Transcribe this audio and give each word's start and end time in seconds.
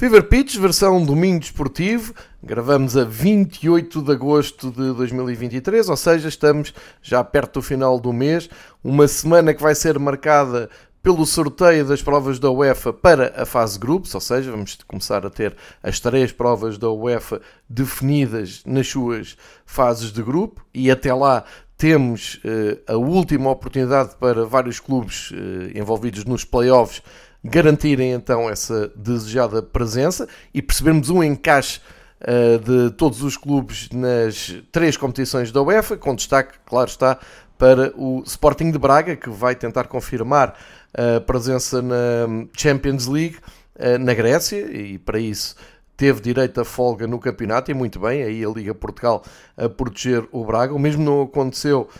Fever 0.00 0.22
Pitch, 0.22 0.56
versão 0.56 1.04
domingo 1.04 1.40
desportivo. 1.40 2.14
Gravamos 2.42 2.96
a 2.96 3.04
28 3.04 4.00
de 4.00 4.12
agosto 4.12 4.70
de 4.70 4.94
2023, 4.94 5.90
ou 5.90 5.96
seja, 5.98 6.26
estamos 6.26 6.72
já 7.02 7.22
perto 7.22 7.60
do 7.60 7.62
final 7.62 8.00
do 8.00 8.10
mês. 8.10 8.48
Uma 8.82 9.06
semana 9.06 9.52
que 9.52 9.60
vai 9.60 9.74
ser 9.74 9.98
marcada 9.98 10.70
pelo 11.02 11.26
sorteio 11.26 11.84
das 11.84 12.00
provas 12.00 12.38
da 12.38 12.50
UEFA 12.50 12.94
para 12.94 13.42
a 13.42 13.44
fase 13.44 13.78
grupos, 13.78 14.14
ou 14.14 14.22
seja, 14.22 14.50
vamos 14.50 14.78
começar 14.88 15.26
a 15.26 15.28
ter 15.28 15.54
as 15.82 16.00
três 16.00 16.32
provas 16.32 16.78
da 16.78 16.88
UEFA 16.88 17.42
definidas 17.68 18.62
nas 18.64 18.88
suas 18.88 19.36
fases 19.66 20.10
de 20.10 20.22
grupo 20.22 20.64
e 20.72 20.90
até 20.90 21.12
lá 21.12 21.44
temos 21.76 22.40
eh, 22.42 22.78
a 22.86 22.96
última 22.96 23.50
oportunidade 23.50 24.16
para 24.18 24.46
vários 24.46 24.80
clubes 24.80 25.30
eh, 25.34 25.78
envolvidos 25.78 26.24
nos 26.24 26.42
playoffs 26.42 27.02
garantirem 27.42 28.12
então 28.12 28.48
essa 28.48 28.92
desejada 28.94 29.62
presença 29.62 30.28
e 30.52 30.60
percebermos 30.60 31.10
um 31.10 31.22
encaixe 31.22 31.80
uh, 32.20 32.58
de 32.58 32.94
todos 32.94 33.22
os 33.22 33.36
clubes 33.36 33.88
nas 33.90 34.54
três 34.70 34.96
competições 34.96 35.50
da 35.50 35.62
UEFA, 35.62 35.96
com 35.96 36.14
destaque, 36.14 36.58
claro 36.66 36.88
está, 36.88 37.18
para 37.56 37.92
o 37.96 38.22
Sporting 38.26 38.70
de 38.70 38.78
Braga, 38.78 39.16
que 39.16 39.28
vai 39.28 39.54
tentar 39.54 39.84
confirmar 39.84 40.54
a 40.94 41.20
presença 41.20 41.80
na 41.82 42.46
Champions 42.56 43.06
League 43.06 43.36
uh, 43.76 43.98
na 43.98 44.14
Grécia 44.14 44.60
e 44.70 44.98
para 44.98 45.18
isso 45.18 45.56
teve 45.96 46.20
direito 46.20 46.58
a 46.58 46.64
folga 46.64 47.06
no 47.06 47.18
campeonato 47.18 47.70
e 47.70 47.74
muito 47.74 48.00
bem, 48.00 48.22
aí 48.22 48.42
a 48.42 48.48
Liga 48.48 48.74
Portugal 48.74 49.22
a 49.54 49.68
proteger 49.68 50.26
o 50.32 50.44
Braga. 50.46 50.74
O 50.74 50.78
mesmo 50.78 51.04
não 51.04 51.22
aconteceu 51.22 51.90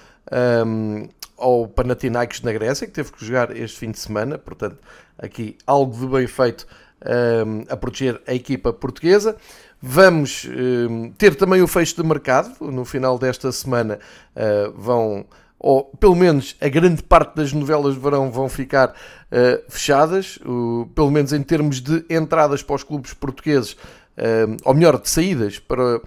um, 0.66 1.06
ao 1.40 1.66
Panathinaikos 1.66 2.42
na 2.42 2.52
Grécia, 2.52 2.86
que 2.86 2.92
teve 2.92 3.10
que 3.10 3.24
jogar 3.24 3.56
este 3.56 3.78
fim 3.78 3.90
de 3.90 3.98
semana, 3.98 4.38
portanto, 4.38 4.78
aqui 5.18 5.56
algo 5.66 5.98
de 5.98 6.06
bem 6.06 6.26
feito 6.26 6.66
um, 7.46 7.64
a 7.68 7.76
proteger 7.76 8.20
a 8.26 8.34
equipa 8.34 8.72
portuguesa. 8.72 9.36
Vamos 9.82 10.46
um, 10.46 11.10
ter 11.12 11.34
também 11.34 11.62
o 11.62 11.66
fecho 11.66 11.96
de 11.96 12.06
mercado, 12.06 12.54
no 12.60 12.84
final 12.84 13.18
desta 13.18 13.50
semana 13.50 13.98
uh, 14.36 14.72
vão, 14.78 15.24
ou 15.58 15.84
pelo 15.98 16.14
menos 16.14 16.54
a 16.60 16.68
grande 16.68 17.02
parte 17.02 17.36
das 17.36 17.52
novelas 17.52 17.94
de 17.94 18.00
verão 18.00 18.30
vão 18.30 18.48
ficar 18.48 18.90
uh, 18.90 19.70
fechadas, 19.70 20.38
uh, 20.44 20.86
pelo 20.94 21.10
menos 21.10 21.32
em 21.32 21.42
termos 21.42 21.80
de 21.80 22.04
entradas 22.10 22.62
para 22.62 22.76
os 22.76 22.84
clubes 22.84 23.14
portugueses, 23.14 23.76
ou 24.66 24.74
melhor, 24.74 25.00
de 25.00 25.08
saídas 25.08 25.58
para, 25.58 25.98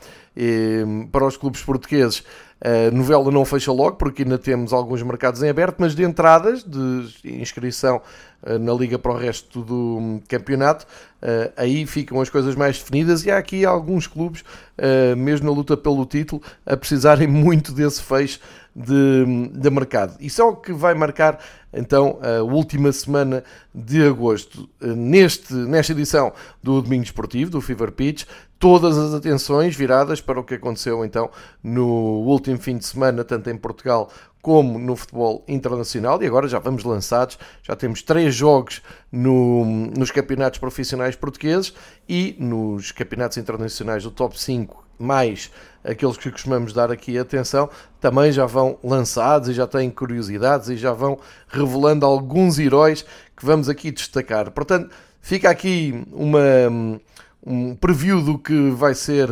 para 1.12 1.26
os 1.26 1.36
clubes 1.36 1.64
portugueses 1.64 2.24
a 2.64 2.92
novela 2.92 3.30
não 3.30 3.44
fecha 3.44 3.74
logo, 3.74 3.98
porque 3.98 4.24
ainda 4.24 4.38
temos 4.38 4.72
alguns 4.72 5.04
mercados 5.04 5.44
em 5.44 5.50
aberto, 5.50 5.76
mas 5.80 5.94
de 5.94 6.04
entradas, 6.04 6.64
de 6.64 7.06
inscrição 7.26 8.02
eh, 8.46 8.58
na 8.58 8.74
Liga 8.74 8.98
para 8.98 9.12
o 9.12 9.18
resto 9.18 9.62
do 9.62 9.98
hum, 9.98 10.22
campeonato, 10.30 10.88
eh, 11.22 11.52
aí 11.58 11.86
ficam 11.86 12.22
as 12.22 12.30
coisas 12.30 12.56
mais 12.56 12.80
definidas 12.80 13.26
e 13.26 13.32
há 13.32 13.38
aqui 13.38 13.66
alguns 13.66 14.08
clubes, 14.08 14.46
eh, 14.78 15.14
mesmo 15.14 15.50
na 15.50 15.54
luta 15.54 15.76
pelo 15.76 16.06
título, 16.06 16.42
a 16.66 16.78
precisarem 16.78 17.28
muito 17.30 17.74
desse 17.74 18.02
fecho 18.02 18.40
de, 18.74 19.26
hum, 19.28 19.52
de 19.54 19.70
mercado. 19.70 20.16
Isso 20.22 20.42
é 20.42 20.46
o 20.46 20.56
que 20.56 20.72
vai 20.72 20.94
marcar 20.94 21.40
então 21.74 22.20
a 22.22 22.44
última 22.44 22.92
semana 22.92 23.44
de 23.74 24.06
agosto. 24.06 24.70
Neste, 24.80 25.54
nesta 25.54 25.94
edição 25.94 26.32
do 26.62 26.82
Domingo 26.82 27.04
Esportivo, 27.04 27.52
do 27.52 27.62
Fever 27.62 27.92
Pitch, 27.92 28.26
todas 28.60 28.98
as 28.98 29.14
atenções 29.14 29.76
viradas 29.76 30.22
para 30.22 30.40
o 30.40 30.44
que 30.44 30.54
aconteceu 30.54 31.04
então 31.04 31.30
no 31.62 31.86
último 31.86 32.58
fim 32.58 32.78
de 32.78 32.86
semana, 32.86 33.24
tanto 33.24 33.50
em 33.50 33.58
Portugal 33.58 34.10
como 34.44 34.78
no 34.78 34.96
futebol 34.96 35.44
internacional. 35.48 36.22
E 36.22 36.28
agora 36.28 36.48
já 36.50 36.60
vamos 36.60 36.84
lançados, 36.84 37.40
já 37.64 37.76
temos 37.76 38.02
três 38.02 38.36
jogos 38.36 38.82
no, 39.12 39.66
nos 39.98 40.12
campeonatos 40.12 40.60
profissionais 40.60 41.16
portugueses 41.16 41.74
e 42.08 42.36
nos 42.38 42.92
campeonatos 42.92 43.38
internacionais 43.38 44.04
do 44.04 44.12
top 44.12 44.40
5, 44.40 44.84
mais 45.00 45.50
aqueles 45.84 46.18
que 46.18 46.30
costumamos 46.30 46.74
dar 46.74 46.92
aqui 46.92 47.18
atenção, 47.18 47.70
também 48.00 48.32
já 48.32 48.46
vão 48.46 48.78
lançados 48.84 49.50
e 49.50 49.54
já 49.54 49.66
têm 49.66 49.90
curiosidades 49.90 50.70
e 50.70 50.78
já 50.78 50.92
vão 50.92 51.18
revelando 51.66 52.06
alguns 52.06 52.60
heróis 52.60 53.04
que 53.36 53.46
vamos 53.46 53.70
aqui 53.70 53.92
destacar. 53.92 54.52
Portanto, 54.52 54.90
fica 55.22 55.50
aqui 55.50 56.06
uma 56.12 57.00
um 57.46 57.76
preview 57.76 58.22
do 58.22 58.38
que 58.38 58.70
vai 58.72 58.96
ser 58.96 59.30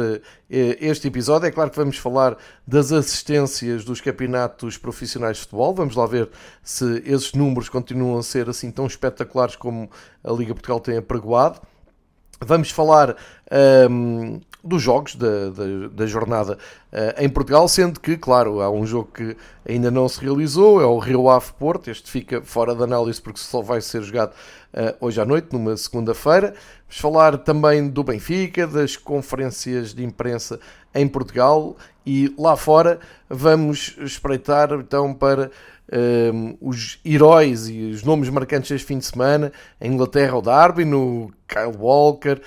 eh, 0.50 0.78
este 0.81 1.08
episódio. 1.08 1.47
É 1.47 1.52
claro 1.52 1.72
que 1.72 1.78
vamos 1.78 1.97
falar 1.97 2.38
das 2.68 2.92
assistências 2.92 3.86
dos 3.86 4.02
campeonatos 4.02 4.78
profissionais 4.78 5.38
de 5.38 5.44
futebol. 5.44 5.74
Vamos 5.74 5.96
lá 5.96 6.06
ver 6.06 6.30
se 6.62 7.02
esses 7.06 7.34
números 7.34 7.69
continuam 7.69 8.18
a 8.18 8.24
ser 8.24 8.50
assim 8.50 8.69
tão 8.69 8.86
espetaculares 8.86 9.56
como 9.56 9.90
a 10.24 10.31
Liga 10.31 10.53
Portugal 10.53 10.81
tem 10.81 10.98
apregoado. 10.98 11.62
Vamos 12.42 12.72
falar 12.72 13.16
um, 13.89 14.39
dos 14.63 14.81
jogos 14.81 15.16
da, 15.16 15.50
da, 15.50 15.88
da 15.91 16.06
jornada 16.06 16.57
uh, 16.91 17.22
em 17.22 17.28
Portugal, 17.28 17.67
sendo 17.67 18.00
que, 18.00 18.16
claro, 18.16 18.62
há 18.62 18.69
um 18.69 18.85
jogo 18.85 19.09
que 19.13 19.35
ainda 19.67 19.89
não 19.89 20.07
se 20.07 20.22
realizou, 20.22 20.81
é 20.81 20.85
o 20.85 21.00
Rio 21.00 21.29
Ave 21.29 21.51
Porto, 21.57 21.89
este 21.89 22.09
fica 22.09 22.41
fora 22.41 22.75
de 22.75 22.84
análise 22.84 23.22
porque 23.22 23.39
só 23.39 23.62
vai 23.62 23.81
ser 23.81 24.03
jogado 24.03 24.31
uh, 24.31 24.95
hoje 25.06 25.19
à 25.19 25.25
noite, 25.25 25.50
numa 25.51 25.75
segunda-feira. 25.75 26.53
Vamos 26.88 27.01
falar 27.01 27.38
também 27.39 27.89
do 27.89 28.03
Benfica, 28.03 28.67
das 28.67 28.95
conferências 28.95 29.94
de 29.94 30.03
imprensa 30.03 30.59
em 30.94 31.07
Portugal 31.07 31.75
e 32.06 32.33
lá 32.38 32.56
fora 32.56 33.00
vamos 33.29 33.95
espreitar 34.00 34.72
então 34.73 35.13
para 35.13 35.50
um, 35.91 36.57
os 36.62 37.00
heróis 37.06 37.68
e 37.68 37.91
os 37.91 38.03
nomes 38.03 38.29
marcantes 38.29 38.72
deste 38.72 38.88
fim 38.88 38.97
de 38.97 39.06
semana. 39.06 39.51
Em 39.79 39.91
Inglaterra, 39.91 40.38
o 40.38 40.41
Darby, 40.41 40.85
no 40.85 41.31
Kyle 41.47 41.75
Walker, 41.78 42.41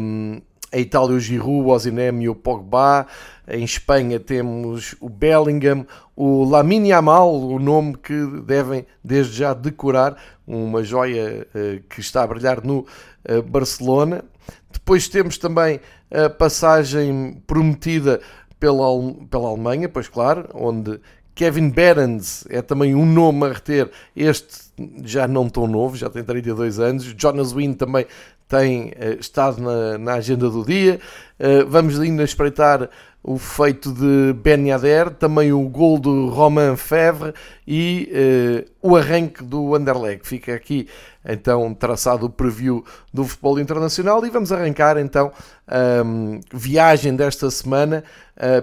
um, 0.00 0.40
a 0.70 0.78
Itália 0.78 1.16
o 1.16 1.20
Giroud, 1.20 1.66
o 1.66 1.68
Ozinem 1.68 2.22
e 2.22 2.28
o 2.28 2.34
Pogba. 2.34 3.06
Em 3.46 3.64
Espanha 3.64 4.20
temos 4.20 4.94
o 5.00 5.08
Bellingham, 5.08 5.86
o 6.14 6.44
Lamine 6.44 6.90
Yamal, 6.90 7.34
o 7.34 7.58
nome 7.58 7.96
que 7.96 8.26
devem 8.44 8.86
desde 9.02 9.38
já 9.38 9.54
decorar, 9.54 10.16
uma 10.46 10.82
joia 10.82 11.46
uh, 11.54 11.82
que 11.88 12.00
está 12.00 12.22
a 12.22 12.26
brilhar 12.26 12.62
no 12.62 12.80
uh, 12.80 13.42
Barcelona. 13.42 14.22
Depois 14.70 15.08
temos 15.08 15.38
também 15.38 15.80
a 16.10 16.28
passagem 16.28 17.42
prometida 17.46 18.20
pela, 18.60 18.86
pela 19.30 19.48
Alemanha, 19.48 19.88
pois 19.88 20.08
claro, 20.08 20.48
onde 20.52 21.00
Kevin 21.34 21.70
Behrens 21.70 22.44
é 22.50 22.60
também 22.60 22.94
um 22.94 23.06
nome 23.06 23.46
a 23.46 23.52
reter. 23.52 23.90
Este 24.14 24.68
já 25.04 25.28
não 25.28 25.48
tão 25.48 25.66
novo, 25.66 25.96
já 25.96 26.10
tem 26.10 26.24
32 26.24 26.80
anos. 26.80 27.14
Jonas 27.16 27.54
Wynn 27.54 27.74
também 27.74 28.06
tem 28.48 28.88
uh, 28.88 29.20
estado 29.20 29.60
na, 29.60 29.98
na, 29.98 30.14
agenda 30.14 30.48
do 30.48 30.64
dia. 30.64 30.98
Uh, 31.38 31.68
vamos 31.68 32.00
ainda 32.00 32.24
espreitar 32.24 32.88
o 33.22 33.36
feito 33.36 33.92
de 33.92 34.32
Ben 34.32 34.68
Yadder, 34.68 35.10
também 35.10 35.52
o 35.52 35.68
gol 35.68 35.98
do 35.98 36.28
Romain 36.28 36.76
Fevre 36.76 37.34
e 37.66 38.10
uh, 38.10 38.88
o 38.90 38.96
arranque 38.96 39.44
do 39.44 39.74
Anderlecht. 39.74 40.26
Fica 40.26 40.54
aqui 40.54 40.88
então 41.28 41.74
traçado 41.74 42.24
o 42.24 42.30
preview 42.30 42.82
do 43.12 43.24
futebol 43.24 43.60
internacional 43.60 44.24
e 44.24 44.30
vamos 44.30 44.50
arrancar 44.50 44.96
então 44.96 45.30
a 45.66 46.02
um, 46.02 46.40
viagem 46.54 47.14
desta 47.14 47.50
semana 47.50 48.02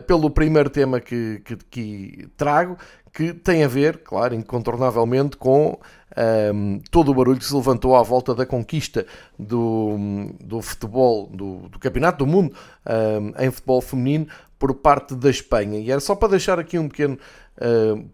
pelo 0.07 0.29
primeiro 0.31 0.69
tema 0.69 1.01
que, 1.01 1.41
que, 1.43 1.57
que 1.69 2.27
trago, 2.37 2.77
que 3.15 3.33
tem 3.33 3.63
a 3.63 3.67
ver, 3.67 3.99
claro, 3.99 4.35
incontornavelmente 4.35 5.37
com 5.37 5.79
um, 6.53 6.81
todo 6.91 7.11
o 7.11 7.15
barulho 7.15 7.39
que 7.39 7.45
se 7.45 7.55
levantou 7.55 7.95
à 7.95 8.03
volta 8.03 8.35
da 8.35 8.45
conquista 8.45 9.07
do, 9.39 9.95
do 10.37 10.61
futebol, 10.61 11.27
do, 11.27 11.69
do 11.69 11.79
Campeonato 11.79 12.25
do 12.25 12.27
Mundo 12.29 12.53
um, 12.85 13.41
em 13.41 13.49
futebol 13.49 13.79
feminino 13.79 14.27
por 14.59 14.73
parte 14.75 15.15
da 15.15 15.29
Espanha. 15.29 15.79
E 15.79 15.89
era 15.89 16.01
só 16.01 16.13
para 16.13 16.27
deixar 16.27 16.59
aqui 16.59 16.77
um 16.77 16.89
pequeno 16.89 17.17
uh, 17.57 18.05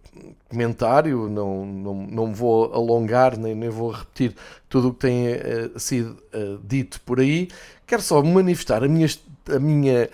comentário, 0.48 1.28
não, 1.28 1.66
não, 1.66 1.96
não 1.96 2.34
vou 2.34 2.72
alongar 2.72 3.36
nem, 3.40 3.56
nem 3.56 3.70
vou 3.70 3.90
repetir 3.90 4.36
tudo 4.70 4.90
o 4.90 4.94
que 4.94 5.00
tem 5.00 5.30
uh, 5.30 5.80
sido 5.80 6.12
uh, 6.32 6.60
dito 6.64 7.02
por 7.02 7.20
aí. 7.20 7.48
Quero 7.88 8.04
só 8.04 8.22
manifestar 8.22 8.84
a 8.84 8.88
minha, 8.88 9.08
a 9.50 9.60
minha 9.60 10.10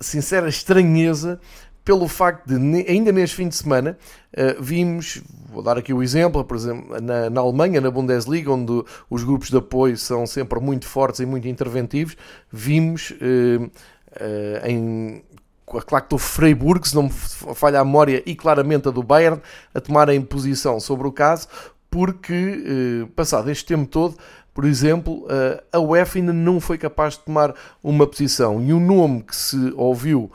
sincera 0.00 0.48
estranheza 0.48 1.40
pelo 1.84 2.06
facto 2.06 2.46
de, 2.46 2.86
ainda 2.88 3.10
neste 3.10 3.36
fim 3.36 3.48
de 3.48 3.56
semana, 3.56 3.98
uh, 4.34 4.62
vimos, 4.62 5.22
vou 5.48 5.62
dar 5.62 5.76
aqui 5.76 5.92
o 5.92 6.02
exemplo, 6.02 6.44
por 6.44 6.56
exemplo, 6.56 7.00
na, 7.00 7.28
na, 7.28 7.40
Alemanha, 7.40 7.80
na 7.80 7.90
Bundesliga, 7.90 8.52
onde 8.52 8.84
os 9.10 9.24
grupos 9.24 9.50
de 9.50 9.56
apoio 9.56 9.96
são 9.96 10.26
sempre 10.26 10.60
muito 10.60 10.86
fortes 10.86 11.20
e 11.20 11.26
muito 11.26 11.48
interventivos, 11.48 12.16
vimos 12.50 13.12
em. 14.64 15.22
Claro 15.86 16.04
que 16.06 16.14
o 16.14 16.18
Freiburg, 16.18 16.86
se 16.86 16.94
não 16.94 17.04
me 17.04 17.10
falha 17.10 17.80
a 17.80 17.84
memória, 17.84 18.22
e 18.26 18.34
claramente 18.34 18.88
a 18.88 18.90
do 18.90 19.02
Bayern, 19.02 19.40
a 19.72 19.80
tomarem 19.80 20.20
posição 20.20 20.78
sobre 20.78 21.06
o 21.06 21.12
caso, 21.12 21.48
porque, 21.90 23.06
passado 23.16 23.50
este 23.50 23.64
tempo 23.64 23.86
todo, 23.86 24.16
por 24.52 24.66
exemplo, 24.66 25.26
a 25.72 25.78
UEFA 25.78 26.18
ainda 26.18 26.32
não 26.32 26.60
foi 26.60 26.76
capaz 26.76 27.14
de 27.14 27.20
tomar 27.20 27.54
uma 27.82 28.06
posição. 28.06 28.60
E 28.60 28.70
o 28.70 28.78
nome 28.78 29.22
que 29.22 29.34
se 29.34 29.72
ouviu 29.74 30.30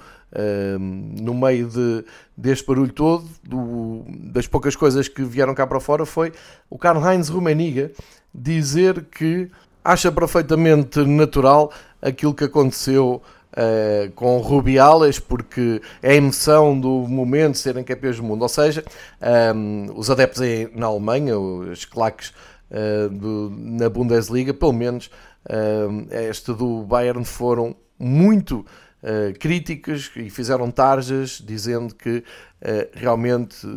no 1.19 1.33
meio 1.33 1.67
de, 1.67 2.03
deste 2.35 2.65
barulho 2.67 2.91
todo, 2.91 3.25
do, 3.43 4.05
das 4.31 4.45
poucas 4.45 4.75
coisas 4.75 5.07
que 5.07 5.23
vieram 5.23 5.55
cá 5.55 5.65
para 5.65 5.79
fora, 5.79 6.05
foi 6.05 6.31
o 6.69 6.77
Karl-Heinz 6.77 7.29
Rummenigge 7.29 7.91
dizer 8.33 9.05
que 9.05 9.49
acha 9.83 10.11
perfeitamente 10.11 10.99
natural 10.99 11.71
aquilo 12.01 12.33
que 12.33 12.43
aconteceu 12.43 13.21
uh, 13.53 14.11
com 14.11 14.37
Rubiales, 14.39 15.19
porque 15.19 15.81
é 16.01 16.11
a 16.11 16.15
emoção 16.15 16.79
do 16.79 17.07
momento 17.07 17.57
serem 17.57 17.83
campeões 17.83 18.17
do 18.17 18.23
mundo. 18.23 18.41
Ou 18.41 18.49
seja, 18.49 18.83
um, 19.55 19.87
os 19.95 20.09
adeptos 20.09 20.41
em, 20.41 20.69
na 20.75 20.87
Alemanha, 20.87 21.37
os 21.39 21.85
claques 21.85 22.33
uh, 22.69 23.09
do, 23.09 23.51
na 23.55 23.89
Bundesliga, 23.89 24.53
pelo 24.53 24.73
menos 24.73 25.09
uh, 25.45 26.07
este 26.29 26.53
do 26.53 26.83
Bayern, 26.83 27.23
foram 27.25 27.75
muito 27.97 28.65
uh, 29.03 29.37
críticas 29.39 30.11
e 30.15 30.29
fizeram 30.29 30.71
tarjas 30.71 31.41
dizendo 31.45 31.93
que 31.93 32.23
realmente 32.93 33.67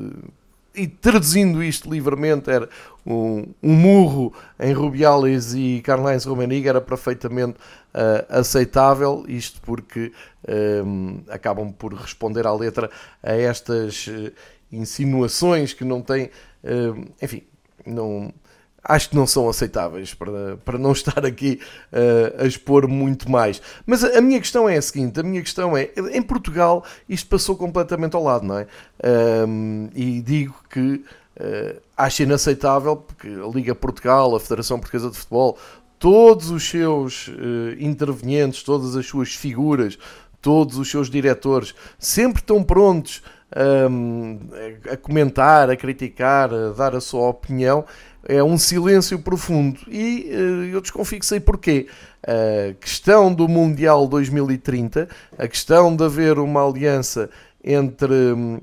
e 0.75 0.87
traduzindo 0.87 1.63
isto 1.63 1.91
livremente, 1.91 2.51
era 2.51 2.69
um, 3.05 3.47
um 3.63 3.75
murro 3.75 4.33
em 4.59 4.73
Rubiales 4.73 5.53
e 5.55 5.81
Carlines 5.83 6.25
Romaniga 6.25 6.71
era 6.71 6.81
perfeitamente 6.81 7.59
uh, 7.59 8.39
aceitável, 8.39 9.25
isto 9.27 9.61
porque 9.63 10.13
um, 10.85 11.21
acabam 11.29 11.73
por 11.73 11.93
responder 11.93 12.47
à 12.47 12.55
letra 12.55 12.91
a 13.23 13.33
estas 13.33 14.07
uh, 14.07 14.33
insinuações 14.71 15.73
que 15.73 15.85
não 15.85 16.01
têm, 16.01 16.31
uh, 16.65 17.05
enfim, 17.21 17.43
não 17.85 18.33
acho 18.83 19.11
que 19.11 19.17
não 19.17 19.27
são 19.27 19.49
aceitáveis 19.49 20.15
para, 20.15 20.57
para 20.65 20.79
não 20.79 20.93
estar 20.93 21.25
aqui 21.25 21.61
uh, 21.93 22.43
a 22.43 22.47
expor 22.47 22.89
muito 22.89 23.31
mais. 23.31 23.61
Mas 23.87 24.05
a, 24.05 24.19
a, 24.19 24.21
minha 24.21 24.41
questão 24.41 24.69
é 24.69 24.77
a 24.77 24.83
seguinte: 24.83 25.21
a 25.21 25.23
minha 25.23 25.43
questão 25.43 25.77
é, 25.77 25.91
em 26.13 26.23
Portugal 26.23 26.85
isto 27.09 27.29
passou 27.29 27.57
completamente 27.57 28.17
ao 28.17 28.23
lado, 28.23 28.45
não 28.45 28.59
é? 28.59 28.67
Um, 29.47 29.89
e 29.95 30.21
digo 30.21 30.55
que 30.69 31.05
uh, 31.41 31.81
acho 31.97 32.23
inaceitável 32.23 32.97
porque 32.97 33.29
a 33.29 33.49
Liga 33.49 33.75
Portugal, 33.75 34.35
a 34.35 34.41
Federação 34.41 34.79
Portuguesa 34.79 35.11
de 35.11 35.17
Futebol, 35.17 35.59
todos 35.99 36.51
os 36.51 36.69
seus 36.69 37.29
uh, 37.29 37.33
intervenientes, 37.79 38.63
todas 38.63 38.97
as 38.97 39.07
suas 39.07 39.35
figuras, 39.35 39.99
todos 40.41 40.79
os 40.79 40.91
seus 40.91 41.11
diretores, 41.11 41.75
sempre 41.99 42.41
estão 42.41 42.63
prontos 42.63 43.23
um, 43.91 44.39
a 44.91 44.97
comentar, 44.97 45.71
a 45.71 45.77
criticar, 45.77 46.53
a 46.53 46.71
dar 46.71 46.95
a 46.95 47.01
sua 47.01 47.29
opinião 47.29 47.85
é 48.25 48.43
um 48.43 48.59
silêncio 48.59 49.19
profundo 49.19 49.81
e 49.89 50.31
uh, 50.31 50.65
eu 50.65 50.81
desconfio 50.81 51.19
que 51.19 51.27
sei 51.27 51.41
porquê. 51.41 51.87
A 52.23 52.75
questão 52.75 53.33
do 53.33 53.49
Mundial 53.49 54.07
2030, 54.07 55.09
a 55.39 55.49
questão 55.49 55.97
de 55.97 56.05
haver 56.05 56.39
uma 56.39 56.67
aliança 56.67 57.31
entre 57.65 58.15
um, 58.15 58.61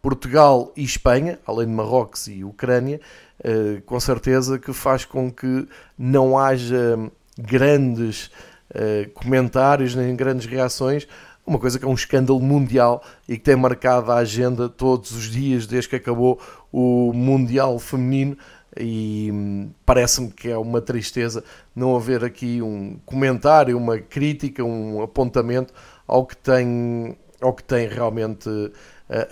Portugal 0.00 0.72
e 0.76 0.82
Espanha, 0.82 1.38
além 1.46 1.66
de 1.66 1.72
Marrocos 1.72 2.28
e 2.28 2.44
Ucrânia, 2.44 3.00
uh, 3.40 3.82
com 3.82 4.00
certeza 4.00 4.58
que 4.58 4.72
faz 4.72 5.04
com 5.04 5.30
que 5.30 5.68
não 5.98 6.38
haja 6.38 6.98
grandes 7.38 8.30
uh, 8.70 9.10
comentários 9.12 9.94
nem 9.94 10.16
grandes 10.16 10.46
reações 10.46 11.06
uma 11.46 11.58
coisa 11.58 11.78
que 11.78 11.84
é 11.84 11.88
um 11.88 11.94
escândalo 11.94 12.40
mundial 12.40 13.02
e 13.28 13.36
que 13.36 13.44
tem 13.44 13.56
marcado 13.56 14.10
a 14.10 14.16
agenda 14.16 14.68
todos 14.68 15.12
os 15.12 15.24
dias 15.24 15.66
desde 15.66 15.90
que 15.90 15.96
acabou 15.96 16.40
o 16.72 17.12
Mundial 17.12 17.78
Feminino 17.78 18.36
e 18.78 19.30
hum, 19.32 19.70
parece-me 19.84 20.30
que 20.30 20.48
é 20.48 20.56
uma 20.56 20.80
tristeza 20.80 21.44
não 21.74 21.96
haver 21.96 22.24
aqui 22.24 22.60
um 22.62 22.98
comentário, 23.04 23.76
uma 23.76 23.98
crítica, 23.98 24.64
um 24.64 25.02
apontamento 25.02 25.72
ao 26.06 26.26
que 26.26 26.36
tem, 26.36 27.16
ao 27.40 27.52
que 27.52 27.62
tem 27.62 27.88
realmente 27.88 28.48
uh, 28.48 28.72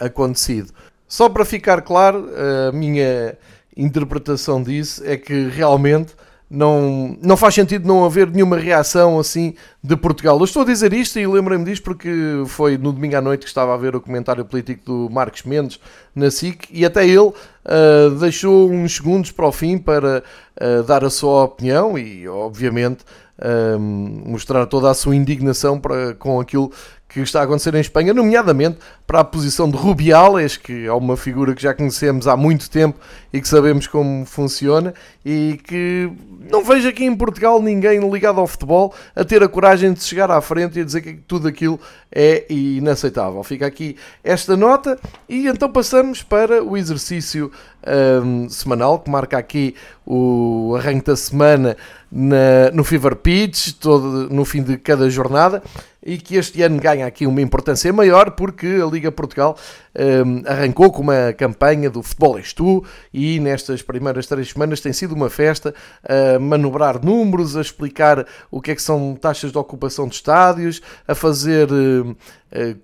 acontecido. 0.04 0.72
Só 1.06 1.28
para 1.28 1.44
ficar 1.44 1.82
claro, 1.82 2.30
a 2.68 2.72
minha 2.72 3.36
interpretação 3.76 4.62
disso 4.62 5.02
é 5.04 5.16
que 5.16 5.48
realmente 5.48 6.14
não, 6.52 7.16
não 7.22 7.34
faz 7.34 7.54
sentido 7.54 7.88
não 7.88 8.04
haver 8.04 8.30
nenhuma 8.30 8.58
reação 8.58 9.18
assim 9.18 9.54
de 9.82 9.96
Portugal. 9.96 10.38
Eu 10.38 10.44
estou 10.44 10.62
a 10.62 10.66
dizer 10.66 10.92
isto 10.92 11.18
e 11.18 11.26
lembrei-me 11.26 11.64
disto 11.64 11.82
porque 11.82 12.10
foi 12.46 12.76
no 12.76 12.92
domingo 12.92 13.16
à 13.16 13.22
noite 13.22 13.40
que 13.40 13.48
estava 13.48 13.72
a 13.72 13.76
ver 13.78 13.96
o 13.96 14.00
comentário 14.02 14.44
político 14.44 14.84
do 14.84 15.10
Marcos 15.10 15.44
Mendes 15.44 15.80
na 16.14 16.30
SIC 16.30 16.68
e 16.70 16.84
até 16.84 17.06
ele 17.06 17.18
uh, 17.20 18.10
deixou 18.20 18.70
uns 18.70 18.96
segundos 18.96 19.30
para 19.30 19.46
o 19.46 19.52
fim 19.52 19.78
para 19.78 20.22
uh, 20.60 20.82
dar 20.82 21.02
a 21.02 21.08
sua 21.08 21.44
opinião 21.44 21.96
e, 21.96 22.28
obviamente, 22.28 23.02
uh, 23.42 23.78
mostrar 23.78 24.66
toda 24.66 24.90
a 24.90 24.94
sua 24.94 25.16
indignação 25.16 25.78
para, 25.78 26.14
com 26.14 26.40
aquilo 26.40 26.72
que 27.12 27.20
está 27.20 27.40
a 27.40 27.44
acontecer 27.44 27.74
em 27.74 27.80
Espanha, 27.80 28.14
nomeadamente 28.14 28.78
para 29.06 29.20
a 29.20 29.24
posição 29.24 29.70
de 29.70 29.76
Rubiales, 29.76 30.56
que 30.56 30.86
é 30.86 30.92
uma 30.92 31.14
figura 31.14 31.54
que 31.54 31.62
já 31.62 31.74
conhecemos 31.74 32.26
há 32.26 32.36
muito 32.38 32.70
tempo 32.70 32.98
e 33.30 33.40
que 33.40 33.46
sabemos 33.46 33.86
como 33.86 34.24
funciona, 34.24 34.94
e 35.24 35.60
que 35.62 36.10
não 36.50 36.64
vejo 36.64 36.88
aqui 36.88 37.04
em 37.04 37.14
Portugal 37.14 37.60
ninguém 37.60 38.00
ligado 38.10 38.40
ao 38.40 38.46
futebol 38.46 38.94
a 39.14 39.24
ter 39.24 39.42
a 39.42 39.48
coragem 39.48 39.92
de 39.92 40.02
chegar 40.02 40.30
à 40.30 40.40
frente 40.40 40.80
e 40.80 40.84
dizer 40.84 41.02
que 41.02 41.12
tudo 41.12 41.46
aquilo 41.46 41.78
é 42.10 42.46
inaceitável. 42.50 43.42
Fica 43.42 43.66
aqui 43.66 43.96
esta 44.24 44.56
nota 44.56 44.98
e 45.28 45.46
então 45.46 45.70
passamos 45.70 46.22
para 46.22 46.64
o 46.64 46.78
exercício 46.78 47.52
um, 48.24 48.48
semanal 48.48 48.98
que 48.98 49.10
marca 49.10 49.36
aqui 49.36 49.74
o 50.06 50.74
arranque 50.76 51.06
da 51.06 51.16
semana 51.16 51.76
na, 52.12 52.70
no 52.74 52.84
Fever 52.84 53.16
Pitch, 53.16 53.72
todo, 53.80 54.28
no 54.28 54.44
fim 54.44 54.62
de 54.62 54.76
cada 54.76 55.10
jornada 55.10 55.62
e 56.04 56.18
que 56.18 56.36
este 56.36 56.62
ano 56.62 56.80
ganha 56.80 57.06
aqui 57.06 57.26
uma 57.26 57.40
importância 57.40 57.92
maior 57.92 58.32
porque 58.32 58.66
a 58.66 58.86
Liga 58.86 59.12
Portugal 59.12 59.56
um, 59.94 60.42
arrancou 60.46 60.90
com 60.90 61.02
uma 61.02 61.32
campanha 61.32 61.88
do 61.90 62.02
Futebol 62.02 62.38
és 62.38 62.52
tu 62.52 62.84
e 63.12 63.38
nestas 63.38 63.82
primeiras 63.82 64.26
três 64.26 64.50
semanas 64.50 64.80
tem 64.80 64.92
sido 64.92 65.14
uma 65.14 65.30
festa 65.30 65.74
a 66.02 66.38
manobrar 66.38 67.04
números, 67.04 67.56
a 67.56 67.60
explicar 67.60 68.26
o 68.50 68.60
que 68.60 68.72
é 68.72 68.74
que 68.74 68.82
são 68.82 69.14
taxas 69.14 69.52
de 69.52 69.58
ocupação 69.58 70.08
de 70.08 70.14
estádios, 70.14 70.80
a 71.06 71.14
fazer 71.14 71.70
uh, 71.70 72.16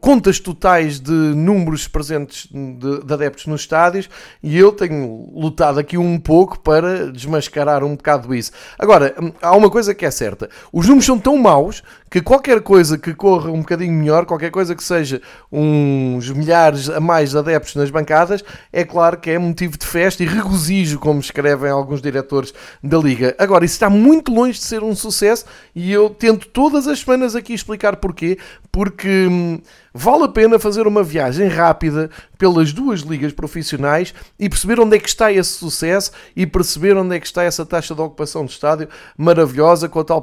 contas 0.01 0.41
totais 0.41 0.99
de 1.01 1.13
números 1.13 1.87
presentes 1.89 2.49
de, 2.51 3.05
de 3.05 3.13
adeptos 3.13 3.47
nos 3.47 3.63
estádios 3.63 4.09
e 4.43 4.57
eu 4.57 4.73
tenho 4.73 5.31
lutado 5.35 5.79
aqui 5.79 5.99
um 5.99 6.19
pouco 6.19 6.59
para 6.61 7.11
desmascarar 7.11 7.85
um 7.85 7.97
bocado 7.97 8.35
isso. 8.35 8.53
Agora, 8.79 9.15
hum, 9.21 9.33
há 9.43 9.57
uma 9.57 9.71
coisa 9.71 9.95
que 9.95 10.07
é 10.07 10.11
certa, 10.11 10.49
os 10.73 10.87
números 10.87 11.07
são 11.07 11.19
tão 11.19 11.37
maus 11.37 11.83
que 12.11 12.21
qualquer 12.21 12.61
coisa 12.61 12.97
que 12.97 13.15
corra 13.15 13.51
um 13.51 13.61
bocadinho 13.61 13.93
melhor, 13.93 14.25
qualquer 14.25 14.51
coisa 14.51 14.75
que 14.75 14.83
seja 14.83 15.21
uns 15.51 16.31
milhares 16.31 16.89
a 16.89 17.01
mais 17.01 17.37
adeptos 17.37 17.75
nas 17.75 17.91
bancadas, 17.91 18.43
é 18.73 18.85
claro 18.85 19.19
que 19.19 19.31
é 19.31 19.39
motivo 19.39 19.77
de 19.77 19.87
festa 19.87 20.23
e 20.23 20.27
regozijo, 20.27 20.99
como 20.99 21.21
escrevem 21.21 21.71
alguns 21.71 22.01
diretores 22.01 22.53
da 22.83 22.99
Liga. 22.99 23.35
Agora, 23.39 23.65
isso 23.65 23.75
está 23.75 23.91
muito 23.91 24.33
longe 24.33 24.59
de 24.59 24.65
ser 24.65 24.83
um 24.83 24.95
sucesso 24.95 25.45
e 25.75 25.93
eu 25.93 26.11
tento 26.11 26.49
todas 26.49 26.87
as 26.87 27.01
semanas 27.01 27.37
aqui 27.37 27.53
explicar 27.53 27.97
porquê, 27.97 28.39
porque 28.73 29.27
hum, 29.27 29.61
vale 29.93 30.25
a 30.25 30.29
pena 30.29 30.59
fazer 30.59 30.87
uma 30.87 31.03
viagem 31.03 31.49
rápida 31.49 32.11
pelas 32.37 32.73
duas 32.73 33.01
ligas 33.01 33.33
profissionais 33.33 34.15
e 34.39 34.49
perceber 34.49 34.79
onde 34.79 34.97
é 34.97 34.99
que 35.01 35.09
está 35.09 35.33
esse 35.33 35.51
sucesso 35.51 36.13
e 36.37 36.47
perceber 36.47 36.97
onde 36.97 37.17
é 37.17 37.21
que 37.21 37.27
está 37.27 37.43
essa 37.43 37.67
taxa 37.67 37.95
de 37.95 38.01
ocupação 38.01 38.45
de 38.45 38.53
estádio 38.53 38.89
maravilhosa 39.17 39.89
com 39.89 40.01
a 40.01 40.05
tal 40.05 40.23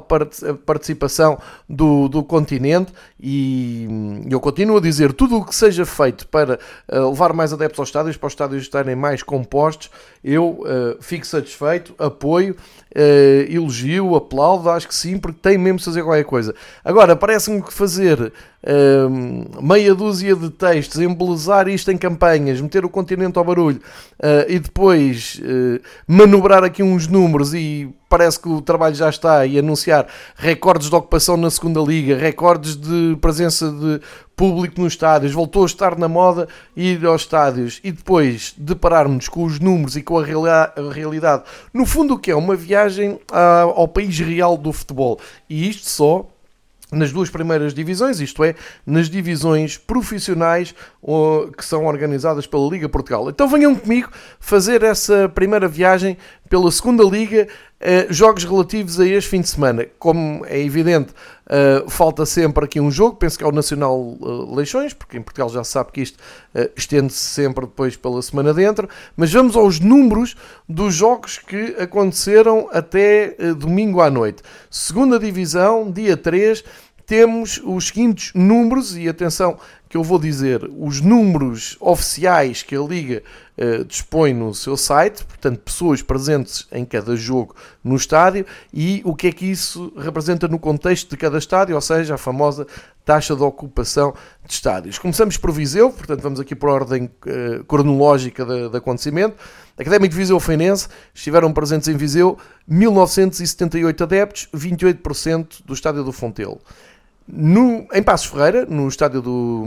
participação 0.64 1.38
do, 1.68 2.08
do 2.08 2.22
continente 2.24 2.92
e 3.20 3.86
eu 4.30 4.40
continuo 4.40 4.78
a 4.78 4.80
dizer 4.80 5.12
tudo 5.12 5.38
o 5.38 5.44
que 5.44 5.54
seja 5.54 5.84
feito 5.84 6.26
para 6.28 6.58
uh, 6.90 7.10
levar 7.10 7.32
mais 7.32 7.52
adeptos 7.52 7.78
aos 7.78 7.88
estádios, 7.88 8.16
para 8.16 8.26
os 8.26 8.32
estádios 8.32 8.62
estarem 8.62 8.96
mais 8.96 9.22
compostos, 9.22 9.90
eu 10.22 10.60
uh, 10.60 10.96
fico 11.00 11.26
satisfeito, 11.26 11.94
apoio, 11.98 12.54
uh, 12.94 13.52
elogio, 13.52 14.14
aplaudo, 14.16 14.70
acho 14.70 14.88
que 14.88 14.94
sim, 14.94 15.18
porque 15.18 15.38
tem 15.40 15.58
mesmo 15.58 15.78
de 15.78 15.84
fazer 15.84 16.02
qualquer 16.02 16.24
coisa. 16.24 16.54
Agora, 16.84 17.14
parece-me 17.16 17.62
que 17.62 17.72
fazer 17.72 18.32
meia 19.62 19.94
dúzia 19.94 20.34
de 20.34 20.50
textos, 20.50 21.00
embelezar 21.00 21.68
isto 21.68 21.90
em 21.90 21.96
campanhas, 21.96 22.60
meter 22.60 22.84
o 22.84 22.88
continente 22.88 23.38
ao 23.38 23.44
barulho 23.44 23.80
uh, 24.18 24.50
e 24.50 24.58
depois 24.58 25.40
uh, 25.40 25.80
manobrar 26.06 26.64
aqui 26.64 26.82
uns 26.82 27.06
números 27.06 27.54
e 27.54 27.88
parece 28.08 28.40
que 28.40 28.48
o 28.48 28.60
trabalho 28.60 28.94
já 28.94 29.08
está 29.08 29.46
e 29.46 29.58
anunciar 29.58 30.06
recordes 30.36 30.88
de 30.88 30.94
ocupação 30.94 31.36
na 31.36 31.50
segunda 31.50 31.80
liga, 31.80 32.16
recordes 32.16 32.76
de 32.76 33.16
presença 33.20 33.70
de 33.70 34.00
público 34.36 34.80
nos 34.80 34.92
estádios, 34.92 35.32
voltou 35.32 35.62
a 35.62 35.66
estar 35.66 35.96
na 35.98 36.08
moda 36.08 36.48
ir 36.76 37.04
aos 37.06 37.22
estádios 37.22 37.80
e 37.82 37.90
depois 37.90 38.54
depararmos 38.56 39.28
com 39.28 39.44
os 39.44 39.58
números 39.58 39.96
e 39.96 40.02
com 40.02 40.18
a 40.18 40.24
realidade, 40.24 41.44
no 41.72 41.86
fundo 41.86 42.14
o 42.14 42.18
que 42.18 42.30
é? 42.30 42.36
Uma 42.36 42.54
viagem 42.54 43.18
ao 43.74 43.88
país 43.88 44.18
real 44.18 44.56
do 44.56 44.72
futebol. 44.72 45.18
E 45.48 45.68
isto 45.68 45.88
só 45.88 46.26
nas 46.96 47.12
duas 47.12 47.30
primeiras 47.30 47.72
divisões, 47.72 48.20
isto 48.20 48.42
é, 48.42 48.54
nas 48.84 49.08
divisões 49.08 49.76
profissionais 49.76 50.74
que 51.56 51.64
são 51.64 51.86
organizadas 51.86 52.46
pela 52.46 52.68
Liga 52.68 52.88
Portugal. 52.88 53.28
Então 53.30 53.46
venham 53.48 53.74
comigo 53.76 54.10
fazer 54.40 54.82
essa 54.82 55.28
primeira 55.28 55.68
viagem 55.68 56.16
pela 56.48 56.70
segunda 56.70 57.02
liga, 57.04 57.48
uh, 57.80 58.12
jogos 58.12 58.44
relativos 58.44 58.98
a 59.00 59.06
este 59.06 59.30
fim 59.30 59.40
de 59.40 59.48
semana. 59.48 59.86
Como 59.98 60.44
é 60.46 60.60
evidente, 60.60 61.12
uh, 61.46 61.88
falta 61.90 62.24
sempre 62.24 62.64
aqui 62.64 62.80
um 62.80 62.90
jogo, 62.90 63.16
penso 63.16 63.36
que 63.36 63.44
é 63.44 63.46
o 63.46 63.52
Nacional 63.52 63.98
uh, 63.98 64.54
Leixões, 64.54 64.92
porque 64.92 65.16
em 65.16 65.22
Portugal 65.22 65.48
já 65.48 65.62
se 65.64 65.72
sabe 65.72 65.92
que 65.92 66.00
isto 66.00 66.18
estende-se 66.74 67.18
sempre 67.18 67.66
depois 67.66 67.96
pela 67.96 68.20
semana 68.22 68.54
dentro, 68.54 68.88
mas 69.16 69.32
vamos 69.32 69.56
aos 69.56 69.78
números 69.78 70.34
dos 70.68 70.94
jogos 70.94 71.38
que 71.38 71.76
aconteceram 71.78 72.68
até 72.72 73.36
domingo 73.54 74.00
à 74.00 74.10
noite. 74.10 74.42
Segunda 74.70 75.18
divisão, 75.18 75.90
dia 75.90 76.16
3, 76.16 76.64
temos 77.06 77.60
os 77.64 77.86
seguintes 77.86 78.32
números, 78.34 78.96
e 78.96 79.08
atenção 79.08 79.58
que 79.88 79.96
eu 79.96 80.02
vou 80.02 80.18
dizer 80.18 80.68
os 80.76 81.00
números 81.00 81.76
oficiais 81.80 82.62
que 82.64 82.74
a 82.74 82.80
Liga 82.80 83.22
uh, 83.56 83.84
dispõe 83.84 84.34
no 84.34 84.52
seu 84.52 84.76
site, 84.76 85.24
portanto, 85.24 85.60
pessoas 85.60 86.02
presentes 86.02 86.66
em 86.72 86.84
cada 86.84 87.14
jogo 87.14 87.54
no 87.84 87.94
estádio, 87.94 88.44
e 88.74 89.00
o 89.04 89.14
que 89.14 89.28
é 89.28 89.32
que 89.32 89.46
isso 89.46 89.92
representa 89.96 90.48
no 90.48 90.58
contexto 90.58 91.10
de 91.10 91.16
cada 91.16 91.38
estádio, 91.38 91.76
ou 91.76 91.80
seja, 91.80 92.16
a 92.16 92.18
famosa 92.18 92.66
taxa 93.04 93.36
de 93.36 93.42
ocupação 93.42 94.12
de 94.44 94.52
estádios. 94.52 94.98
Começamos 94.98 95.36
por 95.36 95.52
Viseu, 95.52 95.92
portanto, 95.92 96.20
vamos 96.20 96.40
aqui 96.40 96.56
por 96.56 96.68
ordem 96.68 97.04
uh, 97.04 97.64
cronológica 97.64 98.44
de, 98.44 98.76
acontecimento. 98.76 99.36
Académico 99.78 100.10
de 100.12 100.18
Viseu 100.18 100.40
Feinense 100.40 100.88
estiveram 101.14 101.52
presentes 101.52 101.86
em 101.86 101.96
Viseu 101.96 102.36
1978 102.66 104.02
adeptos, 104.02 104.48
28% 104.52 105.62
do 105.64 105.72
estádio 105.72 106.02
do 106.02 106.10
Fontelo. 106.10 106.60
No, 107.28 107.88
em 107.92 108.02
Passos 108.02 108.28
Ferreira, 108.28 108.64
no 108.66 108.86
estádio 108.86 109.20
do 109.20 109.64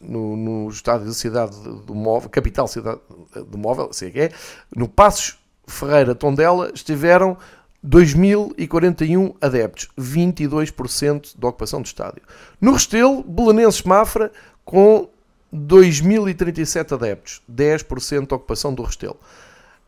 no, 0.00 0.36
no 0.36 0.68
estádio 0.68 1.06
da 1.06 1.12
cidade 1.12 1.56
do 1.84 1.94
móvel, 1.94 2.30
capital 2.30 2.68
cidade 2.68 3.00
do 3.48 3.58
móvel, 3.58 3.92
sei 3.92 4.10
que 4.10 4.20
é, 4.20 4.32
no 4.74 4.88
Passos 4.88 5.36
Ferreira 5.66 6.14
Tondela 6.14 6.70
estiveram 6.72 7.36
2041 7.82 9.34
adeptos, 9.40 9.88
22% 9.98 11.36
da 11.36 11.48
ocupação 11.48 11.82
do 11.82 11.86
estádio. 11.86 12.22
No 12.60 12.72
Restelo, 12.72 13.24
Belenenses 13.24 13.82
Mafra 13.82 14.30
com 14.64 15.08
2037 15.52 16.94
adeptos, 16.94 17.42
10% 17.50 18.28
da 18.28 18.36
ocupação 18.36 18.72
do 18.72 18.82
Restelo. 18.84 19.18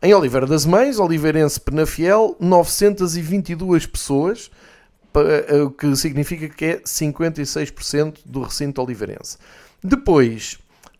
Em 0.01 0.13
Oliveira 0.13 0.45
das 0.45 0.65
Mães, 0.65 0.99
Oliveirense 0.99 1.59
Penafiel, 1.59 2.35
922 2.39 3.85
pessoas, 3.85 4.51
o 5.65 5.69
que 5.71 5.95
significa 5.95 6.49
que 6.49 6.65
é 6.65 6.79
56% 6.79 8.19
do 8.25 8.41
recinto 8.41 8.81
oliveirense. 8.81 9.37
Depois, 9.83 10.57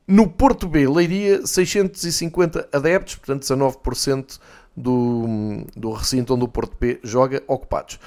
no 0.07 0.29
Porto 0.29 0.67
B, 0.67 0.87
Leiria, 0.87 1.45
650 1.45 2.69
adeptos, 2.71 3.15
portanto 3.15 3.43
19% 3.43 4.39
do, 4.75 5.65
do 5.75 5.91
recinto 5.93 6.35
onde 6.35 6.43
o 6.43 6.47
Porto 6.47 6.75
B 6.79 6.99
joga 7.03 7.41
ocupados. 7.47 7.99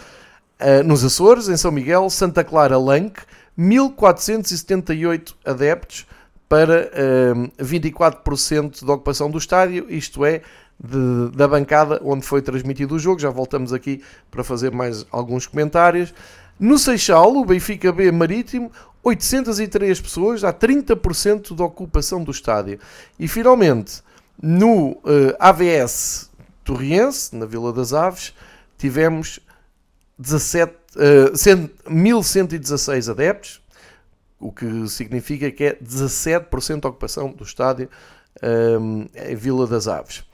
Uh, 0.60 0.82
nos 0.84 1.04
Açores, 1.04 1.48
em 1.48 1.56
São 1.56 1.72
Miguel, 1.72 2.08
Santa 2.10 2.44
Clara 2.44 2.78
Lanque, 2.78 3.22
1478 3.56 5.36
adeptos 5.44 6.06
para 6.48 6.86
uh, 6.86 7.50
eh, 7.58 7.62
24% 7.62 8.84
da 8.84 8.94
ocupação 8.94 9.30
do 9.30 9.36
estádio, 9.36 9.86
isto 9.90 10.24
é, 10.24 10.40
de, 10.78 11.36
da 11.36 11.48
bancada 11.48 12.00
onde 12.04 12.24
foi 12.24 12.40
transmitido 12.40 12.94
o 12.94 12.98
jogo. 12.98 13.20
Já 13.20 13.30
voltamos 13.30 13.72
aqui 13.72 14.02
para 14.30 14.44
fazer 14.44 14.70
mais 14.70 15.06
alguns 15.10 15.46
comentários. 15.46 16.14
No 16.58 16.78
Seixal, 16.78 17.36
o 17.36 17.44
Benfica 17.44 17.92
B 17.92 18.10
Marítimo, 18.10 18.72
803 19.02 20.00
pessoas, 20.00 20.44
há 20.44 20.52
30% 20.52 21.54
da 21.54 21.64
ocupação 21.64 22.22
do 22.22 22.30
estádio. 22.30 22.78
E 23.18 23.28
finalmente, 23.28 24.02
no 24.40 24.90
uh, 24.90 25.02
eh, 25.06 25.36
AVS 25.38 26.30
Torriense, 26.64 27.34
na 27.34 27.46
Vila 27.46 27.72
das 27.72 27.92
Aves, 27.92 28.34
tivemos 28.76 29.40
17, 30.18 30.72
uh, 30.96 31.90
1116 31.90 33.08
adeptos, 33.08 33.62
o 34.38 34.52
que 34.52 34.88
significa 34.88 35.50
que 35.50 35.64
é 35.64 35.74
17% 35.76 36.80
da 36.80 36.88
ocupação 36.88 37.32
do 37.32 37.42
estádio 37.42 37.88
um, 38.42 39.08
eh, 39.14 39.32
em 39.32 39.36
Vila 39.36 39.66
das 39.66 39.88
Aves. 39.88 40.27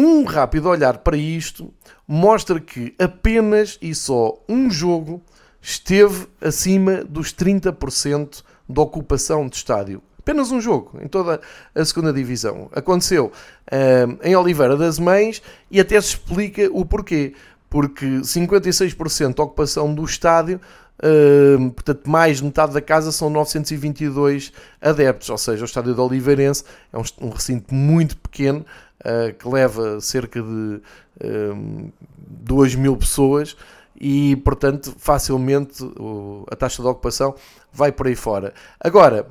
Um 0.00 0.22
rápido 0.22 0.68
olhar 0.68 0.98
para 0.98 1.16
isto 1.16 1.74
mostra 2.06 2.60
que 2.60 2.94
apenas 3.00 3.76
e 3.82 3.92
só 3.96 4.38
um 4.48 4.70
jogo 4.70 5.20
esteve 5.60 6.28
acima 6.40 7.02
dos 7.04 7.34
30% 7.34 8.44
de 8.68 8.80
ocupação 8.80 9.48
de 9.48 9.56
estádio. 9.56 10.00
Apenas 10.20 10.52
um 10.52 10.60
jogo 10.60 11.00
em 11.02 11.08
toda 11.08 11.40
a 11.74 11.84
segunda 11.84 12.12
divisão. 12.12 12.70
Aconteceu 12.72 13.26
uh, 13.26 14.18
em 14.22 14.36
Oliveira 14.36 14.76
das 14.76 15.00
Mães 15.00 15.42
e 15.68 15.80
até 15.80 16.00
se 16.00 16.10
explica 16.10 16.70
o 16.72 16.84
porquê. 16.84 17.34
Porque 17.68 18.06
56% 18.06 19.34
de 19.34 19.40
ocupação 19.40 19.92
do 19.92 20.04
estádio 20.04 20.60
Uh, 20.98 21.70
portanto, 21.70 22.10
mais 22.10 22.38
de 22.38 22.44
metade 22.44 22.72
da 22.72 22.80
casa 22.80 23.12
são 23.12 23.30
922 23.30 24.52
adeptos, 24.80 25.30
ou 25.30 25.38
seja, 25.38 25.62
o 25.62 25.64
estádio 25.64 25.94
de 25.94 26.00
Oliveirense 26.00 26.64
é 26.92 26.98
um, 26.98 27.02
um 27.20 27.30
recinto 27.30 27.72
muito 27.72 28.16
pequeno, 28.16 28.66
uh, 29.00 29.34
que 29.34 29.48
leva 29.48 30.00
cerca 30.00 30.40
de 30.40 30.80
uh, 31.24 31.92
2 32.16 32.74
mil 32.74 32.96
pessoas 32.96 33.56
e, 34.00 34.36
portanto, 34.36 34.94
facilmente 34.98 35.82
uh, 35.82 36.44
a 36.50 36.56
taxa 36.56 36.82
de 36.82 36.88
ocupação 36.88 37.34
vai 37.72 37.90
por 37.90 38.06
aí 38.06 38.14
fora. 38.14 38.54
Agora, 38.80 39.26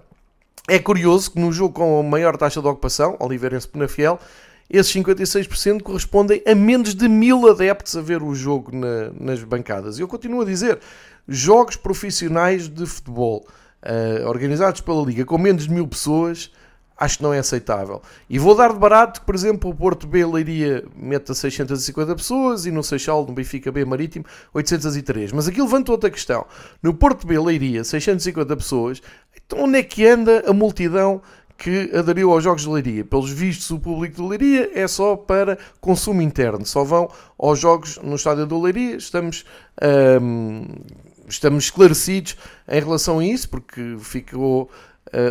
é 0.67 0.77
curioso 0.77 1.31
que 1.31 1.39
no 1.39 1.51
jogo 1.51 1.73
com 1.73 1.99
a 1.99 2.03
maior 2.03 2.35
taxa 2.35 2.61
de 2.61 2.67
ocupação, 2.67 3.15
Oliveirense 3.19 3.67
Penafiel, 3.67 4.19
esses 4.69 4.93
56% 4.93 5.81
correspondem 5.81 6.43
a 6.45 6.53
menos 6.53 6.93
de 6.93 7.07
mil 7.07 7.49
adeptos 7.49 7.95
a 7.95 8.01
ver 8.01 8.21
o 8.21 8.35
jogo 8.35 8.75
na, 8.75 9.11
nas 9.17 9.41
bancadas. 9.41 9.97
E 9.97 10.01
eu 10.01 10.07
continuo 10.09 10.41
a 10.41 10.45
dizer, 10.45 10.79
jogos 11.25 11.77
profissionais 11.77 12.67
de 12.67 12.85
futebol 12.85 13.47
uh, 13.81 14.27
organizados 14.27 14.81
pela 14.81 15.01
Liga 15.03 15.23
com 15.23 15.37
menos 15.37 15.63
de 15.63 15.73
mil 15.73 15.87
pessoas 15.87 16.51
acho 16.97 17.17
que 17.17 17.23
não 17.23 17.33
é 17.33 17.39
aceitável. 17.39 18.01
E 18.29 18.39
vou 18.39 18.55
dar 18.55 18.73
de 18.73 18.79
barato 18.79 19.19
que, 19.19 19.25
por 19.25 19.35
exemplo, 19.35 19.69
o 19.69 19.75
Porto 19.75 20.07
B 20.07 20.25
Leiria 20.25 20.83
meta 20.95 21.33
650 21.33 22.15
pessoas 22.15 22.65
e 22.65 22.71
no 22.71 22.83
Seixal, 22.83 23.25
no 23.25 23.33
Benfica 23.33 23.71
B 23.71 23.85
Marítimo, 23.85 24.25
803. 24.53 25.31
Mas 25.31 25.47
aqui 25.47 25.61
levanta 25.61 25.91
outra 25.91 26.09
questão. 26.09 26.45
No 26.81 26.93
Porto 26.93 27.27
B 27.27 27.39
Leiria, 27.39 27.83
650 27.83 28.57
pessoas, 28.57 29.01
então 29.35 29.65
onde 29.65 29.77
é 29.77 29.83
que 29.83 30.05
anda 30.05 30.43
a 30.47 30.53
multidão 30.53 31.21
que 31.57 31.91
aderiu 31.95 32.31
aos 32.31 32.43
Jogos 32.43 32.63
de 32.63 32.69
Leiria? 32.69 33.05
Pelos 33.05 33.31
vistos, 33.31 33.69
o 33.71 33.79
público 33.79 34.15
de 34.15 34.21
Leiria 34.21 34.71
é 34.73 34.87
só 34.87 35.15
para 35.15 35.57
consumo 35.79 36.21
interno. 36.21 36.65
Só 36.65 36.83
vão 36.83 37.09
aos 37.37 37.59
Jogos 37.59 37.97
no 38.03 38.15
Estádio 38.15 38.45
do 38.45 38.61
Leiria. 38.61 38.95
Estamos... 38.95 39.45
Hum, 40.21 40.65
estamos 41.27 41.65
esclarecidos 41.65 42.37
em 42.67 42.79
relação 42.79 43.19
a 43.19 43.25
isso, 43.25 43.49
porque 43.49 43.97
ficou 43.99 44.69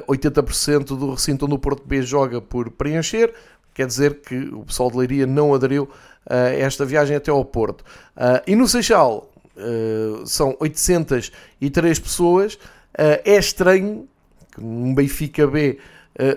80% 0.07 0.83
eh, 0.83 0.85
do 0.85 1.11
recinto 1.13 1.47
onde 1.47 1.55
o 1.55 1.59
Porto 1.59 1.87
B 1.87 2.03
joga 2.03 2.41
por 2.41 2.71
preencher, 2.71 3.33
quer 3.75 3.87
dizer 3.87 4.21
que 4.21 4.37
o 4.37 4.65
pessoal 4.65 4.91
de 4.91 4.97
Leiria 4.97 5.27
não 5.27 5.55
aderiu 5.55 5.89
a 6.29 6.37
esta 6.51 6.85
viagem 6.85 7.17
até 7.17 7.31
ao 7.31 7.45
Porto. 7.45 7.85
Eh, 8.17 8.43
e 8.49 8.57
no 8.57 8.67
Seixal 8.67 9.31
eh, 9.57 10.23
são 10.25 10.57
803 10.61 11.99
pessoas. 11.99 12.59
É 12.99 13.37
estranho 13.37 14.09
que 14.55 14.61
um 14.63 14.95
Benfica 14.95 15.47
B 15.47 15.79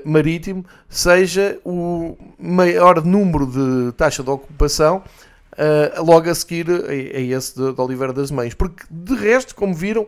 marítimo 0.04 0.66
seja 0.90 1.58
o 1.64 2.18
maior 2.38 3.02
número 3.06 3.46
de 3.46 3.94
taxa 3.94 4.22
de 4.22 4.30
ocupação 4.30 5.02
logo 6.00 6.30
a 6.30 6.36
seguir 6.36 6.70
a, 6.70 6.94
esse 6.94 7.56
de 7.56 7.82
Oliveira 7.82 8.12
das 8.12 8.30
Mães, 8.30 8.54
porque 8.54 8.84
de 8.92 9.16
resto, 9.16 9.56
como 9.56 9.74
viram, 9.74 10.06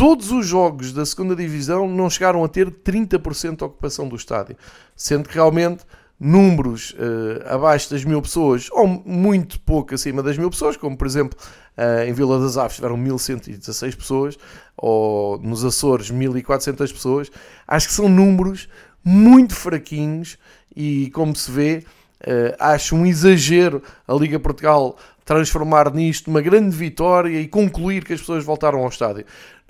todos 0.00 0.32
os 0.32 0.46
jogos 0.46 0.94
da 0.94 1.04
segunda 1.04 1.36
divisão 1.36 1.86
não 1.86 2.08
chegaram 2.08 2.42
a 2.42 2.48
ter 2.48 2.70
30% 2.70 3.58
de 3.58 3.64
ocupação 3.64 4.08
do 4.08 4.16
estádio, 4.16 4.56
sendo 4.96 5.28
que 5.28 5.34
realmente 5.34 5.84
números 6.18 6.92
uh, 6.92 7.54
abaixo 7.54 7.90
das 7.90 8.02
mil 8.02 8.22
pessoas 8.22 8.68
ou 8.70 8.86
muito 8.86 9.60
pouco 9.60 9.94
acima 9.94 10.22
das 10.22 10.38
mil 10.38 10.48
pessoas, 10.48 10.78
como 10.78 10.96
por 10.96 11.06
exemplo 11.06 11.38
uh, 11.76 12.08
em 12.08 12.14
Vila 12.14 12.40
das 12.40 12.56
Aves 12.56 12.76
tiveram 12.76 12.96
1116 12.96 13.94
pessoas 13.94 14.38
ou 14.74 15.38
nos 15.38 15.66
Açores 15.66 16.10
1400 16.10 16.90
pessoas, 16.90 17.30
acho 17.68 17.86
que 17.86 17.92
são 17.92 18.08
números 18.08 18.70
muito 19.04 19.54
fraquinhos 19.54 20.38
e 20.74 21.10
como 21.10 21.36
se 21.36 21.50
vê, 21.50 21.84
uh, 22.22 22.56
acho 22.58 22.96
um 22.96 23.04
exagero 23.04 23.82
a 24.08 24.14
Liga 24.14 24.40
Portugal 24.40 24.96
transformar 25.30 25.94
nisto 25.94 26.28
uma 26.28 26.40
grande 26.40 26.74
vitória 26.74 27.38
e 27.38 27.46
concluir 27.46 28.04
que 28.04 28.12
as 28.12 28.18
pessoas 28.18 28.44
voltaram 28.44 28.80
ao 28.80 28.88
estádio. 28.88 29.24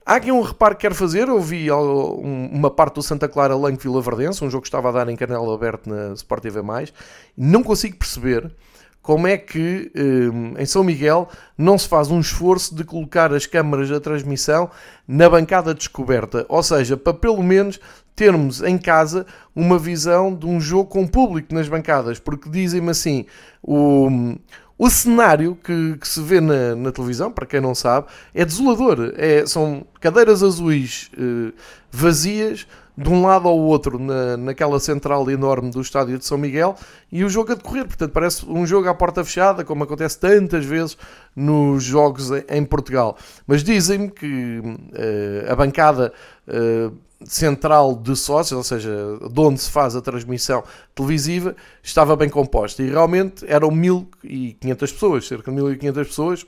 Há 0.05 0.15
aqui 0.15 0.33
um 0.33 0.43
reparo 0.43 0.75
que 0.75 0.83
quero 0.83 0.95
fazer. 0.95 1.29
Eu 1.29 1.41
vi 1.41 1.71
uma 1.71 2.71
parte 2.71 2.95
do 2.95 3.03
Santa 3.03 3.29
Clara 3.29 3.55
Lanque 3.55 3.83
Vila 3.83 4.01
Verdense, 4.01 4.45
um 4.45 4.51
jogo 4.51 4.63
que 4.63 4.69
estava 4.69 4.89
a 4.89 4.93
dar 4.93 5.09
em 5.09 5.17
canal 5.17 5.53
aberto 5.53 5.89
na 5.89 6.15
Sport 6.15 6.43
TV. 6.43 6.61
Não 7.37 7.63
consigo 7.63 7.97
perceber 7.97 8.51
como 9.03 9.27
é 9.27 9.37
que 9.37 9.91
eh, 9.95 10.63
em 10.63 10.67
São 10.67 10.85
Miguel 10.85 11.29
não 11.57 11.79
se 11.79 11.89
faz 11.89 12.11
um 12.11 12.21
esforço 12.21 12.75
de 12.75 12.85
colocar 12.85 13.33
as 13.33 13.47
câmaras 13.47 13.89
da 13.89 13.99
transmissão 13.99 14.71
na 15.09 15.29
bancada 15.29 15.75
descoberta, 15.75 16.45
ou 16.49 16.63
seja, 16.63 16.97
para 16.97 17.15
pelo 17.15 17.43
menos 17.43 17.81
termos 18.15 18.63
em 18.63 18.77
casa 18.77 19.25
uma 19.57 19.79
visão 19.79 20.35
de 20.35 20.47
um 20.47 20.61
jogo 20.61 20.91
com 20.91 21.07
público 21.07 21.55
nas 21.55 21.69
bancadas, 21.69 22.19
porque 22.19 22.51
dizem-me 22.51 22.91
assim, 22.91 23.25
o, 23.63 24.37
o 24.83 24.89
cenário 24.89 25.59
que, 25.63 25.99
que 26.01 26.09
se 26.09 26.23
vê 26.23 26.41
na, 26.41 26.75
na, 26.75 26.91
televisão, 26.91 27.31
para 27.31 27.45
quem 27.45 27.61
não 27.61 27.75
sabe, 27.75 28.07
é 28.33 28.47
desolador. 28.47 29.13
É, 29.15 29.45
são 29.45 29.85
cadeiras 30.01 30.43
azuis 30.43 31.11
eh, 31.19 31.53
vazias, 31.91 32.67
de 32.97 33.09
um 33.09 33.23
lado 33.23 33.49
ao 33.49 33.59
outro 33.59 33.99
na, 33.99 34.37
naquela 34.37 34.79
central 34.79 35.31
enorme 35.31 35.71
do 35.71 35.81
estádio 35.81 36.19
de 36.19 36.25
São 36.25 36.37
Miguel 36.37 36.75
e 37.11 37.25
o 37.25 37.29
jogo 37.29 37.53
a 37.53 37.55
decorrer. 37.55 37.87
Portanto, 37.87 38.13
parece 38.13 38.47
um 38.47 38.67
jogo 38.67 38.89
à 38.89 38.95
porta 38.95 39.25
fechada, 39.25 39.65
como 39.65 39.85
acontece 39.85 40.19
tantas 40.19 40.65
vezes 40.65 40.97
nos 41.35 41.83
jogos 41.83 42.31
em 42.49 42.65
Portugal. 42.65 43.17
Mas 43.47 43.63
dizem-me 43.63 44.11
que 44.11 44.61
uh, 44.61 45.51
a 45.51 45.57
bancada 45.57 46.13
uh, 46.47 46.95
central 47.25 47.95
de 47.97 48.17
sócios, 48.17 48.57
ou 48.57 48.65
seja, 48.65 48.91
de 49.31 49.41
onde 49.41 49.61
se 49.61 49.71
faz 49.71 49.95
a 49.95 50.01
transmissão 50.01 50.65
televisiva, 50.95 51.55
estava 51.83 52.17
bem 52.17 52.29
composta 52.29 52.83
e 52.83 52.91
realmente 52.91 53.45
eram 53.47 53.71
1.500 53.71 54.79
pessoas, 54.79 55.27
cerca 55.27 55.51
de 55.51 55.59
1.500 55.59 55.95
pessoas. 55.95 56.47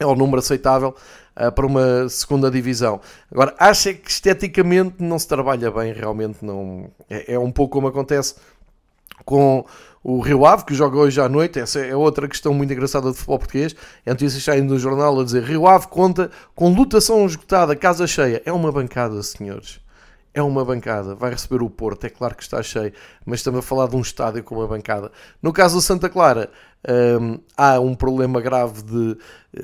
É 0.00 0.06
um 0.06 0.14
número 0.14 0.38
aceitável 0.38 0.94
uh, 1.36 1.52
para 1.52 1.66
uma 1.66 2.08
segunda 2.08 2.50
divisão. 2.50 3.00
Agora, 3.30 3.54
acha 3.58 3.92
que 3.92 4.10
esteticamente 4.10 4.96
não 5.02 5.18
se 5.18 5.28
trabalha 5.28 5.70
bem, 5.70 5.92
realmente 5.92 6.44
não. 6.44 6.90
É, 7.08 7.34
é 7.34 7.38
um 7.38 7.50
pouco 7.50 7.74
como 7.74 7.88
acontece 7.88 8.34
com 9.24 9.64
o 10.02 10.20
Rio 10.20 10.44
Ave, 10.44 10.64
que 10.64 10.74
joga 10.74 10.96
hoje 10.96 11.20
à 11.20 11.28
noite. 11.28 11.60
Essa 11.60 11.80
é 11.80 11.94
outra 11.94 12.26
questão 12.26 12.52
muito 12.52 12.72
engraçada 12.72 13.10
de 13.10 13.16
futebol 13.16 13.38
português. 13.38 13.76
É 14.04 14.10
notícias 14.10 14.42
saindo 14.42 14.72
no 14.72 14.78
jornal 14.78 15.18
a 15.20 15.24
dizer 15.24 15.44
Rio 15.44 15.66
Ave 15.66 15.86
conta 15.88 16.30
com 16.54 16.74
lotação 16.74 17.24
esgotada, 17.26 17.76
casa 17.76 18.06
cheia. 18.06 18.42
É 18.44 18.52
uma 18.52 18.72
bancada, 18.72 19.22
senhores. 19.22 19.81
É 20.34 20.40
uma 20.42 20.64
bancada, 20.64 21.14
vai 21.14 21.30
receber 21.30 21.62
o 21.62 21.68
Porto, 21.68 22.04
é 22.04 22.08
claro 22.08 22.34
que 22.34 22.42
está 22.42 22.62
cheio, 22.62 22.92
mas 23.26 23.40
estamos 23.40 23.58
a 23.58 23.62
falar 23.62 23.86
de 23.86 23.96
um 23.96 24.00
estádio 24.00 24.42
com 24.42 24.54
uma 24.54 24.66
bancada. 24.66 25.12
No 25.42 25.52
caso 25.52 25.74
do 25.74 25.82
Santa 25.82 26.08
Clara, 26.08 26.50
um, 27.20 27.38
há 27.54 27.78
um 27.78 27.94
problema 27.94 28.40
grave 28.40 28.82
de 28.82 29.18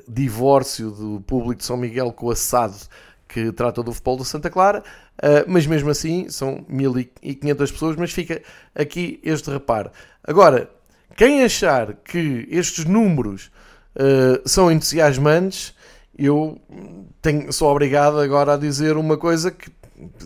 divórcio 0.06 0.90
do 0.90 1.20
público 1.22 1.60
de 1.60 1.64
São 1.64 1.76
Miguel 1.78 2.12
com 2.12 2.30
a 2.30 2.37
SAD, 2.37 2.75
que 3.26 3.50
trata 3.52 3.82
do 3.82 3.92
futebol 3.92 4.18
do 4.18 4.25
Santa 4.26 4.50
Clara, 4.50 4.82
uh, 5.22 5.44
mas 5.46 5.66
mesmo 5.66 5.88
assim 5.88 6.28
são 6.28 6.64
1500 6.68 7.72
pessoas. 7.72 7.96
Mas 7.96 8.12
fica 8.12 8.42
aqui 8.75 9.20
este 9.22 9.50
reparo. 9.50 9.90
Agora, 10.22 10.70
quem 11.16 11.42
achar 11.42 11.94
que 11.94 12.46
estes 12.50 12.84
números 12.84 13.50
uh, 13.96 14.46
são 14.46 14.70
entusiasmantes, 14.70 15.75
eu 16.18 16.60
tenho, 17.22 17.52
sou 17.52 17.70
obrigado 17.70 18.18
agora 18.18 18.54
a 18.54 18.56
dizer 18.56 18.96
uma 18.96 19.16
coisa 19.16 19.50
que 19.50 19.70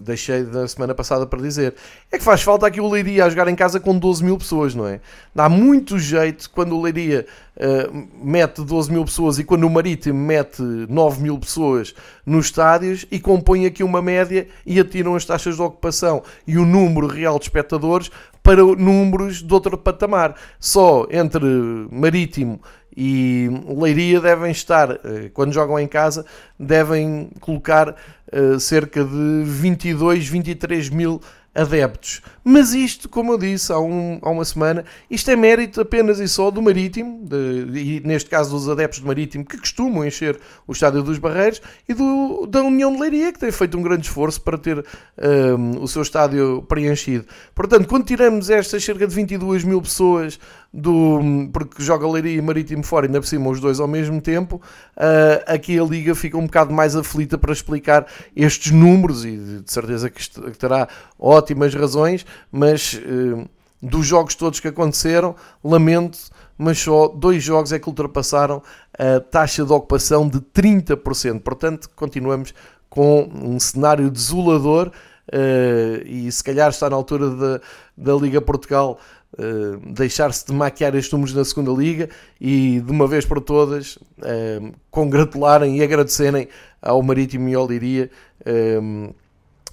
deixei 0.00 0.44
da 0.44 0.66
semana 0.68 0.94
passada 0.94 1.26
para 1.26 1.40
dizer. 1.40 1.74
É 2.10 2.18
que 2.18 2.24
faz 2.24 2.42
falta 2.42 2.66
aqui 2.66 2.80
o 2.80 2.88
Leiria 2.88 3.24
a 3.24 3.30
jogar 3.30 3.48
em 3.48 3.54
casa 3.54 3.80
com 3.80 3.98
12 3.98 4.24
mil 4.24 4.36
pessoas, 4.36 4.74
não 4.74 4.86
é? 4.86 5.00
Dá 5.34 5.48
muito 5.48 5.98
jeito 5.98 6.50
quando 6.50 6.76
o 6.76 6.82
Leiria 6.82 7.26
uh, 7.56 8.08
mete 8.22 8.62
12 8.62 8.92
mil 8.92 9.04
pessoas 9.04 9.38
e 9.38 9.44
quando 9.44 9.64
o 9.64 9.70
Marítimo 9.70 10.18
mete 10.18 10.62
9 10.62 11.22
mil 11.22 11.38
pessoas 11.38 11.94
nos 12.24 12.46
estádios 12.46 13.06
e 13.10 13.18
compõe 13.18 13.66
aqui 13.66 13.82
uma 13.82 14.02
média 14.02 14.46
e 14.66 14.78
atiram 14.78 15.14
as 15.14 15.24
taxas 15.24 15.56
de 15.56 15.62
ocupação 15.62 16.22
e 16.46 16.58
o 16.58 16.64
número 16.64 17.06
real 17.06 17.38
de 17.38 17.44
espectadores 17.46 18.10
para 18.42 18.62
números 18.62 19.42
de 19.42 19.54
outro 19.54 19.78
patamar. 19.78 20.34
Só 20.58 21.06
entre 21.10 21.44
Marítimo 21.90 22.60
e 22.96 23.48
Leiria 23.66 24.20
devem 24.20 24.50
estar, 24.50 24.90
eh, 24.90 25.30
quando 25.32 25.52
jogam 25.52 25.78
em 25.78 25.88
casa, 25.88 26.24
devem 26.58 27.30
colocar 27.40 27.94
eh, 28.30 28.58
cerca 28.58 29.04
de 29.04 29.42
22, 29.44 30.28
23 30.28 30.90
mil 30.90 31.20
adeptos. 31.54 32.22
Mas 32.42 32.72
isto, 32.72 33.08
como 33.08 33.32
eu 33.32 33.38
disse 33.38 33.70
há, 33.72 33.78
um, 33.78 34.18
há 34.22 34.30
uma 34.30 34.44
semana, 34.44 34.84
isto 35.10 35.30
é 35.30 35.36
mérito 35.36 35.80
apenas 35.80 36.18
e 36.18 36.26
só 36.26 36.50
do 36.50 36.62
Marítimo, 36.62 37.26
de, 37.26 37.78
e 37.78 38.00
neste 38.04 38.30
caso 38.30 38.50
dos 38.50 38.68
adeptos 38.68 39.00
do 39.00 39.06
Marítimo, 39.06 39.44
que 39.44 39.58
costumam 39.58 40.04
encher 40.04 40.40
o 40.66 40.72
Estádio 40.72 41.02
dos 41.02 41.18
Barreiros, 41.18 41.60
e 41.86 41.92
do, 41.92 42.46
da 42.46 42.62
União 42.62 42.92
de 42.92 43.00
Leiria, 43.00 43.32
que 43.32 43.38
tem 43.38 43.52
feito 43.52 43.76
um 43.76 43.82
grande 43.82 44.06
esforço 44.06 44.40
para 44.40 44.56
ter 44.56 44.78
um, 44.78 44.84
ehm, 45.18 45.78
o 45.78 45.86
seu 45.86 46.02
estádio 46.02 46.62
preenchido. 46.62 47.26
Portanto, 47.54 47.86
quando 47.86 48.06
tiramos 48.06 48.48
estas 48.48 48.82
cerca 48.82 49.06
de 49.06 49.14
22 49.14 49.62
mil 49.62 49.82
pessoas 49.82 50.40
do, 50.72 51.20
porque 51.52 51.82
joga 51.82 52.08
Leiria 52.08 52.38
e 52.38 52.40
Marítimo 52.40 52.82
fora, 52.82 53.06
ainda 53.06 53.20
por 53.20 53.26
cima 53.26 53.50
os 53.50 53.60
dois 53.60 53.78
ao 53.78 53.86
mesmo 53.86 54.20
tempo, 54.20 54.56
uh, 54.96 55.42
aqui 55.46 55.78
a 55.78 55.84
Liga 55.84 56.14
fica 56.14 56.38
um 56.38 56.46
bocado 56.46 56.72
mais 56.72 56.96
aflita 56.96 57.36
para 57.36 57.52
explicar 57.52 58.06
estes 58.34 58.72
números 58.72 59.24
e 59.24 59.36
de 59.36 59.70
certeza 59.70 60.08
que, 60.08 60.28
que 60.28 60.58
terá 60.58 60.88
ótimas 61.18 61.74
razões, 61.74 62.24
mas 62.50 62.94
uh, 62.94 63.46
dos 63.82 64.06
jogos 64.06 64.34
todos 64.34 64.60
que 64.60 64.68
aconteceram, 64.68 65.34
lamento, 65.62 66.18
mas 66.56 66.78
só 66.78 67.08
dois 67.08 67.42
jogos 67.42 67.72
é 67.72 67.78
que 67.78 67.88
ultrapassaram 67.88 68.62
a 68.96 69.20
taxa 69.20 69.64
de 69.64 69.72
ocupação 69.72 70.28
de 70.28 70.38
30%. 70.40 71.40
Portanto, 71.40 71.90
continuamos 71.96 72.54
com 72.88 73.28
um 73.34 73.58
cenário 73.58 74.10
desolador 74.10 74.88
uh, 74.88 76.06
e 76.06 76.30
se 76.30 76.44
calhar 76.44 76.70
está 76.70 76.88
na 76.88 76.96
altura 76.96 77.30
da, 77.30 77.60
da 77.96 78.14
Liga 78.14 78.40
Portugal 78.40 78.98
Uh, 79.32 79.78
deixar-se 79.94 80.46
de 80.46 80.52
maquiar 80.52 80.94
estes 80.94 81.10
números 81.10 81.34
na 81.34 81.42
segunda 81.42 81.72
liga 81.72 82.10
e 82.38 82.80
de 82.80 82.92
uma 82.92 83.06
vez 83.06 83.24
por 83.24 83.40
todas 83.40 83.96
uh, 83.96 84.74
congratularem 84.90 85.78
e 85.78 85.82
agradecerem 85.82 86.48
ao 86.82 87.02
Marítimo 87.02 87.48
e 87.48 87.54
ao 87.54 87.66
Liria 87.66 88.10
uh, 88.46 89.14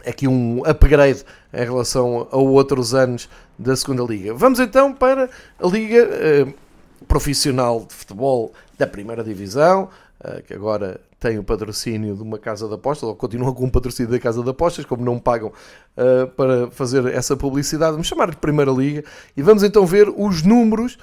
aqui 0.06 0.30
um 0.30 0.63
upgrade 0.65 1.26
em 1.54 1.63
relação 1.65 2.26
a 2.32 2.38
outros 2.38 2.93
anos 2.93 3.28
da 3.58 3.76
segunda 3.76 4.04
liga. 4.04 4.34
Vamos 4.34 4.62
então 4.62 4.93
para 4.93 5.30
a 5.60 5.67
liga 5.67 6.08
profissional 7.06 7.86
de 7.86 7.93
futebol 7.93 8.54
da 8.78 8.88
primeira 8.88 9.26
divisão, 9.26 9.89
que 10.48 10.54
agora 10.54 11.02
tem 11.20 11.38
o 11.38 11.44
patrocínio 11.44 12.16
de 12.16 12.24
uma 12.24 12.40
casa 12.40 12.68
de 12.68 12.74
apostas, 12.74 13.10
ou 13.10 13.16
continuam 13.16 13.54
com 13.54 13.66
o 13.66 13.72
patrocínio 13.72 14.12
da 14.12 14.20
casa 14.20 14.42
de 14.42 14.50
apostas, 14.50 14.86
como 14.86 15.04
não 15.04 15.20
pagam 15.20 15.50
uh, 15.50 16.28
para 16.30 16.72
fazer 16.72 17.06
essa 17.08 17.36
publicidade, 17.36 17.92
vamos 17.92 18.08
chamar 18.08 18.32
de 18.32 18.38
Primeira 18.38 18.72
Liga, 18.72 19.04
e 19.36 19.42
vamos 19.42 19.64
então 19.64 19.86
ver 19.86 20.08
os 20.10 20.44
números 20.44 20.98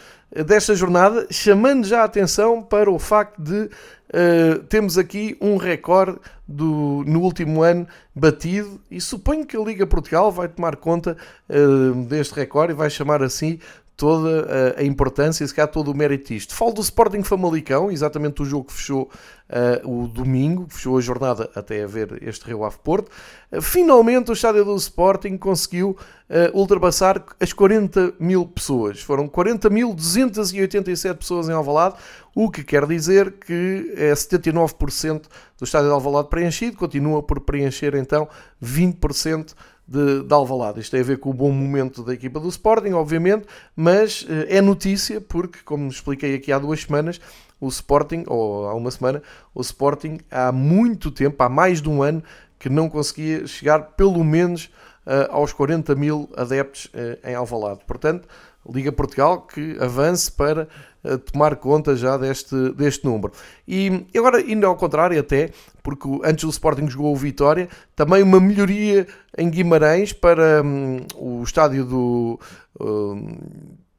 desta 0.46 0.74
jornada, 0.74 1.26
chamando 1.30 1.86
já 1.86 2.00
a 2.00 2.04
atenção 2.04 2.62
para 2.62 2.90
o 2.90 2.98
facto 2.98 3.40
de 3.40 3.64
uh, 3.64 4.62
temos 4.68 4.98
aqui 4.98 5.36
um 5.40 5.56
recorde 5.56 6.18
do, 6.48 7.04
no 7.06 7.20
último 7.20 7.62
ano 7.62 7.86
batido, 8.14 8.80
e 8.90 9.00
suponho 9.00 9.46
que 9.46 9.56
a 9.56 9.60
Liga 9.60 9.86
Portugal 9.86 10.32
vai 10.32 10.48
tomar 10.48 10.76
conta 10.76 11.16
uh, 11.48 12.04
deste 12.04 12.34
recorde 12.34 12.72
e 12.72 12.76
vai 12.76 12.90
chamar 12.90 13.22
assim 13.22 13.58
toda 13.96 14.74
a, 14.76 14.84
importância 14.84 15.42
e 15.42 15.48
se 15.48 15.54
calhar 15.54 15.70
todo 15.70 15.90
o 15.90 15.96
mérito 15.96 16.28
disto. 16.28 16.54
Falo 16.54 16.72
do 16.72 16.82
Sporting 16.82 17.22
Famalicão, 17.22 17.90
exatamente 17.90 18.42
o 18.42 18.44
jogo 18.44 18.66
que 18.66 18.74
fechou 18.74 19.10
uh, 19.48 20.02
o 20.02 20.06
domingo, 20.06 20.66
fechou 20.68 20.98
a 20.98 21.00
jornada 21.00 21.50
até 21.54 21.82
a 21.82 21.86
ver 21.86 22.22
este 22.22 22.46
Rio 22.46 22.62
Ave 22.62 22.76
Porto. 22.84 23.10
Uh, 23.50 23.62
finalmente 23.62 24.30
o 24.30 24.34
estádio 24.34 24.66
do 24.66 24.76
Sporting 24.76 25.38
conseguiu 25.38 25.96
uh, 26.28 26.58
ultrapassar 26.58 27.24
as 27.40 27.54
40 27.54 28.14
mil 28.20 28.44
pessoas. 28.46 29.00
Foram 29.00 29.26
40.287 29.28 31.14
pessoas 31.14 31.48
em 31.48 31.52
Alvalade, 31.52 31.96
o 32.34 32.50
que 32.50 32.62
quer 32.62 32.86
dizer 32.86 33.32
que 33.32 33.94
é 33.96 34.12
79% 34.12 35.22
do 35.56 35.64
estádio 35.64 35.88
de 35.88 35.94
Alvalade 35.94 36.28
preenchido, 36.28 36.76
continua 36.76 37.22
por 37.22 37.40
preencher 37.40 37.94
então 37.94 38.28
20% 38.62 39.54
de, 39.86 40.22
de 40.22 40.34
Alvalade. 40.34 40.80
Isto 40.80 40.92
tem 40.92 41.00
a 41.00 41.04
ver 41.04 41.18
com 41.18 41.30
o 41.30 41.34
bom 41.34 41.50
momento 41.50 42.02
da 42.02 42.12
equipa 42.12 42.40
do 42.40 42.48
Sporting, 42.48 42.92
obviamente, 42.92 43.46
mas 43.74 44.26
é 44.48 44.60
notícia 44.60 45.20
porque, 45.20 45.60
como 45.64 45.88
expliquei 45.88 46.34
aqui 46.34 46.52
há 46.52 46.58
duas 46.58 46.82
semanas, 46.82 47.20
o 47.60 47.68
Sporting, 47.68 48.24
ou 48.26 48.66
há 48.66 48.74
uma 48.74 48.90
semana, 48.90 49.22
o 49.54 49.60
Sporting 49.60 50.18
há 50.30 50.52
muito 50.52 51.10
tempo, 51.10 51.42
há 51.42 51.48
mais 51.48 51.80
de 51.80 51.88
um 51.88 52.02
ano, 52.02 52.22
que 52.58 52.68
não 52.68 52.88
conseguia 52.88 53.46
chegar 53.46 53.80
pelo 53.96 54.22
menos 54.24 54.70
uh, 55.06 55.30
aos 55.30 55.52
40 55.52 55.94
mil 55.94 56.28
adeptos 56.36 56.86
uh, 56.86 57.28
em 57.28 57.34
Alvalade. 57.34 57.80
Portanto, 57.86 58.26
Liga 58.72 58.92
Portugal 58.92 59.42
que 59.42 59.76
avance 59.80 60.30
para 60.30 60.68
uh, 61.04 61.18
tomar 61.18 61.56
conta 61.56 61.96
já 61.96 62.16
deste, 62.16 62.54
deste 62.72 63.04
número. 63.04 63.32
E 63.66 64.06
agora, 64.16 64.40
indo 64.40 64.66
ao 64.66 64.76
contrário 64.76 65.18
até, 65.18 65.50
porque 65.82 66.08
antes 66.24 66.44
o 66.44 66.50
Sporting 66.50 66.88
jogou 66.88 67.12
o 67.12 67.16
Vitória, 67.16 67.68
também 67.94 68.22
uma 68.22 68.40
melhoria 68.40 69.06
em 69.36 69.48
Guimarães 69.50 70.12
para 70.12 70.62
um, 70.62 70.98
o 71.16 71.42
estádio 71.42 71.84
do, 71.84 72.40
um, 72.80 73.38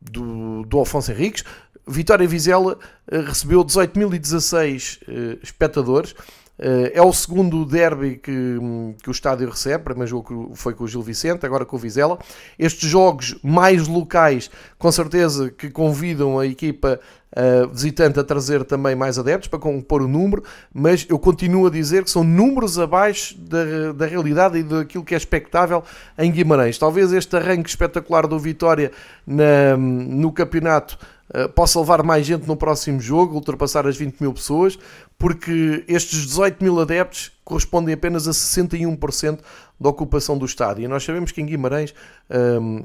do, 0.02 0.64
do 0.64 0.78
Alfonso 0.80 1.12
Henriques, 1.12 1.44
Vitória 1.88 2.28
Vizela 2.28 2.78
eh, 3.10 3.22
recebeu 3.22 3.64
18.016 3.64 5.00
eh, 5.08 5.38
espectadores. 5.42 6.14
Uh, 6.60 6.89
é 6.91 7.02
o 7.02 7.13
segundo 7.13 7.63
derby 7.65 8.17
que, 8.17 8.58
que 9.02 9.10
o 9.10 9.12
estádio 9.12 9.50
recebe. 9.50 9.84
Primeiro 9.84 10.10
jogo 10.10 10.52
foi 10.56 10.74
com 10.74 10.84
o 10.84 10.88
Gil 10.88 11.02
Vicente, 11.02 11.46
agora 11.46 11.65
com 11.65 11.76
o 11.76 11.80
Vizela. 11.80 12.17
Estes 12.58 12.89
jogos 12.89 13.38
mais 13.43 13.88
locais, 13.88 14.50
com 14.78 14.91
certeza 14.91 15.52
que 15.52 15.70
convidam 15.70 16.39
a 16.39 16.46
equipa 16.46 17.00
uh, 17.32 17.68
visitante 17.70 18.20
a 18.20 18.24
trazer 18.24 18.63
também 18.63 18.96
mais 18.96 19.18
adeptos 19.18 19.48
para 19.48 19.60
compor 19.60 20.02
o 20.02 20.08
número, 20.08 20.44
mas 20.74 21.06
eu 21.10 21.20
continuo 21.20 21.68
a 21.68 21.70
dizer 21.70 22.04
que 22.04 22.12
são 22.12 22.24
números 22.24 22.80
abaixo 22.80 23.38
da, 23.38 23.94
da 23.94 24.06
realidade 24.06 24.60
e 24.60 24.63
daquilo 24.63 25.04
que 25.04 25.13
é 25.13 25.18
expectável 25.18 25.84
em 26.18 26.32
Guimarães. 26.32 26.78
Talvez 26.78 27.12
este 27.12 27.36
arranque 27.36 27.70
espetacular 27.70 28.28
do 28.28 28.38
Vitória 28.40 28.92
na, 29.26 29.76
no 29.78 30.32
campeonato 30.32 30.98
uh, 31.34 31.50
possa 31.50 31.80
levar 31.80 32.04
mais 32.04 32.26
gente 32.26 32.48
no 32.48 32.56
próximo 32.56 33.00
jogo, 33.00 33.36
ultrapassar 33.36 33.88
as 33.88 33.98
20 33.98 34.20
mil 34.20 34.34
pessoas, 34.34 34.78
porque 35.18 35.84
estes 35.88 36.26
18 36.26 36.63
mil 36.63 36.80
adeptos 36.80 37.32
correspondem 37.44 37.94
apenas 37.94 38.28
a 38.28 38.32
61% 38.32 39.40
da 39.80 39.90
ocupação 39.90 40.38
do 40.38 40.46
estádio. 40.46 40.84
E 40.84 40.88
nós 40.88 41.04
sabemos 41.04 41.32
que 41.32 41.42
em 41.42 41.46
Guimarães 41.46 41.94
um, 42.30 42.84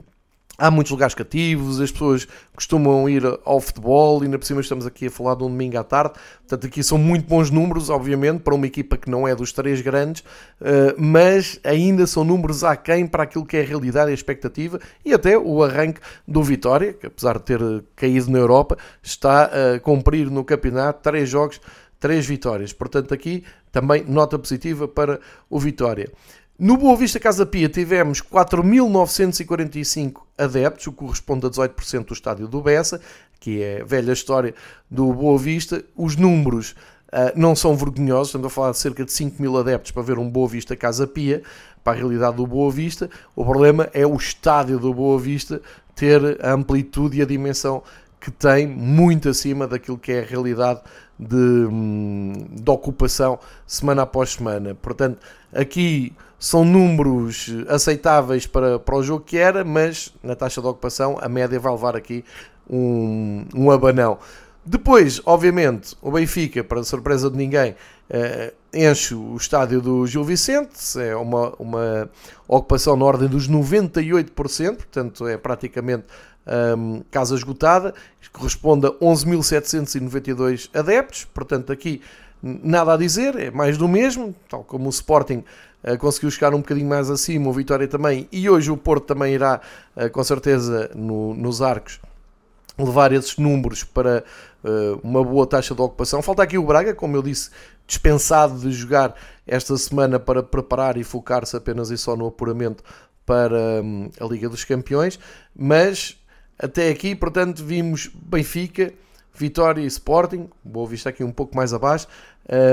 há 0.62 0.70
muitos 0.70 0.92
lugares 0.92 1.12
cativos, 1.12 1.80
as 1.80 1.90
pessoas 1.90 2.28
costumam 2.54 3.08
ir 3.08 3.24
ao 3.44 3.60
futebol, 3.60 4.22
e 4.22 4.26
ainda 4.26 4.38
por 4.38 4.44
cima 4.44 4.60
estamos 4.60 4.86
aqui 4.86 5.08
a 5.08 5.10
falar 5.10 5.34
de 5.34 5.42
um 5.42 5.48
domingo 5.48 5.76
à 5.76 5.82
tarde, 5.82 6.14
portanto 6.38 6.68
aqui 6.68 6.84
são 6.84 6.96
muito 6.96 7.26
bons 7.26 7.50
números, 7.50 7.90
obviamente, 7.90 8.42
para 8.42 8.54
uma 8.54 8.64
equipa 8.64 8.96
que 8.96 9.10
não 9.10 9.26
é 9.26 9.34
dos 9.34 9.52
três 9.52 9.80
grandes, 9.80 10.22
uh, 10.60 10.94
mas 10.96 11.58
ainda 11.64 12.06
são 12.06 12.22
números 12.22 12.62
aquém 12.62 13.08
para 13.08 13.24
aquilo 13.24 13.44
que 13.44 13.56
é 13.56 13.62
a 13.62 13.66
realidade 13.66 14.10
e 14.10 14.12
a 14.12 14.14
expectativa, 14.14 14.78
e 15.04 15.12
até 15.12 15.36
o 15.36 15.64
arranque 15.64 16.00
do 16.28 16.44
Vitória, 16.44 16.92
que 16.92 17.08
apesar 17.08 17.38
de 17.38 17.44
ter 17.44 17.84
caído 17.96 18.30
na 18.30 18.38
Europa, 18.38 18.78
está 19.02 19.50
a 19.74 19.80
cumprir 19.80 20.30
no 20.30 20.44
campeonato 20.44 21.02
três 21.02 21.28
jogos 21.28 21.60
três 22.02 22.26
vitórias. 22.26 22.72
Portanto, 22.72 23.14
aqui 23.14 23.44
também 23.70 24.04
nota 24.04 24.36
positiva 24.36 24.88
para 24.88 25.20
o 25.48 25.58
Vitória. 25.60 26.10
No 26.62 26.76
Boa 26.76 26.96
Vista 26.96 27.18
Casa 27.18 27.44
Pia 27.44 27.68
tivemos 27.68 28.22
4.945 28.22 30.20
adeptos, 30.38 30.86
o 30.86 30.92
que 30.92 30.98
corresponde 30.98 31.44
a 31.44 31.50
18% 31.50 32.04
do 32.04 32.12
estádio 32.14 32.46
do 32.46 32.60
Bessa, 32.60 33.00
que 33.40 33.60
é 33.60 33.80
a 33.80 33.84
velha 33.84 34.12
história 34.12 34.54
do 34.88 35.12
Boa 35.12 35.36
Vista. 35.36 35.84
Os 35.96 36.14
números 36.14 36.76
uh, 37.08 37.32
não 37.34 37.56
são 37.56 37.74
vergonhosos, 37.74 38.28
estamos 38.28 38.46
a 38.46 38.50
falar 38.50 38.70
de 38.70 38.78
cerca 38.78 39.04
de 39.04 39.10
5 39.10 39.42
mil 39.42 39.58
adeptos 39.58 39.90
para 39.90 40.04
ver 40.04 40.20
um 40.20 40.30
Boa 40.30 40.46
Vista 40.46 40.76
Casa 40.76 41.04
Pia, 41.04 41.42
para 41.82 41.94
a 41.94 41.96
realidade 41.96 42.36
do 42.36 42.46
Boa 42.46 42.70
Vista. 42.70 43.10
O 43.34 43.44
problema 43.44 43.90
é 43.92 44.06
o 44.06 44.14
estádio 44.14 44.78
do 44.78 44.94
Boa 44.94 45.18
Vista 45.18 45.60
ter 45.96 46.38
a 46.40 46.52
amplitude 46.52 47.18
e 47.18 47.22
a 47.22 47.26
dimensão 47.26 47.82
que 48.20 48.30
tem, 48.30 48.68
muito 48.68 49.28
acima 49.28 49.66
daquilo 49.66 49.98
que 49.98 50.12
é 50.12 50.20
a 50.20 50.24
realidade 50.24 50.80
de, 51.18 51.34
hum, 51.34 52.32
de 52.52 52.70
ocupação 52.70 53.36
semana 53.66 54.02
após 54.02 54.34
semana. 54.34 54.76
Portanto, 54.76 55.18
aqui 55.52 56.12
são 56.42 56.64
números 56.64 57.54
aceitáveis 57.68 58.48
para, 58.48 58.76
para 58.76 58.96
o 58.96 59.02
jogo 59.02 59.24
que 59.24 59.38
era, 59.38 59.62
mas 59.62 60.12
na 60.20 60.34
taxa 60.34 60.60
de 60.60 60.66
ocupação 60.66 61.16
a 61.20 61.28
média 61.28 61.56
vai 61.60 61.70
levar 61.70 61.94
aqui 61.94 62.24
um, 62.68 63.46
um 63.54 63.70
abanão. 63.70 64.18
Depois, 64.66 65.22
obviamente, 65.24 65.96
o 66.02 66.10
Benfica, 66.10 66.64
para 66.64 66.82
surpresa 66.82 67.30
de 67.30 67.36
ninguém, 67.36 67.76
uh, 68.10 68.52
enche 68.74 69.14
o 69.14 69.36
estádio 69.36 69.80
do 69.80 70.04
Gil 70.04 70.24
Vicente, 70.24 71.00
é 71.00 71.14
uma, 71.14 71.54
uma 71.60 72.10
ocupação 72.48 72.96
na 72.96 73.04
ordem 73.04 73.28
dos 73.28 73.48
98%, 73.48 74.74
portanto 74.74 75.28
é 75.28 75.36
praticamente 75.36 76.06
um, 76.76 77.04
casa 77.08 77.36
esgotada, 77.36 77.94
corresponde 78.32 78.88
a 78.88 78.90
11.792 78.90 80.68
adeptos, 80.74 81.24
portanto 81.24 81.70
aqui 81.70 82.02
nada 82.42 82.94
a 82.94 82.96
dizer, 82.96 83.36
é 83.36 83.50
mais 83.52 83.78
do 83.78 83.86
mesmo, 83.86 84.34
tal 84.48 84.64
como 84.64 84.86
o 84.86 84.90
Sporting 84.90 85.44
conseguiu 85.98 86.30
chegar 86.30 86.54
um 86.54 86.58
bocadinho 86.58 86.88
mais 86.88 87.10
acima, 87.10 87.48
o 87.48 87.52
Vitória 87.52 87.88
também, 87.88 88.28
e 88.30 88.48
hoje 88.48 88.70
o 88.70 88.76
Porto 88.76 89.06
também 89.06 89.34
irá, 89.34 89.60
uh, 89.96 90.10
com 90.10 90.22
certeza, 90.22 90.90
no, 90.94 91.34
nos 91.34 91.60
arcos, 91.60 92.00
levar 92.78 93.12
esses 93.12 93.36
números 93.36 93.84
para 93.84 94.24
uh, 94.64 95.00
uma 95.02 95.22
boa 95.22 95.46
taxa 95.46 95.74
de 95.74 95.80
ocupação. 95.80 96.22
Falta 96.22 96.42
aqui 96.42 96.56
o 96.56 96.64
Braga, 96.64 96.94
como 96.94 97.16
eu 97.16 97.22
disse, 97.22 97.50
dispensado 97.86 98.58
de 98.58 98.72
jogar 98.72 99.14
esta 99.46 99.76
semana 99.76 100.18
para 100.18 100.42
preparar 100.42 100.96
e 100.96 101.04
focar-se 101.04 101.56
apenas 101.56 101.90
e 101.90 101.98
só 101.98 102.16
no 102.16 102.26
apuramento 102.26 102.82
para 103.26 103.82
um, 103.82 104.10
a 104.20 104.24
Liga 104.24 104.48
dos 104.48 104.64
Campeões, 104.64 105.18
mas 105.54 106.16
até 106.58 106.88
aqui, 106.88 107.14
portanto, 107.14 107.64
vimos 107.64 108.10
Benfica, 108.14 108.92
Vitória 109.34 109.80
e 109.80 109.86
Sporting, 109.86 110.48
Boa 110.62 110.86
Vista 110.86 111.08
aqui 111.08 111.24
um 111.24 111.32
pouco 111.32 111.56
mais 111.56 111.72
abaixo, 111.72 112.06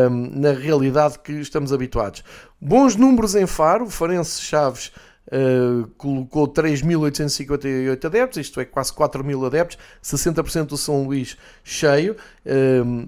um, 0.10 0.40
na 0.40 0.52
realidade 0.52 1.20
que 1.20 1.34
estamos 1.34 1.72
habituados. 1.72 2.24
Bons 2.60 2.96
números 2.96 3.36
em 3.36 3.48
Faro, 3.48 3.86
o 3.86 3.90
Farense 3.90 4.42
Chaves 4.42 4.92
uh, 5.28 5.88
colocou 5.98 6.48
3.858 6.48 8.06
adeptos, 8.06 8.38
isto 8.40 8.60
é 8.60 8.66
quase 8.66 8.92
4.000 8.94 9.46
adeptos, 9.46 9.78
60% 10.04 10.66
do 10.66 10.78
São 10.78 11.04
Luís 11.04 11.38
cheio. 11.64 12.16
Um, 12.46 13.08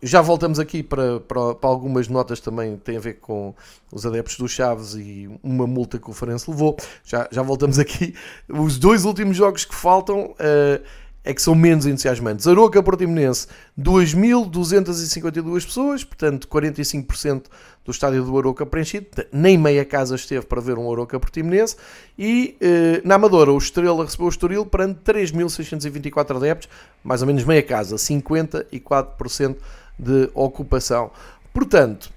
já 0.00 0.20
voltamos 0.22 0.60
aqui 0.60 0.82
para, 0.82 1.18
para, 1.20 1.56
para, 1.56 1.70
algumas 1.70 2.06
notas 2.06 2.38
também 2.40 2.76
têm 2.76 2.96
a 2.96 3.00
ver 3.00 3.14
com 3.14 3.52
os 3.92 4.06
adeptos 4.06 4.38
do 4.38 4.48
Chaves 4.48 4.94
e 4.94 5.28
uma 5.42 5.66
multa 5.66 5.98
que 5.98 6.08
o 6.08 6.12
Farense 6.12 6.48
levou. 6.48 6.76
Já, 7.04 7.28
já 7.30 7.42
voltamos 7.42 7.78
aqui. 7.78 8.14
Os 8.48 8.78
dois 8.78 9.04
últimos 9.04 9.36
jogos 9.36 9.64
que 9.64 9.74
faltam 9.74 10.30
uh, 10.30 10.84
é 11.28 11.34
que 11.34 11.42
são 11.42 11.54
menos 11.54 11.84
entusiasmantes. 11.84 12.46
Aroca 12.46 12.82
Portimonense, 12.82 13.46
2.252 13.78 15.66
pessoas, 15.66 16.02
portanto 16.02 16.48
45% 16.48 17.44
do 17.84 17.90
estádio 17.90 18.24
do 18.24 18.38
Aroca 18.38 18.64
preenchido. 18.64 19.08
Nem 19.30 19.58
meia 19.58 19.84
casa 19.84 20.14
esteve 20.14 20.46
para 20.46 20.58
ver 20.58 20.78
um 20.78 20.90
Aroca 20.90 21.20
Portimonense. 21.20 21.76
E 22.18 22.56
uh, 22.62 23.06
na 23.06 23.16
Amadora, 23.16 23.52
o 23.52 23.58
Estrela 23.58 24.06
recebeu 24.06 24.24
o 24.24 24.30
Estoril 24.30 24.64
perante 24.64 25.00
3.624 25.00 26.34
adeptos, 26.34 26.70
mais 27.04 27.20
ou 27.20 27.26
menos 27.26 27.44
meia 27.44 27.62
casa, 27.62 27.96
54% 27.96 29.56
de 29.98 30.30
ocupação. 30.32 31.10
Portanto, 31.52 32.10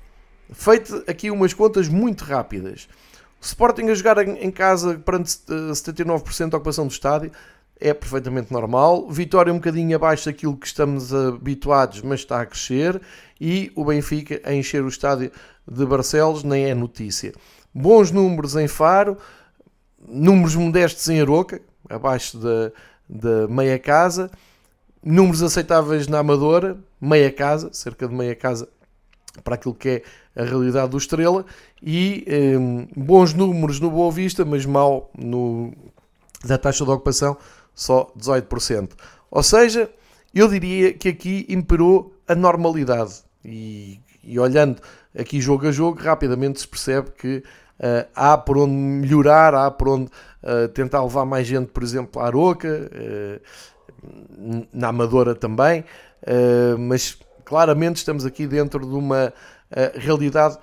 feito 0.53 1.03
aqui 1.05 1.29
umas 1.29 1.53
contas 1.53 1.89
muito 1.89 2.23
rápidas. 2.23 2.87
Sporting 3.41 3.89
a 3.89 3.93
jogar 3.93 4.25
em 4.25 4.51
casa 4.51 4.97
perante 4.99 5.31
79% 5.31 6.47
de 6.47 6.55
ocupação 6.55 6.87
do 6.87 6.91
estádio 6.91 7.31
é 7.81 7.93
perfeitamente 7.93 8.53
normal. 8.53 9.09
Vitória 9.09 9.51
um 9.51 9.57
bocadinho 9.57 9.95
abaixo 9.95 10.25
daquilo 10.25 10.55
que 10.55 10.67
estamos 10.67 11.13
habituados, 11.13 12.01
mas 12.01 12.21
está 12.21 12.39
a 12.39 12.45
crescer. 12.45 13.01
E 13.39 13.71
o 13.75 13.83
Benfica 13.83 14.39
a 14.43 14.53
encher 14.53 14.83
o 14.83 14.87
estádio 14.87 15.31
de 15.67 15.85
Barcelos 15.85 16.43
nem 16.43 16.65
é 16.65 16.75
notícia. 16.75 17.33
Bons 17.73 18.11
números 18.11 18.55
em 18.55 18.67
Faro, 18.67 19.17
números 20.07 20.55
modestos 20.55 21.07
em 21.09 21.19
Aroca, 21.19 21.61
abaixo 21.89 22.37
da, 22.37 22.71
da 23.09 23.47
meia 23.47 23.79
casa 23.79 24.29
números 25.03 25.41
aceitáveis 25.41 26.07
na 26.07 26.19
Amadora, 26.19 26.77
meia 26.99 27.31
casa, 27.31 27.69
cerca 27.73 28.07
de 28.07 28.13
meia 28.13 28.35
casa 28.35 28.67
para 29.43 29.55
aquilo 29.55 29.73
que 29.73 29.89
é 29.89 30.03
a 30.35 30.43
realidade 30.43 30.91
do 30.91 30.97
Estrela, 30.97 31.45
e 31.81 32.25
um, 32.57 32.87
bons 32.95 33.33
números 33.33 33.79
no 33.79 33.89
Boa 33.89 34.11
Vista, 34.11 34.45
mas 34.45 34.65
mal 34.65 35.09
no, 35.17 35.73
da 36.45 36.57
taxa 36.57 36.85
de 36.85 36.91
ocupação, 36.91 37.37
só 37.73 38.11
18%. 38.17 38.91
Ou 39.29 39.43
seja, 39.43 39.89
eu 40.33 40.47
diria 40.47 40.93
que 40.93 41.09
aqui 41.09 41.45
imperou 41.49 42.13
a 42.27 42.35
normalidade. 42.35 43.23
E, 43.43 43.99
e 44.23 44.39
olhando 44.39 44.81
aqui 45.17 45.41
jogo 45.41 45.67
a 45.67 45.71
jogo, 45.71 46.01
rapidamente 46.01 46.59
se 46.59 46.67
percebe 46.67 47.11
que 47.11 47.37
uh, 47.37 48.07
há 48.15 48.37
por 48.37 48.57
onde 48.57 48.73
melhorar, 48.73 49.53
há 49.53 49.69
por 49.71 49.89
onde 49.89 50.11
uh, 50.43 50.67
tentar 50.69 51.03
levar 51.03 51.25
mais 51.25 51.47
gente, 51.47 51.67
por 51.67 51.83
exemplo, 51.83 52.21
à 52.21 52.25
Aroca. 52.25 52.89
Uh, 52.93 53.71
na 54.73 54.87
Amadora 54.87 55.35
também, 55.35 55.85
mas 56.79 57.19
claramente 57.45 57.97
estamos 57.97 58.25
aqui 58.25 58.47
dentro 58.47 58.79
de 58.79 58.95
uma 58.95 59.31
realidade 59.93 60.57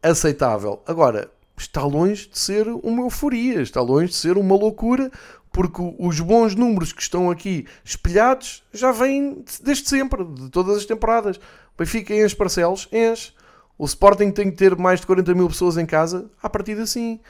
aceitável. 0.00 0.80
Agora, 0.86 1.28
está 1.56 1.82
longe 1.82 2.28
de 2.28 2.38
ser 2.38 2.68
uma 2.68 3.02
euforia, 3.02 3.62
está 3.62 3.80
longe 3.80 4.08
de 4.08 4.14
ser 4.14 4.38
uma 4.38 4.54
loucura, 4.54 5.10
porque 5.54 5.80
os 6.00 6.18
bons 6.18 6.56
números 6.56 6.92
que 6.92 7.00
estão 7.00 7.30
aqui 7.30 7.64
espelhados 7.84 8.64
já 8.72 8.90
vêm 8.90 9.44
desde 9.62 9.88
sempre, 9.88 10.24
de 10.24 10.50
todas 10.50 10.78
as 10.78 10.84
temporadas. 10.84 11.36
O 11.36 11.78
Benfica 11.78 12.12
enche 12.12 12.34
Parcelos, 12.34 12.88
enche. 12.90 13.32
O 13.78 13.84
Sporting 13.84 14.32
tem 14.32 14.50
que 14.50 14.56
ter 14.56 14.76
mais 14.76 15.00
de 15.00 15.06
40 15.06 15.32
mil 15.32 15.46
pessoas 15.46 15.78
em 15.78 15.86
casa, 15.86 16.28
a 16.42 16.50
partir 16.50 16.76
assim. 16.80 17.20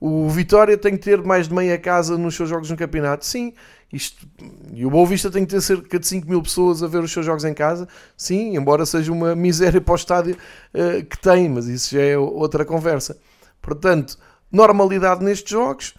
O 0.00 0.30
Vitória 0.30 0.78
tem 0.78 0.96
que 0.96 1.04
ter 1.04 1.22
mais 1.22 1.46
de 1.46 1.54
meia 1.54 1.78
casa 1.78 2.16
nos 2.16 2.34
seus 2.34 2.48
jogos 2.48 2.70
no 2.70 2.76
campeonato, 2.76 3.26
sim. 3.26 3.52
Isto, 3.92 4.26
e 4.72 4.86
o 4.86 4.90
Boa 4.90 5.06
Vista 5.06 5.30
tem 5.30 5.44
que 5.44 5.50
ter 5.50 5.60
cerca 5.60 5.98
de 5.98 6.06
5 6.06 6.26
mil 6.26 6.42
pessoas 6.42 6.82
a 6.82 6.86
ver 6.86 7.04
os 7.04 7.12
seus 7.12 7.26
jogos 7.26 7.44
em 7.44 7.52
casa, 7.52 7.86
sim, 8.16 8.56
embora 8.56 8.86
seja 8.86 9.12
uma 9.12 9.34
miséria 9.36 9.80
para 9.80 9.92
o 9.92 9.96
estádio 9.96 10.38
uh, 10.72 11.04
que 11.04 11.18
tem, 11.18 11.50
mas 11.50 11.66
isso 11.66 11.94
já 11.94 12.02
é 12.02 12.16
outra 12.16 12.64
conversa. 12.64 13.18
Portanto, 13.60 14.18
normalidade 14.50 15.22
nestes 15.22 15.50
jogos, 15.50 15.94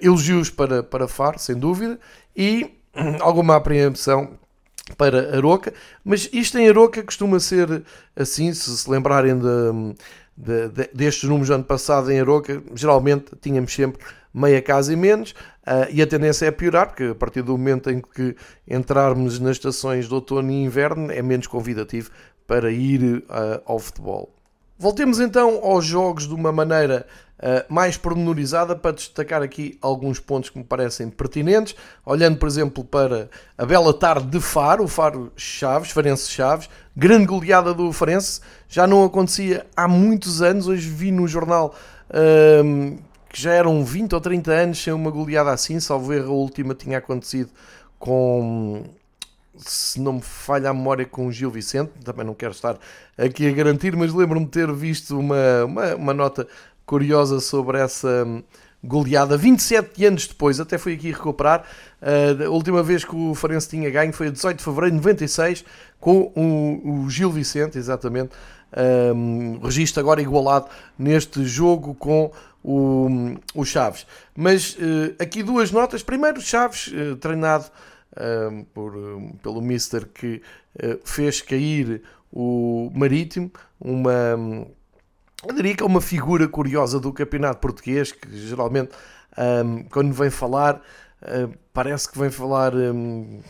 elogios 0.00 0.50
para, 0.50 0.82
para 0.82 1.08
Faro, 1.08 1.38
sem 1.38 1.56
dúvida, 1.56 1.98
e 2.36 2.70
alguma 3.20 3.56
apreensão 3.56 4.38
para 4.96 5.36
Aroca, 5.36 5.74
mas 6.04 6.28
isto 6.32 6.58
em 6.58 6.68
Aroca 6.68 7.02
costuma 7.02 7.40
ser 7.40 7.82
assim, 8.14 8.52
se 8.54 8.76
se 8.76 8.88
lembrarem 8.88 9.36
de, 9.36 9.94
de, 10.36 10.68
de, 10.68 10.90
destes 10.94 11.28
números 11.28 11.48
do 11.48 11.54
ano 11.54 11.64
passado 11.64 12.10
em 12.12 12.20
Aroca, 12.20 12.62
geralmente 12.74 13.32
tínhamos 13.40 13.74
sempre 13.74 14.00
meia 14.32 14.62
casa 14.62 14.92
e 14.92 14.96
menos, 14.96 15.32
uh, 15.66 15.90
e 15.90 16.00
a 16.00 16.06
tendência 16.06 16.46
é 16.46 16.50
piorar, 16.50 16.88
porque 16.88 17.04
a 17.04 17.14
partir 17.14 17.42
do 17.42 17.52
momento 17.52 17.90
em 17.90 18.00
que 18.00 18.36
entrarmos 18.68 19.40
nas 19.40 19.52
estações 19.52 20.06
de 20.06 20.14
outono 20.14 20.50
e 20.50 20.62
inverno 20.62 21.10
é 21.10 21.22
menos 21.22 21.46
convidativo 21.46 22.10
para 22.46 22.70
ir 22.70 23.02
uh, 23.02 23.62
ao 23.64 23.78
futebol. 23.78 24.30
Voltemos 24.78 25.18
então 25.20 25.64
aos 25.64 25.86
jogos 25.86 26.28
de 26.28 26.34
uma 26.34 26.52
maneira 26.52 27.06
uh, 27.38 27.72
mais 27.72 27.96
pormenorizada 27.96 28.74
para 28.76 28.92
destacar 28.92 29.42
aqui 29.42 29.78
alguns 29.80 30.18
pontos 30.20 30.50
que 30.50 30.58
me 30.58 30.64
parecem 30.64 31.08
pertinentes. 31.10 31.74
Olhando, 32.04 32.38
por 32.38 32.48
exemplo, 32.48 32.84
para 32.84 33.28
a 33.56 33.64
bela 33.64 33.92
tarde 33.92 34.26
de 34.26 34.40
Faro, 34.40 34.84
o 34.84 34.88
Faro 34.88 35.32
Chaves, 35.36 35.90
Farense 35.90 36.30
Chaves, 36.30 36.68
grande 36.96 37.26
goleada 37.26 37.72
do 37.74 37.92
Farense, 37.92 38.40
já 38.68 38.86
não 38.86 39.04
acontecia 39.04 39.66
há 39.76 39.88
muitos 39.88 40.42
anos. 40.42 40.68
Hoje 40.68 40.88
vi 40.88 41.10
no 41.10 41.26
jornal 41.26 41.74
uh, 42.10 42.98
que 43.28 43.40
já 43.42 43.52
eram 43.52 43.84
20 43.84 44.14
ou 44.14 44.20
30 44.20 44.52
anos 44.52 44.82
sem 44.82 44.92
uma 44.92 45.10
goleada 45.10 45.50
assim, 45.50 45.78
salvo 45.80 46.12
erro, 46.12 46.32
a 46.32 46.36
última 46.36 46.74
tinha 46.74 46.98
acontecido 46.98 47.50
com 47.98 48.84
se 49.58 50.00
não 50.00 50.14
me 50.14 50.22
falha 50.22 50.70
a 50.70 50.74
memória 50.74 51.06
com 51.06 51.26
o 51.26 51.32
Gil 51.32 51.50
Vicente, 51.50 51.90
também 52.04 52.24
não 52.24 52.34
quero 52.34 52.52
estar 52.52 52.78
aqui 53.16 53.48
a 53.48 53.52
garantir, 53.52 53.96
mas 53.96 54.12
lembro-me 54.12 54.44
de 54.44 54.52
ter 54.52 54.70
visto 54.72 55.18
uma, 55.18 55.64
uma, 55.64 55.94
uma, 55.94 56.14
nota 56.14 56.46
curiosa 56.86 57.40
sobre 57.40 57.78
essa 57.78 58.24
hum, 58.24 58.42
goleada 58.82 59.36
27 59.36 60.04
anos 60.06 60.26
depois, 60.26 60.60
até 60.60 60.78
fui 60.78 60.94
aqui 60.94 61.10
recuperar. 61.10 61.64
Uh, 62.00 62.44
a 62.44 62.48
última 62.48 62.82
vez 62.82 63.04
que 63.04 63.14
o 63.14 63.34
Farense 63.34 63.68
tinha 63.68 63.90
ganho 63.90 64.12
foi 64.12 64.28
a 64.28 64.30
18 64.30 64.58
de 64.58 64.64
fevereiro 64.64 64.96
de 64.96 65.02
96 65.02 65.64
com 65.98 66.32
o, 66.36 67.10
Gil 67.10 67.30
Vicente, 67.30 67.76
exatamente. 67.76 68.30
Um, 69.14 69.58
registro 69.62 70.00
agora 70.00 70.20
igualado 70.20 70.68
neste 70.98 71.44
jogo 71.44 71.94
com 71.94 72.30
o, 72.62 73.08
o 73.54 73.64
Chaves. 73.64 74.06
Mas 74.36 74.74
uh, 74.74 75.14
aqui 75.18 75.42
duas 75.42 75.70
notas. 75.70 76.02
Primeiro, 76.02 76.40
Chaves, 76.40 76.88
uh, 76.88 77.16
treinado 77.16 77.66
uh, 78.12 78.64
por, 78.74 78.92
pelo 79.42 79.60
Mister 79.60 80.06
que 80.06 80.42
fez 81.04 81.40
cair 81.40 82.02
o 82.30 82.90
Marítimo, 82.94 83.50
uma. 83.80 84.66
Eu 85.44 85.54
diria 85.54 85.74
que 85.76 85.82
é 85.82 85.86
uma 85.86 86.00
figura 86.00 86.48
curiosa 86.48 86.98
do 86.98 87.12
campeonato 87.12 87.60
português, 87.60 88.12
que 88.12 88.28
geralmente, 88.36 88.90
um, 89.36 89.84
quando 89.84 90.12
vem 90.12 90.30
falar, 90.30 90.80
parece 91.72 92.10
que 92.10 92.18
vem 92.18 92.30
falar, 92.30 92.74
um, 92.74 93.40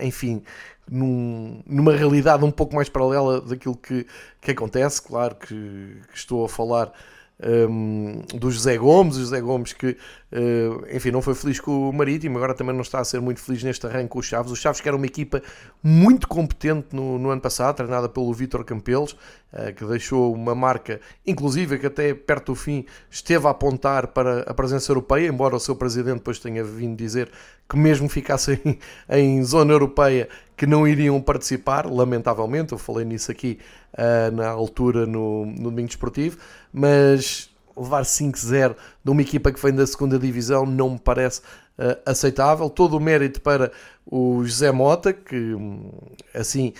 enfim, 0.00 0.42
num, 0.90 1.62
numa 1.66 1.92
realidade 1.92 2.44
um 2.44 2.50
pouco 2.50 2.74
mais 2.74 2.88
paralela 2.88 3.40
daquilo 3.40 3.76
que, 3.76 4.06
que 4.40 4.50
acontece. 4.50 5.00
Claro 5.02 5.34
que, 5.36 6.00
que 6.10 6.16
estou 6.16 6.44
a 6.44 6.48
falar 6.48 6.92
um, 7.40 8.22
do 8.34 8.50
José 8.50 8.76
Gomes, 8.76 9.16
o 9.16 9.20
José 9.20 9.40
Gomes 9.40 9.72
que, 9.72 9.90
uh, 9.90 10.86
enfim, 10.94 11.10
não 11.10 11.20
foi 11.20 11.34
feliz 11.34 11.58
com 11.58 11.88
o 11.88 11.92
Marítimo, 11.92 12.36
agora 12.36 12.54
também 12.54 12.74
não 12.74 12.82
está 12.82 13.00
a 13.00 13.04
ser 13.04 13.20
muito 13.20 13.40
feliz 13.40 13.62
neste 13.62 13.86
arranque 13.86 14.08
com 14.08 14.18
os 14.18 14.26
Chaves. 14.26 14.52
Os 14.52 14.58
Chaves 14.58 14.80
que 14.80 14.88
era 14.88 14.96
uma 14.96 15.06
equipa 15.06 15.42
muito 15.82 16.28
competente 16.28 16.88
no, 16.92 17.18
no 17.18 17.30
ano 17.30 17.40
passado, 17.40 17.76
treinada 17.76 18.08
pelo 18.08 18.32
Vítor 18.32 18.64
Campelos, 18.64 19.12
uh, 19.52 19.74
que 19.74 19.84
deixou 19.84 20.32
uma 20.32 20.54
marca, 20.54 21.00
inclusive 21.26 21.78
que 21.78 21.86
até 21.86 22.14
perto 22.14 22.52
do 22.52 22.54
fim 22.54 22.84
esteve 23.10 23.46
a 23.46 23.50
apontar 23.50 24.08
para 24.08 24.42
a 24.42 24.54
presença 24.54 24.90
europeia, 24.90 25.28
embora 25.28 25.56
o 25.56 25.60
seu 25.60 25.74
presidente 25.74 26.18
depois 26.18 26.38
tenha 26.38 26.62
vindo 26.62 26.96
dizer 26.96 27.30
que 27.72 27.78
mesmo 27.78 28.06
ficassem 28.06 28.60
em 29.08 29.42
zona 29.42 29.72
europeia 29.72 30.28
que 30.54 30.66
não 30.66 30.86
iriam 30.86 31.18
participar, 31.22 31.86
lamentavelmente, 31.86 32.72
eu 32.72 32.78
falei 32.78 33.02
nisso 33.02 33.32
aqui 33.32 33.58
uh, 33.94 34.30
na 34.30 34.50
altura 34.50 35.06
no, 35.06 35.46
no 35.46 35.70
Domingo 35.70 35.88
Desportivo, 35.88 36.36
mas 36.70 37.50
levar 37.74 38.02
5-0 38.02 38.76
de 39.02 39.10
uma 39.10 39.22
equipa 39.22 39.50
que 39.50 39.58
vem 39.58 39.74
da 39.74 39.86
segunda 39.86 40.18
divisão 40.18 40.66
não 40.66 40.90
me 40.90 40.98
parece 40.98 41.40
uh, 41.40 41.98
aceitável. 42.04 42.68
Todo 42.68 42.98
o 42.98 43.00
mérito 43.00 43.40
para 43.40 43.72
o 44.04 44.44
José 44.44 44.70
Mota, 44.70 45.12
que 45.12 45.56
assim. 46.34 46.74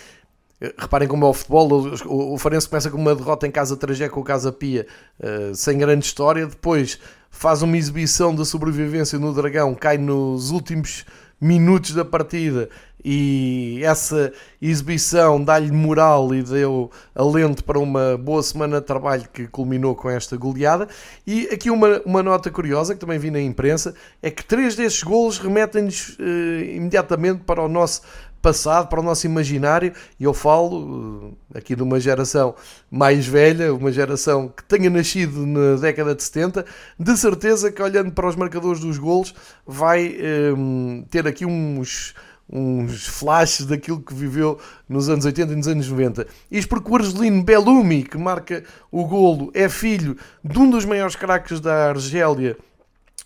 Reparem 0.78 1.08
como 1.08 1.26
é 1.26 1.28
o 1.28 1.34
futebol, 1.34 1.68
o, 2.06 2.34
o 2.34 2.38
Farense 2.38 2.68
começa 2.68 2.88
com 2.88 2.96
uma 2.96 3.16
derrota 3.16 3.48
em 3.48 3.50
casa 3.50 3.76
Trajé 3.76 4.08
com 4.08 4.20
o 4.20 4.22
Casa 4.22 4.52
Pia, 4.52 4.86
uh, 5.18 5.52
sem 5.56 5.76
grande 5.76 6.04
história, 6.04 6.46
depois 6.46 7.00
faz 7.32 7.62
uma 7.62 7.76
exibição 7.76 8.32
de 8.32 8.46
sobrevivência 8.46 9.18
no 9.18 9.32
Dragão, 9.32 9.74
cai 9.74 9.98
nos 9.98 10.50
últimos 10.50 11.04
minutos 11.40 11.92
da 11.92 12.04
partida 12.04 12.68
e 13.04 13.80
essa 13.82 14.32
exibição 14.60 15.42
dá-lhe 15.42 15.72
moral 15.72 16.32
e 16.32 16.42
deu 16.42 16.88
alento 17.12 17.64
para 17.64 17.80
uma 17.80 18.16
boa 18.16 18.40
semana 18.44 18.80
de 18.80 18.86
trabalho 18.86 19.28
que 19.32 19.48
culminou 19.48 19.96
com 19.96 20.08
esta 20.08 20.36
goleada. 20.36 20.86
E 21.26 21.48
aqui 21.52 21.68
uma, 21.68 22.00
uma 22.04 22.22
nota 22.22 22.48
curiosa 22.48 22.94
que 22.94 23.00
também 23.00 23.18
vi 23.18 23.32
na 23.32 23.40
imprensa 23.40 23.92
é 24.22 24.30
que 24.30 24.44
três 24.44 24.76
destes 24.76 25.02
golos 25.02 25.38
remetem-nos 25.38 26.10
uh, 26.10 26.64
imediatamente 26.76 27.42
para 27.44 27.60
o 27.60 27.68
nosso 27.68 28.02
passado, 28.42 28.88
para 28.88 29.00
o 29.00 29.02
nosso 29.02 29.24
imaginário, 29.24 29.92
e 30.18 30.24
eu 30.24 30.34
falo 30.34 31.34
eh, 31.54 31.58
aqui 31.58 31.76
de 31.76 31.82
uma 31.82 32.00
geração 32.00 32.54
mais 32.90 33.26
velha, 33.26 33.72
uma 33.72 33.92
geração 33.92 34.48
que 34.48 34.64
tenha 34.64 34.90
nascido 34.90 35.46
na 35.46 35.76
década 35.76 36.14
de 36.14 36.22
70, 36.22 36.66
de 36.98 37.16
certeza 37.16 37.70
que 37.70 37.80
olhando 37.80 38.12
para 38.12 38.28
os 38.28 38.36
marcadores 38.36 38.80
dos 38.80 38.98
golos 38.98 39.34
vai 39.66 40.16
um, 40.56 41.02
eh, 41.02 41.06
ter 41.10 41.26
aqui 41.26 41.46
uns 41.46 42.14
uns 42.52 43.06
flashes 43.06 43.64
daquilo 43.64 44.00
que 44.00 44.12
viveu 44.12 44.58
nos 44.86 45.08
anos 45.08 45.24
80 45.24 45.52
e 45.52 45.56
nos 45.56 45.68
anos 45.68 45.88
90. 45.88 46.26
Isto 46.50 46.68
porque 46.68 46.90
o 46.90 46.96
argelino 46.96 47.42
Bellumi, 47.42 48.02
que 48.02 48.18
marca 48.18 48.62
o 48.90 49.06
golo, 49.06 49.50
é 49.54 49.70
filho 49.70 50.16
de 50.44 50.58
um 50.58 50.68
dos 50.68 50.84
maiores 50.84 51.16
craques 51.16 51.60
da 51.60 51.88
Argélia 51.88 52.58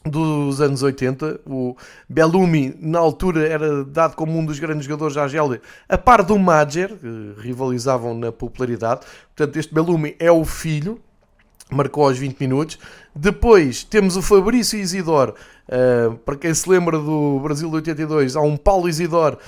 dos 0.09 0.61
anos 0.61 0.83
80. 0.83 1.41
O 1.47 1.77
Bellumi, 2.09 2.75
na 2.81 2.99
altura, 2.99 3.47
era 3.47 3.85
dado 3.85 4.15
como 4.15 4.39
um 4.39 4.45
dos 4.45 4.59
grandes 4.59 4.85
jogadores 4.85 5.15
da 5.15 5.23
Argélia, 5.23 5.61
a 5.89 5.99
par 5.99 6.23
do 6.23 6.39
Madjer, 6.39 6.95
que 6.97 7.35
rivalizavam 7.41 8.15
na 8.15 8.33
popularidade. 8.33 9.01
Portanto, 9.35 9.57
este 9.57 9.75
Bellumi 9.75 10.17
é 10.19 10.31
o 10.31 10.45
filho, 10.45 11.01
marcou 11.71 12.05
aos 12.05 12.19
20 12.19 12.39
minutos. 12.41 12.79
Depois 13.15 13.83
temos 13.85 14.17
o 14.17 14.23
Fabrício 14.23 14.79
Isidoro, 14.79 15.35
uh, 15.69 16.17
para 16.19 16.37
quem 16.37 16.55
se 16.55 16.69
lembra 16.69 16.99
do 16.99 17.41
Brasil 17.41 17.69
de 17.69 17.77
82, 17.77 18.37
há 18.37 18.41
um 18.41 18.57
Paulo 18.57 18.89
Isidoro 18.89 19.39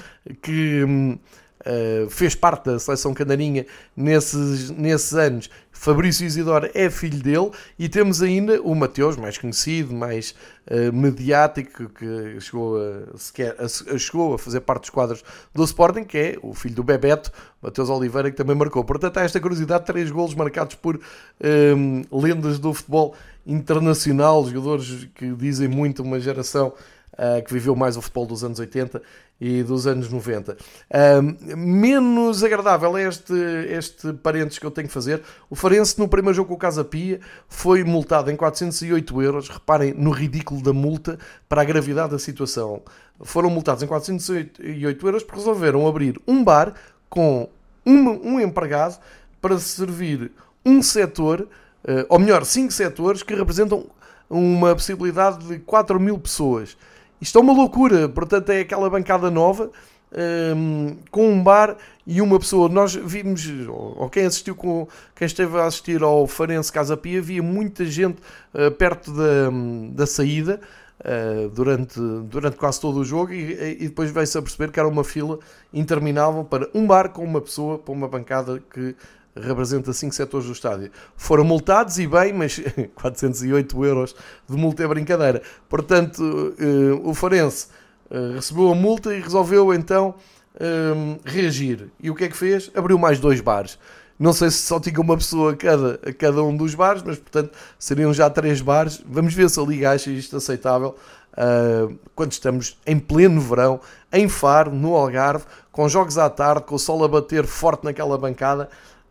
que 0.42 0.82
uh, 0.84 2.10
fez 2.10 2.34
parte 2.34 2.66
da 2.66 2.78
seleção 2.78 3.14
canarinha 3.14 3.66
nesses, 3.96 4.70
nesses 4.70 5.14
anos. 5.14 5.50
Fabrício 5.78 6.26
Isidoro 6.26 6.68
é 6.74 6.90
filho 6.90 7.22
dele 7.22 7.52
e 7.78 7.88
temos 7.88 8.20
ainda 8.20 8.60
o 8.62 8.74
Mateus, 8.74 9.16
mais 9.16 9.38
conhecido, 9.38 9.94
mais 9.94 10.34
uh, 10.66 10.92
mediático, 10.92 11.88
que 11.90 12.40
chegou 12.40 12.76
a, 12.76 13.16
sequer, 13.16 13.54
a, 13.60 13.94
a, 13.94 13.98
chegou 13.98 14.34
a 14.34 14.38
fazer 14.38 14.60
parte 14.62 14.82
dos 14.82 14.90
quadros 14.90 15.22
do 15.54 15.62
Sporting, 15.62 16.02
que 16.02 16.18
é 16.18 16.38
o 16.42 16.52
filho 16.52 16.74
do 16.74 16.82
Bebeto, 16.82 17.30
Mateus 17.62 17.88
Oliveira, 17.90 18.28
que 18.28 18.36
também 18.36 18.56
marcou. 18.56 18.82
Portanto, 18.82 19.18
há 19.18 19.22
esta 19.22 19.38
curiosidade, 19.38 19.86
três 19.86 20.10
golos 20.10 20.34
marcados 20.34 20.74
por 20.74 20.98
um, 21.40 22.02
lendas 22.10 22.58
do 22.58 22.74
futebol 22.74 23.14
internacional, 23.46 24.44
jogadores 24.46 25.06
que 25.14 25.32
dizem 25.32 25.68
muito 25.68 26.02
uma 26.02 26.18
geração 26.18 26.72
uh, 27.18 27.42
que 27.42 27.52
viveu 27.52 27.74
mais 27.74 27.96
o 27.96 28.02
futebol 28.02 28.26
dos 28.26 28.44
anos 28.44 28.58
80 28.58 29.02
e 29.40 29.62
dos 29.62 29.86
anos 29.86 30.08
90. 30.08 30.52
Uh, 30.54 31.56
menos 31.56 32.42
agradável 32.42 32.96
é 32.96 33.08
este, 33.08 33.32
este 33.68 34.12
parênteses 34.14 34.58
que 34.58 34.66
eu 34.66 34.70
tenho 34.70 34.88
que 34.88 34.94
fazer. 34.94 35.22
O 35.50 35.56
Farense, 35.56 35.98
no 35.98 36.08
primeiro 36.08 36.34
jogo 36.34 36.48
com 36.48 36.54
o 36.54 36.58
Casa 36.58 36.84
Pia, 36.84 37.20
foi 37.48 37.84
multado 37.84 38.30
em 38.30 38.36
408 38.36 39.22
euros. 39.22 39.48
Reparem 39.48 39.92
no 39.94 40.10
ridículo 40.10 40.62
da 40.62 40.72
multa 40.72 41.18
para 41.48 41.62
a 41.62 41.64
gravidade 41.64 42.12
da 42.12 42.18
situação. 42.18 42.82
Foram 43.20 43.50
multados 43.50 43.82
em 43.82 43.86
408 43.86 45.06
euros 45.06 45.22
porque 45.22 45.38
resolveram 45.40 45.86
abrir 45.86 46.20
um 46.26 46.42
bar 46.44 46.74
com 47.08 47.48
um, 47.84 48.34
um 48.34 48.40
empregado 48.40 48.98
para 49.40 49.58
servir 49.58 50.30
um 50.64 50.82
setor 50.82 51.48
uh, 51.84 52.06
ou 52.08 52.18
melhor, 52.18 52.44
cinco 52.44 52.72
setores 52.72 53.22
que 53.22 53.34
representam 53.34 53.86
uma 54.28 54.74
possibilidade 54.74 55.46
de 55.46 55.58
4 55.60 55.98
mil 55.98 56.18
pessoas. 56.18 56.76
Isto 57.20 57.38
é 57.38 57.42
uma 57.42 57.52
loucura, 57.52 58.08
portanto, 58.08 58.50
é 58.50 58.60
aquela 58.60 58.88
bancada 58.88 59.30
nova. 59.30 59.70
Um, 60.10 60.96
com 61.10 61.28
um 61.28 61.42
bar 61.42 61.76
e 62.06 62.22
uma 62.22 62.38
pessoa. 62.38 62.66
Nós 62.66 62.94
vimos, 62.94 63.46
ou 63.68 64.08
quem 64.08 64.24
assistiu 64.24 64.54
com 64.54 64.88
quem 65.14 65.26
esteve 65.26 65.58
a 65.58 65.66
assistir 65.66 66.02
ao 66.02 66.26
Farense 66.26 66.72
Casa 66.72 66.96
Pia, 66.96 67.18
havia 67.18 67.42
muita 67.42 67.84
gente 67.84 68.16
uh, 68.54 68.70
perto 68.70 69.12
da, 69.12 69.50
da 69.92 70.06
saída 70.06 70.62
uh, 71.00 71.50
durante, 71.50 72.00
durante 72.24 72.56
quase 72.56 72.80
todo 72.80 73.00
o 73.00 73.04
jogo 73.04 73.34
e, 73.34 73.74
e 73.82 73.88
depois 73.88 74.10
veio-se 74.10 74.38
a 74.38 74.40
perceber 74.40 74.72
que 74.72 74.80
era 74.80 74.88
uma 74.88 75.04
fila 75.04 75.38
interminável 75.74 76.42
para 76.42 76.70
um 76.74 76.86
bar 76.86 77.10
com 77.10 77.22
uma 77.22 77.42
pessoa, 77.42 77.78
para 77.78 77.92
uma 77.92 78.08
bancada 78.08 78.62
que 78.72 78.96
representa 79.42 79.92
5 79.92 80.14
setores 80.14 80.46
do 80.46 80.52
estádio. 80.52 80.90
Foram 81.16 81.44
multados 81.44 81.98
e 81.98 82.06
bem, 82.06 82.32
mas 82.32 82.60
408 82.94 83.84
euros 83.84 84.16
de 84.48 84.56
multa 84.56 84.82
é 84.82 84.88
brincadeira. 84.88 85.42
Portanto, 85.68 86.54
eh, 86.58 87.00
o 87.02 87.14
Farense 87.14 87.68
eh, 88.10 88.32
recebeu 88.34 88.72
a 88.72 88.74
multa 88.74 89.14
e 89.14 89.20
resolveu 89.20 89.72
então 89.72 90.14
um, 90.60 91.18
reagir. 91.24 91.90
E 92.00 92.10
o 92.10 92.14
que 92.14 92.24
é 92.24 92.28
que 92.28 92.36
fez? 92.36 92.70
Abriu 92.74 92.98
mais 92.98 93.18
dois 93.18 93.40
bares. 93.40 93.78
Não 94.18 94.32
sei 94.32 94.50
se 94.50 94.58
só 94.58 94.80
tinha 94.80 95.00
uma 95.00 95.16
pessoa 95.16 95.52
a 95.52 95.56
cada, 95.56 96.00
a 96.04 96.12
cada 96.12 96.42
um 96.42 96.56
dos 96.56 96.74
bares, 96.74 97.02
mas 97.02 97.18
portanto 97.18 97.52
seriam 97.78 98.12
já 98.12 98.28
três 98.28 98.60
bares. 98.60 99.00
Vamos 99.06 99.32
ver 99.32 99.48
se 99.48 99.60
a 99.60 99.62
Liga 99.62 99.92
acha 99.92 100.10
isto 100.10 100.36
aceitável 100.36 100.96
uh, 101.34 101.96
quando 102.16 102.32
estamos 102.32 102.78
em 102.84 102.98
pleno 102.98 103.40
verão, 103.40 103.80
em 104.12 104.28
Faro, 104.28 104.72
no 104.72 104.96
Algarve, 104.96 105.44
com 105.70 105.88
jogos 105.88 106.18
à 106.18 106.28
tarde, 106.28 106.64
com 106.64 106.74
o 106.74 106.78
sol 106.78 107.04
a 107.04 107.08
bater 107.08 107.46
forte 107.46 107.84
naquela 107.84 108.18
bancada. 108.18 108.68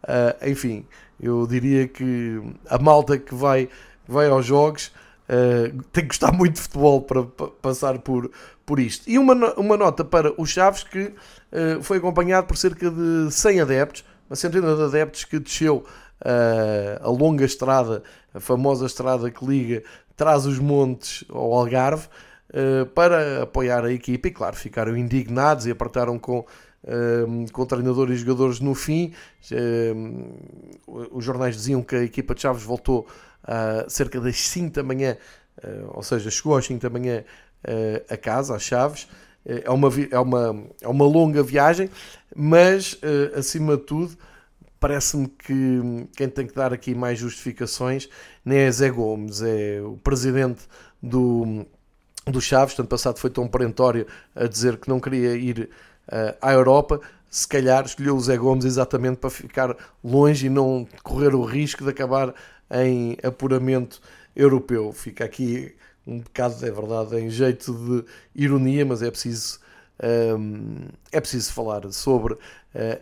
Uh, 0.08 0.50
enfim, 0.50 0.86
eu 1.20 1.46
diria 1.46 1.86
que 1.86 2.42
a 2.70 2.78
malta 2.78 3.18
que 3.18 3.36
vai, 3.36 3.68
vai 4.08 4.30
aos 4.30 4.46
jogos 4.46 4.88
uh, 5.28 5.84
tem 5.92 6.04
que 6.04 6.08
gostar 6.08 6.32
muito 6.32 6.56
de 6.56 6.62
futebol 6.62 7.02
para, 7.02 7.24
passar 7.62 8.00
por, 8.00 8.32
por 8.66 8.80
isto. 8.80 9.10
E 9.10 9.20
uma, 9.20 9.34
uma 9.56 9.76
nota 9.76 10.06
para 10.06 10.34
os 10.42 10.50
Chaves 10.50 10.84
que 10.84 11.04
uh, 11.52 11.84
foi 11.84 11.98
acompanhado 11.98 12.48
por 12.48 12.56
cerca 12.56 12.90
de 12.90 13.30
100 13.30 13.62
adeptos, 13.62 14.06
uma 14.30 14.36
centena 14.38 14.76
de 14.76 14.84
adeptos 14.84 15.26
que 15.26 15.40
desceu 15.40 15.86
a 17.00 17.10
longa 17.10 17.46
estrada, 17.46 18.02
a 18.34 18.40
famosa 18.40 18.88
estrada 18.88 19.30
que 19.30 19.46
liga 19.46 19.84
traz 20.16 20.48
os 20.48 20.58
montes 20.58 21.24
ao 21.30 21.54
Algarve, 21.54 22.08
para 22.96 23.44
apoiar 23.44 23.86
a 23.86 23.94
equipa 23.94 24.28
e, 24.28 24.32
claro, 24.32 24.56
ficaram 24.56 24.98
indignados 24.98 25.68
e 25.68 25.72
apertaram 25.72 26.18
com, 26.18 26.44
uh, 26.84 27.52
com 27.52 27.66
treinadores 27.66 28.18
e 28.18 28.20
jogadores 28.20 28.60
no 28.60 28.74
fim. 28.74 29.14
os 30.88 31.24
jornais 31.24 31.56
diziam 31.56 31.82
que 31.82 31.96
a 31.96 32.04
equipa 32.04 32.36
de 32.36 32.42
Chaves 32.42 32.64
voltou 32.64 33.08
a 33.44 33.86
cerca 33.88 34.20
das 34.20 34.38
5 34.38 34.76
da 34.76 34.84
manhã, 34.84 35.18
ou 35.94 36.04
seja, 36.04 36.30
chegou 36.30 36.56
às 36.56 36.66
5 36.66 36.82
da 36.82 36.90
manhã 36.90 37.24
a 38.10 38.18
casa, 38.18 38.56
às 38.56 38.64
Chaves 38.64 39.08
é 39.46 39.70
uma, 39.72 39.90
é 40.12 40.20
uma, 40.20 40.64
é 40.82 40.88
uma 40.88 41.06
longa 41.06 41.42
viagem, 41.42 41.90
mas 42.36 43.00
acima 43.34 43.78
de 43.78 43.84
tudo, 43.84 44.18
parece-me 44.80 45.28
que 45.28 46.08
quem 46.16 46.30
tem 46.30 46.46
que 46.46 46.54
dar 46.54 46.74
aqui 46.74 46.94
mais 46.94 47.18
justificações 47.18 48.10
nem 48.44 48.60
é 48.60 48.72
Zé 48.72 48.90
Gomes, 48.90 49.42
é 49.42 49.82
o 49.82 49.98
presidente 49.98 50.62
do, 51.02 51.66
do 52.26 52.42
Chaves, 52.42 52.76
tanto 52.76 52.90
passado 52.90 53.20
foi 53.20 53.30
tão 53.30 53.48
perentório 53.48 54.06
a 54.36 54.48
dizer 54.48 54.78
que 54.78 54.90
não 54.90 55.00
queria 55.00 55.36
ir 55.36 55.70
uh, 56.08 56.38
à 56.42 56.54
Europa, 56.54 57.00
se 57.30 57.48
calhar 57.48 57.86
escolheu 57.86 58.16
o 58.16 58.20
Zé 58.20 58.38
Gomes 58.38 58.66
exatamente 58.66 59.18
para 59.18 59.30
ficar 59.30 59.76
longe 60.04 60.48
e 60.48 60.50
não 60.50 60.88
correr 61.04 61.36
o 61.36 61.44
risco 61.44 61.84
de 61.84 61.90
acabar 61.90 62.34
em 62.72 63.18
apuramento 63.24 64.02
europeu. 64.36 64.92
Fica 64.94 65.26
aqui 65.26 65.76
um 66.06 66.20
bocado, 66.20 66.66
é 66.66 66.72
verdade, 66.72 67.18
em 67.18 67.30
jeito 67.30 67.74
de 67.74 68.06
ironia, 68.34 68.86
mas 68.86 69.02
é 69.02 69.12
preciso, 69.12 69.60
um, 70.40 70.88
é 71.12 71.20
preciso 71.20 71.52
falar 71.52 71.92
sobre 71.92 72.34
uh, 72.34 72.40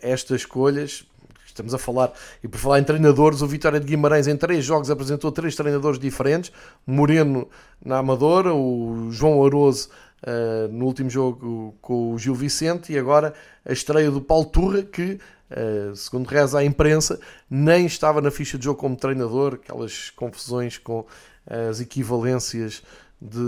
estas 0.01 0.41
escolhas. 0.41 1.05
Estamos 1.45 1.73
a 1.73 1.77
falar, 1.77 2.11
e 2.43 2.49
por 2.49 2.57
falar 2.57 2.79
em 2.79 2.83
treinadores, 2.83 3.41
o 3.41 3.47
Vitória 3.47 3.79
de 3.79 3.85
Guimarães 3.85 4.27
em 4.27 4.35
três 4.35 4.65
jogos 4.65 4.91
apresentou 4.91 5.31
três 5.31 5.55
treinadores 5.55 5.97
diferentes: 5.97 6.51
Moreno 6.85 7.47
na 7.83 7.99
Amadora, 7.99 8.53
o 8.53 9.07
João 9.09 9.45
Aroso 9.45 9.89
uh, 10.25 10.67
no 10.71 10.85
último 10.85 11.09
jogo 11.09 11.75
com 11.81 12.13
o 12.13 12.17
Gil 12.17 12.35
Vicente, 12.35 12.91
e 12.91 12.97
agora 12.97 13.33
a 13.63 13.71
estreia 13.71 14.11
do 14.11 14.21
Paulo 14.21 14.45
Turra, 14.45 14.83
que 14.83 15.19
Uh, 15.45 15.95
segundo 15.95 16.27
reza 16.27 16.57
a 16.57 16.65
imprensa, 16.65 17.19
nem 17.47 17.85
estava 17.85 18.19
na 18.19 18.31
ficha 18.31 18.57
de 18.57 18.65
jogo 18.65 18.79
como 18.79 18.95
treinador, 18.95 19.53
aquelas 19.53 20.09
confusões 20.09 20.79
com 20.79 21.05
as 21.45 21.79
equivalências 21.79 22.81
de, 23.21 23.39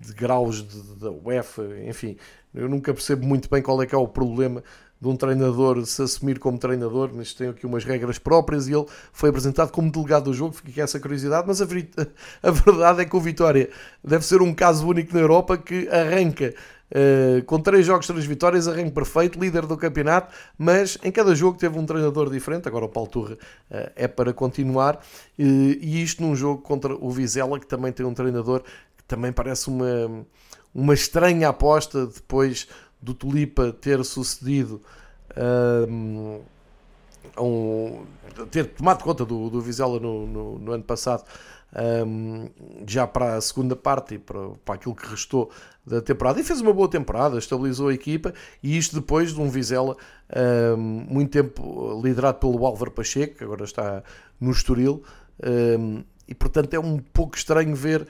de 0.00 0.12
graus 0.14 0.62
da 0.98 1.12
UEFA, 1.12 1.62
enfim, 1.86 2.16
eu 2.52 2.68
nunca 2.68 2.92
percebo 2.92 3.24
muito 3.24 3.48
bem 3.48 3.62
qual 3.62 3.80
é 3.82 3.86
que 3.86 3.94
é 3.94 3.98
o 3.98 4.08
problema 4.08 4.64
de 5.02 5.08
um 5.08 5.16
treinador 5.16 5.84
se 5.84 6.00
assumir 6.00 6.38
como 6.38 6.56
treinador, 6.56 7.10
mas 7.12 7.34
tem 7.34 7.48
aqui 7.48 7.66
umas 7.66 7.84
regras 7.84 8.20
próprias 8.20 8.68
e 8.68 8.72
ele 8.72 8.86
foi 9.12 9.30
apresentado 9.30 9.72
como 9.72 9.90
delegado 9.90 10.26
do 10.26 10.32
jogo, 10.32 10.54
fica 10.54 10.80
essa 10.80 11.00
curiosidade, 11.00 11.44
mas 11.44 11.60
a, 11.60 11.66
a 12.40 12.50
verdade 12.52 13.02
é 13.02 13.04
que 13.04 13.16
o 13.16 13.20
Vitória 13.20 13.68
deve 14.02 14.24
ser 14.24 14.40
um 14.40 14.54
caso 14.54 14.86
único 14.86 15.12
na 15.12 15.20
Europa 15.20 15.58
que 15.58 15.88
arranca 15.88 16.54
Uh, 16.94 17.42
com 17.46 17.58
três 17.58 17.86
jogos, 17.86 18.06
três 18.06 18.26
vitórias, 18.26 18.68
arranque 18.68 18.90
perfeito, 18.90 19.40
líder 19.40 19.64
do 19.64 19.78
campeonato, 19.78 20.30
mas 20.58 20.98
em 21.02 21.10
cada 21.10 21.34
jogo 21.34 21.56
teve 21.56 21.78
um 21.78 21.86
treinador 21.86 22.28
diferente. 22.28 22.68
Agora 22.68 22.84
o 22.84 22.88
Paulo 22.90 23.08
Turra 23.08 23.32
uh, 23.32 23.90
é 23.96 24.06
para 24.06 24.34
continuar, 24.34 24.96
uh, 24.96 25.00
e 25.38 26.02
isto 26.02 26.22
num 26.22 26.36
jogo 26.36 26.60
contra 26.60 26.94
o 26.94 27.10
Vizela, 27.10 27.58
que 27.58 27.66
também 27.66 27.92
tem 27.92 28.04
um 28.04 28.12
treinador 28.12 28.62
que 28.94 29.04
também 29.04 29.32
parece 29.32 29.68
uma, 29.68 30.26
uma 30.74 30.92
estranha 30.92 31.48
aposta 31.48 32.08
depois 32.08 32.68
do 33.02 33.12
Tulipa 33.12 33.72
ter 33.72 34.04
sucedido. 34.04 34.80
Um, 35.36 36.40
ter 38.50 38.66
tomado 38.66 39.02
conta 39.02 39.24
do, 39.24 39.48
do 39.48 39.60
Vizela 39.60 39.98
no, 39.98 40.26
no, 40.26 40.58
no 40.58 40.72
ano 40.72 40.84
passado 40.84 41.24
um, 42.06 42.48
já 42.86 43.06
para 43.06 43.36
a 43.36 43.40
segunda 43.40 43.74
parte 43.74 44.14
e 44.14 44.18
para, 44.18 44.50
para 44.64 44.74
aquilo 44.74 44.94
que 44.94 45.06
restou 45.08 45.50
da 45.86 46.00
temporada 46.00 46.40
e 46.40 46.44
fez 46.44 46.60
uma 46.60 46.72
boa 46.72 46.88
temporada, 46.88 47.38
estabilizou 47.38 47.88
a 47.88 47.94
equipa 47.94 48.32
e 48.62 48.76
isto 48.76 48.96
depois 48.96 49.32
de 49.32 49.40
um 49.40 49.48
Vizela 49.48 49.96
um, 50.76 50.76
muito 50.76 51.30
tempo 51.30 52.00
liderado 52.02 52.38
pelo 52.38 52.64
Álvaro 52.66 52.90
Pacheco, 52.90 53.36
que 53.36 53.44
agora 53.44 53.64
está 53.64 54.02
no 54.40 54.50
Estoril, 54.50 55.02
um, 55.78 56.04
e 56.28 56.34
portanto 56.34 56.74
é 56.74 56.78
um 56.78 56.98
pouco 56.98 57.36
estranho 57.36 57.74
ver 57.74 58.02
uh, 58.02 58.06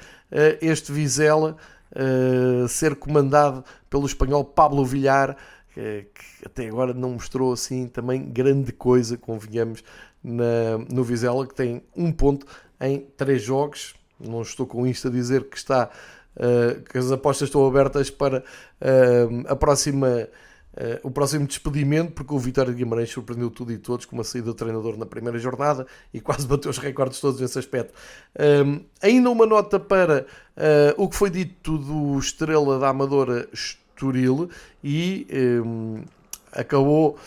este 0.60 0.92
Vizela 0.92 1.56
uh, 1.92 2.68
ser 2.68 2.96
comandado 2.96 3.64
pelo 3.88 4.06
espanhol 4.06 4.44
Pablo 4.44 4.84
Villar, 4.84 5.36
que, 5.74 6.06
que 6.14 6.46
até 6.46 6.68
agora 6.68 6.92
não 6.92 7.10
mostrou 7.10 7.52
assim 7.52 7.86
também 7.86 8.22
grande 8.24 8.72
coisa, 8.72 9.16
convenhamos, 9.16 9.82
na, 10.22 10.78
no 10.90 11.02
Vizela, 11.02 11.46
que 11.46 11.54
tem 11.54 11.82
um 11.96 12.12
ponto 12.12 12.46
em 12.80 13.00
três 13.16 13.42
jogos. 13.42 13.94
Não 14.20 14.42
estou 14.42 14.66
com 14.66 14.86
isto 14.86 15.08
a 15.08 15.10
dizer 15.10 15.48
que 15.48 15.56
está 15.56 15.90
uh, 16.36 16.80
que 16.82 16.98
as 16.98 17.10
apostas 17.10 17.48
estão 17.48 17.66
abertas 17.66 18.10
para 18.10 18.38
uh, 18.40 19.44
a 19.48 19.56
próxima 19.56 20.28
Uh, 20.74 21.06
o 21.06 21.10
próximo 21.10 21.46
despedimento, 21.46 22.12
porque 22.12 22.32
o 22.32 22.38
Vitória 22.38 22.72
de 22.72 22.78
Guimarães 22.78 23.10
surpreendeu 23.10 23.50
tudo 23.50 23.72
e 23.72 23.78
todos 23.78 24.06
com 24.06 24.16
uma 24.16 24.24
saída 24.24 24.50
de 24.50 24.56
treinador 24.56 24.96
na 24.96 25.04
primeira 25.04 25.38
jornada 25.38 25.86
e 26.14 26.20
quase 26.20 26.46
bateu 26.48 26.70
os 26.70 26.78
recordes 26.78 27.20
todos 27.20 27.40
nesse 27.40 27.58
aspecto. 27.58 27.92
ainda 29.02 29.28
uma 29.28 29.44
nota 29.44 29.78
para 29.78 30.24
uh, 30.56 31.02
o 31.02 31.08
que 31.10 31.16
foi 31.16 31.28
dito 31.28 31.76
do 31.76 32.18
Estrela 32.18 32.78
da 32.78 32.88
Amadora 32.88 33.46
Estoril 33.52 34.48
e 34.82 35.26
um, 35.64 36.02
acabou 36.50 37.18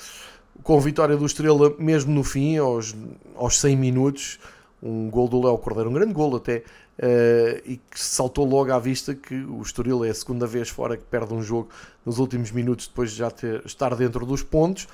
com 0.64 0.78
a 0.78 0.82
vitória 0.82 1.16
do 1.16 1.26
Estrela 1.26 1.76
mesmo 1.78 2.14
no 2.14 2.24
fim, 2.24 2.58
aos, 2.58 2.96
aos 3.36 3.60
100 3.60 3.78
minutos, 3.78 4.40
um 4.82 5.10
gol 5.10 5.28
do 5.28 5.42
Léo 5.42 5.58
Cordeiro, 5.58 5.90
um 5.90 5.94
grande 5.94 6.14
gol 6.14 6.36
até, 6.36 6.64
uh, 7.00 7.62
e 7.66 7.78
que 7.78 8.00
saltou 8.00 8.46
logo 8.46 8.72
à 8.72 8.80
vista 8.80 9.14
que 9.14 9.36
o 9.36 9.62
Estoril 9.62 10.04
é 10.06 10.10
a 10.10 10.14
segunda 10.14 10.48
vez 10.48 10.70
fora 10.70 10.98
que 10.98 11.04
perde 11.04 11.34
um 11.34 11.42
jogo 11.42 11.70
nos 12.06 12.20
últimos 12.20 12.52
minutos 12.52 12.88
depois 12.88 13.12
de 13.12 13.18
já 13.18 13.32
ter, 13.32 13.62
estar 13.66 13.96
dentro 13.96 14.26
dos 14.26 14.44
pontos, 14.44 14.88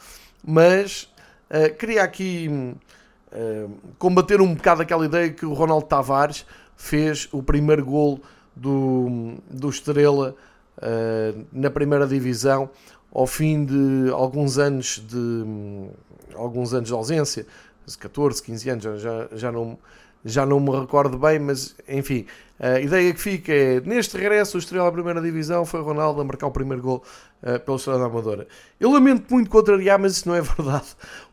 mas 0.44 1.12
uh, 1.50 1.76
queria 1.78 2.04
aqui 2.04 2.50
uh, 3.32 3.72
combater 3.98 4.42
um 4.42 4.54
bocado 4.54 4.82
aquela 4.82 5.06
ideia 5.06 5.30
que 5.32 5.46
o 5.46 5.54
Ronaldo 5.54 5.86
Tavares 5.86 6.46
fez 6.76 7.28
o 7.32 7.44
primeiro 7.44 7.86
gol 7.86 8.22
do, 8.56 9.36
do 9.50 9.70
Estrela 9.70 10.36
na 11.54 11.70
primeira 11.70 12.08
divisão 12.08 12.72
ao 13.14 13.28
fim 13.28 13.64
de 13.64 14.10
alguns 14.12 14.58
anos 14.58 15.04
de 15.08 15.46
alguns 16.34 16.74
anos 16.74 16.88
de 16.88 16.94
ausência 16.94 17.46
14, 17.98 18.42
15 18.42 18.70
anos, 18.70 18.84
já, 19.02 19.28
já, 19.34 19.52
não, 19.52 19.78
já 20.24 20.46
não 20.46 20.60
me 20.60 20.72
recordo 20.72 21.18
bem, 21.18 21.40
mas 21.40 21.76
enfim, 21.88 22.26
a 22.60 22.80
ideia 22.80 23.12
que 23.12 23.20
fica 23.20 23.52
é, 23.52 23.82
neste 23.82 24.16
regresso, 24.16 24.56
o 24.56 24.60
Estrela 24.60 24.88
à 24.88 24.92
primeira 24.92 25.20
divisão 25.20 25.66
foi 25.66 25.82
Ronaldo 25.82 26.22
a 26.22 26.24
marcar 26.24 26.46
o 26.46 26.52
primeiro 26.52 26.84
gol 26.84 27.04
uh, 27.42 27.60
pela 27.60 27.76
Estrela 27.76 27.98
da 27.98 28.06
Amadora. 28.06 28.48
Eu 28.80 28.92
lamento 28.92 29.34
muito 29.34 29.50
contrariar, 29.50 29.98
mas 29.98 30.18
isso 30.18 30.30
não 30.30 30.36
é 30.36 30.42
verdade. 30.46 30.86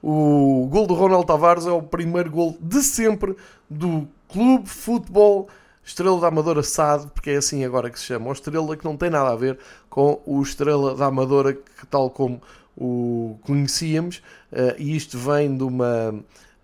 O 0.02 0.66
gol 0.70 0.86
do 0.86 0.94
Ronaldo 0.94 1.26
Tavares 1.26 1.66
é 1.66 1.70
o 1.70 1.82
primeiro 1.82 2.30
gol 2.30 2.56
de 2.58 2.82
sempre 2.82 3.36
do 3.68 4.08
Clube 4.26 4.70
Futebol 4.70 5.50
Estrela 5.84 6.18
da 6.18 6.28
Amadora 6.28 6.62
SAD, 6.62 7.08
porque 7.08 7.30
é 7.30 7.36
assim 7.36 7.62
agora 7.62 7.90
que 7.90 7.98
se 7.98 8.06
chama, 8.06 8.30
o 8.30 8.32
Estrela 8.32 8.74
que 8.74 8.84
não 8.86 8.96
tem 8.96 9.10
nada 9.10 9.30
a 9.30 9.36
ver 9.36 9.58
com 9.90 10.22
o 10.24 10.42
Estrela 10.42 10.94
da 10.94 11.06
Amadora, 11.06 11.52
que 11.52 11.86
tal 11.90 12.08
como 12.08 12.40
o 12.74 13.38
conhecíamos, 13.42 14.22
uh, 14.50 14.74
e 14.78 14.96
isto 14.96 15.18
vem 15.18 15.54
de 15.54 15.64
uma 15.64 16.14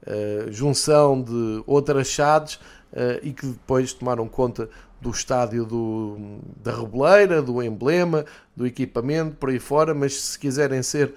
uh, 0.07 0.53
junção 0.53 1.21
de 1.23 1.63
outras 1.67 2.09
chades 2.09 2.55
uh, 2.55 3.21
e 3.23 3.33
que 3.33 3.47
depois 3.47 3.93
tomaram 3.93 4.29
conta 4.29 4.69
do 5.01 5.11
estádio 5.11 5.65
do, 5.65 6.39
da 6.63 6.75
Reboleira, 6.75 7.43
do 7.43 7.63
emblema, 7.63 8.25
do 8.57 8.67
equipamento, 8.67 9.37
por 9.37 9.51
aí 9.51 9.59
fora, 9.59 9.95
mas 9.95 10.15
se 10.19 10.39
quiserem 10.39 10.83
ser 10.83 11.15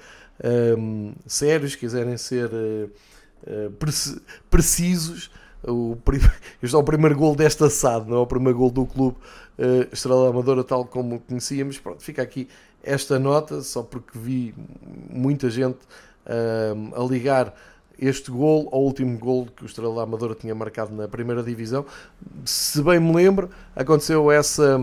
um, 0.77 1.13
sérios, 1.25 1.73
quiserem 1.73 2.17
ser 2.17 2.49
precisos, 4.49 5.31
o, 5.63 5.97
este 6.61 6.75
é 6.75 6.77
o 6.77 6.83
primeiro 6.83 7.15
gol 7.15 7.35
deste 7.35 7.63
assado, 7.63 8.09
não 8.09 8.17
é 8.17 8.19
o 8.19 8.27
primeiro 8.27 8.57
gol 8.57 8.69
do 8.69 8.85
clube 8.85 9.17
uh, 9.57 9.87
Estrela 9.93 10.29
Amadora, 10.29 10.63
tal 10.63 10.85
como 10.85 11.19
conhecíamos. 11.19 11.77
Pronto, 11.79 12.03
fica 12.03 12.21
aqui 12.21 12.47
esta 12.83 13.19
nota, 13.19 13.61
só 13.61 13.83
porque 13.83 14.17
vi 14.17 14.53
muita 15.09 15.49
gente 15.49 15.79
uh, 16.25 17.03
a 17.03 17.05
ligar 17.05 17.53
este 17.99 18.31
gol 18.31 18.69
ao 18.71 18.81
último 18.81 19.17
gol 19.17 19.47
que 19.55 19.63
o 19.63 19.65
Estrela 19.65 20.03
Amadora 20.03 20.35
tinha 20.35 20.53
marcado 20.53 20.93
na 20.93 21.07
primeira 21.07 21.41
divisão. 21.41 21.85
Se 22.45 22.81
bem 22.81 22.99
me 22.99 23.13
lembro, 23.13 23.49
aconteceu 23.75 24.31
essa 24.31 24.79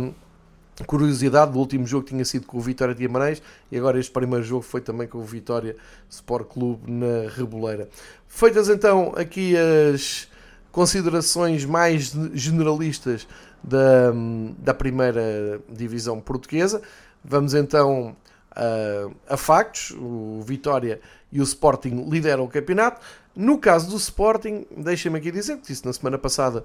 curiosidade 0.83 1.53
do 1.53 1.59
último 1.59 1.87
jogo 1.87 2.05
tinha 2.05 2.25
sido 2.25 2.47
com 2.47 2.59
o 2.59 2.61
Vitória 2.61 2.95
de 2.95 3.07
Guimarães 3.07 3.41
e 3.71 3.79
agora 3.79 4.01
este 4.01 4.11
primeiro 4.11 4.45
jogo 4.45 4.63
foi 4.63 4.81
também 4.81 5.07
com 5.07 5.19
o 5.19 5.25
Vitória 5.25 5.77
Sport 6.11 6.49
Clube 6.49 6.91
na 6.91 7.31
Reboleira. 7.31 7.89
Feitas 8.27 8.69
então 8.69 9.13
aqui 9.17 9.55
as 9.57 10.27
considerações 10.73 11.65
mais 11.65 12.13
generalistas 12.33 13.29
da, 13.63 14.13
da 14.59 14.75
primeira 14.75 15.61
divisão 15.71 16.21
portuguesa, 16.21 16.83
vamos 17.25 17.55
então 17.55 18.17
a, 18.57 19.35
a 19.35 19.37
factos. 19.37 19.91
O 19.93 20.41
Vitória 20.43 21.01
e 21.33 21.41
o 21.41 21.43
Sporting 21.43 22.09
lideram 22.09 22.45
o 22.45 22.49
campeonato. 22.49 23.01
No 23.35 23.59
caso 23.59 23.91
do 23.91 23.97
Sporting, 23.97 24.65
deixem-me 24.77 25.19
aqui 25.19 25.31
dizer 25.33 25.57
que 25.57 25.67
disse 25.67 25.85
na 25.85 25.93
semana 25.93 26.17
passada 26.17 26.63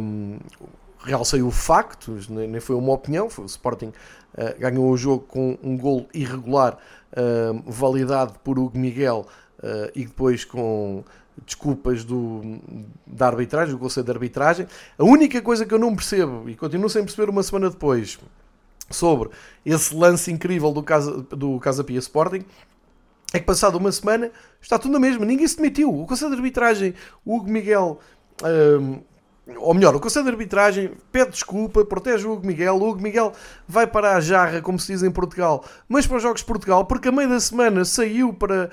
um, 0.00 0.38
realcei 1.04 1.42
o 1.42 1.50
facto, 1.50 2.16
nem 2.30 2.60
foi 2.60 2.76
uma 2.76 2.92
opinião, 2.92 3.28
foi 3.28 3.44
o 3.44 3.46
Sporting 3.46 3.88
uh, 3.88 4.58
ganhou 4.58 4.90
o 4.90 4.96
jogo 4.96 5.24
com 5.26 5.58
um 5.62 5.76
gol 5.76 6.08
irregular 6.14 6.78
uh, 7.12 7.70
validado 7.70 8.34
por 8.42 8.58
Hugo 8.58 8.78
Miguel 8.78 9.26
uh, 9.58 9.90
e 9.94 10.06
depois 10.06 10.44
com 10.44 11.04
desculpas 11.44 12.04
do, 12.04 12.40
da 13.06 13.26
arbitragem, 13.26 13.74
do 13.74 13.78
Conselho 13.78 14.04
de 14.04 14.12
Arbitragem. 14.12 14.66
A 14.98 15.04
única 15.04 15.40
coisa 15.42 15.66
que 15.66 15.74
eu 15.74 15.78
não 15.78 15.94
percebo, 15.94 16.48
e 16.48 16.54
continuo 16.54 16.88
sem 16.88 17.02
perceber 17.02 17.30
uma 17.30 17.42
semana 17.42 17.70
depois, 17.70 18.18
sobre 18.90 19.30
esse 19.64 19.94
lance 19.94 20.30
incrível 20.30 20.72
do 20.72 20.82
Casa, 20.82 21.22
do 21.30 21.58
Casa 21.58 21.82
Pia 21.84 21.98
Sporting, 21.98 22.44
é 23.32 23.38
que 23.38 23.46
passado 23.46 23.76
uma 23.76 23.90
semana 23.90 24.30
está 24.60 24.78
tudo 24.78 24.92
na 24.92 24.98
mesma, 24.98 25.24
ninguém 25.24 25.48
se 25.48 25.56
demitiu. 25.56 25.88
O 25.92 26.06
Conselho 26.06 26.32
de 26.32 26.36
Arbitragem, 26.36 26.94
o 27.24 27.36
Hugo 27.36 27.50
Miguel 27.50 27.98
ou 29.56 29.74
melhor, 29.74 29.94
o 29.94 30.00
Conselho 30.00 30.24
de 30.26 30.30
Arbitragem 30.30 30.92
pede 31.10 31.32
desculpa, 31.32 31.84
protege 31.84 32.26
o 32.26 32.32
Hugo 32.32 32.46
Miguel. 32.46 32.76
O 32.76 32.88
Hugo 32.88 33.02
Miguel 33.02 33.32
vai 33.66 33.86
para 33.86 34.14
a 34.14 34.20
jarra, 34.20 34.60
como 34.60 34.78
se 34.78 34.92
diz 34.92 35.02
em 35.02 35.10
Portugal, 35.10 35.64
mas 35.88 36.06
para 36.06 36.18
os 36.18 36.22
Jogos 36.22 36.40
de 36.42 36.46
Portugal, 36.46 36.84
porque 36.84 37.08
a 37.08 37.12
meio 37.12 37.28
da 37.28 37.40
semana 37.40 37.84
saiu 37.84 38.32
para 38.32 38.70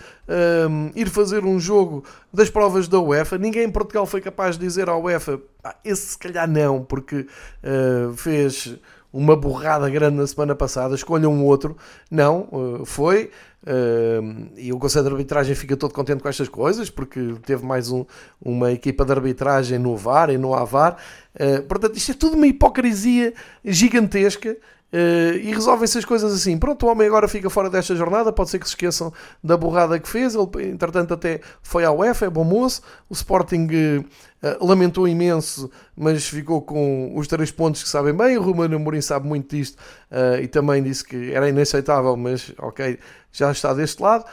um, 0.70 0.91
ir 0.95 1.10
fazer 1.10 1.43
um 1.43 1.60
jogo 1.60 2.03
das 2.32 2.49
provas 2.49 2.88
da 2.88 2.99
UEFA. 2.99 3.38
Ninguém 3.38 3.64
em 3.64 3.72
Portugal 3.72 4.05
foi 4.05 4.22
capaz 4.22 4.57
de 4.57 4.66
dizer 4.66 4.89
à 4.89 4.95
UEFA, 4.95 5.41
ah, 5.64 5.76
esse 5.84 6.10
se 6.10 6.18
calhar 6.18 6.47
não, 6.47 6.84
porque 6.84 7.26
uh, 7.64 8.14
fez 8.14 8.78
uma 9.12 9.36
borrada 9.36 9.89
grande 9.89 10.18
na 10.18 10.28
semana 10.28 10.55
passada, 10.55 10.95
escolha 10.95 11.28
um 11.28 11.43
outro. 11.43 11.76
Não, 12.10 12.47
uh, 12.51 12.86
foi. 12.86 13.32
Uh, 13.64 14.47
e 14.55 14.72
o 14.72 14.80
Conselho 14.80 15.05
de 15.05 15.12
Arbitragem 15.12 15.53
fica 15.53 15.76
todo 15.76 15.93
contente 15.93 16.22
com 16.22 16.30
estas 16.30 16.47
coisas, 16.47 16.89
porque 16.89 17.36
teve 17.45 17.66
mais 17.66 17.91
um, 17.91 18.05
uma 18.41 18.72
equipa 18.72 19.03
de 19.03 19.12
arbitragem 19.12 19.78
no 19.78 19.97
VAR 19.97 20.30
e 20.30 20.38
no 20.38 20.53
AVAR. 20.53 20.97
Uh, 21.36 21.64
portanto, 21.64 21.97
isto 21.97 22.12
é 22.12 22.16
tudo 22.16 22.36
uma 22.36 22.47
hipocrisia 22.47 23.34
gigantesca. 23.66 24.55
Uh, 24.91 25.37
e 25.37 25.53
resolvem-se 25.53 25.99
as 25.99 26.05
coisas 26.05 26.33
assim. 26.33 26.57
Pronto, 26.57 26.83
o 26.85 26.89
homem 26.89 27.07
agora 27.07 27.27
fica 27.27 27.47
fora 27.49 27.69
desta 27.69 27.95
jornada. 27.95 28.33
Pode 28.33 28.49
ser 28.49 28.57
que 28.57 28.65
se 28.65 28.71
esqueçam 28.71 29.13
da 29.43 29.55
borrada 29.55 29.99
que 29.99 30.09
fez. 30.09 30.33
Ele, 30.33 30.47
entretanto, 30.71 31.13
até 31.13 31.41
foi 31.61 31.85
à 31.85 31.91
UEFA, 31.91 32.25
é 32.25 32.29
bom 32.29 32.43
moço. 32.43 32.81
O 33.07 33.13
Sporting 33.13 33.67
uh, 33.67 34.65
lamentou 34.65 35.07
imenso, 35.07 35.69
mas 35.95 36.27
ficou 36.27 36.61
com 36.63 37.15
os 37.15 37.27
três 37.27 37.51
pontos 37.51 37.83
que 37.83 37.89
sabem 37.89 38.15
bem. 38.15 38.35
O 38.37 38.41
Romano 38.41 38.77
Amorim 38.77 39.01
sabe 39.01 39.27
muito 39.27 39.55
disto 39.55 39.77
uh, 40.11 40.41
e 40.41 40.47
também 40.47 40.81
disse 40.81 41.03
que 41.03 41.33
era 41.33 41.47
inaceitável, 41.47 42.17
mas 42.17 42.51
ok, 42.57 42.97
já 43.31 43.51
está 43.51 43.75
deste 43.75 44.01
lado. 44.01 44.25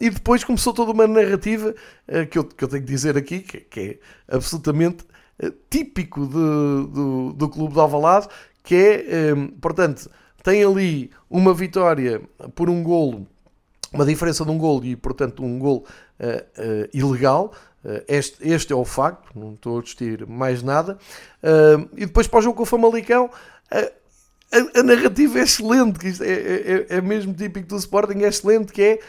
e 0.00 0.10
depois 0.10 0.42
começou 0.42 0.72
toda 0.72 0.90
uma 0.90 1.06
narrativa 1.06 1.72
que 2.30 2.36
eu, 2.36 2.42
que, 2.42 2.64
eu, 2.64 2.68
tenho 2.68 2.82
que 2.82 2.90
dizer 2.90 3.16
aqui, 3.16 3.40
que, 3.40 3.60
que 3.60 3.80
é 4.28 4.34
absolutamente 4.34 5.04
típico 5.70 6.26
do, 6.26 7.32
do 7.32 7.48
clube 7.48 7.74
de 7.74 7.80
Alvalade, 7.80 8.26
que 8.68 8.74
é, 8.74 9.34
um, 9.34 9.48
portanto, 9.48 10.10
tem 10.42 10.62
ali 10.62 11.10
uma 11.30 11.54
vitória 11.54 12.20
por 12.54 12.68
um 12.68 12.82
golo, 12.82 13.26
uma 13.90 14.04
diferença 14.04 14.44
de 14.44 14.50
um 14.50 14.58
golo 14.58 14.84
e, 14.84 14.94
portanto, 14.94 15.42
um 15.42 15.58
golo 15.58 15.86
uh, 16.20 16.26
uh, 16.26 16.88
ilegal. 16.92 17.54
Uh, 17.82 18.04
este, 18.06 18.46
este, 18.46 18.70
é 18.70 18.76
o 18.76 18.84
facto, 18.84 19.30
não 19.34 19.54
estou 19.54 19.78
a 19.78 19.82
discutir 19.82 20.26
mais 20.26 20.62
nada. 20.62 20.98
e 21.96 22.04
depois 22.04 22.26
para 22.26 22.40
o 22.40 22.42
jogo 22.42 22.56
com 22.58 22.64
o 22.64 22.66
Famalicão, 22.66 23.30
a, 23.72 24.80
a, 24.80 24.82
narrativa 24.82 25.38
é 25.38 25.44
excelente, 25.44 25.98
que 25.98 26.08
isto 26.08 26.22
é, 26.22 26.30
é, 26.30 26.86
é, 26.90 27.00
mesmo 27.00 27.32
típico 27.32 27.68
do 27.68 27.76
Sporting, 27.76 28.18
é 28.18 28.28
excelente, 28.28 28.70
que 28.70 28.82
é, 28.82 29.00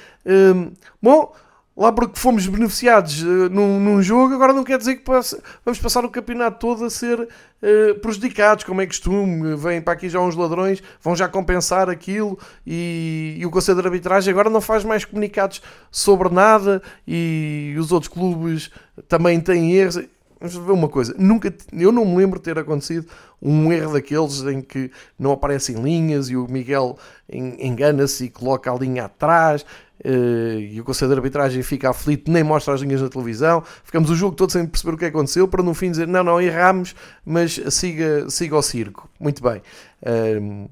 um, 0.56 0.72
bom, 1.02 1.36
lá 1.80 1.94
porque 1.94 2.20
fomos 2.20 2.46
beneficiados 2.46 3.24
uh, 3.24 3.50
num, 3.50 3.80
num, 3.80 4.02
jogo, 4.02 4.34
agora 4.34 4.52
não 4.52 4.66
quer 4.66 4.78
dizer 4.78 4.98
que 4.98 5.04
passe, 5.04 5.42
vamos 5.64 5.80
passar 5.80 6.04
o 6.04 6.10
campeonato 6.10 6.60
todo 6.60 6.84
a 6.84 6.90
ser 6.90 7.18
uh, 7.22 8.00
prejudicados, 8.02 8.66
como 8.66 8.82
é 8.82 8.86
costume. 8.86 9.56
Vêm 9.56 9.82
para 9.82 9.94
aqui 9.94 10.10
já 10.10 10.20
uns 10.20 10.36
ladrões, 10.36 10.84
vão 11.02 11.16
já 11.16 11.30
compensar 11.30 11.90
aquilo 11.90 12.38
e, 12.68 13.38
e, 13.40 13.46
o 13.46 13.50
Conselho 13.50 13.82
de 13.82 13.88
Arbitragem 13.88 14.30
agora 14.30 14.50
não 14.50 14.60
faz 14.60 14.84
mais 14.84 15.06
comunicados 15.06 15.62
sobre 15.90 16.28
nada 16.28 16.82
e 17.08 17.74
os 17.80 17.94
outros 17.94 18.12
clubes 18.12 18.70
também 19.08 19.40
têm 19.40 19.72
erros. 19.72 19.98
Vamos 20.40 20.56
ver 20.56 20.72
uma 20.72 20.88
coisa, 20.88 21.14
nunca, 21.18 21.54
eu 21.74 21.92
não 21.92 22.06
me 22.06 22.16
lembro 22.16 22.40
de 22.40 22.46
ter 22.46 22.58
acontecido 22.58 23.08
um 23.42 23.74
erro 23.74 23.94
daqueles 23.94 24.42
em 24.44 24.62
que 24.62 24.90
não 25.18 25.34
aparecem 25.34 25.76
linhas 25.76 26.30
e 26.30 26.38
o 26.38 26.48
Miguel 26.50 26.98
engana-se 27.30 28.26
e 28.26 28.30
coloca 28.30 28.72
a 28.72 28.76
linha 28.76 29.06
atrás 29.06 29.66
Uh, 30.04 30.60
e 30.60 30.80
o 30.80 30.84
Conselho 30.86 31.12
de 31.12 31.18
Arbitragem 31.18 31.62
fica 31.62 31.90
aflito, 31.90 32.32
nem 32.32 32.42
mostra 32.42 32.74
as 32.74 32.80
linhas 32.80 33.02
na 33.02 33.10
televisão. 33.10 33.62
Ficamos 33.84 34.10
o 34.10 34.16
jogo 34.16 34.34
todo 34.34 34.50
sem 34.50 34.66
perceber 34.66 34.94
o 34.94 34.98
que 34.98 35.06
aconteceu, 35.06 35.46
para 35.46 35.62
no 35.62 35.74
fim 35.74 35.92
dizer: 35.92 36.08
não, 36.08 36.24
não, 36.24 36.42
erramos, 36.42 36.96
mas 37.26 37.60
siga, 37.70 38.30
siga 38.30 38.56
o 38.56 38.62
circo. 38.62 39.10
Muito 39.20 39.44
bem, 39.44 39.62
uh, 40.04 40.70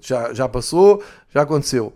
já, 0.00 0.32
já 0.32 0.48
passou, 0.48 1.02
já 1.34 1.42
aconteceu. 1.42 1.92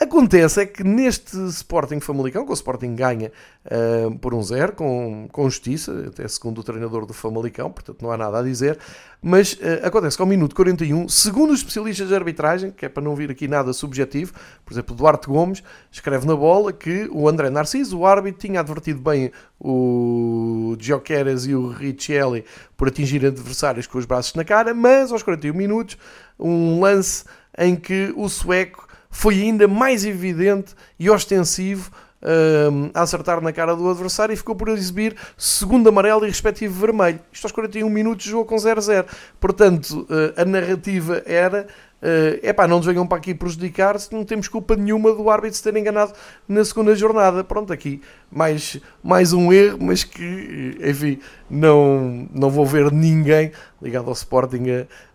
Acontece 0.00 0.62
é 0.62 0.66
que 0.66 0.84
neste 0.84 1.36
Sporting 1.48 1.98
Famalicão, 1.98 2.44
que 2.44 2.52
o 2.52 2.54
Sporting 2.54 2.94
ganha 2.94 3.32
uh, 3.66 4.16
por 4.18 4.32
um 4.32 4.40
zero, 4.40 4.72
com, 4.72 5.26
com 5.32 5.50
justiça, 5.50 6.04
até 6.06 6.28
segundo 6.28 6.58
o 6.58 6.62
treinador 6.62 7.04
do 7.04 7.12
Famalicão, 7.12 7.68
portanto 7.68 8.00
não 8.00 8.12
há 8.12 8.16
nada 8.16 8.38
a 8.38 8.42
dizer, 8.44 8.78
mas 9.20 9.54
uh, 9.54 9.84
acontece 9.84 10.16
que 10.16 10.22
ao 10.22 10.28
minuto 10.28 10.54
41, 10.54 11.08
segundo 11.08 11.52
os 11.52 11.58
especialistas 11.58 12.06
de 12.06 12.14
arbitragem, 12.14 12.70
que 12.70 12.86
é 12.86 12.88
para 12.88 13.02
não 13.02 13.16
vir 13.16 13.28
aqui 13.28 13.48
nada 13.48 13.72
subjetivo, 13.72 14.34
por 14.64 14.72
exemplo, 14.72 14.94
Duarte 14.94 15.26
Gomes 15.26 15.64
escreve 15.90 16.28
na 16.28 16.36
bola 16.36 16.72
que 16.72 17.08
o 17.10 17.28
André 17.28 17.50
Narciso, 17.50 17.98
o 17.98 18.06
árbitro, 18.06 18.40
tinha 18.40 18.60
advertido 18.60 19.00
bem 19.00 19.32
o 19.58 20.76
Gioqueras 20.78 21.44
e 21.44 21.56
o 21.56 21.70
Richelli 21.70 22.44
por 22.76 22.86
atingir 22.86 23.26
adversários 23.26 23.88
com 23.88 23.98
os 23.98 24.04
braços 24.04 24.34
na 24.34 24.44
cara, 24.44 24.72
mas 24.72 25.10
aos 25.10 25.24
41 25.24 25.52
minutos, 25.52 25.98
um 26.38 26.78
lance 26.78 27.24
em 27.58 27.74
que 27.74 28.14
o 28.16 28.28
sueco 28.28 28.87
foi 29.10 29.40
ainda 29.42 29.66
mais 29.66 30.04
evidente 30.04 30.74
e 30.98 31.08
ostensivo 31.10 31.90
uh, 32.22 32.90
a 32.94 33.02
acertar 33.02 33.40
na 33.40 33.52
cara 33.52 33.74
do 33.74 33.88
adversário 33.88 34.32
e 34.32 34.36
ficou 34.36 34.54
por 34.54 34.68
exibir 34.68 35.16
segundo 35.36 35.88
amarelo 35.88 36.24
e 36.24 36.28
respectivo 36.28 36.78
vermelho. 36.78 37.20
Isto 37.32 37.46
aos 37.46 37.52
41 37.52 37.88
minutos 37.88 38.26
jogou 38.26 38.44
com 38.44 38.56
0-0. 38.56 39.06
Portanto, 39.40 40.06
uh, 40.10 40.40
a 40.40 40.44
narrativa 40.44 41.22
era 41.26 41.66
é 42.00 42.52
uh, 42.52 42.68
não 42.68 42.76
nos 42.76 42.86
venham 42.86 43.06
para 43.06 43.18
aqui 43.18 43.34
prejudicar 43.34 43.98
se 43.98 44.12
não 44.12 44.24
temos 44.24 44.46
culpa 44.46 44.76
nenhuma 44.76 45.12
do 45.12 45.28
árbitro 45.28 45.56
se 45.56 45.62
ter 45.62 45.76
enganado 45.76 46.12
na 46.46 46.64
segunda 46.64 46.94
jornada. 46.94 47.42
Pronto, 47.42 47.72
aqui 47.72 48.00
mais, 48.30 48.78
mais 49.02 49.32
um 49.32 49.52
erro, 49.52 49.78
mas 49.80 50.04
que, 50.04 50.78
enfim, 50.80 51.18
não, 51.50 52.28
não 52.32 52.50
vou 52.50 52.66
ver 52.66 52.92
ninguém 52.92 53.52
ligado 53.80 54.08
ao 54.08 54.12
Sporting 54.12 54.64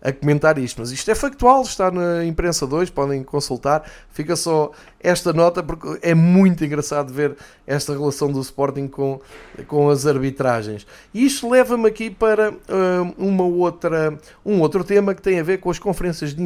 a, 0.02 0.08
a, 0.08 0.12
comentar 0.12 0.58
isto. 0.58 0.80
Mas 0.80 0.90
isto 0.90 1.10
é 1.10 1.14
factual, 1.14 1.62
está 1.62 1.90
na 1.90 2.24
imprensa 2.24 2.66
2, 2.66 2.90
podem 2.90 3.22
consultar. 3.22 3.88
Fica 4.10 4.34
só 4.36 4.70
esta 5.00 5.32
nota, 5.32 5.62
porque 5.62 5.98
é 6.02 6.14
muito 6.14 6.64
engraçado 6.64 7.12
ver 7.12 7.36
esta 7.66 7.92
relação 7.92 8.32
do 8.32 8.40
Sporting 8.40 8.88
com, 8.88 9.20
com 9.66 9.90
as 9.90 10.06
arbitragens. 10.06 10.86
E 11.12 11.26
isto 11.26 11.48
leva-me 11.48 11.86
aqui 11.86 12.10
para 12.10 12.52
uh, 12.52 13.14
uma 13.18 13.44
outra, 13.44 14.18
um 14.44 14.60
outro 14.60 14.82
tema 14.82 15.14
que 15.14 15.22
tem 15.22 15.38
a 15.38 15.42
ver 15.42 15.58
com 15.58 15.70
as 15.70 15.78
conferências 15.78 16.34
de 16.34 16.42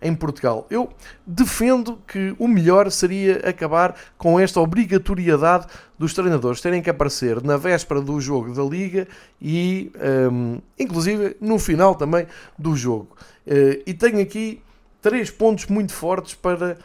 em 0.00 0.14
Portugal. 0.14 0.66
Eu 0.70 0.88
defendo 1.26 1.98
que 2.06 2.34
o 2.38 2.46
melhor 2.46 2.90
seria 2.90 3.48
acabar 3.48 3.94
com 4.16 4.38
esta 4.38 4.60
obrigatoriedade 4.60 5.66
dos 5.98 6.14
treinadores 6.14 6.60
terem 6.60 6.82
que 6.82 6.90
aparecer 6.90 7.42
na 7.42 7.56
véspera 7.56 8.00
do 8.00 8.20
jogo 8.20 8.54
da 8.54 8.62
Liga 8.62 9.08
e, 9.40 9.90
um, 10.30 10.58
inclusive, 10.78 11.36
no 11.40 11.58
final 11.58 11.94
também 11.94 12.26
do 12.58 12.76
jogo. 12.76 13.16
Uh, 13.46 13.82
e 13.86 13.94
tenho 13.94 14.20
aqui 14.20 14.62
três 15.00 15.30
pontos 15.30 15.66
muito 15.66 15.92
fortes 15.92 16.34
para 16.34 16.76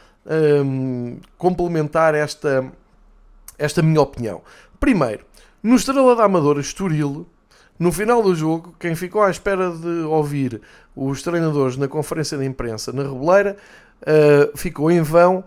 um, 0.64 1.18
complementar 1.36 2.14
esta, 2.14 2.70
esta 3.58 3.82
minha 3.82 4.00
opinião. 4.00 4.42
Primeiro, 4.78 5.24
No 5.64 5.76
Estrela 5.76 6.16
da 6.16 6.24
Amadora, 6.24 6.60
Estoril, 6.60 7.24
no 7.82 7.90
final 7.90 8.22
do 8.22 8.32
jogo, 8.32 8.76
quem 8.78 8.94
ficou 8.94 9.22
à 9.22 9.28
espera 9.28 9.72
de 9.72 9.88
ouvir 10.04 10.60
os 10.94 11.20
treinadores 11.20 11.76
na 11.76 11.88
conferência 11.88 12.38
de 12.38 12.44
imprensa 12.44 12.92
na 12.92 13.02
Reboleira 13.02 13.56
uh, 14.02 14.56
ficou 14.56 14.88
em 14.88 15.02
vão 15.02 15.42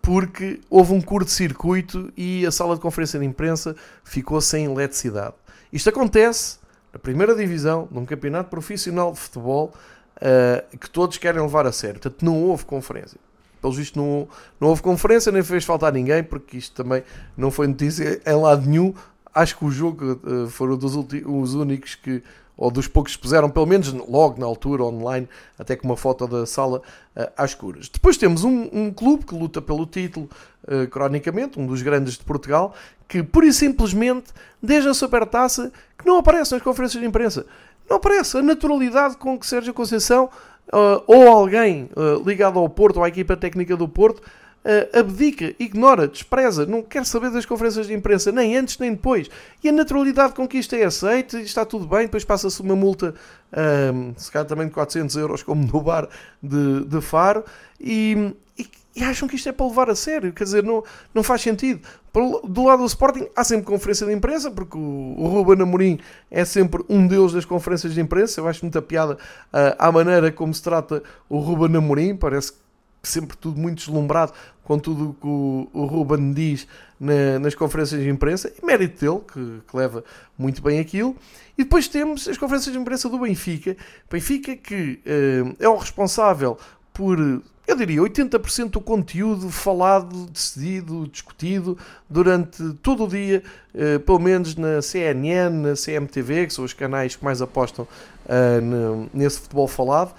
porque 0.00 0.60
houve 0.70 0.92
um 0.92 1.00
curto-circuito 1.00 2.12
e 2.16 2.46
a 2.46 2.52
sala 2.52 2.76
de 2.76 2.80
conferência 2.80 3.18
de 3.18 3.26
imprensa 3.26 3.74
ficou 4.04 4.40
sem 4.40 4.66
eletricidade. 4.66 5.34
Isto 5.72 5.88
acontece 5.90 6.60
na 6.92 7.00
primeira 7.00 7.34
divisão, 7.34 7.88
num 7.90 8.06
campeonato 8.06 8.50
profissional 8.50 9.10
de 9.10 9.18
futebol 9.18 9.74
uh, 10.18 10.78
que 10.78 10.88
todos 10.88 11.18
querem 11.18 11.42
levar 11.42 11.66
a 11.66 11.72
sério. 11.72 12.00
Portanto, 12.00 12.24
não 12.24 12.40
houve 12.40 12.64
conferência. 12.66 13.18
Pelo 13.60 13.72
visto, 13.72 13.98
não, 13.98 14.28
não 14.60 14.68
houve 14.68 14.80
conferência, 14.80 15.32
nem 15.32 15.42
fez 15.42 15.64
faltar 15.64 15.92
ninguém, 15.92 16.22
porque 16.22 16.56
isto 16.56 16.82
também 16.82 17.02
não 17.36 17.50
foi 17.50 17.66
notícia 17.66 18.20
em 18.24 18.34
lado 18.34 18.64
nenhum. 18.64 18.94
Acho 19.34 19.56
que 19.58 19.64
o 19.64 19.70
jogo 19.70 20.20
uh, 20.24 20.48
foram 20.48 20.76
dos 20.76 20.94
os 20.96 21.54
únicos 21.54 21.94
que 21.94 22.22
ou 22.60 22.70
dos 22.70 22.86
poucos 22.86 23.16
que 23.16 23.22
puseram, 23.22 23.48
pelo 23.48 23.66
menos 23.66 23.90
logo 23.90 24.38
na 24.38 24.44
altura, 24.44 24.84
online, 24.84 25.26
até 25.58 25.74
com 25.74 25.88
uma 25.88 25.96
foto 25.96 26.28
da 26.28 26.44
sala 26.44 26.82
uh, 27.16 27.32
às 27.34 27.54
curas. 27.54 27.88
Depois 27.88 28.18
temos 28.18 28.44
um, 28.44 28.68
um, 28.70 28.92
clube 28.92 29.24
que 29.24 29.34
luta 29.34 29.62
pelo 29.62 29.86
título, 29.86 30.28
uh, 30.64 30.86
cronicamente, 30.88 31.58
um 31.58 31.66
dos 31.66 31.80
grandes 31.80 32.18
de 32.18 32.24
Portugal, 32.24 32.74
que 33.08 33.22
pura 33.22 33.46
e 33.46 33.52
simplesmente, 33.52 34.26
desde 34.62 34.90
a 34.90 34.94
supertaça, 34.94 35.72
que 35.96 36.06
não 36.06 36.18
aparece 36.18 36.52
nas 36.52 36.62
conferências 36.62 37.00
de 37.00 37.08
imprensa. 37.08 37.46
Não 37.88 37.96
aparece 37.96 38.36
a 38.36 38.42
naturalidade 38.42 39.16
com 39.16 39.38
que 39.38 39.46
Sérgio 39.46 39.72
Conceição 39.72 40.28
uh, 40.68 41.02
ou 41.06 41.28
alguém 41.28 41.88
ligado 42.26 42.58
ao 42.58 42.68
Porto, 42.68 42.98
ou 42.98 43.04
à 43.04 43.08
equipa 43.08 43.38
técnica 43.38 43.74
do 43.74 43.88
Porto, 43.88 44.20
uh, 44.64 44.98
abdica, 44.98 45.54
ignora, 45.58 46.06
despreza, 46.06 46.66
não 46.66 46.82
quer 46.82 47.04
saber 47.04 47.30
das 47.30 47.46
conferências 47.46 47.86
de 47.86 47.94
imprensa, 47.94 48.30
nem 48.32 48.56
antes 48.56 48.78
nem 48.78 48.92
depois. 48.92 49.28
E 49.62 49.68
a 49.68 49.72
naturalidade 49.72 50.34
com 50.34 50.46
que 50.46 50.58
isto 50.58 50.74
é 50.74 50.84
aceito, 50.84 51.38
está 51.38 51.64
tudo 51.64 51.86
bem, 51.86 52.02
depois 52.02 52.24
passa-se 52.24 52.60
uma 52.60 52.76
multa, 52.76 53.14
uh, 53.52 54.14
se 54.16 54.30
calhar 54.30 54.46
também 54.46 54.66
de 54.66 54.72
400 54.72 55.16
euros, 55.16 55.42
como 55.42 55.66
no 55.66 55.80
bar 55.80 56.08
de, 56.42 56.84
de 56.84 57.00
Faro, 57.00 57.44
e, 57.80 58.34
e, 58.58 58.68
e, 58.96 59.02
acham 59.02 59.26
que 59.28 59.36
isto 59.36 59.48
é 59.48 59.52
para 59.52 59.66
levar 59.66 59.88
a 59.90 59.94
sério, 59.94 60.32
quer 60.32 60.44
dizer, 60.44 60.62
não, 60.62 60.84
não 61.14 61.22
faz 61.22 61.40
sentido. 61.40 61.80
Do 62.12 62.64
lado 62.64 62.80
do 62.80 62.86
Sporting 62.86 63.28
há 63.36 63.44
sempre 63.44 63.64
conferência 63.64 64.04
de 64.04 64.12
imprensa, 64.12 64.50
porque 64.50 64.76
o, 64.76 65.14
o 65.16 65.28
Ruben 65.28 65.62
Amorim 65.62 66.00
é 66.28 66.44
sempre 66.44 66.84
um 66.88 67.06
deus 67.06 67.32
das 67.32 67.44
conferências 67.44 67.94
de 67.94 68.00
imprensa. 68.00 68.40
Eu 68.40 68.48
acho 68.48 68.64
muita 68.64 68.82
piada 68.82 69.14
uh, 69.14 69.76
à 69.78 69.92
maneira 69.92 70.32
como 70.32 70.52
se 70.52 70.60
trata 70.60 71.04
o 71.28 71.38
Ruben 71.38 71.76
Amorim, 71.76 72.16
parece 72.16 72.52
que 72.52 72.58
sempre 73.02 73.36
tudo 73.36 73.58
muito 73.58 73.78
deslumbrado 73.78 74.32
com 74.70 74.78
tudo 74.78 75.10
o 75.10 75.14
que 75.14 75.76
o, 75.76 75.84
Ruben 75.84 76.32
diz 76.32 76.66
na, 76.98 77.40
nas 77.40 77.56
conferências 77.56 78.00
de 78.00 78.08
imprensa, 78.08 78.52
e 78.56 78.64
mérito 78.64 79.04
dele, 79.04 79.20
que, 79.32 79.62
que, 79.68 79.76
leva 79.76 80.04
muito 80.38 80.62
bem 80.62 80.78
aquilo. 80.78 81.16
E 81.58 81.64
depois 81.64 81.88
temos 81.88 82.28
as 82.28 82.38
conferências 82.38 82.72
de 82.72 82.78
imprensa 82.78 83.08
do 83.08 83.18
Benfica, 83.18 83.76
Benfica 84.08 84.54
que 84.54 85.00
uh, 85.04 85.56
é 85.58 85.68
o 85.68 85.76
responsável 85.76 86.56
por, 86.92 87.18
eu 87.66 87.76
diria, 87.76 88.00
80% 88.00 88.70
do 88.70 88.80
conteúdo 88.80 89.50
falado, 89.50 90.26
decidido, 90.26 91.08
discutido 91.08 91.76
durante 92.08 92.74
todo 92.74 93.04
o 93.04 93.08
dia, 93.08 93.42
uh, 93.74 93.98
pelo 93.98 94.20
menos 94.20 94.54
na 94.54 94.80
CNN, 94.80 95.50
na 95.50 95.74
CMTV, 95.74 96.46
que 96.46 96.52
são 96.52 96.64
os 96.64 96.72
canais 96.72 97.16
que 97.16 97.24
mais 97.24 97.42
apostam 97.42 97.88
uh, 98.26 99.10
nesse 99.12 99.40
futebol 99.40 99.66
falado. 99.66 100.14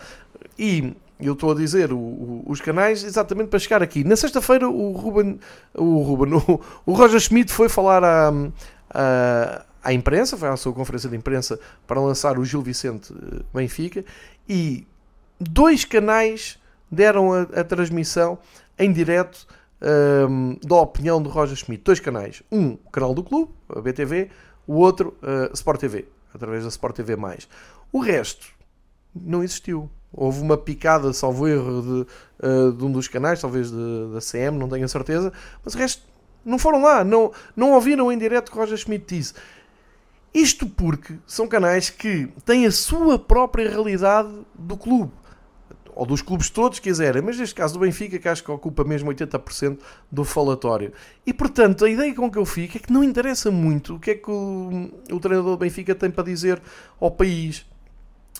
E 0.60 0.94
eu 1.28 1.34
estou 1.34 1.52
a 1.52 1.56
dizer 1.56 1.92
o, 1.92 1.98
o, 1.98 2.44
os 2.48 2.60
canais 2.62 3.04
exatamente 3.04 3.50
para 3.50 3.60
chegar 3.60 3.82
aqui. 3.84 4.04
Na 4.04 4.16
sexta-feira 4.16 4.68
o 4.70 4.92
Ruben, 4.92 5.40
o 5.76 6.02
Ruben, 6.02 6.34
o, 6.48 6.62
o 6.86 6.94
Roger 6.94 7.20
Schmidt 7.20 7.52
foi 7.52 7.70
falar 7.70 8.04
à, 8.04 8.32
à, 8.90 9.66
à, 9.84 9.94
imprensa, 9.94 10.38
foi 10.38 10.50
à 10.50 10.58
sua 10.58 10.74
conferência 10.74 11.10
de 11.10 11.16
imprensa 11.16 11.60
para 11.86 12.00
lançar 12.00 12.38
o 12.40 12.46
Gil 12.46 12.62
Vicente 12.62 13.14
eh, 13.14 13.42
Benfica 13.54 14.04
e 14.48 14.88
dois 15.40 15.86
canais 15.86 16.60
deram 16.92 17.34
a, 17.34 17.42
a 17.42 17.64
transmissão 17.64 18.38
em 18.78 18.92
direto 18.92 19.48
um, 19.82 20.52
ehm, 20.52 20.60
da 20.68 20.76
opinião 20.76 21.22
do 21.22 21.30
Roger 21.30 21.56
Schmidt. 21.56 21.84
Dois 21.84 22.00
canais. 22.00 22.44
Um, 22.52 22.74
o 22.74 22.92
canal 22.92 23.14
do 23.14 23.24
clube, 23.24 23.52
a 23.70 23.80
BTV, 23.80 24.30
o 24.68 24.76
outro, 24.76 25.18
uh, 25.22 25.52
Sport 25.54 25.80
TV, 25.80 26.08
através 26.34 26.64
da 26.64 26.70
Sport 26.70 26.96
TV+. 26.96 27.18
O 27.92 28.00
resto 28.00 28.48
não 29.14 29.44
existiu. 29.44 29.90
Houve 30.14 30.42
uma 30.42 30.58
picada, 30.58 31.14
salvo 31.14 31.48
erro, 31.48 31.82
de, 31.82 32.46
uh, 32.46 32.72
de 32.74 32.84
um 32.84 32.92
dos 32.92 33.08
canais, 33.08 33.40
talvez 33.40 33.72
de, 33.72 34.14
da 34.14 34.20
CM, 34.20 34.58
não 34.58 34.68
tenho 34.68 34.84
a 34.84 34.88
certeza, 34.88 35.32
mas 35.64 35.74
o 35.74 35.78
resto 35.78 36.04
não 36.44 36.60
foram 36.60 36.82
lá, 36.82 37.04
não, 37.04 37.32
não 37.56 37.72
ouviram 37.72 38.12
em 38.12 38.18
direto 38.18 38.52
que 38.52 38.58
Roger 38.58 38.78
Schmidt 38.78 39.16
disse. 39.16 39.34
Isto 40.34 40.66
porque 40.66 41.16
são 41.28 41.48
canais 41.48 41.90
que 41.90 42.30
têm 42.46 42.66
a 42.66 42.72
sua 42.72 43.20
própria 43.20 43.70
realidade 43.70 44.30
do 44.58 44.78
clube. 44.78 45.12
Ou 45.94 46.06
dos 46.06 46.22
clubes 46.22 46.50
todos, 46.50 46.80
quiserem, 46.80 47.22
mas 47.22 47.38
neste 47.38 47.54
caso 47.54 47.74
do 47.74 47.82
Benfica, 47.82 48.18
que 48.18 48.28
acho 48.28 48.44
que 48.44 48.50
ocupa 48.50 48.86
mesmo 48.86 49.12
80% 49.12 49.78
do 50.10 50.24
falatório. 50.24 50.94
E 51.26 51.34
portanto, 51.34 51.84
a 51.84 51.90
ideia 51.90 52.16
com 52.16 52.32
que 52.32 52.38
eu 52.38 52.46
fico 52.46 52.78
é 52.78 52.80
que 52.80 52.94
não 52.94 53.04
interessa 53.04 53.52
muito 53.52 53.96
o 53.96 54.00
que 54.00 54.12
é 54.12 54.16
que 54.16 54.32
o, 54.32 54.90
o 55.12 55.20
treinador 55.20 55.52
do 55.52 55.58
Benfica 55.58 55.94
tem 55.94 56.10
para 56.10 56.24
dizer 56.24 56.62
ao 57.00 57.12
país 57.12 57.66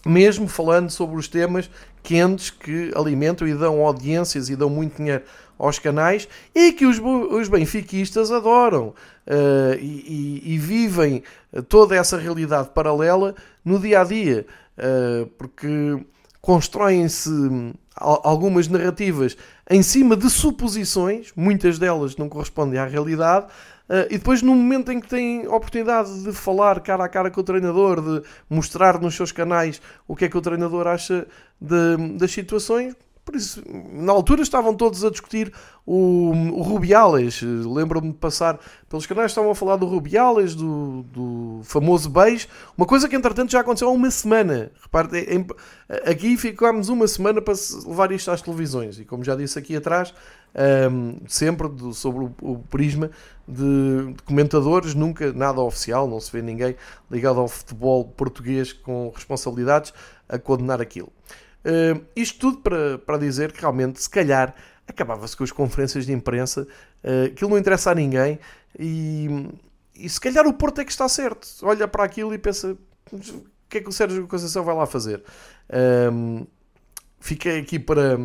mesmo 0.06 0.48
falando 0.48 0.90
sobre 0.90 1.16
os 1.16 1.28
temas 1.28 1.70
quentes 2.04 2.50
que 2.50 2.92
alimentam 2.96 3.48
e 3.48 3.54
dão 3.54 3.86
audiências 3.86 4.50
e 4.50 4.56
dão 4.56 4.70
muito 4.70 4.98
dinheiro 4.98 5.24
aos 5.58 5.78
canais 5.78 6.28
e 6.56 6.72
que 6.72 6.86
os, 6.86 7.00
os 7.00 7.48
benfiquistas 7.48 8.32
adoram 8.32 8.88
uh, 8.88 9.76
e, 9.80 10.42
e, 10.46 10.54
e, 10.54 10.58
vivem 10.58 11.22
toda 11.70 11.96
essa 11.96 12.18
realidade 12.18 12.70
paralela 12.74 13.36
no 13.64 13.80
dia 13.80 14.02
a 14.02 14.04
dia, 14.04 14.46
uh, 14.78 15.28
porque 15.38 16.04
constroem-se 16.42 17.30
algumas 17.96 18.68
narrativas 18.68 19.38
em 19.70 19.84
cima 19.84 20.18
de 20.18 20.30
suposições, 20.30 21.32
muitas 21.36 21.78
delas 21.78 22.18
não 22.18 22.28
correspondem 22.28 22.80
à 22.80 22.86
realidade, 22.86 23.46
Uh, 23.92 24.08
e 24.10 24.18
depois, 24.18 24.42
no 24.42 24.56
momento 24.56 24.90
em 24.90 25.02
que 25.02 25.08
tem 25.10 25.46
oportunidade 25.48 26.24
de 26.24 26.32
falar 26.32 26.80
cara 26.80 27.04
a 27.04 27.10
cara 27.10 27.30
com 27.30 27.42
o 27.42 27.44
treinador, 27.44 28.02
de 28.02 28.26
mostrar 28.50 28.98
nos 29.02 29.14
seus 29.16 29.34
canais 29.34 29.82
o 30.08 30.16
que 30.16 30.24
é 30.24 30.30
que 30.30 30.38
o 30.38 30.42
treinador 30.42 30.88
acha 30.88 31.28
de, 31.60 31.98
das 32.18 32.32
situações, 32.32 32.96
por 33.26 33.36
isso, 33.36 33.62
na 33.94 34.12
altura 34.12 34.42
estavam 34.42 34.74
todos 34.74 35.06
a 35.06 35.10
discutir 35.10 35.54
o, 35.86 36.32
o 36.54 36.62
Rubiales. 36.62 37.42
Lembro-me 37.42 38.12
de 38.12 38.18
passar 38.18 38.60
pelos 38.90 39.06
canais, 39.06 39.32
estavam 39.32 39.52
a 39.52 39.56
falar 39.56 39.76
do 39.76 39.86
Rubiales, 39.86 40.56
do, 40.56 41.04
do 41.04 41.62
famoso 41.64 42.10
beijo. 42.10 42.48
Uma 42.76 42.88
coisa 42.88 43.08
que, 43.08 43.16
entretanto, 43.16 43.52
já 43.52 43.60
aconteceu 43.60 43.90
há 43.90 43.92
uma 43.92 44.10
semana. 44.10 44.72
Repare, 44.82 45.20
em, 45.30 45.46
aqui 46.10 46.36
ficámos 46.36 46.90
uma 46.90 47.08
semana 47.08 47.42
para 47.42 47.54
levar 47.86 48.12
isto 48.12 48.32
às 48.32 48.42
televisões. 48.42 49.00
E 49.00 49.06
como 49.06 49.24
já 49.24 49.36
disse 49.36 49.60
aqui 49.60 49.76
atrás, 49.76 50.14
um, 50.54 51.20
sempre 51.28 51.68
sobre 51.94 52.26
o, 52.26 52.36
o 52.42 52.60
prisma 52.60 53.10
de, 53.48 54.14
de, 54.14 54.24
comentadores, 54.24 54.94
nunca 54.94 55.32
nada 55.34 55.62
oficial, 55.62 56.08
não 56.08 56.20
se 56.20 56.32
vê 56.32 56.42
ninguém 56.42 56.76
ligado 57.10 57.40
ao 57.40 57.48
futebol 57.48 58.06
português 58.06 58.74
com 58.74 59.12
responsabilidades 59.16 59.94
a 60.28 60.38
condenar 60.38 60.82
aquilo. 60.82 61.12
Uh, 61.64 62.04
isto 62.16 62.40
tudo 62.40 62.58
para, 62.58 62.98
para 62.98 63.18
dizer 63.18 63.52
que 63.52 63.62
realmente, 63.62 64.02
se 64.02 64.10
calhar, 64.10 64.56
acabava-se 64.88 65.38
com 65.38 65.44
as 65.44 65.52
conferências 65.52 66.06
de 66.06 66.14
imprensa, 66.14 66.68
uh, 67.04 67.26
aquilo 67.26 67.52
não 67.52 67.58
interessa 67.58 67.92
a 67.92 67.96
ninguém 67.96 68.40
e, 68.78 69.28
e 69.96 70.10
se 70.10 70.20
calhar 70.20 70.48
o 70.48 70.54
Porto 70.54 70.82
é 70.82 70.86
que 70.86 70.92
está 70.92 71.08
certo. 71.08 71.48
Olha 71.64 71.88
para 71.88 72.04
aquilo 72.04 72.34
e 72.34 72.38
pensa: 72.38 72.78
o 73.12 73.20
que 73.70 73.78
é 73.78 73.82
que 73.82 73.90
o 73.90 73.92
Sérgio 73.92 74.28
Conceição 74.28 74.64
vai 74.64 74.76
lá 74.76 74.86
fazer? 74.86 75.24
Um, 76.12 76.46
fiquei 77.20 77.60
aqui 77.60 77.80
para 77.80 78.18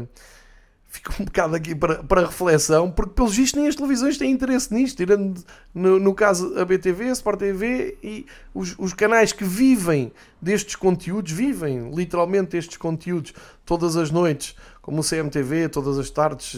fica 0.96 1.12
um 1.20 1.24
bocado 1.24 1.54
aqui 1.54 1.74
para, 1.74 2.02
para 2.02 2.26
reflexão, 2.26 2.90
porque 2.90 3.14
pelos 3.14 3.36
vistos 3.36 3.58
nem 3.58 3.68
as 3.68 3.76
televisões 3.76 4.16
têm 4.16 4.30
interesse 4.30 4.72
nisto, 4.72 4.96
tirando 4.96 5.44
no, 5.74 5.98
no 5.98 6.14
caso 6.14 6.58
a 6.58 6.64
BTV, 6.64 7.10
a 7.10 7.12
Sport 7.12 7.38
TV 7.38 7.98
e 8.02 8.26
os, 8.54 8.74
os 8.78 8.92
canais 8.92 9.32
que 9.32 9.44
vivem 9.44 10.12
destes 10.40 10.76
conteúdos, 10.76 11.32
vivem 11.32 11.90
literalmente 11.94 12.56
estes 12.56 12.76
conteúdos 12.76 13.32
todas 13.64 13.96
as 13.96 14.10
noites, 14.10 14.56
como 14.80 15.00
o 15.00 15.04
CMTV, 15.04 15.68
todas 15.68 15.98
as 15.98 16.10
tardes, 16.10 16.56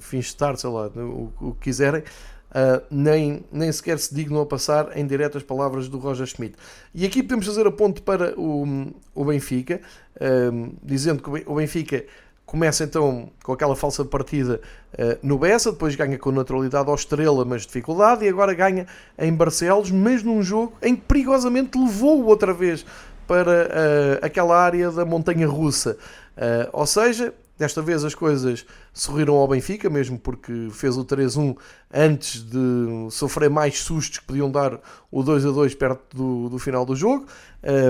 fins 0.00 0.26
de 0.26 0.36
tarde, 0.36 0.60
sei 0.60 0.70
lá, 0.70 0.88
o, 0.88 1.32
o 1.40 1.54
que 1.54 1.64
quiserem. 1.64 2.02
Uh, 2.48 2.82
nem, 2.90 3.44
nem 3.52 3.70
sequer 3.70 3.98
se 3.98 4.14
dignam 4.14 4.40
a 4.40 4.46
passar 4.46 4.96
em 4.96 5.06
direto 5.06 5.36
as 5.36 5.44
palavras 5.44 5.86
do 5.86 5.98
Roger 5.98 6.26
Schmidt. 6.26 6.56
E 6.94 7.04
aqui 7.04 7.22
podemos 7.22 7.44
fazer 7.44 7.66
a 7.66 7.70
ponto 7.70 8.02
para 8.02 8.32
o, 8.40 8.90
o 9.14 9.24
Benfica, 9.26 9.82
uh, 10.16 10.72
dizendo 10.82 11.22
que 11.22 11.28
o 11.46 11.54
Benfica 11.56 12.06
Começa 12.48 12.82
então 12.82 13.28
com 13.44 13.52
aquela 13.52 13.76
falsa 13.76 14.06
partida 14.06 14.58
uh, 14.94 15.18
no 15.22 15.38
Bessa, 15.38 15.70
depois 15.70 15.94
ganha 15.94 16.16
com 16.16 16.32
naturalidade 16.32 16.88
ao 16.88 16.94
Estrela, 16.94 17.44
mas 17.44 17.66
dificuldade, 17.66 18.24
e 18.24 18.28
agora 18.28 18.54
ganha 18.54 18.86
em 19.18 19.34
Barcelos, 19.34 19.90
mas 19.90 20.22
num 20.22 20.42
jogo 20.42 20.72
em 20.80 20.96
que 20.96 21.02
perigosamente 21.02 21.78
levou 21.78 22.24
outra 22.24 22.54
vez 22.54 22.86
para 23.26 23.66
uh, 23.66 24.24
aquela 24.24 24.58
área 24.58 24.90
da 24.90 25.04
montanha 25.04 25.46
russa. 25.46 25.98
Uh, 26.38 26.70
ou 26.72 26.86
seja, 26.86 27.34
Desta 27.58 27.82
vez 27.82 28.04
as 28.04 28.14
coisas 28.14 28.64
sorriram 28.94 29.34
ao 29.34 29.48
Benfica, 29.48 29.90
mesmo 29.90 30.16
porque 30.16 30.68
fez 30.70 30.96
o 30.96 31.04
3-1 31.04 31.56
antes 31.92 32.40
de 32.40 33.08
sofrer 33.10 33.50
mais 33.50 33.80
sustos 33.80 34.18
que 34.18 34.24
podiam 34.24 34.48
dar 34.48 34.80
o 35.10 35.24
2-2 35.24 35.76
perto 35.76 36.16
do, 36.16 36.48
do 36.50 36.58
final 36.60 36.86
do 36.86 36.94
jogo. 36.94 37.26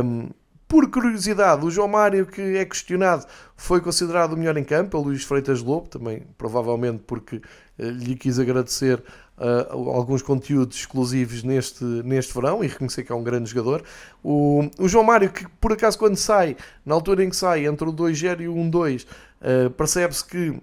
Um, 0.02 0.30
por 0.68 0.90
curiosidade, 0.90 1.64
o 1.64 1.70
João 1.70 1.88
Mário, 1.88 2.26
que 2.26 2.42
é 2.58 2.64
questionado, 2.64 3.24
foi 3.56 3.80
considerado 3.80 4.34
o 4.34 4.36
melhor 4.36 4.56
em 4.58 4.62
campo, 4.62 4.90
pelo 4.90 5.04
Luís 5.04 5.24
Freitas 5.24 5.62
Lobo, 5.62 5.88
também 5.88 6.26
provavelmente 6.36 7.02
porque 7.06 7.40
eh, 7.78 7.88
lhe 7.88 8.14
quis 8.14 8.38
agradecer 8.38 9.02
uh, 9.38 9.90
alguns 9.90 10.20
conteúdos 10.20 10.76
exclusivos 10.76 11.42
neste, 11.42 11.82
neste 11.82 12.34
verão 12.34 12.62
e 12.62 12.66
reconhecer 12.66 13.02
que 13.02 13.10
é 13.10 13.14
um 13.14 13.22
grande 13.22 13.48
jogador. 13.50 13.82
O, 14.22 14.68
o 14.78 14.86
João 14.86 15.04
Mário, 15.04 15.30
que 15.30 15.48
por 15.58 15.72
acaso 15.72 15.98
quando 15.98 16.16
sai, 16.16 16.54
na 16.84 16.94
altura 16.94 17.24
em 17.24 17.30
que 17.30 17.36
sai, 17.36 17.66
entre 17.66 17.88
o 17.88 17.92
2-0 17.92 18.40
e 18.42 18.48
o 18.48 18.54
1-2, 18.54 19.06
uh, 19.06 19.70
percebe-se 19.70 20.24
que 20.24 20.60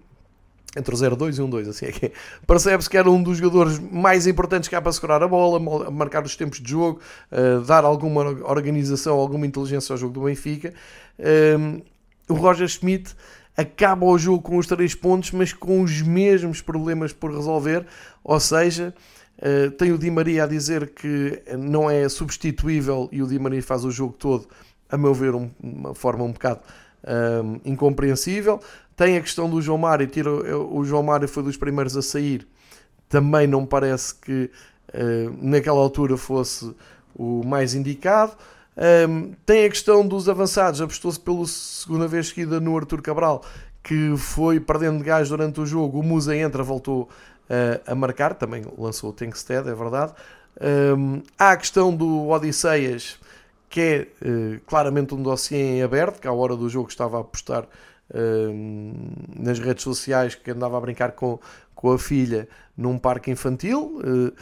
entre 0.76 0.93
o 0.93 0.97
0-2 0.97 1.38
e 1.38 1.41
o 1.41 1.47
1-2, 1.47 1.69
assim 1.69 1.86
é 1.86 1.91
que 1.91 2.05
é. 2.07 2.11
Percebe-se 2.45 2.89
que 2.89 2.97
era 2.97 3.09
um 3.09 3.21
dos 3.21 3.38
jogadores 3.38 3.80
mais 3.80 4.28
importantes 4.28 4.67
que 4.67 4.76
há 4.76 4.82
para 4.82 4.91
segurar 4.91 5.23
a 5.23 5.28
bola, 5.28 5.59
marcar 5.89 6.23
os 6.23 6.36
tempos 6.36 6.59
de 6.59 6.69
jogo, 6.69 6.99
uh, 7.32 7.61
dar 7.61 7.86
alguma 7.86 8.21
organização, 8.43 9.17
alguma 9.17 9.45
inteligência 9.45 9.93
ao 9.93 9.97
jogo 9.97 10.13
do 10.13 10.21
Benfica. 10.21 10.73
Uh, 11.17 11.82
o 12.28 12.34
Roger 12.34 12.67
Schmidt 12.67 13.15
acaba 13.55 14.05
o 14.05 14.17
jogo 14.17 14.41
com 14.41 14.57
os 14.57 14.67
três 14.67 14.93
pontos, 14.93 15.32
mas 15.32 15.53
com 15.53 15.82
os 15.82 16.01
mesmos 16.01 16.61
problemas 16.61 17.13
por 17.13 17.32
resolver, 17.34 17.86
ou 18.23 18.39
seja, 18.39 18.93
uh, 19.39 19.71
tem 19.71 19.93
o 19.93 19.97
Di 19.97 20.11
Maria 20.11 20.43
a 20.43 20.47
dizer 20.47 20.89
que 20.89 21.41
não 21.57 21.89
é 21.89 22.07
substituível 22.09 23.07
e 23.11 23.23
o 23.23 23.28
Di 23.28 23.39
Maria 23.39 23.63
faz 23.63 23.86
o 23.86 23.91
jogo 23.91 24.13
todo, 24.13 24.47
a 24.89 24.97
meu 24.97 25.13
ver, 25.13 25.34
um, 25.34 25.49
uma 25.63 25.95
forma 25.95 26.23
um 26.23 26.32
bocado 26.32 26.59
um, 27.06 27.60
incompreensível. 27.64 28.60
Tem 28.95 29.18
a 29.18 29.22
questão 29.22 29.49
do 29.49 29.62
João 29.62 29.78
Mário, 29.78 30.08
tira, 30.08 30.32
o 30.32 30.84
João 30.86 31.03
Mário 31.03 31.28
foi 31.28 31.43
dos 31.43 31.58
primeiros 31.58 31.97
a 31.97 32.01
sair, 32.01 32.47
também 33.10 33.45
não 33.45 33.66
parece 33.66 34.16
que 34.16 34.49
uh, 34.93 35.38
naquela 35.41 35.80
altura 35.80 36.16
fosse 36.18 36.74
o 37.14 37.43
mais 37.45 37.76
indicado. 37.76 38.34
Um, 39.08 39.34
tem 39.45 39.66
a 39.66 39.70
questão 39.70 40.06
dos 40.06 40.28
avançados, 40.28 40.82
apostou-se 40.82 41.20
pela 41.20 41.45
segunda 41.45 42.08
vez 42.08 42.28
seguida 42.28 42.60
no 42.60 42.76
Arthur 42.78 43.01
Cabral, 43.01 43.43
que 43.84 44.16
foi 44.18 44.60
perdendo 44.60 44.97
de 44.97 45.03
gás 45.03 45.30
durante 45.30 45.62
o 45.62 45.66
jogo. 45.66 45.99
O 45.99 46.03
Musa 46.03 46.36
entra, 46.36 46.64
voltou 46.64 47.03
uh, 47.03 47.82
a 47.86 47.95
marcar, 47.95 48.34
também 48.34 48.64
lançou 48.78 49.10
o 49.10 49.14
Tankstead, 49.14 49.70
é 49.70 49.74
verdade. 49.74 50.14
Um, 50.97 51.22
há 51.38 51.51
a 51.51 51.58
questão 51.58 51.93
do 51.95 52.30
Odisseias, 52.30 53.18
que 53.70 53.82
é 53.82 54.07
uh, 54.22 54.59
claramente 54.66 55.13
um 55.13 55.22
dossiê 55.22 55.78
em 55.78 55.84
aberto, 55.84 56.20
que 56.20 56.28
à 56.28 56.32
hora 56.34 56.55
do 56.55 56.70
jogo 56.70 56.89
estava 56.89 57.18
a 57.18 57.22
apostar 57.22 57.63
uh, 57.63 59.39
nas 59.39 59.59
redes 59.59 59.84
sociais 59.84 60.36
que 60.36 60.51
andava 60.51 60.78
a 60.78 60.82
brincar 60.82 61.11
com, 61.11 61.39
com 61.74 61.91
a 61.91 61.99
filha 61.99 62.47
num 62.78 62.97
parque 62.97 63.32
infantil. 63.32 63.99
Uh, 64.03 64.34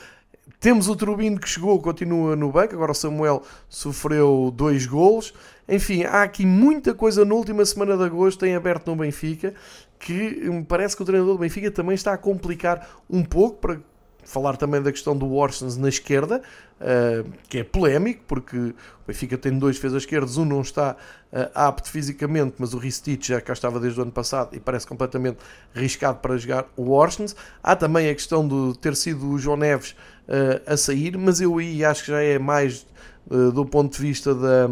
temos 0.59 0.87
o 0.87 0.95
Turbino 0.95 1.39
que 1.39 1.47
chegou, 1.47 1.81
continua 1.81 2.35
no 2.35 2.51
banco. 2.51 2.73
Agora 2.73 2.91
o 2.91 2.95
Samuel 2.95 3.43
sofreu 3.67 4.51
dois 4.53 4.85
golos. 4.85 5.33
Enfim, 5.67 6.03
há 6.03 6.23
aqui 6.23 6.45
muita 6.45 6.93
coisa 6.93 7.23
na 7.25 7.33
última 7.33 7.65
semana 7.65 7.97
de 7.97 8.03
agosto 8.03 8.45
em 8.45 8.55
aberto 8.55 8.87
no 8.87 8.95
Benfica 8.95 9.53
que 10.03 10.49
me 10.49 10.65
parece 10.65 10.97
que 10.97 11.01
o 11.01 11.05
treinador 11.05 11.35
do 11.35 11.39
Benfica 11.39 11.71
também 11.71 11.95
está 11.95 12.13
a 12.13 12.17
complicar 12.17 12.89
um 13.09 13.23
pouco 13.23 13.59
para 13.59 13.79
falar 14.25 14.57
também 14.57 14.81
da 14.81 14.91
questão 14.91 15.15
do 15.15 15.33
Orsens 15.33 15.77
na 15.77 15.89
esquerda, 15.89 16.41
uh, 16.79 17.29
que 17.47 17.59
é 17.59 17.63
polémico, 17.63 18.23
porque 18.27 18.57
o 18.57 18.73
Benfica 19.07 19.37
tem 19.37 19.57
dois 19.57 19.75
defesas 19.75 20.03
esquerdos, 20.03 20.37
um 20.37 20.45
não 20.45 20.61
está 20.61 20.95
uh, 21.31 21.49
apto 21.53 21.89
fisicamente, 21.89 22.55
mas 22.57 22.73
o 22.73 22.77
Ristich 22.77 23.29
já 23.29 23.41
cá 23.41 23.53
estava 23.53 23.79
desde 23.79 23.99
o 23.99 24.03
ano 24.03 24.11
passado 24.11 24.55
e 24.55 24.59
parece 24.59 24.87
completamente 24.87 25.37
riscado 25.73 26.19
para 26.19 26.37
jogar 26.37 26.65
o 26.75 26.91
Orsens. 26.91 27.35
Há 27.61 27.75
também 27.75 28.09
a 28.09 28.13
questão 28.13 28.47
de 28.47 28.77
ter 28.79 28.95
sido 28.95 29.29
o 29.29 29.37
João 29.37 29.57
Neves 29.57 29.91
uh, 30.27 30.61
a 30.65 30.77
sair, 30.77 31.17
mas 31.17 31.41
eu 31.41 31.57
aí 31.57 31.83
acho 31.83 32.05
que 32.05 32.11
já 32.11 32.21
é 32.21 32.39
mais 32.39 32.85
do 33.25 33.65
ponto 33.65 33.93
de 33.93 34.01
vista 34.01 34.35
da. 34.35 34.67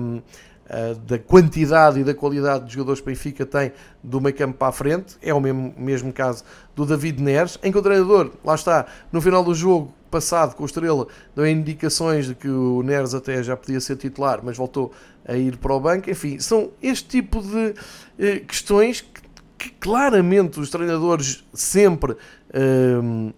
Eh, 0.73 0.95
da 1.05 1.19
quantidade 1.19 1.99
e 1.99 2.03
da 2.03 2.13
qualidade 2.13 2.65
de 2.65 2.75
jogadores 2.75 3.01
que 3.01 3.09
o 3.09 3.11
Benfica 3.11 3.45
tem 3.45 3.73
do 4.01 4.21
meio 4.21 4.33
campo 4.33 4.57
para 4.57 4.69
a 4.69 4.71
frente. 4.71 5.17
É 5.21 5.33
o 5.33 5.41
mesmo, 5.41 5.73
mesmo 5.77 6.13
caso 6.13 6.45
do 6.73 6.85
David 6.85 7.21
Neres, 7.21 7.59
em 7.61 7.73
que 7.73 7.77
o 7.77 7.81
treinador, 7.81 8.31
lá 8.41 8.55
está, 8.55 8.85
no 9.11 9.19
final 9.19 9.43
do 9.43 9.53
jogo 9.53 9.93
passado 10.09 10.55
com 10.55 10.63
o 10.63 10.65
Estrela, 10.65 11.07
deu 11.35 11.45
indicações 11.45 12.27
de 12.27 12.35
que 12.35 12.47
o 12.47 12.81
Neres 12.83 13.13
até 13.13 13.43
já 13.43 13.57
podia 13.57 13.81
ser 13.81 13.97
titular, 13.97 14.39
mas 14.41 14.55
voltou 14.55 14.93
a 15.27 15.35
ir 15.35 15.57
para 15.57 15.73
o 15.73 15.79
banco. 15.81 16.09
Enfim, 16.09 16.39
são 16.39 16.71
este 16.81 17.21
tipo 17.21 17.41
de 17.41 17.73
eh, 18.17 18.39
questões 18.39 19.01
que, 19.01 19.21
que, 19.57 19.69
claramente 19.71 20.57
os 20.57 20.69
treinadores 20.69 21.43
sempre. 21.53 22.15
Eh, 22.53 23.33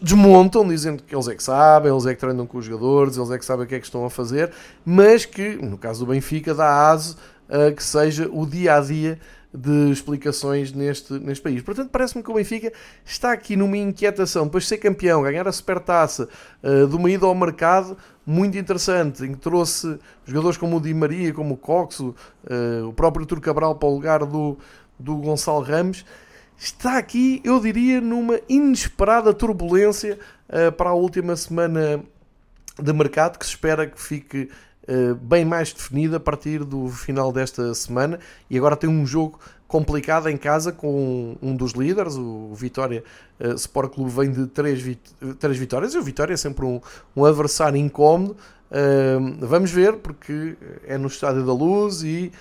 desmontam, 0.00 0.66
dizendo 0.66 1.02
que 1.02 1.14
eles 1.14 1.28
é 1.28 1.34
que 1.34 1.42
sabem, 1.42 1.92
eles 1.92 2.06
é 2.06 2.14
que 2.14 2.20
treinam 2.20 2.46
com 2.46 2.58
os 2.58 2.64
jogadores, 2.64 3.16
eles 3.16 3.30
é 3.30 3.38
que 3.38 3.44
sabem 3.44 3.64
o 3.64 3.68
que 3.68 3.74
é 3.74 3.78
que 3.78 3.84
estão 3.84 4.04
a 4.04 4.10
fazer, 4.10 4.50
mas 4.84 5.24
que, 5.26 5.56
no 5.56 5.76
caso 5.76 6.04
do 6.04 6.10
Benfica, 6.10 6.54
dá 6.54 6.90
aso 6.90 7.16
a 7.48 7.70
que 7.70 7.82
seja 7.82 8.28
o 8.32 8.46
dia 8.46 8.74
a 8.76 8.80
dia 8.80 9.18
de 9.52 9.90
explicações 9.90 10.72
neste, 10.72 11.14
neste 11.14 11.42
país. 11.42 11.62
Portanto, 11.62 11.90
parece-me 11.90 12.22
que 12.22 12.30
o 12.30 12.34
Benfica 12.34 12.72
está 13.04 13.32
aqui 13.32 13.56
numa 13.56 13.76
inquietação, 13.76 14.44
depois 14.44 14.64
de 14.64 14.68
ser 14.68 14.78
campeão, 14.78 15.22
ganhar 15.22 15.46
a 15.48 15.52
supertaça, 15.52 16.28
uh, 16.62 16.86
de 16.86 16.94
uma 16.96 17.10
ida 17.10 17.26
ao 17.26 17.34
mercado 17.34 17.96
muito 18.24 18.58
interessante, 18.58 19.24
em 19.24 19.32
que 19.32 19.38
trouxe 19.38 19.98
jogadores 20.26 20.58
como 20.58 20.76
o 20.76 20.80
Di 20.80 20.92
Maria, 20.92 21.32
como 21.32 21.54
o 21.54 21.56
Coxo, 21.56 22.14
uh, 22.44 22.88
o 22.88 22.92
próprio 22.92 23.24
Turco 23.24 23.44
Cabral 23.44 23.74
para 23.76 23.88
o 23.88 23.94
lugar 23.94 24.26
do, 24.26 24.58
do 24.98 25.16
Gonçalo 25.16 25.62
Ramos 25.62 26.04
está 26.58 26.98
aqui, 26.98 27.40
eu 27.44 27.60
diria, 27.60 28.00
numa 28.00 28.40
inesperada 28.48 29.32
turbulência 29.32 30.18
uh, 30.48 30.72
para 30.72 30.90
a 30.90 30.94
última 30.94 31.36
semana 31.36 32.02
de 32.80 32.92
mercado, 32.92 33.38
que 33.38 33.44
se 33.44 33.52
espera 33.52 33.86
que 33.86 34.00
fique 34.00 34.50
uh, 34.88 35.14
bem 35.16 35.44
mais 35.44 35.72
definida 35.72 36.16
a 36.16 36.20
partir 36.20 36.64
do 36.64 36.88
final 36.88 37.32
desta 37.32 37.74
semana. 37.74 38.18
E 38.48 38.56
agora 38.56 38.76
tem 38.76 38.88
um 38.88 39.06
jogo 39.06 39.38
complicado 39.68 40.28
em 40.28 40.36
casa 40.36 40.72
com 40.72 41.36
um, 41.42 41.56
dos 41.56 41.72
líderes, 41.72 42.16
o 42.16 42.54
Vitória 42.54 43.02
uh, 43.40 43.54
Sport 43.54 43.94
Clube 43.94 44.10
vem 44.10 44.30
de 44.30 44.46
três, 44.46 44.80
vit 44.80 45.00
três 45.38 45.56
vitórias, 45.58 45.94
e 45.94 45.98
o 45.98 46.02
Vitória 46.02 46.34
é 46.34 46.36
sempre 46.36 46.64
um, 46.64 46.80
um 47.14 47.24
adversário 47.24 47.78
incómodo. 47.78 48.36
Vamos 49.38 49.70
ver, 49.70 49.98
porque 49.98 50.56
é 50.88 50.98
no 50.98 51.06
Estádio 51.06 51.46
da 51.46 51.52
Luz 51.52 52.02
e 52.02 52.32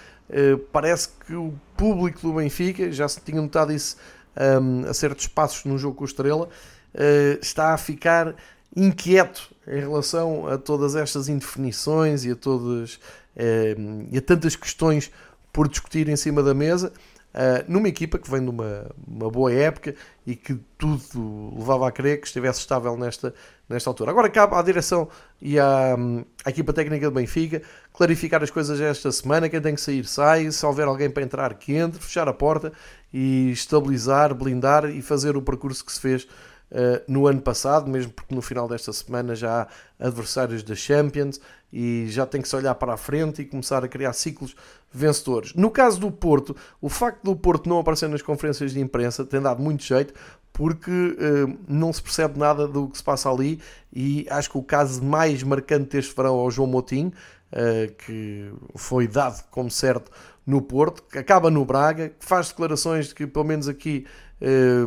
parece 0.71 1.09
que 1.25 1.35
o 1.35 1.53
público 1.77 2.19
do 2.21 2.33
Benfica, 2.33 2.91
já 2.91 3.07
se 3.07 3.21
tinha 3.21 3.41
notado 3.41 3.71
isso 3.71 3.95
um, 4.35 4.89
a 4.89 4.93
certos 4.93 5.27
passos 5.27 5.65
no 5.65 5.77
jogo 5.77 5.95
com 5.95 6.03
o 6.03 6.07
Estrela, 6.07 6.45
uh, 6.47 7.39
está 7.41 7.73
a 7.73 7.77
ficar 7.77 8.35
inquieto 8.75 9.53
em 9.67 9.79
relação 9.79 10.47
a 10.47 10.57
todas 10.57 10.95
estas 10.95 11.29
indefinições 11.29 12.25
e 12.25 12.31
a 12.31 12.35
todas 12.35 12.95
uh, 12.95 14.07
e 14.11 14.17
a 14.17 14.21
tantas 14.21 14.55
questões 14.55 15.11
por 15.51 15.67
discutir 15.67 16.09
em 16.09 16.15
cima 16.15 16.43
da 16.43 16.53
mesa. 16.53 16.91
Uh, 17.33 17.65
numa 17.67 17.89
equipa 17.89 18.17
que 18.17 18.31
vem 18.31 18.41
de 18.41 18.49
uma, 18.49 18.89
uma 19.05 19.29
boa 19.29 19.51
época 19.51 19.93
e 20.25 20.37
que 20.37 20.55
tudo 20.77 21.53
levava 21.57 21.87
a 21.87 21.91
crer 21.91 22.21
que 22.21 22.27
estivesse 22.27 22.59
estável 22.59 22.95
nesta, 22.95 23.33
nesta 23.67 23.89
altura. 23.89 24.11
Agora 24.11 24.29
cabe 24.29 24.55
à 24.55 24.61
direção 24.61 25.07
e 25.41 25.59
à, 25.59 25.95
à, 26.43 26.49
equipa 26.49 26.71
técnica 26.73 27.09
do 27.09 27.15
Benfica 27.15 27.61
clarificar 27.93 28.43
as 28.43 28.51
coisas 28.51 28.79
esta 28.79 29.11
semana. 29.11 29.49
Quem 29.49 29.61
tem 29.61 29.75
que 29.75 29.81
sair, 29.81 30.05
sai. 30.05 30.51
Se 30.51 30.65
houver 30.65 30.87
alguém 30.87 31.09
para 31.09 31.23
entrar, 31.23 31.53
que 31.55 31.73
entre, 31.73 32.01
fechar 32.01 32.27
a 32.27 32.33
porta 32.33 32.71
e 33.13 33.51
estabilizar, 33.51 34.33
blindar 34.33 34.85
e 34.85 35.01
fazer 35.01 35.35
o 35.35 35.41
percurso 35.41 35.83
que 35.85 35.91
se 35.91 35.99
fez 35.99 36.27
Uh, 36.71 36.99
no 37.07 37.27
ano 37.27 37.39
passado, 37.39 37.87
mesmo 37.87 38.11
porque 38.11 38.33
no 38.33 38.41
final 38.41 38.67
desta 38.67 38.91
semana 38.91 39.35
já 39.35 39.69
há 39.99 40.07
adversários 40.07 40.63
da 40.63 40.73
Champions 40.73 41.39
e 41.71 42.07
já 42.09 42.25
tem 42.25 42.41
que 42.41 42.49
se 42.49 42.55
olhar 42.55 42.73
para 42.73 42.93
a 42.93 42.97
frente 42.97 43.43
e 43.43 43.45
começar 43.45 43.83
a 43.83 43.87
criar 43.87 44.13
ciclos 44.13 44.55
vencedores. 44.91 45.53
No 45.53 45.69
caso 45.69 45.99
do 45.99 46.09
Porto, 46.09 46.55
o 46.81 46.89
facto 46.89 47.21
do 47.23 47.35
Porto 47.35 47.69
não 47.69 47.77
aparecer 47.77 48.09
nas 48.09 48.23
conferências 48.23 48.73
de 48.73 48.79
imprensa 48.79 49.23
tem 49.23 49.39
dado 49.39 49.61
muito 49.61 49.83
jeito 49.83 50.13
porque 50.55 50.89
uh, 50.89 51.59
não 51.67 51.91
se 51.91 52.01
percebe 52.01 52.39
nada 52.39 52.65
do 52.65 52.87
que 52.87 52.97
se 52.97 53.03
passa 53.03 53.29
ali 53.29 53.59
e 53.91 54.25
acho 54.29 54.49
que 54.49 54.57
o 54.57 54.63
caso 54.63 55.03
mais 55.03 55.43
marcante 55.43 55.89
deste 55.89 56.15
verão 56.15 56.39
é 56.39 56.43
o 56.43 56.49
João 56.49 56.65
Moutinho, 56.65 57.11
uh, 57.51 57.93
que 57.95 58.53
foi 58.73 59.05
dado 59.05 59.43
como 59.51 59.69
certo 59.69 60.09
no 60.47 60.61
Porto, 60.61 61.03
que 61.11 61.17
acaba 61.17 61.51
no 61.51 61.65
Braga, 61.65 62.07
que 62.07 62.25
faz 62.25 62.47
declarações 62.47 63.07
de 63.07 63.15
que 63.15 63.27
pelo 63.27 63.43
menos 63.43 63.67
aqui 63.67 64.05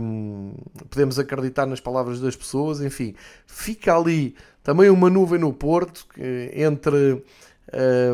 um, 0.01 0.55
podemos 0.89 1.19
acreditar 1.19 1.67
nas 1.67 1.81
palavras 1.81 2.19
das 2.19 2.35
pessoas, 2.35 2.81
enfim, 2.81 3.15
fica 3.47 3.95
ali 3.95 4.35
também 4.63 4.89
uma 4.89 5.11
nuvem 5.11 5.39
no 5.39 5.53
Porto 5.53 6.07
entre, 6.55 7.23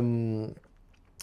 um, 0.03 0.51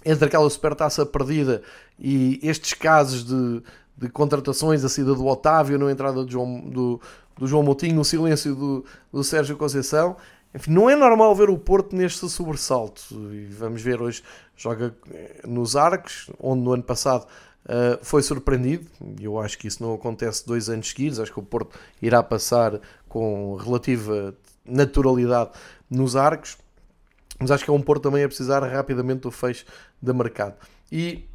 entre 0.06 0.26
aquela 0.26 0.50
supertaça 0.50 1.06
perdida 1.06 1.62
e 2.00 2.40
estes 2.42 2.74
casos 2.74 3.26
de, 3.26 3.64
de 4.02 4.10
contratações, 4.10 4.84
a 4.84 4.90
saída 4.90 5.14
do 5.14 5.28
Otávio, 5.28 5.88
a 5.88 5.92
entrada 5.92 6.26
do 6.26 6.32
João, 6.32 6.60
do, 6.60 7.00
do 7.38 7.46
João 7.46 7.62
Moutinho, 7.62 8.02
o 8.02 8.04
silêncio 8.04 8.56
do, 8.56 8.86
do 9.14 9.24
Sérgio 9.24 9.56
Conceição. 9.56 10.18
Enfim, 10.54 10.72
não 10.72 10.90
é 10.90 10.96
normal 10.96 11.36
ver 11.36 11.52
o 11.52 11.58
Porto 11.58 11.96
neste 11.96 12.28
sobressalto. 12.28 13.02
E 13.32 13.46
vamos 13.46 13.82
ver 13.82 14.02
hoje, 14.02 14.24
joga 14.58 14.96
nos 15.48 15.76
Arcos, 15.76 16.32
onde 16.40 16.64
no 16.64 16.74
ano 16.74 16.82
passado 16.82 17.28
uh, 17.66 18.04
foi 18.04 18.24
surpreendido. 18.24 18.88
Eu 19.20 19.40
acho 19.40 19.56
que 19.58 19.68
isso 19.68 19.84
não 19.84 19.94
acontece 19.94 20.46
dois 20.48 20.68
anos 20.68 20.90
seguidos. 20.90 21.20
Acho 21.20 21.32
que 21.32 21.40
o 21.40 21.44
Porto 21.44 21.78
irá 22.02 22.24
passar 22.24 22.82
com 23.08 23.56
relativa 23.56 24.36
naturalidade 24.66 25.52
nos 25.90 26.16
arcos. 26.16 26.58
Mas 27.40 27.52
acho 27.52 27.64
que 27.64 27.70
é 27.70 27.74
um 27.74 27.82
Porto 27.82 28.04
também 28.04 28.24
a 28.24 28.28
precisar 28.28 28.60
rapidamente 28.64 29.22
do 29.22 29.32
fecho 29.32 29.66
de 30.02 30.12
mercado. 30.12 30.56
E 30.92 31.30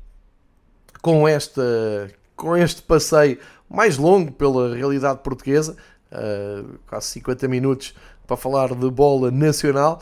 com, 1.00 1.26
esta, 1.26 2.10
com 2.36 2.56
este 2.56 2.82
passeio 2.82 3.38
mais 3.68 3.96
longo 3.96 4.30
pela 4.30 4.74
realidade 4.74 5.20
portuguesa, 5.20 5.76
uh, 6.12 6.78
quase 6.86 7.08
50 7.08 7.48
minutos 7.48 7.94
para 8.26 8.36
falar 8.36 8.74
de 8.74 8.90
bola 8.90 9.30
nacional, 9.30 10.00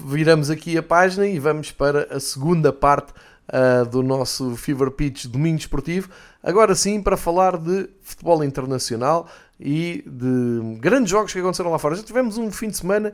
viramos 0.00 0.50
aqui 0.50 0.76
a 0.76 0.82
página 0.82 1.26
e 1.26 1.38
vamos 1.38 1.70
para 1.70 2.14
a 2.14 2.20
segunda 2.20 2.72
parte 2.72 3.12
uh, 3.48 3.86
do 3.86 4.02
nosso 4.02 4.56
Fever 4.56 4.90
Pitch 4.90 5.26
Domingo 5.26 5.58
Esportivo. 5.58 6.10
Agora 6.42 6.74
sim, 6.74 7.00
para 7.00 7.16
falar 7.16 7.56
de 7.56 7.88
futebol 8.02 8.44
internacional 8.44 9.28
e 9.58 10.04
de 10.06 10.78
grandes 10.78 11.10
jogos 11.10 11.32
que 11.32 11.38
aconteceram 11.38 11.70
lá 11.70 11.78
fora. 11.78 11.94
Já 11.94 12.02
tivemos 12.02 12.36
um 12.36 12.50
fim 12.50 12.68
de 12.68 12.76
semana 12.76 13.12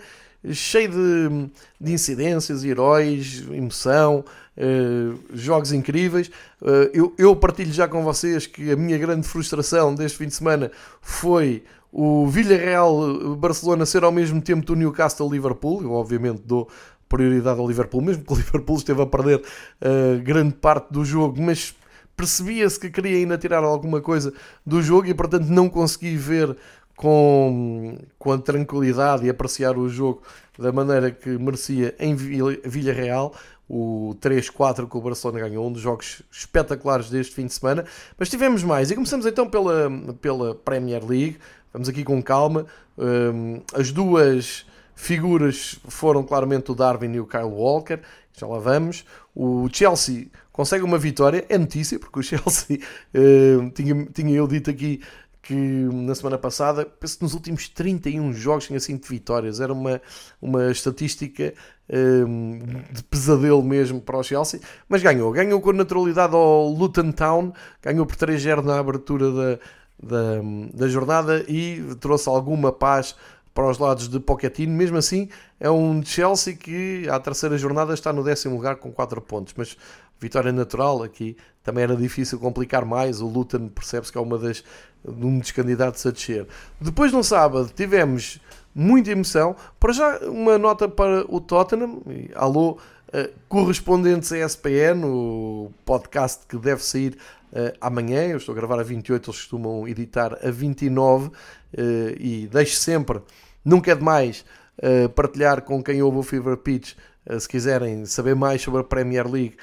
cheio 0.50 0.90
de, 0.90 1.50
de 1.80 1.92
incidências, 1.92 2.64
heróis, 2.64 3.44
emoção, 3.50 4.24
uh, 4.56 5.20
jogos 5.32 5.72
incríveis. 5.72 6.28
Uh, 6.60 6.90
eu, 6.92 7.14
eu 7.16 7.36
partilho 7.36 7.72
já 7.72 7.86
com 7.86 8.02
vocês 8.02 8.46
que 8.46 8.70
a 8.70 8.76
minha 8.76 8.98
grande 8.98 9.26
frustração 9.26 9.94
deste 9.94 10.18
fim 10.18 10.26
de 10.26 10.34
semana 10.34 10.70
foi 11.00 11.62
o 11.92 12.26
Villarreal-Barcelona 12.26 13.84
ser 13.84 14.02
ao 14.02 14.10
mesmo 14.10 14.40
tempo 14.40 14.64
do 14.64 14.74
Newcastle-Liverpool. 14.74 15.82
Eu, 15.82 15.92
obviamente, 15.92 16.42
dou 16.44 16.68
prioridade 17.08 17.60
ao 17.60 17.68
Liverpool, 17.68 18.00
mesmo 18.00 18.24
que 18.24 18.32
o 18.32 18.36
Liverpool 18.36 18.76
esteve 18.76 19.02
a 19.02 19.06
perder 19.06 19.38
uh, 19.40 20.22
grande 20.22 20.54
parte 20.54 20.90
do 20.90 21.04
jogo, 21.04 21.40
mas 21.40 21.74
percebia-se 22.16 22.78
que 22.78 22.90
queria 22.90 23.16
ainda 23.16 23.36
tirar 23.38 23.62
alguma 23.62 24.00
coisa 24.00 24.32
do 24.64 24.82
jogo 24.82 25.08
e, 25.08 25.14
portanto, 25.14 25.46
não 25.46 25.68
consegui 25.68 26.16
ver 26.16 26.56
com, 26.96 27.98
com 28.18 28.32
a 28.32 28.38
tranquilidade 28.38 29.26
e 29.26 29.30
apreciar 29.30 29.76
o 29.76 29.88
jogo 29.88 30.22
da 30.58 30.72
maneira 30.72 31.10
que 31.10 31.30
merecia 31.30 31.94
em 31.98 32.14
Vila 32.14 32.92
Real. 32.92 33.34
O 33.68 34.14
3-4 34.20 34.86
que 34.86 34.96
o 34.96 35.00
Barcelona 35.00 35.40
ganhou, 35.40 35.66
um 35.66 35.72
dos 35.72 35.80
jogos 35.80 36.20
espetaculares 36.30 37.08
deste 37.08 37.34
fim 37.34 37.46
de 37.46 37.54
semana. 37.54 37.86
Mas 38.18 38.28
tivemos 38.28 38.62
mais. 38.62 38.90
E 38.90 38.94
começamos 38.94 39.24
então 39.24 39.48
pela, 39.48 39.90
pela 40.20 40.54
Premier 40.54 41.02
League. 41.02 41.38
Vamos 41.72 41.88
aqui 41.88 42.04
com 42.04 42.22
calma. 42.22 42.66
Um, 42.98 43.62
as 43.72 43.90
duas 43.90 44.66
figuras 44.94 45.78
foram 45.88 46.22
claramente 46.22 46.70
o 46.70 46.74
Darwin 46.74 47.14
e 47.14 47.20
o 47.20 47.26
Kyle 47.26 47.44
Walker, 47.44 47.98
já 48.32 48.46
lá 48.46 48.58
vamos. 48.58 49.04
O 49.34 49.68
Chelsea 49.72 50.26
consegue 50.52 50.84
uma 50.84 50.98
vitória, 50.98 51.44
é 51.48 51.56
notícia, 51.56 51.98
porque 51.98 52.20
o 52.20 52.22
Chelsea, 52.22 52.78
uh, 53.14 53.70
tinha, 53.70 54.06
tinha 54.06 54.36
eu 54.36 54.46
dito 54.46 54.70
aqui 54.70 55.00
que 55.42 55.54
na 55.54 56.14
semana 56.14 56.38
passada, 56.38 56.86
penso 56.86 57.18
que 57.18 57.24
nos 57.24 57.34
últimos 57.34 57.68
31 57.68 58.32
jogos 58.32 58.66
tinha 58.66 58.78
5 58.78 59.06
vitórias, 59.08 59.58
era 59.60 59.72
uma, 59.72 60.00
uma 60.40 60.70
estatística 60.70 61.52
um, 61.90 62.58
de 62.92 63.02
pesadelo 63.02 63.62
mesmo 63.62 64.00
para 64.00 64.16
o 64.16 64.22
Chelsea, 64.22 64.60
mas 64.88 65.02
ganhou, 65.02 65.32
ganhou 65.32 65.60
com 65.60 65.72
naturalidade 65.72 66.34
ao 66.34 66.68
Luton 66.68 67.10
Town, 67.10 67.52
ganhou 67.82 68.06
por 68.06 68.14
3-0 68.14 68.62
na 68.62 68.78
abertura 68.78 69.32
da, 69.32 69.58
da, 70.00 70.42
da 70.72 70.88
jornada 70.88 71.44
e 71.48 71.82
trouxe 71.98 72.28
alguma 72.28 72.70
paz 72.70 73.16
para 73.52 73.68
os 73.68 73.78
lados 73.78 74.08
de 74.08 74.18
Pochettino. 74.18 74.72
Mesmo 74.72 74.96
assim, 74.96 75.28
é 75.60 75.70
um 75.70 76.02
Chelsea 76.04 76.54
que 76.54 77.06
à 77.10 77.18
terceira 77.18 77.58
jornada 77.58 77.92
está 77.94 78.12
no 78.12 78.22
décimo 78.22 78.54
lugar 78.54 78.76
com 78.76 78.90
4 78.92 79.20
pontos, 79.20 79.54
mas 79.56 79.76
vitória 80.22 80.52
natural 80.52 81.02
aqui. 81.02 81.36
Também 81.62 81.84
era 81.84 81.96
difícil 81.96 82.38
complicar 82.38 82.84
mais. 82.84 83.20
O 83.20 83.26
Luton 83.26 83.68
percebe-se 83.68 84.10
que 84.10 84.18
é 84.18 84.20
uma 84.20 84.38
das, 84.38 84.64
um 85.04 85.38
dos 85.38 85.50
candidatos 85.50 86.04
a 86.06 86.10
descer. 86.10 86.46
Depois 86.80 87.12
no 87.12 87.22
sábado 87.22 87.70
tivemos 87.74 88.40
muita 88.74 89.10
emoção. 89.10 89.56
Para 89.78 89.92
já, 89.92 90.18
uma 90.20 90.58
nota 90.58 90.88
para 90.88 91.24
o 91.28 91.40
Tottenham. 91.40 92.00
Alô, 92.34 92.72
uh, 92.72 93.32
correspondentes 93.48 94.32
a 94.32 94.38
ESPN, 94.38 95.04
o 95.04 95.72
podcast 95.84 96.46
que 96.46 96.56
deve 96.56 96.82
sair 96.82 97.16
uh, 97.52 97.76
amanhã. 97.80 98.26
Eu 98.26 98.38
estou 98.38 98.52
a 98.52 98.56
gravar 98.56 98.80
a 98.80 98.82
28, 98.82 99.30
eles 99.30 99.40
costumam 99.40 99.86
editar 99.86 100.38
a 100.42 100.50
29 100.50 101.28
uh, 101.28 101.32
eh, 101.74 102.16
e 102.18 102.48
deixo 102.50 102.76
sempre, 102.76 103.20
nunca 103.64 103.92
é 103.92 103.94
demais, 103.94 104.44
uh, 104.78 105.08
partilhar 105.10 105.62
com 105.62 105.82
quem 105.82 106.02
ouve 106.02 106.18
o 106.18 106.22
Fever 106.22 106.56
Pitch. 106.56 106.94
se 107.38 107.48
quiserem 107.48 108.04
saber 108.04 108.34
mais 108.34 108.62
sobre 108.62 108.80
a 108.80 108.84
Premier 108.84 109.30
League, 109.30 109.56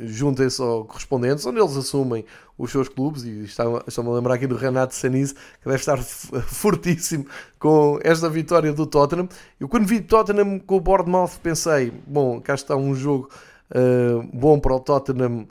Juntem-se 0.00 0.60
ao 0.60 0.84
correspondentes, 0.84 1.44
onde 1.46 1.60
eles 1.60 1.76
assumem 1.76 2.24
os 2.56 2.70
seus 2.70 2.88
clubes. 2.88 3.24
E 3.24 3.44
estão-me 3.44 4.10
a 4.10 4.12
lembrar 4.12 4.34
aqui 4.34 4.46
do 4.46 4.56
Renato 4.56 4.94
Sanise, 4.94 5.34
que 5.34 5.64
deve 5.64 5.76
estar 5.76 5.98
fortíssimo 6.46 7.26
com 7.58 7.98
esta 8.02 8.28
vitória 8.28 8.72
do 8.72 8.86
Tottenham. 8.86 9.28
Eu, 9.58 9.68
quando 9.68 9.86
vi 9.86 10.00
Tottenham 10.00 10.58
com 10.58 10.76
o 10.76 10.80
Bournemouth, 10.80 11.38
pensei: 11.42 11.92
bom, 12.06 12.40
cá 12.40 12.54
está 12.54 12.76
um 12.76 12.94
jogo 12.94 13.28
uh, 13.70 14.28
bom 14.32 14.58
para 14.58 14.74
o 14.74 14.80
Tottenham 14.80 15.46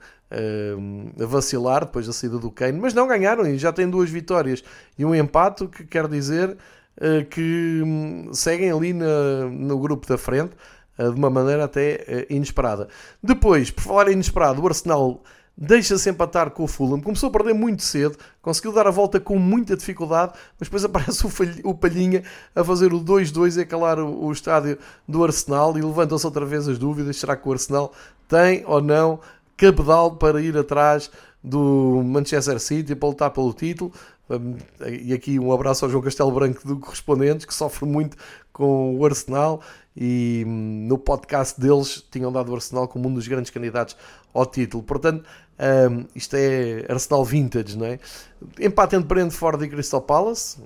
vacilar 1.17 1.85
depois 1.85 2.05
da 2.05 2.13
saída 2.13 2.37
do 2.37 2.51
Kane, 2.51 2.79
mas 2.79 2.93
não 2.93 3.07
ganharam 3.07 3.47
e 3.47 3.57
já 3.57 3.71
têm 3.71 3.89
duas 3.89 4.09
vitórias 4.09 4.63
e 4.97 5.05
um 5.05 5.15
empate, 5.15 5.67
que 5.67 5.85
quer 5.85 6.07
dizer 6.07 6.49
uh, 6.49 7.25
que 7.29 7.81
um, 7.83 8.33
seguem 8.33 8.71
ali 8.71 8.93
no 8.93 9.79
grupo 9.79 10.07
da 10.07 10.17
frente 10.17 10.51
de 10.97 11.15
uma 11.15 11.29
maneira 11.29 11.65
até 11.65 12.25
inesperada. 12.29 12.87
Depois, 13.21 13.69
por 13.69 13.81
falar 13.81 14.09
em 14.09 14.13
inesperado, 14.13 14.61
o 14.61 14.67
Arsenal 14.67 15.21
deixa-se 15.57 16.07
empatar 16.09 16.51
com 16.51 16.63
o 16.63 16.67
Fulham, 16.67 17.01
começou 17.01 17.29
a 17.29 17.31
perder 17.31 17.53
muito 17.53 17.81
cedo, 17.81 18.15
conseguiu 18.41 18.71
dar 18.71 18.85
a 18.85 18.91
volta 18.91 19.19
com 19.19 19.39
muita 19.39 19.75
dificuldade, 19.75 20.33
mas 20.59 20.67
depois 20.67 20.85
aparece 20.85 21.25
o, 21.63 21.73
Palhinha 21.73 22.23
a 22.55 22.63
fazer 22.63 22.93
o 22.93 22.99
2-2 22.99 23.57
e 23.57 23.61
a 23.61 23.65
calar 23.65 23.99
o, 23.99 24.25
o 24.25 24.31
estádio 24.31 24.77
do 25.07 25.23
Arsenal 25.23 25.75
e 25.77 25.81
levantam-se 25.81 26.25
outra 26.25 26.45
vez 26.45 26.67
as 26.67 26.77
dúvidas, 26.77 27.17
será 27.17 27.35
que 27.35 27.49
o 27.49 27.51
Arsenal 27.51 27.91
tem 28.27 28.63
ou 28.67 28.81
não 28.81 29.19
cabedal 29.57 30.15
para 30.15 30.39
ir 30.39 30.55
atrás 30.55 31.09
do 31.43 32.03
Manchester 32.05 32.59
City 32.59 32.95
para 32.95 33.09
lutar 33.09 33.31
pelo 33.31 33.51
título. 33.53 33.91
E 34.85 35.13
aqui 35.13 35.39
um 35.39 35.51
abraço 35.51 35.85
ao 35.85 35.91
João 35.91 36.03
Castelo 36.03 36.31
Branco 36.31 36.67
do 36.67 36.77
Correspondentes, 36.77 37.45
que 37.45 37.53
sofre 37.53 37.87
muito 37.87 38.15
com 38.51 38.95
o 38.95 39.05
Arsenal. 39.05 39.61
E 39.99 40.43
hum, 40.45 40.85
no 40.87 40.97
podcast 40.97 41.59
deles 41.59 42.05
tinham 42.11 42.31
dado 42.31 42.51
o 42.51 42.55
Arsenal 42.55 42.87
como 42.87 43.09
um 43.09 43.13
dos 43.13 43.27
grandes 43.27 43.49
candidatos 43.49 43.97
ao 44.31 44.45
título. 44.45 44.83
Portanto, 44.83 45.25
um, 45.57 46.05
isto 46.13 46.35
é 46.35 46.85
Arsenal 46.87 47.25
Vintage, 47.25 47.75
não 47.75 47.87
é? 47.87 47.99
Empate 48.59 48.95
entre 48.95 49.07
Brentford 49.07 49.65
e 49.65 49.67
Crystal 49.67 50.01
Palace. 50.01 50.59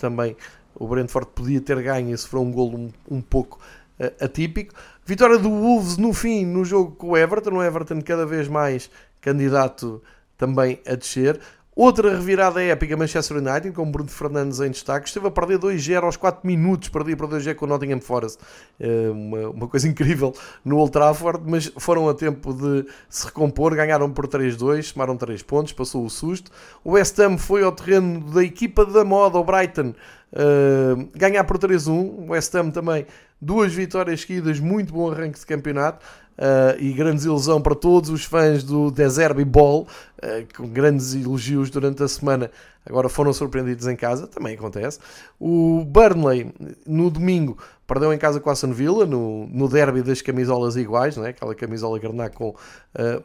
Também 0.00 0.34
o 0.74 0.88
Brentford 0.88 1.30
podia 1.34 1.60
ter 1.60 1.82
ganho 1.82 2.14
e 2.14 2.16
sofreu 2.16 2.40
um 2.40 2.50
golo 2.50 2.78
um, 2.78 2.90
um 3.10 3.20
pouco 3.20 3.58
uh, 4.00 4.24
atípico. 4.24 4.74
Vitória 5.04 5.38
do 5.38 5.50
Wolves 5.50 5.98
no 5.98 6.14
fim 6.14 6.46
no 6.46 6.64
jogo 6.64 6.92
com 6.92 7.08
o 7.08 7.16
Everton. 7.16 7.56
O 7.56 7.62
Everton 7.62 8.00
cada 8.00 8.24
vez 8.24 8.48
mais 8.48 8.90
candidato 9.20 10.02
também 10.38 10.80
a 10.86 10.94
descer. 10.94 11.38
Outra 11.78 12.10
revirada 12.10 12.60
épica, 12.60 12.96
Manchester 12.96 13.36
United, 13.36 13.70
com 13.70 13.88
Bruno 13.88 14.10
Fernandes 14.10 14.58
em 14.58 14.68
destaque. 14.68 15.06
Esteve 15.06 15.28
a 15.28 15.30
perder 15.30 15.60
2-0 15.60 16.02
aos 16.02 16.16
4 16.16 16.44
minutos, 16.44 16.88
perdia 16.88 17.16
para 17.16 17.28
2-0 17.28 17.54
com 17.54 17.66
o 17.66 17.68
Nottingham 17.68 18.00
Forest. 18.00 18.40
É 18.80 19.08
uma, 19.08 19.50
uma, 19.50 19.68
coisa 19.68 19.86
incrível 19.86 20.34
no 20.64 20.76
Old 20.76 20.90
Trafford, 20.90 21.40
mas 21.46 21.72
foram 21.78 22.08
a 22.08 22.14
tempo 22.14 22.52
de 22.52 22.84
se 23.08 23.26
recompor. 23.26 23.76
Ganharam 23.76 24.10
por 24.10 24.26
3-2, 24.26 24.92
tomaram 24.92 25.16
3 25.16 25.40
pontos, 25.44 25.72
passou 25.72 26.04
o 26.04 26.10
susto. 26.10 26.50
O 26.82 26.94
West 26.94 27.16
Ham 27.20 27.38
foi 27.38 27.62
ao 27.62 27.70
terreno 27.70 28.28
da 28.28 28.42
equipa 28.42 28.84
da 28.84 29.04
moda, 29.04 29.38
o 29.38 29.44
Brighton, 29.44 29.94
uh, 30.32 31.08
ganhar 31.14 31.44
por 31.44 31.58
3-1. 31.58 31.92
O 31.92 32.30
West 32.30 32.52
Ham 32.56 32.72
também 32.72 33.06
duas 33.40 33.72
vitórias 33.72 34.22
seguidas, 34.22 34.58
muito 34.58 34.92
bom 34.92 35.12
arranque 35.12 35.38
de 35.38 35.46
campeonato. 35.46 36.04
Uh, 36.38 36.78
e 36.78 36.92
grande 36.92 37.26
ilusão 37.26 37.60
para 37.60 37.74
todos 37.74 38.10
os 38.10 38.24
fãs 38.24 38.62
do 38.62 38.92
Deserby 38.92 39.44
Ball, 39.44 39.88
uh, 40.22 40.56
com 40.56 40.68
grandes 40.68 41.12
elogios 41.12 41.68
durante 41.68 42.00
a 42.04 42.06
semana, 42.06 42.48
agora 42.86 43.08
foram 43.08 43.32
surpreendidos 43.32 43.88
em 43.88 43.96
casa, 43.96 44.28
também 44.28 44.54
acontece. 44.54 45.00
O 45.40 45.84
Burnley, 45.84 46.54
no 46.86 47.10
domingo, 47.10 47.58
perdeu 47.88 48.12
em 48.12 48.18
casa 48.18 48.38
com 48.38 48.50
a 48.50 48.52
Aston 48.52 48.72
Villa, 48.72 49.04
no, 49.04 49.48
no 49.48 49.68
derby 49.68 50.00
das 50.00 50.22
camisolas 50.22 50.76
iguais, 50.76 51.16
não 51.16 51.26
é? 51.26 51.30
aquela 51.30 51.56
camisola 51.56 51.98
garná 51.98 52.30
com 52.30 52.50
uh, 52.50 52.56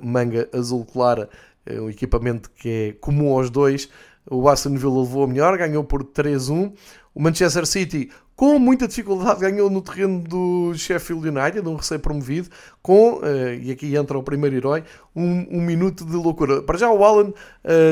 manga 0.02 0.50
azul 0.52 0.84
clara, 0.84 1.30
um 1.70 1.90
equipamento 1.90 2.50
que 2.50 2.70
é 2.70 2.94
comum 3.00 3.32
aos 3.38 3.52
dois. 3.52 3.90
O 4.30 4.50
Aston 4.50 4.76
Villa 4.76 5.02
levou 5.02 5.24
a 5.24 5.28
melhor, 5.28 5.58
ganhou 5.58 5.84
por 5.84 6.04
3-1. 6.04 6.74
O 7.14 7.22
Manchester 7.22 7.66
City 7.66 8.10
com 8.36 8.58
muita 8.58 8.88
dificuldade 8.88 9.42
ganhou 9.42 9.70
no 9.70 9.80
terreno 9.80 10.20
do 10.20 10.74
Sheffield 10.74 11.30
United, 11.30 11.68
um 11.68 11.76
recém-promovido, 11.76 12.50
com, 12.82 13.20
uh, 13.20 13.54
e 13.62 13.72
aqui 13.72 13.96
entra 13.96 14.18
o 14.18 14.24
primeiro 14.24 14.56
herói, 14.56 14.84
um, 15.16 15.46
um, 15.58 15.62
minuto 15.62 16.04
de 16.04 16.16
loucura. 16.16 16.64
Para 16.64 16.80
já 16.80 16.90
o 16.90 17.04
Alan 17.04 17.30
uh, 17.30 17.34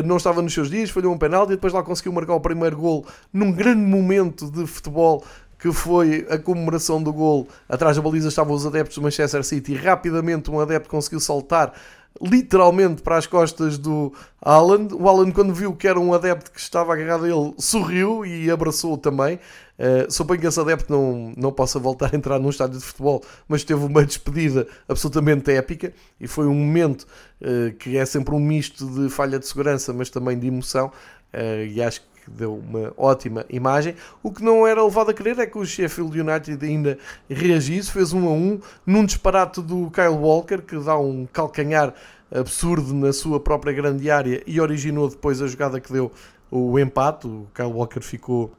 não 0.04 0.18
estava 0.18 0.42
nos 0.42 0.52
seus 0.52 0.70
dias, 0.70 0.90
falhou 0.90 1.14
um 1.14 1.18
penalti 1.18 1.52
e 1.52 1.56
depois 1.56 1.72
lá 1.72 1.84
conseguiu 1.84 2.12
marcar 2.12 2.34
o 2.34 2.42
primeiro 2.42 2.76
gol 2.76 3.06
num 3.32 3.52
grande 3.52 3.82
momento 3.82 4.50
de 4.50 4.66
futebol 4.66 5.24
que 5.60 5.72
foi 5.72 6.26
a 6.28 6.40
comemoração 6.40 7.02
do 7.04 7.14
gol. 7.14 7.48
Atrás 7.70 7.96
da 7.96 8.02
baliza 8.02 8.30
estavam 8.30 8.56
os 8.56 8.66
adeptos 8.66 8.96
do 8.96 9.04
Manchester 9.04 9.44
City 9.44 9.74
e 9.74 9.76
rapidamente 9.76 10.50
um 10.50 10.60
adepto 10.60 10.90
conseguiu 10.90 11.20
saltar 11.20 11.72
literalmente 12.20 13.02
para 13.02 13.18
as 13.18 13.26
costas 13.26 13.78
do 13.78 14.14
Haaland. 14.42 14.94
O 14.94 15.08
Haaland, 15.08 15.32
quando 15.32 15.54
viu 15.54 15.76
que 15.76 15.88
era 15.88 16.00
um 16.00 16.14
adepto 16.14 16.52
que 16.52 16.60
estava 16.60 16.94
agarrado 16.94 17.26
a 17.26 17.30
ele, 17.30 17.54
sorriu 17.58 18.26
e 18.26 18.50
abraçou-o 18.50 18.98
também. 18.98 19.40
Uh, 19.80 20.12
suponho 20.12 20.40
que 20.40 20.48
esse 20.48 20.60
adepto 20.60 20.92
não, 20.92 21.34
não 21.36 21.52
possa 21.52 21.80
voltar 21.80 22.14
a 22.14 22.16
entrar 22.16 22.38
num 22.38 22.50
estádio 22.50 22.78
de 22.78 22.86
futebol, 22.86 23.24
mas 23.48 23.64
teve 23.64 23.84
uma 23.84 24.06
despedida 24.06 24.68
absolutamente 24.88 25.52
épica 25.52 25.92
e 26.20 26.28
foi 26.28 26.46
um 26.46 26.54
momento 26.54 27.08
uh, 27.42 27.74
que 27.80 27.98
é 27.98 28.06
sempre 28.06 28.36
um 28.36 28.40
misto 28.40 28.86
de 28.86 29.10
falha 29.10 29.40
de 29.40 29.48
segurança, 29.48 29.92
mas 29.92 30.10
também 30.10 30.38
de 30.38 30.48
emoção. 30.48 30.92
Uh, 31.34 31.66
e 31.66 31.82
acho 31.82 32.02
que 32.02 32.11
deu 32.30 32.56
uma 32.56 32.94
ótima 32.98 33.46
imagem. 33.50 33.96
O 34.22 34.32
que 34.32 34.44
não 34.44 34.68
era 34.68 34.84
levado 34.84 35.12
a 35.12 35.14
crer 35.14 35.40
é 35.40 35.46
que 35.46 35.58
o 35.58 35.66
Sheffield 35.66 36.20
United 36.20 36.64
ainda 36.66 36.98
reagisse, 37.30 37.92
fez 37.92 38.14
um 38.14 38.28
a 38.28 38.32
um 38.32 38.60
num 38.86 39.06
disparate 39.06 39.62
do 39.62 39.90
Kyle 39.92 40.10
Walker, 40.10 40.62
que 40.62 40.78
dá 40.78 40.98
um 40.98 41.26
calcanhar 41.32 41.94
absurdo 42.34 42.94
na 42.94 43.12
sua 43.12 43.40
própria 43.40 43.74
grande 43.74 44.10
área 44.10 44.42
e 44.46 44.60
originou 44.62 45.10
depois 45.10 45.42
a 45.42 45.48
jogada 45.48 45.80
que 45.80 45.92
deu 45.92 46.12
o 46.50 46.78
empate. 46.80 47.28
O 47.28 47.48
Kyle 47.54 47.68
Walker 47.72 48.02
ficou 48.02 48.54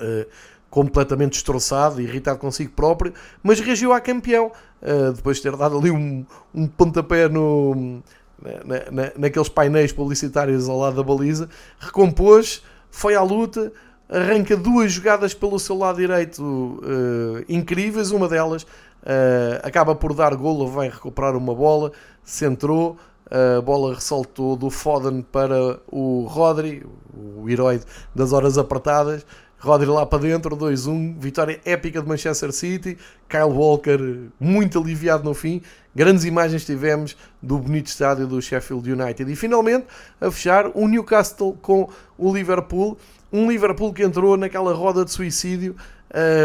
uh, 0.00 0.26
completamente 0.70 1.32
destroçado, 1.32 2.00
irritado 2.00 2.38
consigo 2.38 2.72
próprio, 2.72 3.12
mas 3.42 3.60
reagiu 3.60 3.92
à 3.92 4.00
campeão, 4.00 4.52
uh, 4.82 5.12
depois 5.12 5.36
de 5.36 5.44
ter 5.44 5.56
dado 5.56 5.78
ali 5.78 5.90
um, 5.90 6.24
um 6.54 6.66
pontapé 6.66 7.28
no, 7.28 8.02
na, 8.42 8.90
na, 8.90 9.12
naqueles 9.16 9.48
painéis 9.48 9.92
publicitários 9.92 10.68
ao 10.68 10.78
lado 10.78 10.96
da 10.96 11.02
baliza, 11.02 11.48
recompôs, 11.78 12.62
foi 12.94 13.16
à 13.16 13.22
luta, 13.22 13.72
arranca 14.08 14.56
duas 14.56 14.92
jogadas 14.92 15.34
pelo 15.34 15.58
seu 15.58 15.76
lado 15.76 15.96
direito 15.96 16.40
uh, 16.44 17.44
incríveis, 17.48 18.12
uma 18.12 18.28
delas 18.28 18.62
uh, 18.62 19.58
acaba 19.64 19.96
por 19.96 20.14
dar 20.14 20.32
golo, 20.36 20.68
vai 20.68 20.88
recuperar 20.88 21.36
uma 21.36 21.52
bola, 21.52 21.90
centrou, 22.22 22.96
a 23.58 23.60
bola 23.60 23.94
ressaltou 23.94 24.54
do 24.54 24.70
Foden 24.70 25.22
para 25.22 25.80
o 25.90 26.24
Rodri, 26.28 26.86
o 27.16 27.48
herói 27.48 27.80
das 28.14 28.32
horas 28.32 28.56
apertadas, 28.58 29.26
Rodri 29.58 29.88
lá 29.88 30.06
para 30.06 30.20
dentro, 30.20 30.56
2-1, 30.56 31.18
vitória 31.18 31.58
épica 31.64 32.00
de 32.00 32.06
Manchester 32.06 32.52
City, 32.52 32.96
Kyle 33.28 33.44
Walker 33.44 34.28
muito 34.38 34.78
aliviado 34.78 35.24
no 35.24 35.34
fim, 35.34 35.62
grandes 35.94 36.24
imagens 36.24 36.64
tivemos 36.64 37.16
do 37.42 37.58
bonito 37.58 37.86
estádio 37.86 38.26
do 38.26 38.40
Sheffield 38.40 38.90
United. 38.90 39.30
E 39.30 39.36
finalmente, 39.36 39.86
a 40.20 40.30
fechar, 40.30 40.70
o 40.74 40.88
Newcastle 40.88 41.56
com 41.60 41.88
o 42.18 42.34
Liverpool, 42.34 42.98
um 43.32 43.50
Liverpool 43.50 43.92
que 43.92 44.02
entrou 44.02 44.36
naquela 44.36 44.72
roda 44.72 45.04
de 45.04 45.10
suicídio 45.10 45.74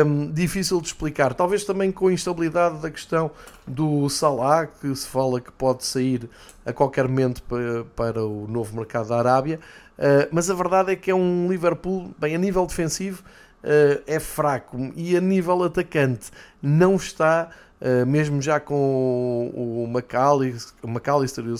um, 0.05 0.31
difícil 0.31 0.81
de 0.81 0.87
explicar. 0.87 1.33
Talvez 1.33 1.63
também 1.63 1.91
com 1.91 2.07
a 2.07 2.13
instabilidade 2.13 2.79
da 2.79 2.89
questão 2.89 3.29
do 3.67 4.09
Salah, 4.09 4.65
que 4.65 4.93
se 4.95 5.07
fala 5.07 5.39
que 5.39 5.51
pode 5.51 5.85
sair 5.85 6.27
a 6.65 6.73
qualquer 6.73 7.07
momento 7.07 7.43
para, 7.43 7.83
para 7.95 8.25
o 8.25 8.47
novo 8.47 8.75
mercado 8.75 9.09
da 9.09 9.19
Arábia. 9.19 9.59
Uh, 9.97 10.27
mas 10.31 10.49
a 10.49 10.53
verdade 10.53 10.91
é 10.91 10.95
que 10.95 11.11
é 11.11 11.15
um 11.15 11.47
Liverpool, 11.49 12.11
bem, 12.17 12.35
a 12.35 12.37
nível 12.37 12.65
defensivo, 12.65 13.21
uh, 13.63 14.01
é 14.07 14.19
fraco 14.19 14.91
e 14.95 15.15
a 15.15 15.21
nível 15.21 15.63
atacante 15.63 16.31
não 16.61 16.95
está. 16.95 17.49
Uh, 17.81 18.05
mesmo 18.05 18.41
já 18.41 18.59
com 18.59 19.51
o 19.53 19.87
McAllister, 19.87 21.45
e 21.45 21.49
o 21.49 21.57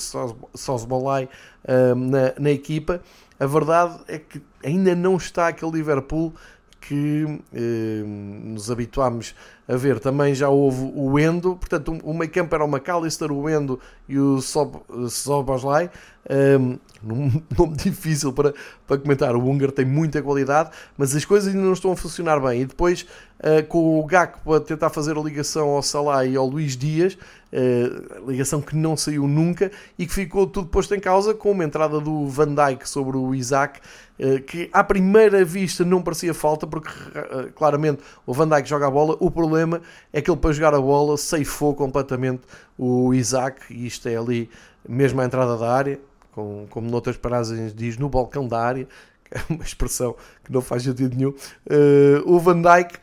Sosbolai 0.54 1.30
na, 1.96 2.34
na 2.38 2.52
equipa, 2.52 3.02
a 3.40 3.46
verdade 3.46 4.00
é 4.08 4.20
que 4.20 4.42
ainda 4.64 4.94
não 4.94 5.16
está 5.16 5.48
aquele 5.48 5.72
Liverpool 5.72 6.34
que 6.82 7.40
eh, 7.54 8.04
nos 8.04 8.72
habituámos 8.72 9.36
a 9.68 9.76
ver. 9.76 10.00
Também 10.00 10.34
já 10.34 10.50
houve 10.50 10.92
o 10.96 11.20
Endo, 11.20 11.56
portanto, 11.56 11.98
o 12.04 12.14
meio 12.14 12.32
campo 12.32 12.56
era 12.56 12.64
o 12.64 12.68
McAllister, 12.68 13.32
o 13.32 13.50
Endo 13.50 13.80
e 14.08 14.18
o 14.18 14.40
Soboslai. 14.42 15.92
Um, 16.30 16.80
um 17.04 17.42
nome 17.58 17.76
difícil 17.78 18.34
para, 18.34 18.54
para 18.88 18.98
comentar. 18.98 19.36
O 19.36 19.46
húngaro 19.46 19.72
tem 19.72 19.86
muita 19.86 20.22
qualidade, 20.22 20.72
mas 20.98 21.16
as 21.16 21.26
coisas 21.26 21.54
ainda 21.54 21.66
não 21.66 21.74
estão 21.74 21.92
a 21.92 21.96
funcionar 21.96 22.40
bem. 22.40 22.62
E 22.62 22.66
depois, 22.66 23.06
uh, 23.40 23.66
com 23.68 24.00
o 24.00 24.06
Gakpo 24.06 24.54
a 24.54 24.60
tentar 24.60 24.90
fazer 24.90 25.18
a 25.18 25.22
ligação 25.22 25.70
ao 25.70 25.82
Salah 25.82 26.26
e 26.26 26.36
ao 26.36 26.46
Luís 26.46 26.76
Dias, 26.76 27.14
uh, 27.14 28.30
ligação 28.30 28.62
que 28.62 28.76
não 28.76 28.96
saiu 28.96 29.28
nunca 29.28 29.72
e 29.98 30.06
que 30.06 30.14
ficou 30.14 30.48
tudo 30.48 30.68
posto 30.68 30.96
em 30.96 31.00
causa 31.00 31.34
com 31.34 31.52
uma 31.52 31.64
entrada 31.64 32.00
do 32.00 32.28
Van 32.28 32.54
Dijk 32.54 32.88
sobre 32.88 33.18
o 33.18 33.34
Isaac, 33.34 33.80
uh, 34.20 34.42
que 34.44 34.70
à 34.74 34.84
primeira 34.84 35.44
vista 35.44 35.84
não 35.84 36.02
parecia 36.02 36.34
falta, 36.34 36.68
porque 36.68 36.90
claramente 37.56 38.02
o 38.26 38.34
Van 38.34 38.48
Dijk 38.48 38.68
joga 38.68 38.88
a 38.88 38.92
bola. 38.92 39.16
O 39.20 39.30
problema 39.32 39.82
é 40.14 40.22
que 40.22 40.30
ele, 40.30 40.40
para 40.40 40.52
jogar 40.52 40.74
a 40.74 40.82
bola, 40.82 41.18
ceifou 41.18 41.74
completamente 41.76 42.42
o 42.78 43.14
Isaac, 43.14 43.62
e 43.70 43.86
isto 43.86 44.08
é 44.08 44.16
ali 44.16 44.50
mesmo 44.88 45.22
à 45.22 45.26
entrada 45.26 45.58
da 45.58 45.72
área 45.72 46.00
com, 46.40 46.66
como 46.70 46.90
noutras 46.90 47.18
paragens 47.18 47.74
diz, 47.74 47.98
no 47.98 48.10
balcão 48.10 48.48
da 48.48 48.60
área, 48.60 48.88
é 49.32 49.40
uma 49.50 49.64
expressão 49.64 50.16
que 50.44 50.52
não 50.52 50.62
faz 50.62 50.84
sentido 50.84 51.16
nenhum, 51.16 51.30
uh, 51.30 52.24
o 52.26 52.40
Van 52.40 52.62
Dijk 52.62 52.96
uh, 52.96 53.00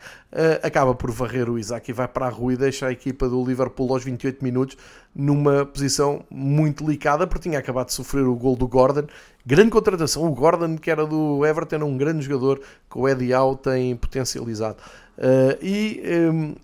acaba 0.61 0.93
por 0.93 1.11
varrer 1.11 1.49
o 1.49 1.57
Isaac 1.57 1.89
e 1.89 1.93
vai 1.93 2.07
para 2.07 2.27
a 2.27 2.29
rua 2.29 2.53
e 2.53 2.57
deixa 2.57 2.87
a 2.87 2.91
equipa 2.91 3.27
do 3.29 3.43
Liverpool 3.43 3.93
aos 3.93 4.03
28 4.03 4.43
minutos 4.43 4.77
numa 5.15 5.65
posição 5.65 6.23
muito 6.29 6.83
delicada, 6.83 7.25
porque 7.25 7.49
tinha 7.49 7.59
acabado 7.59 7.87
de 7.87 7.93
sofrer 7.93 8.23
o 8.23 8.35
gol 8.35 8.55
do 8.55 8.67
Gordon. 8.67 9.07
Grande 9.45 9.71
contratação, 9.71 10.23
o 10.25 10.31
Gordon, 10.31 10.77
que 10.77 10.91
era 10.91 11.05
do 11.05 11.45
Everton, 11.45 11.83
um 11.83 11.97
grande 11.97 12.23
jogador 12.23 12.59
que 12.89 12.97
o 12.97 13.07
Eddie 13.07 13.33
Howe 13.33 13.57
tem 13.57 13.95
potencializado. 13.95 14.77
Uh, 15.17 15.57
e 15.63 16.01
um, 16.31 16.55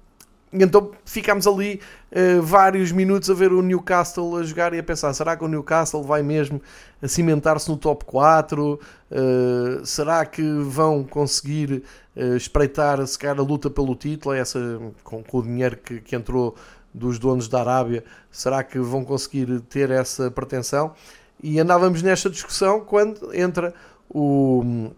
então 0.54 0.92
ficámos 1.04 1.48
ali 1.48 1.82
uh, 2.12 2.42
vários 2.42 2.92
minutos 2.92 3.30
a 3.30 3.34
ver 3.34 3.52
o 3.52 3.62
Newcastle 3.62 4.38
a 4.38 4.44
jogar 4.44 4.74
e 4.74 4.80
a 4.80 4.84
pensar: 4.84 5.14
será 5.14 5.36
que 5.36 5.44
o 5.44 5.48
Newcastle 5.48 6.04
vai 6.04 6.22
mesmo 6.22 6.62
cimentar-se 7.02 7.70
no 7.70 7.78
top 7.78 8.06
4? 8.06 8.74
Uh, 8.74 8.80
eh, 9.12 9.82
será 9.84 10.26
que 10.26 10.42
vão 10.42 11.04
conseguir 11.04 11.84
uh, 12.16 12.36
espreitar 12.36 13.06
se 13.06 13.18
calhar 13.18 13.40
a 13.40 13.44
luta 13.44 13.70
pelo 13.70 13.96
título? 13.96 14.36
Essa, 14.36 14.60
com, 15.04 15.24
com 15.24 15.38
o 15.40 15.44
dinheiro 15.44 15.78
que, 15.78 16.00
que, 16.00 16.16
entrou 16.16 16.56
dos 16.94 17.18
donos 17.18 17.48
da 17.48 17.60
Arábia, 17.62 18.04
será 18.32 18.64
que 18.64 18.78
vão 18.80 19.04
conseguir 19.04 19.60
ter 19.62 19.90
essa 19.90 20.30
pretensão? 20.30 20.94
E 21.42 21.60
andávamos 21.60 22.02
nesta 22.02 22.30
discussão 22.30 22.82
quando 22.82 23.34
entra 23.34 23.74
o 24.10 24.92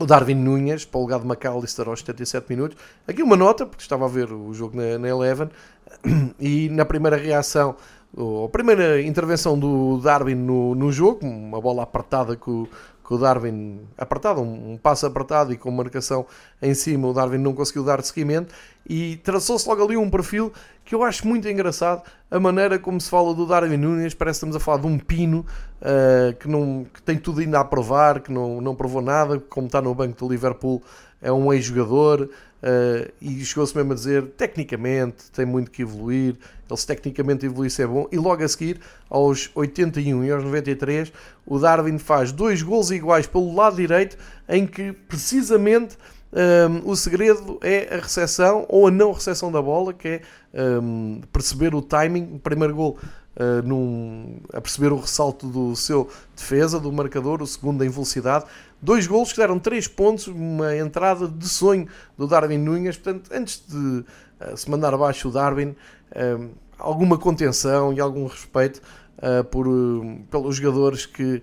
o 0.00 0.06
Darwin 0.06 0.34
Nunes 0.34 0.86
para 0.86 0.98
o 0.98 1.02
lugar 1.02 1.20
de 1.20 1.26
McAllister 1.26 1.86
aos 1.86 2.00
77 2.00 2.46
minutos. 2.48 2.76
Aqui 3.06 3.22
uma 3.22 3.36
nota, 3.36 3.66
porque 3.66 3.82
estava 3.82 4.06
a 4.06 4.08
ver 4.08 4.32
o 4.32 4.52
jogo 4.54 4.74
na, 4.76 4.98
na 4.98 5.08
Eleven, 5.08 5.50
e 6.40 6.70
na 6.70 6.86
primeira 6.86 7.18
reação, 7.18 7.76
a 8.16 8.48
primeira 8.48 9.02
intervenção 9.02 9.58
do 9.58 9.98
Darwin 9.98 10.36
no, 10.36 10.74
no 10.74 10.90
jogo, 10.90 11.26
uma 11.26 11.60
bola 11.60 11.82
apertada 11.82 12.34
que 12.34 12.48
o, 12.48 12.66
que 13.10 13.14
o 13.14 13.18
Darwin, 13.18 13.80
apertado, 13.98 14.40
um, 14.40 14.74
um 14.74 14.76
passo 14.76 15.04
apertado 15.04 15.52
e 15.52 15.56
com 15.56 15.68
marcação 15.68 16.24
em 16.62 16.72
cima, 16.74 17.08
o 17.08 17.12
Darwin 17.12 17.38
não 17.38 17.52
conseguiu 17.52 17.82
dar 17.82 18.00
seguimento 18.04 18.54
e 18.88 19.16
traçou-se 19.16 19.68
logo 19.68 19.82
ali 19.82 19.96
um 19.96 20.08
perfil 20.08 20.52
que 20.84 20.94
eu 20.94 21.02
acho 21.02 21.26
muito 21.26 21.48
engraçado, 21.48 22.04
a 22.30 22.38
maneira 22.38 22.78
como 22.78 23.00
se 23.00 23.10
fala 23.10 23.34
do 23.34 23.46
Darwin 23.46 23.76
Nunes, 23.76 24.14
parece 24.14 24.38
que 24.38 24.46
estamos 24.46 24.54
a 24.54 24.60
falar 24.60 24.82
de 24.82 24.86
um 24.86 24.96
pino 24.96 25.44
uh, 25.80 26.32
que, 26.36 26.46
não, 26.46 26.86
que 26.94 27.02
tem 27.02 27.18
tudo 27.18 27.40
ainda 27.40 27.58
a 27.58 27.64
provar, 27.64 28.20
que 28.20 28.30
não, 28.30 28.60
não 28.60 28.76
provou 28.76 29.02
nada, 29.02 29.40
como 29.40 29.66
está 29.66 29.82
no 29.82 29.92
banco 29.92 30.16
do 30.16 30.30
Liverpool, 30.30 30.80
é 31.20 31.32
um 31.32 31.52
ex-jogador, 31.52 32.30
uh, 32.62 33.10
e 33.20 33.44
chegou-se 33.44 33.76
mesmo 33.76 33.92
a 33.92 33.94
dizer, 33.94 34.26
tecnicamente, 34.36 35.30
tem 35.32 35.44
muito 35.44 35.70
que 35.70 35.82
evoluir, 35.82 36.36
ele 36.68 36.76
se 36.76 36.86
tecnicamente 36.86 37.46
evoluísse 37.46 37.82
é 37.82 37.86
bom, 37.86 38.06
e 38.10 38.16
logo 38.16 38.42
a 38.42 38.48
seguir, 38.48 38.80
aos 39.08 39.50
81 39.54 40.24
e 40.24 40.30
aos 40.30 40.44
93, 40.44 41.12
o 41.46 41.58
Darwin 41.58 41.98
faz 41.98 42.32
dois 42.32 42.62
gols 42.62 42.90
iguais 42.90 43.26
pelo 43.26 43.54
lado 43.54 43.76
direito, 43.76 44.16
em 44.48 44.66
que 44.66 44.92
precisamente 44.92 45.96
um, 46.32 46.88
o 46.88 46.94
segredo 46.94 47.58
é 47.60 47.92
a 47.92 48.00
recepção 48.00 48.64
ou 48.68 48.86
a 48.86 48.90
não 48.90 49.12
recepção 49.12 49.50
da 49.50 49.60
bola, 49.60 49.92
que 49.92 50.08
é 50.08 50.22
um, 50.80 51.20
perceber 51.32 51.74
o 51.74 51.82
timing, 51.82 52.34
o 52.34 52.38
primeiro 52.38 52.74
gol 52.74 52.98
uh, 53.36 53.66
num, 53.66 54.38
a 54.52 54.60
perceber 54.60 54.92
o 54.92 54.96
ressalto 54.96 55.46
do 55.46 55.74
seu 55.76 56.08
defesa, 56.34 56.80
do 56.80 56.92
marcador, 56.92 57.42
o 57.42 57.46
segundo 57.46 57.84
em 57.84 57.88
velocidade. 57.88 58.44
Dois 58.80 59.06
golos 59.06 59.32
que 59.32 59.38
deram 59.38 59.58
três 59.58 59.86
pontos, 59.86 60.26
uma 60.26 60.76
entrada 60.76 61.28
de 61.28 61.48
sonho 61.48 61.86
do 62.16 62.26
Darwin 62.26 62.58
Nunes. 62.58 62.96
Portanto, 62.96 63.30
antes 63.32 63.62
de 63.66 63.76
uh, 63.76 64.56
se 64.56 64.70
mandar 64.70 64.94
abaixo 64.94 65.28
o 65.28 65.32
Darwin, 65.32 65.74
um, 66.16 66.50
alguma 66.78 67.18
contenção 67.18 67.92
e 67.92 68.00
algum 68.00 68.26
respeito 68.26 68.80
uh, 69.18 69.44
por, 69.44 69.66
pelos 70.30 70.56
jogadores 70.56 71.06
que 71.06 71.42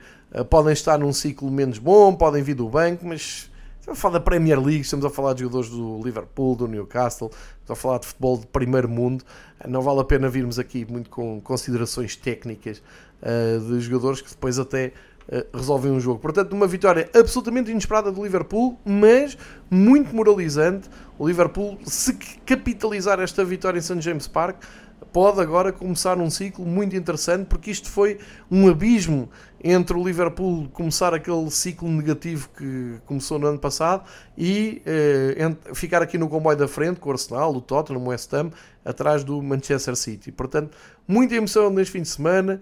podem 0.50 0.74
estar 0.74 1.00
num 1.00 1.14
ciclo 1.14 1.50
menos 1.50 1.78
bom, 1.78 2.14
podem 2.14 2.44
vir 2.44 2.54
do 2.54 2.68
banco, 2.68 3.06
mas 3.06 3.50
Estamos 3.88 4.00
a 4.00 4.02
falar 4.02 4.14
da 4.16 4.20
Premier 4.20 4.60
League, 4.60 4.82
estamos 4.82 5.06
a 5.06 5.10
falar 5.10 5.34
de 5.34 5.44
jogadores 5.44 5.70
do 5.70 6.02
Liverpool, 6.04 6.58
do 6.58 6.68
Newcastle, 6.68 7.30
estamos 7.30 7.70
a 7.70 7.76
falar 7.76 8.00
de 8.00 8.08
futebol 8.08 8.38
de 8.38 8.46
primeiro 8.48 8.90
mundo. 8.90 9.24
Não 9.66 9.82
vale 9.82 10.02
a 10.02 10.04
pena 10.04 10.28
virmos 10.28 10.60
aqui 10.60 10.86
muito 10.92 11.10
com 11.10 11.40
considerações 11.40 12.18
técnicas 12.18 12.84
uh, 13.22 13.62
de 13.62 13.80
jogadores 13.80 14.20
que 14.20 14.30
depois 14.30 14.60
até 14.60 14.92
uh, 15.32 15.58
resolvem 15.58 15.90
um 15.90 16.02
jogo. 16.02 16.20
Portanto, 16.20 16.52
uma 16.52 16.68
vitória 16.68 17.10
absolutamente 17.16 17.72
inesperada 17.72 18.12
do 18.12 18.22
Liverpool, 18.22 18.78
mas 18.84 19.38
muito 19.72 20.14
moralizante. 20.14 20.90
O 21.18 21.26
Liverpool, 21.26 21.80
se 21.86 22.14
capitalizar 22.46 23.22
esta 23.22 23.46
vitória 23.46 23.80
em 23.80 23.82
St. 23.82 24.02
James 24.02 24.28
Park, 24.28 24.64
pode 25.12 25.42
agora 25.42 25.72
começar 25.72 26.18
um 26.18 26.30
ciclo 26.30 26.66
muito 26.66 26.96
interessante, 26.96 27.46
porque 27.48 27.72
isto 27.72 27.90
foi 27.90 28.20
um 28.50 28.68
abismo 28.68 29.30
entre 29.64 29.98
o 29.98 30.04
Liverpool 30.04 30.70
começar 30.70 31.14
aquele 31.14 31.50
ciclo 31.50 31.90
negativo 31.90 32.50
que 32.56 32.96
começou 33.06 33.40
no 33.40 33.48
ano 33.48 33.60
passado 33.60 34.04
e 34.38 34.82
eh, 34.86 35.56
ficar 35.74 36.02
aqui 36.02 36.18
no 36.18 36.30
comboio 36.30 36.58
da 36.58 36.68
frente 36.68 37.00
com 37.00 37.10
o 37.10 37.12
Arsenal, 37.12 37.56
o 37.56 37.62
Tottenham, 37.62 38.04
o 38.04 38.10
West 38.10 38.32
Ham, 38.34 38.52
atrás 38.86 39.24
do 39.24 39.42
Manchester 39.42 39.96
City. 39.96 40.32
Portanto, 40.32 40.78
muita 41.08 41.36
emoção 41.36 41.70
neste 41.70 41.94
fim 41.94 42.02
de 42.02 42.10
semana, 42.10 42.62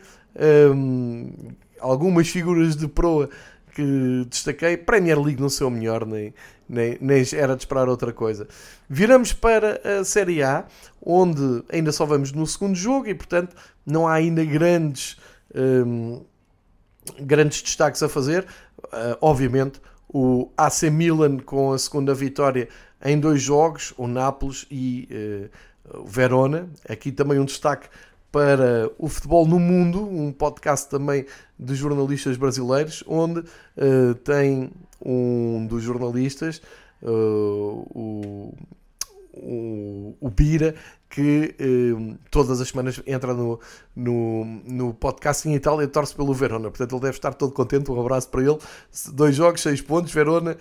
um, 0.74 1.32
algumas 1.80 2.30
figuras 2.30 2.76
de 2.76 2.88
proa 2.88 3.30
que 3.76 4.26
destaquei. 4.30 4.78
Premier 4.78 5.20
League 5.20 5.42
não 5.42 5.50
sei 5.50 5.68
o 5.68 5.70
melhor, 5.70 6.06
nem, 6.06 6.34
nem, 6.68 6.98
nem 7.00 7.24
era 7.34 7.56
de 7.56 7.62
esperar 7.62 7.88
outra 7.88 8.12
coisa. 8.12 8.48
Viramos 8.90 9.34
para 9.34 9.82
a 9.84 10.04
Série 10.04 10.42
A, 10.44 10.66
onde 11.02 11.64
ainda 11.72 11.92
só 11.92 12.06
vamos 12.06 12.32
no 12.32 12.46
segundo 12.46 12.76
jogo 12.76 13.08
e, 13.08 13.16
portanto, 13.16 13.56
não 13.86 14.08
há 14.08 14.14
ainda 14.14 14.44
grandes. 14.44 15.18
Um, 15.54 16.24
grandes 17.22 17.62
destaques 17.62 18.02
a 18.02 18.10
fazer. 18.10 18.46
Uh, 18.86 19.18
obviamente, 19.22 19.80
o 20.08 20.50
AC 20.58 20.84
Milan 20.84 21.38
com 21.38 21.74
a 21.74 21.78
segunda 21.78 22.14
vitória 22.14 22.68
em 23.04 23.20
dois 23.20 23.42
jogos, 23.42 23.94
o 23.98 24.08
Nápoles 24.08 24.66
e 24.72 25.08
uh, 25.94 26.02
o 26.02 26.06
Verona. 26.08 26.70
Aqui 26.88 27.12
também 27.12 27.40
um 27.40 27.46
destaque 27.46 27.88
para 28.36 28.92
o 28.98 29.08
Futebol 29.08 29.48
no 29.48 29.58
Mundo, 29.58 30.06
um 30.06 30.30
podcast 30.30 30.90
também 30.90 31.26
de 31.58 31.74
jornalistas 31.74 32.36
brasileiros, 32.36 33.02
onde 33.08 33.40
uh, 33.40 34.14
tem 34.26 34.72
um 35.02 35.66
dos 35.66 35.82
jornalistas, 35.82 36.62
o, 37.02 38.54
o, 39.32 40.18
o 40.20 40.30
Bira, 40.30 40.76
que 41.16 41.56
eh, 41.58 42.18
todas 42.30 42.60
as 42.60 42.68
semanas 42.68 43.02
entra 43.08 43.34
no, 43.34 43.58
no, 43.96 44.44
no 44.68 44.94
podcast 44.94 45.48
em 45.48 45.56
Itália 45.56 45.86
e 45.86 45.88
torce 45.88 46.14
pelo 46.14 46.34
Verona. 46.34 46.70
Portanto, 46.70 46.94
ele 46.94 47.02
deve 47.04 47.16
estar 47.16 47.34
todo 47.34 47.54
contente. 47.54 47.90
Um 47.90 48.02
abraço 48.02 48.28
para 48.28 48.42
ele. 48.42 48.58
Dois 49.14 49.34
jogos, 49.34 49.62
seis 49.62 49.82
pontos. 49.82 50.12
Verona 50.12 50.58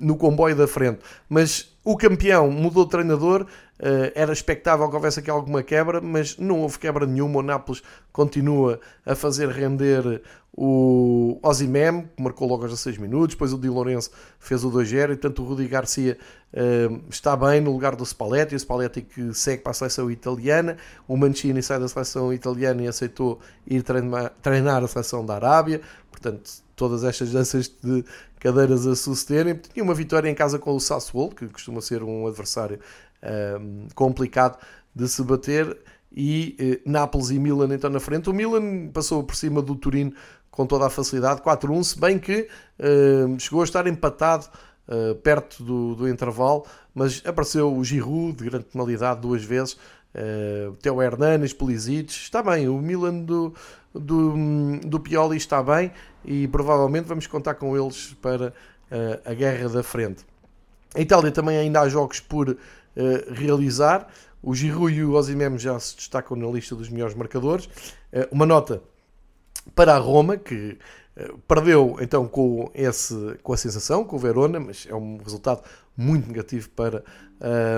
no 0.00 0.16
comboio 0.16 0.56
da 0.56 0.66
frente. 0.66 0.98
Mas 1.28 1.76
o 1.84 1.96
campeão 1.96 2.50
mudou 2.50 2.86
de 2.86 2.90
treinador. 2.90 3.46
Uh, 3.78 4.10
era 4.14 4.32
expectável 4.32 4.88
que 4.88 4.94
houvesse 4.94 5.20
aqui 5.20 5.30
alguma 5.30 5.62
quebra, 5.62 6.00
mas 6.00 6.38
não 6.38 6.60
houve 6.60 6.78
quebra 6.78 7.06
nenhuma. 7.06 7.40
O 7.40 7.42
Nápoles 7.42 7.82
continua 8.10 8.80
a 9.04 9.14
fazer 9.14 9.48
render 9.48 10.22
o 10.56 11.38
Ozimem, 11.42 12.08
que 12.16 12.22
marcou 12.22 12.48
logo 12.48 12.62
aos 12.62 12.72
16 12.72 12.96
minutos, 12.96 13.34
depois 13.34 13.52
o 13.52 13.58
Di 13.58 13.68
Lourenço 13.68 14.10
fez 14.38 14.64
o 14.64 14.70
2-0, 14.70 15.12
e 15.12 15.16
tanto 15.16 15.42
o 15.42 15.44
Rudi 15.44 15.68
Garcia 15.68 16.16
uh, 16.54 17.04
está 17.10 17.36
bem 17.36 17.60
no 17.60 17.70
lugar 17.70 17.94
do 17.94 18.04
Spalletti, 18.06 18.54
o 18.54 18.58
Spalletti 18.58 19.02
que 19.02 19.34
segue 19.34 19.62
para 19.62 19.72
a 19.72 19.74
seleção 19.74 20.10
italiana, 20.10 20.78
o 21.06 21.14
Mancini 21.14 21.62
sai 21.62 21.78
da 21.78 21.86
seleção 21.86 22.32
italiana 22.32 22.82
e 22.82 22.88
aceitou 22.88 23.38
ir 23.66 23.82
treinar, 23.82 24.32
treinar 24.40 24.82
a 24.82 24.88
seleção 24.88 25.26
da 25.26 25.34
Arábia, 25.34 25.82
portanto 26.10 26.64
todas 26.74 27.04
estas 27.04 27.30
danças 27.30 27.68
de 27.68 28.04
cadeiras 28.38 28.86
a 28.86 28.94
sucederem, 28.94 29.54
tinha 29.54 29.82
uma 29.82 29.94
vitória 29.94 30.28
em 30.28 30.34
casa 30.34 30.58
com 30.58 30.74
o 30.74 30.80
Sassuolo, 30.80 31.34
que 31.34 31.48
costuma 31.48 31.80
ser 31.80 32.02
um 32.02 32.26
adversário 32.26 32.78
uh, 33.22 33.94
complicado 33.94 34.58
de 34.94 35.08
se 35.08 35.22
bater, 35.22 35.76
e 36.16 36.56
eh, 36.58 36.80
Nápoles 36.86 37.30
e 37.30 37.38
Milan 37.38 37.74
então 37.74 37.90
na 37.90 38.00
frente. 38.00 38.30
O 38.30 38.32
Milan 38.32 38.88
passou 38.88 39.22
por 39.22 39.36
cima 39.36 39.60
do 39.60 39.74
Turino 39.74 40.14
com 40.50 40.66
toda 40.66 40.86
a 40.86 40.90
facilidade, 40.90 41.42
4-1, 41.42 41.84
se 41.84 42.00
bem 42.00 42.18
que 42.18 42.48
uh, 42.78 43.38
chegou 43.38 43.60
a 43.60 43.64
estar 43.64 43.86
empatado 43.86 44.46
uh, 44.88 45.14
perto 45.16 45.62
do, 45.62 45.94
do, 45.94 46.08
intervalo, 46.08 46.64
mas 46.94 47.22
apareceu 47.26 47.70
o 47.70 47.84
Giroud 47.84 48.38
de 48.38 48.44
grande 48.48 48.64
penalidade 48.64 49.20
duas 49.20 49.44
vezes, 49.44 49.74
uh, 49.74 50.72
Teo 50.80 51.02
Hernanes, 51.02 51.52
Pulisic, 51.52 52.10
está 52.10 52.42
bem, 52.42 52.70
o 52.70 52.78
Milan 52.78 53.18
do, 53.18 53.52
do, 53.92 54.32
do 54.82 54.98
Pioli 54.98 55.36
está 55.36 55.62
bem 55.62 55.92
e 56.24 56.48
provavelmente 56.48 57.04
vamos 57.04 57.26
contar 57.26 57.56
com 57.56 57.76
eles 57.76 58.16
para 58.22 58.48
uh, 58.48 59.30
a 59.30 59.34
guerra 59.34 59.68
da 59.68 59.82
frente. 59.82 60.24
A 60.94 61.02
Itália 61.02 61.30
também 61.30 61.58
ainda 61.58 61.82
há 61.82 61.88
jogos 61.90 62.18
por 62.18 62.56
realizar, 63.32 64.08
o 64.42 64.54
Giroud 64.54 64.94
e 64.94 65.04
o 65.04 65.12
Osimhen 65.12 65.58
já 65.58 65.78
se 65.78 65.96
destacam 65.96 66.36
na 66.36 66.46
lista 66.46 66.74
dos 66.74 66.88
melhores 66.88 67.14
marcadores. 67.14 67.68
uma 68.30 68.46
nota 68.46 68.82
para 69.74 69.94
a 69.94 69.98
Roma, 69.98 70.36
que 70.36 70.78
eh, 71.16 71.32
perdeu 71.48 71.96
então 72.00 72.28
com, 72.28 72.70
esse, 72.74 73.38
com 73.42 73.52
a 73.52 73.56
sensação, 73.56 74.04
com 74.04 74.16
o 74.16 74.18
Verona, 74.18 74.60
mas 74.60 74.86
é 74.88 74.94
um 74.94 75.16
resultado 75.16 75.62
muito 75.96 76.28
negativo 76.28 76.68
para 76.70 77.02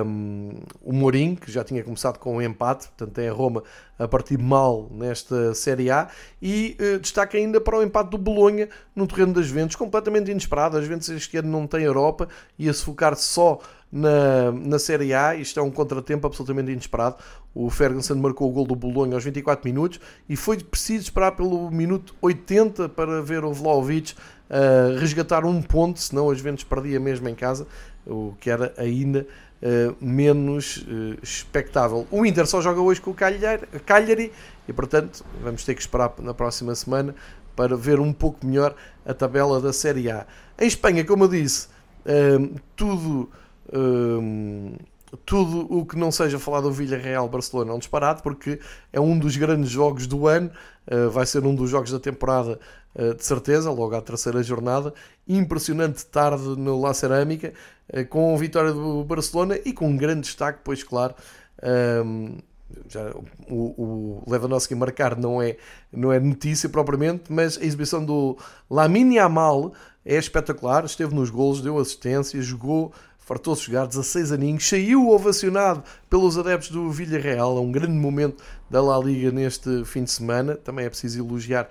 um, 0.04 0.50
ehm, 0.50 0.62
o 0.82 0.92
Mourinho, 0.92 1.36
que 1.36 1.50
já 1.50 1.62
tinha 1.62 1.84
começado 1.84 2.18
com 2.18 2.36
um 2.36 2.42
empate, 2.42 2.88
portanto 2.88 3.16
é 3.20 3.28
a 3.28 3.32
Roma 3.32 3.62
a 3.96 4.08
partir 4.08 4.38
mal 4.38 4.88
nesta 4.90 5.54
Série 5.54 5.88
A, 5.88 6.08
e 6.42 6.76
uh, 6.80 6.98
destaca 6.98 7.38
ainda 7.38 7.60
para 7.60 7.78
o 7.78 7.82
empate 7.82 8.10
do 8.10 8.18
Bolonha 8.18 8.68
no 8.94 9.06
terreno 9.06 9.34
das 9.34 9.46
Juventus, 9.46 9.76
completamente 9.76 10.32
inesperado, 10.32 10.76
as 10.76 10.84
Juventus 10.84 11.08
este 11.08 11.36
ano 11.36 11.48
não 11.48 11.64
tem 11.66 11.84
Europa, 11.84 12.28
ia 12.58 12.72
se 12.72 12.84
focar 12.84 13.14
só 13.16 13.60
na, 13.90 14.52
na 14.52 14.78
Série 14.78 15.14
A. 15.14 15.34
Isto 15.34 15.60
é 15.60 15.62
um 15.62 15.70
contratempo 15.70 16.26
absolutamente 16.26 16.70
inesperado. 16.70 17.16
O 17.54 17.70
Ferguson 17.70 18.14
marcou 18.16 18.48
o 18.48 18.52
gol 18.52 18.66
do 18.66 18.76
Bolonha 18.76 19.14
aos 19.14 19.24
24 19.24 19.66
minutos 19.66 20.00
e 20.28 20.36
foi 20.36 20.58
preciso 20.58 21.04
esperar 21.04 21.32
pelo 21.32 21.70
minuto 21.70 22.14
80 22.20 22.88
para 22.90 23.20
ver 23.22 23.44
o 23.44 23.52
Vlaovic 23.52 24.12
uh, 24.12 24.98
resgatar 24.98 25.44
um 25.44 25.60
ponto, 25.60 25.98
senão 25.98 26.30
as 26.30 26.38
Juventus 26.38 26.64
perdia 26.64 27.00
mesmo 27.00 27.28
em 27.28 27.34
casa, 27.34 27.66
o 28.06 28.34
que 28.38 28.50
era 28.50 28.72
ainda 28.76 29.26
uh, 29.62 29.96
menos 30.04 30.78
uh, 30.78 31.18
expectável. 31.22 32.06
O 32.10 32.24
Inter 32.24 32.46
só 32.46 32.60
joga 32.60 32.80
hoje 32.80 33.00
com 33.00 33.10
o 33.10 33.14
Cagliari 33.14 34.32
e, 34.68 34.72
portanto, 34.72 35.24
vamos 35.42 35.64
ter 35.64 35.74
que 35.74 35.80
esperar 35.80 36.12
na 36.18 36.34
próxima 36.34 36.74
semana 36.74 37.14
para 37.56 37.76
ver 37.76 37.98
um 37.98 38.12
pouco 38.12 38.46
melhor 38.46 38.74
a 39.04 39.12
tabela 39.12 39.60
da 39.60 39.72
Série 39.72 40.10
A. 40.10 40.26
Em 40.60 40.66
Espanha, 40.66 41.04
como 41.04 41.24
eu 41.24 41.28
disse, 41.28 41.66
tudo 42.76 43.28
Tudo 45.24 45.66
o 45.72 45.86
que 45.86 45.96
não 45.96 46.12
seja 46.12 46.38
falar 46.38 46.60
do 46.60 46.70
Villarreal-Barcelona 46.70 47.70
é 47.70 47.74
um 47.74 47.78
disparate, 47.78 48.22
porque 48.22 48.60
é 48.92 49.00
um 49.00 49.18
dos 49.18 49.36
grandes 49.36 49.70
jogos 49.70 50.06
do 50.06 50.26
ano, 50.26 50.50
uh, 50.86 51.10
vai 51.10 51.24
ser 51.24 51.44
um 51.44 51.54
dos 51.54 51.70
jogos 51.70 51.90
da 51.90 51.98
temporada 51.98 52.60
uh, 52.94 53.14
de 53.14 53.24
certeza, 53.24 53.70
logo 53.70 53.94
à 53.96 54.02
terceira 54.02 54.42
jornada. 54.42 54.92
Impressionante 55.26 56.04
tarde 56.04 56.44
no 56.44 56.78
La 56.80 56.92
Cerâmica, 56.92 57.54
uh, 57.92 58.06
com 58.06 58.34
a 58.34 58.38
vitória 58.38 58.72
do 58.72 59.02
Barcelona 59.02 59.58
e 59.64 59.72
com 59.72 59.88
um 59.88 59.96
grande 59.96 60.22
destaque, 60.22 60.60
pois 60.62 60.82
claro. 60.82 61.14
Um, 62.04 62.36
já, 62.86 63.10
o, 63.48 64.22
o 64.22 64.30
Lewandowski 64.30 64.74
marcar 64.74 65.16
não 65.16 65.40
é, 65.40 65.56
não 65.90 66.12
é 66.12 66.20
notícia 66.20 66.68
propriamente, 66.68 67.32
mas 67.32 67.56
a 67.56 67.64
exibição 67.64 68.04
do 68.04 68.36
Lamine 68.70 69.16
Yamal 69.16 69.72
é 70.04 70.16
espetacular, 70.16 70.84
esteve 70.84 71.14
nos 71.14 71.30
golos, 71.30 71.62
deu 71.62 71.78
assistência, 71.78 72.40
jogou 72.42 72.92
fartou-se 73.28 73.66
jogar 73.66 73.86
16 73.86 74.32
aninhos, 74.32 74.66
saiu 74.66 75.10
ovacionado 75.10 75.84
pelos 76.08 76.38
adeptos 76.38 76.70
do 76.70 76.90
Villarreal, 76.90 77.58
é 77.58 77.60
um 77.60 77.70
grande 77.70 77.92
momento 77.92 78.42
da 78.70 78.80
La 78.80 78.98
Liga 78.98 79.30
neste 79.30 79.84
fim 79.84 80.02
de 80.02 80.10
semana, 80.10 80.56
também 80.56 80.86
é 80.86 80.88
preciso 80.88 81.22
elogiar 81.22 81.68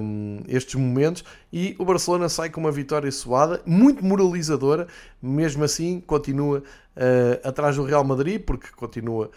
um, 0.00 0.40
estes 0.48 0.76
momentos, 0.76 1.22
e 1.52 1.76
o 1.78 1.84
Barcelona 1.84 2.30
sai 2.30 2.48
com 2.48 2.58
uma 2.58 2.72
vitória 2.72 3.12
suada, 3.12 3.60
muito 3.66 4.02
moralizadora, 4.02 4.88
mesmo 5.20 5.62
assim 5.62 6.00
continua 6.00 6.60
uh, 6.96 7.46
atrás 7.46 7.76
do 7.76 7.84
Real 7.84 8.02
Madrid, 8.02 8.40
porque 8.40 8.68
continua, 8.74 9.30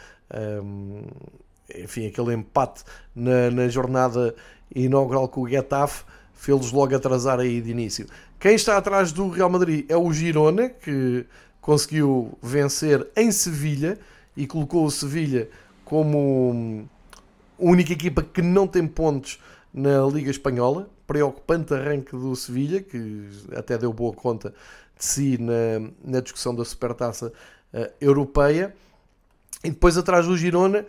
um, 0.64 1.02
enfim, 1.76 2.08
aquele 2.08 2.34
empate 2.34 2.86
na, 3.14 3.52
na 3.52 3.68
jornada 3.68 4.34
inaugural 4.74 5.28
com 5.28 5.42
o 5.42 5.50
Getafe, 5.50 6.06
fê-los 6.42 6.72
logo 6.72 6.96
atrasar 6.96 7.40
aí 7.40 7.62
de 7.62 7.70
início. 7.70 8.08
Quem 8.40 8.56
está 8.56 8.76
atrás 8.76 9.12
do 9.12 9.30
Real 9.30 9.48
Madrid 9.48 9.86
é 9.88 9.96
o 9.96 10.12
Girona, 10.12 10.70
que 10.70 11.24
conseguiu 11.62 12.36
vencer 12.42 13.08
em 13.16 13.32
Sevilha 13.32 14.00
e 14.36 14.48
colocou 14.48 14.84
o 14.84 14.90
Sevilha 14.90 15.48
como 15.86 16.90
a 17.60 17.64
única 17.64 17.94
equipa 17.94 18.24
que 18.24 18.42
não 18.42 18.66
tem 18.66 18.88
pontos 18.88 19.40
na 19.72 20.04
Liga 20.08 20.32
Espanhola. 20.32 20.90
Preocupante 21.06 21.76
arranque 21.76 22.14
do 22.14 22.36
Sevilha, 22.36 22.82
que 22.82 23.30
até 23.56 23.78
deu 23.78 23.94
boa 23.94 24.12
conta 24.12 24.50
de 24.98 25.06
si 25.06 25.38
na, 25.38 25.92
na 26.04 26.22
discussão 26.22 26.56
da 26.56 26.66
Supertaça 26.66 27.32
uh, 27.72 27.88
Europeia. 28.02 28.74
E 29.64 29.70
depois 29.70 29.96
atrás 29.96 30.26
do 30.26 30.36
Girona 30.36 30.88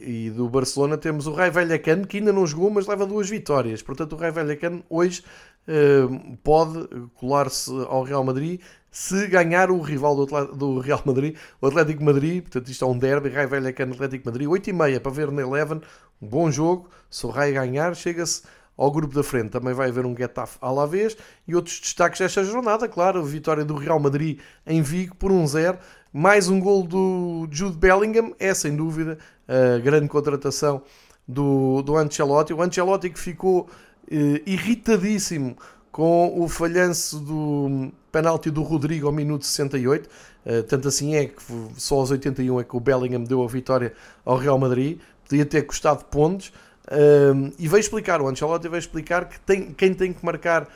e 0.00 0.30
do 0.30 0.48
Barcelona 0.48 0.98
temos 0.98 1.26
o 1.26 1.32
Rai 1.32 1.50
Vallecano, 1.50 2.06
que 2.06 2.18
ainda 2.18 2.32
não 2.32 2.46
jogou, 2.46 2.70
mas 2.70 2.86
leva 2.86 3.06
duas 3.06 3.28
vitórias. 3.28 3.82
Portanto, 3.82 4.14
o 4.14 4.16
Rai 4.16 4.30
Vallecano 4.30 4.82
hoje 4.90 5.22
uh, 5.68 6.36
pode 6.42 6.88
colar-se 7.14 7.70
ao 7.88 8.02
Real 8.02 8.24
Madrid 8.24 8.60
se 8.90 9.26
ganhar 9.26 9.70
o 9.70 9.82
rival 9.82 10.24
do, 10.24 10.78
Real 10.78 11.02
Madrid, 11.04 11.36
o 11.60 11.66
Atlético 11.66 12.02
Madrid. 12.02 12.42
Portanto, 12.42 12.68
isto 12.70 12.82
é 12.82 12.88
um 12.88 12.98
derby, 12.98 13.28
Rai 13.28 13.46
Vallecano 13.46 13.92
Atlético 13.92 14.24
Madrid, 14.24 14.48
8 14.48 14.70
e 14.70 14.72
meia 14.72 14.98
para 14.98 15.12
ver 15.12 15.30
na 15.30 15.42
Eleven. 15.42 15.82
Um 16.20 16.26
bom 16.26 16.50
jogo. 16.50 16.88
Se 17.10 17.26
o 17.26 17.28
Rai 17.28 17.52
ganhar, 17.52 17.94
chega-se 17.94 18.42
ao 18.74 18.90
grupo 18.90 19.14
da 19.14 19.22
frente. 19.22 19.50
Também 19.50 19.74
vai 19.74 19.90
haver 19.90 20.06
um 20.06 20.16
Getafe 20.16 20.56
à 20.62 20.70
la 20.70 20.86
vez. 20.86 21.14
E 21.46 21.54
outros 21.54 21.78
destaques 21.78 22.20
desta 22.20 22.42
jornada, 22.42 22.88
claro, 22.88 23.20
a 23.20 23.22
vitória 23.22 23.66
do 23.66 23.74
Real 23.74 24.00
Madrid 24.00 24.40
em 24.66 24.80
Vigo 24.80 25.14
por 25.16 25.30
1-0 25.30 25.78
Mais 26.10 26.48
um 26.48 26.58
gol 26.58 26.82
do 26.82 27.46
Jude 27.50 27.76
Bellingham, 27.76 28.34
é 28.38 28.54
sem 28.54 28.74
dúvida 28.74 29.18
a 29.48 29.78
grande 29.78 30.08
contratação 30.08 30.82
do, 31.26 31.82
do 31.82 31.96
Ancelotti. 31.96 32.52
O 32.52 32.62
Ancelotti 32.62 33.10
que 33.10 33.18
ficou 33.18 33.68
eh, 34.10 34.42
irritadíssimo 34.46 35.56
com 35.90 36.40
o 36.40 36.48
falhanço 36.48 37.18
do 37.18 37.90
penalti 38.12 38.50
do 38.50 38.62
Rodrigo 38.62 39.06
ao 39.06 39.12
minuto 39.12 39.46
68. 39.46 40.06
Uh, 40.06 40.10
eh, 40.44 40.62
tanto 40.62 40.88
assim 40.88 41.16
é 41.16 41.26
que 41.26 41.42
só 41.76 41.96
aos 41.96 42.10
81 42.10 42.60
é 42.60 42.64
que 42.64 42.76
o 42.76 42.80
Bellingham 42.80 43.24
deu 43.24 43.42
a 43.42 43.48
vitória 43.48 43.94
ao 44.24 44.36
Real 44.36 44.58
Madrid. 44.58 45.00
Podia 45.28 45.46
ter 45.46 45.62
custado 45.62 46.04
pontos. 46.04 46.52
Uh, 46.86 47.52
e 47.58 47.66
veio 47.66 47.80
explicar, 47.80 48.20
o 48.20 48.28
Ancelotti 48.28 48.68
veio 48.68 48.78
explicar 48.78 49.28
que 49.28 49.40
tem, 49.40 49.72
quem 49.72 49.92
tem 49.92 50.12
que 50.12 50.24
marcar 50.24 50.68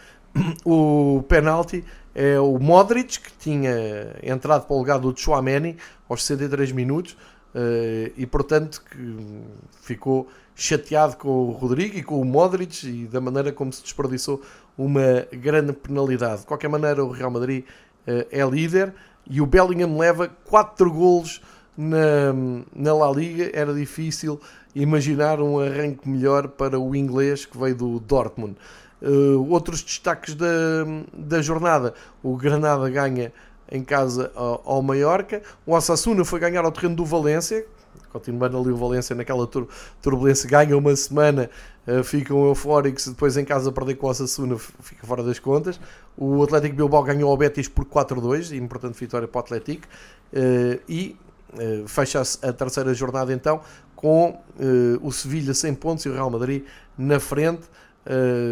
o 0.64 1.22
penalti 1.28 1.84
é 2.14 2.40
o 2.40 2.58
Modric, 2.58 3.20
que 3.20 3.32
tinha 3.38 4.16
entrado 4.22 4.66
para 4.66 4.74
o 4.74 4.78
lugar 4.78 4.98
do 4.98 5.16
Chouameni 5.16 5.76
aos 6.08 6.24
63 6.24 6.72
minutos. 6.72 7.16
Uh, 7.54 8.12
e 8.16 8.26
portanto 8.26 8.80
que 8.88 9.16
ficou 9.82 10.28
chateado 10.54 11.16
com 11.16 11.28
o 11.28 11.50
Rodrigo 11.50 11.98
e 11.98 12.02
com 12.02 12.20
o 12.20 12.24
Modric 12.24 12.86
e 12.86 13.06
da 13.06 13.20
maneira 13.20 13.50
como 13.50 13.72
se 13.72 13.82
desperdiçou 13.82 14.40
uma 14.78 15.26
grande 15.32 15.72
penalidade. 15.72 16.42
De 16.42 16.46
qualquer 16.46 16.68
maneira, 16.68 17.04
o 17.04 17.10
Real 17.10 17.30
Madrid 17.30 17.64
uh, 18.06 18.26
é 18.30 18.44
líder 18.48 18.94
e 19.28 19.40
o 19.40 19.46
Bellingham 19.46 19.98
leva 19.98 20.28
4 20.44 20.92
golos 20.92 21.42
na, 21.76 22.32
na 22.74 22.94
La 22.94 23.10
Liga. 23.10 23.50
Era 23.52 23.74
difícil 23.74 24.40
imaginar 24.74 25.40
um 25.40 25.58
arranque 25.58 26.08
melhor 26.08 26.48
para 26.48 26.78
o 26.78 26.94
inglês 26.94 27.44
que 27.46 27.58
veio 27.58 27.74
do 27.74 27.98
Dortmund. 28.00 28.56
Uh, 29.02 29.50
outros 29.50 29.82
destaques 29.82 30.34
da, 30.34 30.46
da 31.12 31.40
jornada: 31.40 31.94
o 32.22 32.36
Granada 32.36 32.88
ganha 32.90 33.32
em 33.70 33.82
casa 33.84 34.32
ao, 34.34 34.62
ao 34.64 34.82
Mallorca, 34.82 35.42
o 35.64 35.72
Osasuna 35.72 36.24
foi 36.24 36.40
ganhar 36.40 36.64
ao 36.64 36.72
terreno 36.72 36.96
do 36.96 37.04
Valência, 37.04 37.64
continuando 38.12 38.58
ali 38.58 38.70
o 38.70 38.76
Valência 38.76 39.14
naquela 39.14 39.46
tur 39.46 39.68
turbulência, 40.02 40.48
ganha 40.48 40.76
uma 40.76 40.94
semana, 40.96 41.48
uh, 41.86 42.02
ficam 42.02 42.44
eufóricos, 42.46 43.06
depois 43.06 43.36
em 43.36 43.44
casa 43.44 43.70
perder 43.70 43.94
com 43.94 44.06
o 44.06 44.10
Osasuna 44.10 44.56
fica 44.58 45.06
fora 45.06 45.22
das 45.22 45.38
contas. 45.38 45.80
O 46.16 46.42
Atlético 46.42 46.76
Bilbao 46.76 47.02
ganhou 47.02 47.30
ao 47.30 47.36
Betis 47.36 47.68
por 47.68 47.84
4-2, 47.84 48.56
importante 48.56 48.98
vitória 48.98 49.28
para 49.28 49.38
o 49.38 49.40
Atlético, 49.40 49.86
uh, 50.32 50.80
e 50.88 51.16
uh, 51.54 51.86
fecha-se 51.86 52.44
a 52.44 52.52
terceira 52.52 52.92
jornada 52.92 53.32
então 53.32 53.60
com 53.94 54.40
o 55.02 55.12
Sevilha 55.12 55.52
100 55.52 55.74
pontos 55.74 56.06
e 56.06 56.08
o 56.08 56.14
Real 56.14 56.30
Madrid 56.30 56.64
na 56.96 57.20
frente. 57.20 57.64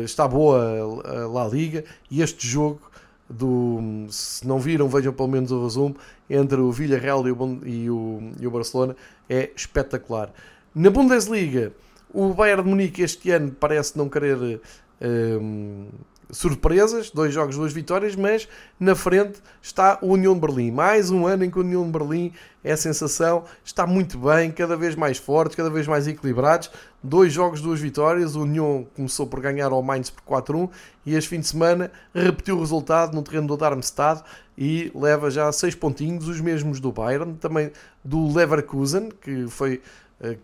está 0.04 0.28
boa 0.28 1.02
a 1.06 1.26
La 1.26 1.48
Liga 1.48 1.84
e 2.10 2.20
este 2.20 2.46
jogo 2.46 2.82
do 3.28 4.06
se 4.08 4.46
não 4.46 4.58
viram, 4.58 4.88
vejam 4.88 5.12
pelo 5.12 5.28
menos 5.28 5.50
o 5.50 5.62
resumo 5.62 5.96
entre 6.28 6.60
o 6.60 6.72
Villarreal 6.72 7.26
e 7.28 7.32
o, 7.32 7.60
e 7.64 7.90
o, 7.90 8.32
e 8.40 8.46
o 8.46 8.50
Barcelona 8.50 8.96
é 9.28 9.50
espetacular. 9.54 10.32
Na 10.74 10.90
Bundesliga, 10.90 11.72
o 12.12 12.32
Bayern 12.32 12.62
de 12.62 12.68
Munique 12.68 13.02
este 13.02 13.30
ano 13.30 13.50
parece 13.50 13.98
não 13.98 14.08
querer 14.08 14.60
um, 15.00 15.88
surpresas, 16.30 17.10
dois 17.10 17.32
jogos, 17.32 17.56
duas 17.56 17.72
vitórias, 17.72 18.14
mas 18.14 18.48
na 18.78 18.94
frente 18.94 19.40
está 19.62 19.98
o 20.02 20.08
União 20.08 20.34
de 20.34 20.40
Berlim. 20.40 20.70
Mais 20.70 21.10
um 21.10 21.26
ano 21.26 21.44
em 21.44 21.50
que 21.50 21.58
o 21.58 21.62
União 21.62 21.84
de 21.84 21.90
Berlim 21.90 22.32
é 22.62 22.72
a 22.72 22.76
sensação, 22.76 23.44
está 23.64 23.86
muito 23.86 24.18
bem, 24.18 24.50
cada 24.50 24.76
vez 24.76 24.94
mais 24.94 25.16
fortes, 25.16 25.56
cada 25.56 25.70
vez 25.70 25.86
mais 25.86 26.06
equilibrados. 26.06 26.70
Dois 27.02 27.32
jogos, 27.32 27.60
duas 27.60 27.80
vitórias. 27.80 28.34
O 28.36 28.42
União 28.42 28.86
começou 28.94 29.26
por 29.26 29.40
ganhar 29.40 29.72
ao 29.72 29.82
Mainz 29.82 30.10
por 30.10 30.22
4-1 30.42 30.68
e 31.06 31.14
este 31.14 31.30
fim 31.30 31.40
de 31.40 31.46
semana 31.46 31.90
repetiu 32.14 32.56
o 32.56 32.60
resultado 32.60 33.14
no 33.14 33.22
terreno 33.22 33.46
do 33.46 33.56
Darmstadt 33.56 34.22
e 34.56 34.90
leva 34.94 35.30
já 35.30 35.50
seis 35.52 35.74
pontinhos, 35.74 36.26
os 36.28 36.40
mesmos 36.40 36.80
do 36.80 36.90
Bayern, 36.92 37.34
também 37.34 37.70
do 38.04 38.34
Leverkusen, 38.34 39.10
que 39.20 39.46
foi 39.48 39.80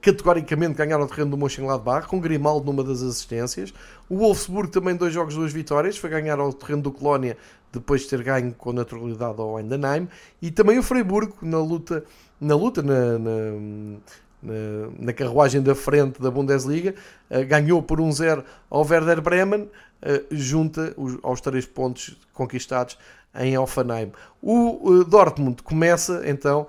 categoricamente 0.01 0.75
ganhar 0.75 1.01
o 1.01 1.07
terreno 1.07 1.33
do 1.33 1.37
Mönchengladbach, 1.37 2.07
com 2.07 2.20
Grimaldo 2.20 2.64
numa 2.66 2.85
das 2.85 3.03
assistências. 3.03 3.75
O 4.09 4.18
Wolfsburg 4.18 4.70
também 4.70 4.95
dois 4.95 5.12
jogos, 5.12 5.35
duas 5.35 5.53
vitórias, 5.53 5.97
foi 5.97 6.11
ganhar 6.11 6.39
ao 6.39 6.53
terreno 6.53 6.83
do 6.83 6.93
Colónia 6.93 7.37
depois 7.72 8.03
de 8.03 8.09
ter 8.09 8.22
ganho 8.22 8.55
com 8.55 8.72
naturalidade 8.72 9.41
ao 9.41 9.59
Endenheim. 9.59 10.09
E 10.41 10.51
também 10.51 10.79
o 10.79 10.83
Freiburgo 10.83 11.37
na 11.43 11.59
luta, 11.59 12.05
na, 12.41 12.55
luta 12.55 12.83
na, 12.83 13.18
na, 13.18 14.53
na, 14.99 15.12
carruagem 15.12 15.61
da 15.61 15.75
frente 15.75 16.22
da 16.22 16.31
Bundesliga, 16.31 16.95
uh, 17.31 17.45
ganhou 17.47 17.83
por 17.83 17.99
1-0 17.99 18.39
um 18.39 18.43
ao 18.70 18.87
Werder 18.87 19.20
Bremen, 19.20 19.62
uh, 19.62 19.68
junta 20.31 20.95
os, 20.97 21.18
aos 21.22 21.41
três 21.41 21.66
pontos 21.66 22.16
conquistados 22.33 22.97
em 23.35 23.59
Offenheim. 23.59 24.12
O 24.41 25.03
Dortmund 25.03 25.62
começa 25.62 26.22
então 26.25 26.68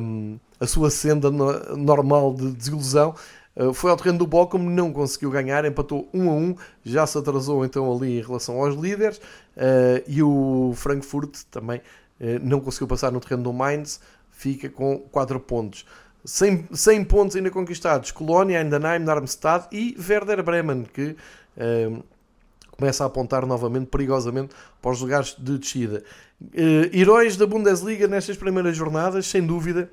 um, 0.00 0.38
a 0.62 0.66
sua 0.66 0.90
senda 0.90 1.28
no, 1.28 1.76
normal 1.76 2.32
de 2.34 2.52
desilusão. 2.52 3.14
Uh, 3.54 3.74
foi 3.74 3.90
ao 3.90 3.96
terreno 3.96 4.18
do 4.18 4.26
Bochum, 4.26 4.58
não 4.58 4.92
conseguiu 4.92 5.30
ganhar, 5.30 5.64
empatou 5.64 6.08
1 6.14 6.30
a 6.30 6.34
1, 6.34 6.56
já 6.84 7.06
se 7.06 7.18
atrasou 7.18 7.64
então 7.64 7.92
ali 7.92 8.18
em 8.18 8.22
relação 8.22 8.62
aos 8.62 8.76
líderes. 8.76 9.18
Uh, 9.18 10.02
e 10.06 10.22
o 10.22 10.72
Frankfurt 10.76 11.42
também 11.50 11.80
uh, 11.80 12.38
não 12.40 12.60
conseguiu 12.60 12.86
passar 12.86 13.10
no 13.10 13.20
terreno 13.20 13.42
do 13.42 13.52
Mainz, 13.52 14.00
fica 14.30 14.70
com 14.70 14.98
4 15.10 15.40
pontos. 15.40 15.84
100, 16.24 16.68
100 16.72 17.04
pontos 17.04 17.36
ainda 17.36 17.50
conquistados: 17.50 18.12
Colónia, 18.12 18.62
Endenheim, 18.62 19.04
Darmstadt 19.04 19.66
e 19.72 19.96
Werder 19.98 20.44
Bremen, 20.44 20.84
que 20.84 21.16
começa 22.70 23.02
a 23.02 23.08
apontar 23.08 23.44
novamente, 23.44 23.86
perigosamente, 23.86 24.54
para 24.80 24.92
os 24.92 25.00
lugares 25.00 25.34
de 25.36 25.58
descida. 25.58 26.04
Heróis 26.92 27.36
da 27.36 27.44
Bundesliga 27.44 28.06
nestas 28.06 28.36
primeiras 28.36 28.76
jornadas, 28.76 29.26
sem 29.26 29.44
dúvida, 29.44 29.90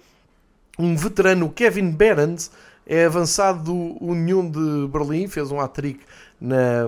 um 0.80 0.96
veterano, 0.96 1.50
Kevin 1.50 1.92
Behrens, 1.92 2.50
é 2.88 3.06
avançado 3.06 3.64
do 3.66 4.04
União 4.04 4.50
de 4.50 4.88
Berlim, 4.88 5.28
fez 5.28 5.52
um 5.52 5.60
hat-trick 5.60 6.00
na, 6.42 6.88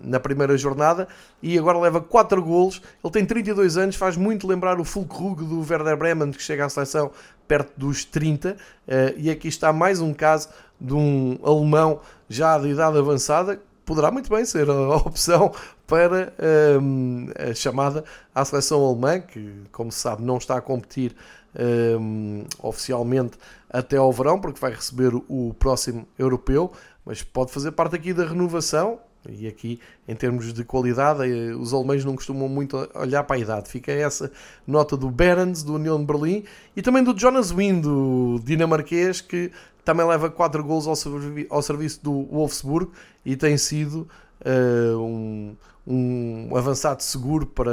na 0.00 0.20
primeira 0.20 0.56
jornada 0.56 1.08
e 1.42 1.58
agora 1.58 1.78
leva 1.78 2.00
4 2.00 2.42
golos. 2.42 2.80
Ele 3.04 3.12
tem 3.12 3.26
32 3.26 3.76
anos, 3.76 3.96
faz 3.96 4.16
muito 4.16 4.46
lembrar 4.46 4.80
o 4.80 4.84
Fulkrug 4.84 5.44
do 5.44 5.60
Werder 5.60 5.96
Bremen, 5.96 6.30
que 6.30 6.42
chega 6.42 6.64
à 6.64 6.68
seleção 6.68 7.10
perto 7.46 7.72
dos 7.76 8.04
30. 8.04 8.52
Uh, 8.52 8.54
eh, 8.88 9.14
e 9.18 9.30
aqui 9.30 9.48
está 9.48 9.72
mais 9.72 10.00
um 10.00 10.14
caso 10.14 10.48
de 10.80 10.94
um 10.94 11.38
alemão 11.42 12.00
já 12.28 12.56
de 12.58 12.68
idade 12.68 12.96
avançada, 12.96 13.60
poderá 13.84 14.10
muito 14.10 14.30
bem 14.30 14.44
ser 14.44 14.70
a 14.70 14.96
opção 14.96 15.52
para 15.86 16.32
um, 16.80 17.28
a 17.38 17.54
chamada 17.54 18.04
à 18.34 18.44
seleção 18.44 18.84
alemã, 18.84 19.20
que, 19.20 19.62
como 19.70 19.92
se 19.92 20.00
sabe, 20.00 20.22
não 20.22 20.38
está 20.38 20.56
a 20.56 20.60
competir 20.60 21.14
um, 21.58 22.44
oficialmente 22.62 23.38
até 23.70 23.96
ao 23.96 24.12
verão, 24.12 24.40
porque 24.40 24.60
vai 24.60 24.72
receber 24.72 25.14
o 25.14 25.54
próximo 25.58 26.06
europeu, 26.18 26.72
mas 27.04 27.22
pode 27.22 27.52
fazer 27.52 27.72
parte 27.72 27.96
aqui 27.96 28.12
da 28.12 28.26
renovação. 28.26 29.00
E 29.28 29.48
aqui, 29.48 29.80
em 30.06 30.14
termos 30.14 30.52
de 30.52 30.62
qualidade, 30.62 31.24
eh, 31.24 31.52
os 31.52 31.74
alemães 31.74 32.04
não 32.04 32.14
costumam 32.14 32.48
muito 32.48 32.88
olhar 32.94 33.24
para 33.24 33.34
a 33.34 33.38
idade. 33.40 33.68
Fica 33.68 33.90
essa 33.90 34.30
nota 34.64 34.96
do 34.96 35.10
Berens, 35.10 35.64
do 35.64 35.74
União 35.74 35.98
de 35.98 36.04
Berlim, 36.04 36.44
e 36.76 36.82
também 36.82 37.02
do 37.02 37.18
Jonas 37.18 37.50
Wind, 37.50 37.82
do 37.82 38.40
dinamarquês, 38.44 39.20
que 39.20 39.50
também 39.84 40.06
leva 40.06 40.28
4 40.28 40.62
gols 40.64 40.86
ao, 40.86 40.96
servi 40.96 41.46
ao 41.50 41.62
serviço 41.62 42.02
do 42.02 42.24
Wolfsburg 42.24 42.90
e 43.24 43.36
tem 43.36 43.56
sido 43.56 44.08
uh, 44.44 44.98
um, 44.98 45.56
um, 45.86 46.56
avançado 46.56 47.02
seguro 47.02 47.46
para 47.46 47.72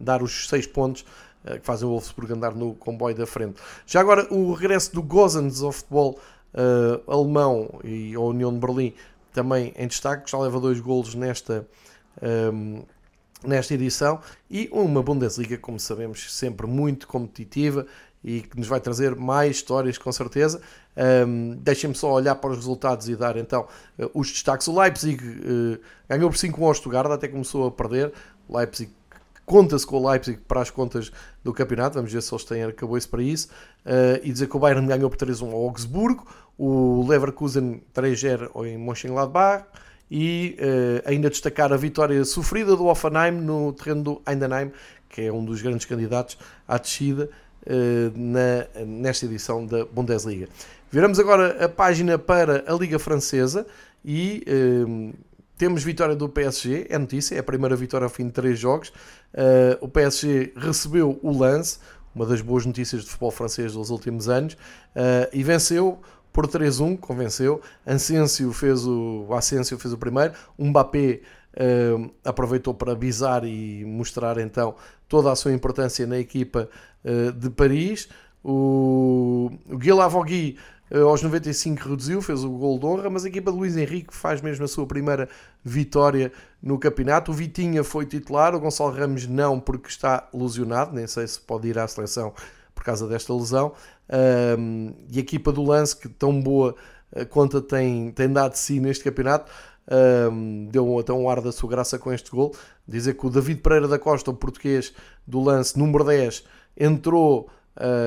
dar 0.00 0.22
os 0.22 0.48
6 0.48 0.66
pontos 0.68 1.04
que 1.44 1.66
fazem 1.66 1.86
o 1.86 1.90
Wolfsburg 1.90 2.32
andar 2.32 2.54
no 2.54 2.74
comboio 2.74 3.14
da 3.14 3.26
frente. 3.26 3.60
Já 3.86 4.00
agora, 4.00 4.32
o 4.32 4.52
regresso 4.52 4.94
do 4.94 5.02
Gozens 5.02 5.62
ao 5.62 5.72
futebol 5.72 6.18
uh, 6.54 7.12
alemão 7.12 7.80
e 7.82 8.14
a 8.14 8.20
União 8.20 8.52
de 8.52 8.58
Berlim 8.58 8.94
também 9.32 9.72
em 9.76 9.86
destaque, 9.88 10.30
já 10.30 10.38
leva 10.38 10.60
dois 10.60 10.78
golos 10.78 11.14
nesta. 11.14 11.66
Um, 12.22 12.82
nesta 13.44 13.74
edição 13.74 14.20
e 14.50 14.68
uma 14.72 15.02
Bundesliga, 15.02 15.58
como 15.58 15.78
sabemos, 15.78 16.32
sempre 16.32 16.66
muito 16.66 17.06
competitiva 17.08 17.86
e 18.24 18.42
que 18.42 18.56
nos 18.56 18.68
vai 18.68 18.80
trazer 18.80 19.16
mais 19.16 19.56
histórias 19.56 19.98
com 19.98 20.12
certeza. 20.12 20.60
Um, 21.26 21.56
Deixem-me 21.56 21.94
só 21.94 22.12
olhar 22.12 22.36
para 22.36 22.50
os 22.50 22.56
resultados 22.56 23.08
e 23.08 23.16
dar 23.16 23.36
então 23.36 23.66
uh, 23.98 24.10
os 24.14 24.30
destaques. 24.30 24.68
O 24.68 24.78
Leipzig 24.78 25.22
uh, 25.24 25.80
ganhou 26.08 26.30
por 26.30 26.36
5 26.36 26.64
ao 26.64 26.74
Stuttgart, 26.74 27.10
até 27.10 27.26
começou 27.28 27.66
a 27.66 27.70
perder. 27.70 28.12
Leipzig 28.48 28.92
conta-se 29.52 29.86
com 29.86 29.98
o 29.98 30.10
Leipzig 30.10 30.38
para 30.48 30.62
as 30.62 30.70
contas 30.70 31.12
do 31.44 31.52
campeonato. 31.52 31.96
Vamos 31.96 32.10
ver 32.10 32.22
se 32.22 32.32
eles 32.32 32.42
têm 32.42 32.62
arcabouço 32.62 33.06
para 33.06 33.22
isso. 33.22 33.48
Uh, 33.84 34.18
e 34.22 34.32
dizer 34.32 34.48
que 34.48 34.56
o 34.56 34.58
Bayern 34.58 34.86
ganhou 34.86 35.10
por 35.10 35.18
3-1 35.18 35.52
ao 35.52 35.64
Augsburgo. 35.64 36.26
O 36.56 37.06
Leverkusen 37.06 37.82
3-0 37.94 38.50
em 38.64 38.78
Mönchengladbach. 38.78 39.66
E 40.10 40.56
uh, 40.58 41.06
ainda 41.06 41.28
destacar 41.28 41.70
a 41.70 41.76
vitória 41.76 42.24
sofrida 42.24 42.74
do 42.74 42.86
Offenheim 42.86 43.32
no 43.32 43.74
terreno 43.74 44.02
do 44.02 44.22
Eindenheim, 44.26 44.72
que 45.06 45.20
é 45.20 45.32
um 45.32 45.44
dos 45.44 45.60
grandes 45.60 45.84
candidatos 45.84 46.38
à 46.66 46.78
descida 46.78 47.28
uh, 47.66 48.12
na, 48.18 48.84
nesta 48.86 49.26
edição 49.26 49.66
da 49.66 49.84
Bundesliga. 49.84 50.48
Viramos 50.90 51.18
agora 51.18 51.62
a 51.62 51.68
página 51.68 52.18
para 52.18 52.64
a 52.66 52.72
Liga 52.72 52.98
Francesa 52.98 53.66
e 54.02 54.44
uh, 54.48 55.12
temos 55.62 55.84
vitória 55.84 56.16
do 56.16 56.28
PSG, 56.28 56.88
é 56.90 56.98
notícia, 56.98 57.36
é 57.36 57.38
a 57.38 57.42
primeira 57.42 57.76
vitória 57.76 58.04
ao 58.04 58.10
fim 58.10 58.26
de 58.26 58.32
três 58.32 58.58
jogos. 58.58 58.88
Uh, 59.32 59.78
o 59.80 59.86
PSG 59.86 60.54
recebeu 60.56 61.20
o 61.22 61.38
lance, 61.38 61.78
uma 62.12 62.26
das 62.26 62.40
boas 62.40 62.66
notícias 62.66 63.04
do 63.04 63.08
futebol 63.08 63.30
francês 63.30 63.74
dos 63.74 63.88
últimos 63.88 64.28
anos, 64.28 64.54
uh, 64.54 65.30
e 65.32 65.40
venceu 65.44 66.00
por 66.32 66.48
3-1, 66.48 66.98
convenceu. 66.98 67.60
Asensio 67.86 68.52
fez 68.52 68.84
o, 68.84 69.28
Asensio 69.30 69.78
fez 69.78 69.94
o 69.94 69.98
primeiro, 69.98 70.34
Mbappé 70.58 71.20
uh, 71.54 72.12
aproveitou 72.24 72.74
para 72.74 72.90
avisar 72.90 73.44
e 73.44 73.84
mostrar 73.84 74.38
então 74.38 74.74
toda 75.06 75.30
a 75.30 75.36
sua 75.36 75.52
importância 75.52 76.04
na 76.08 76.18
equipa 76.18 76.68
uh, 77.04 77.30
de 77.30 77.48
Paris. 77.50 78.08
O, 78.42 79.48
o 79.70 79.76
uh, 79.76 80.58
aos 81.00 81.22
95 81.22 81.88
reduziu, 81.88 82.20
fez 82.20 82.44
o 82.44 82.50
gol 82.50 82.78
de 82.78 82.84
honra, 82.84 83.08
mas 83.08 83.24
a 83.24 83.28
equipa 83.28 83.50
de 83.50 83.56
Luís 83.56 83.76
Henrique 83.76 84.14
faz 84.14 84.42
mesmo 84.42 84.64
a 84.64 84.68
sua 84.68 84.86
primeira 84.86 85.28
vitória 85.64 86.30
no 86.62 86.78
campeonato. 86.78 87.30
O 87.30 87.34
Vitinha 87.34 87.82
foi 87.82 88.04
titular, 88.04 88.54
o 88.54 88.60
Gonçalo 88.60 88.92
Ramos 88.92 89.26
não, 89.26 89.58
porque 89.58 89.88
está 89.88 90.28
lesionado, 90.34 90.94
nem 90.94 91.06
sei 91.06 91.26
se 91.26 91.40
pode 91.40 91.68
ir 91.68 91.78
à 91.78 91.88
seleção 91.88 92.34
por 92.74 92.84
causa 92.84 93.08
desta 93.08 93.32
lesão. 93.32 93.72
Um, 94.58 94.92
e 95.10 95.18
a 95.18 95.20
equipa 95.20 95.50
do 95.50 95.62
Lance, 95.62 95.96
que 95.96 96.08
tão 96.08 96.40
boa 96.40 96.74
uh, 97.16 97.26
conta 97.26 97.62
tem, 97.62 98.10
tem 98.10 98.30
dado 98.30 98.52
de 98.52 98.58
si 98.58 98.78
neste 98.78 99.02
campeonato, 99.02 99.50
um, 100.30 100.66
deu 100.70 100.98
até 100.98 101.12
um 101.12 101.28
ar 101.28 101.40
da 101.40 101.52
sua 101.52 101.70
graça 101.70 101.98
com 101.98 102.12
este 102.12 102.30
gol. 102.30 102.54
Dizer 102.86 103.14
que 103.14 103.26
o 103.26 103.30
David 103.30 103.60
Pereira 103.60 103.88
da 103.88 103.98
Costa, 103.98 104.30
o 104.30 104.34
português 104.34 104.92
do 105.26 105.40
lance 105.40 105.78
número 105.78 106.04
10, 106.04 106.44
entrou 106.76 107.48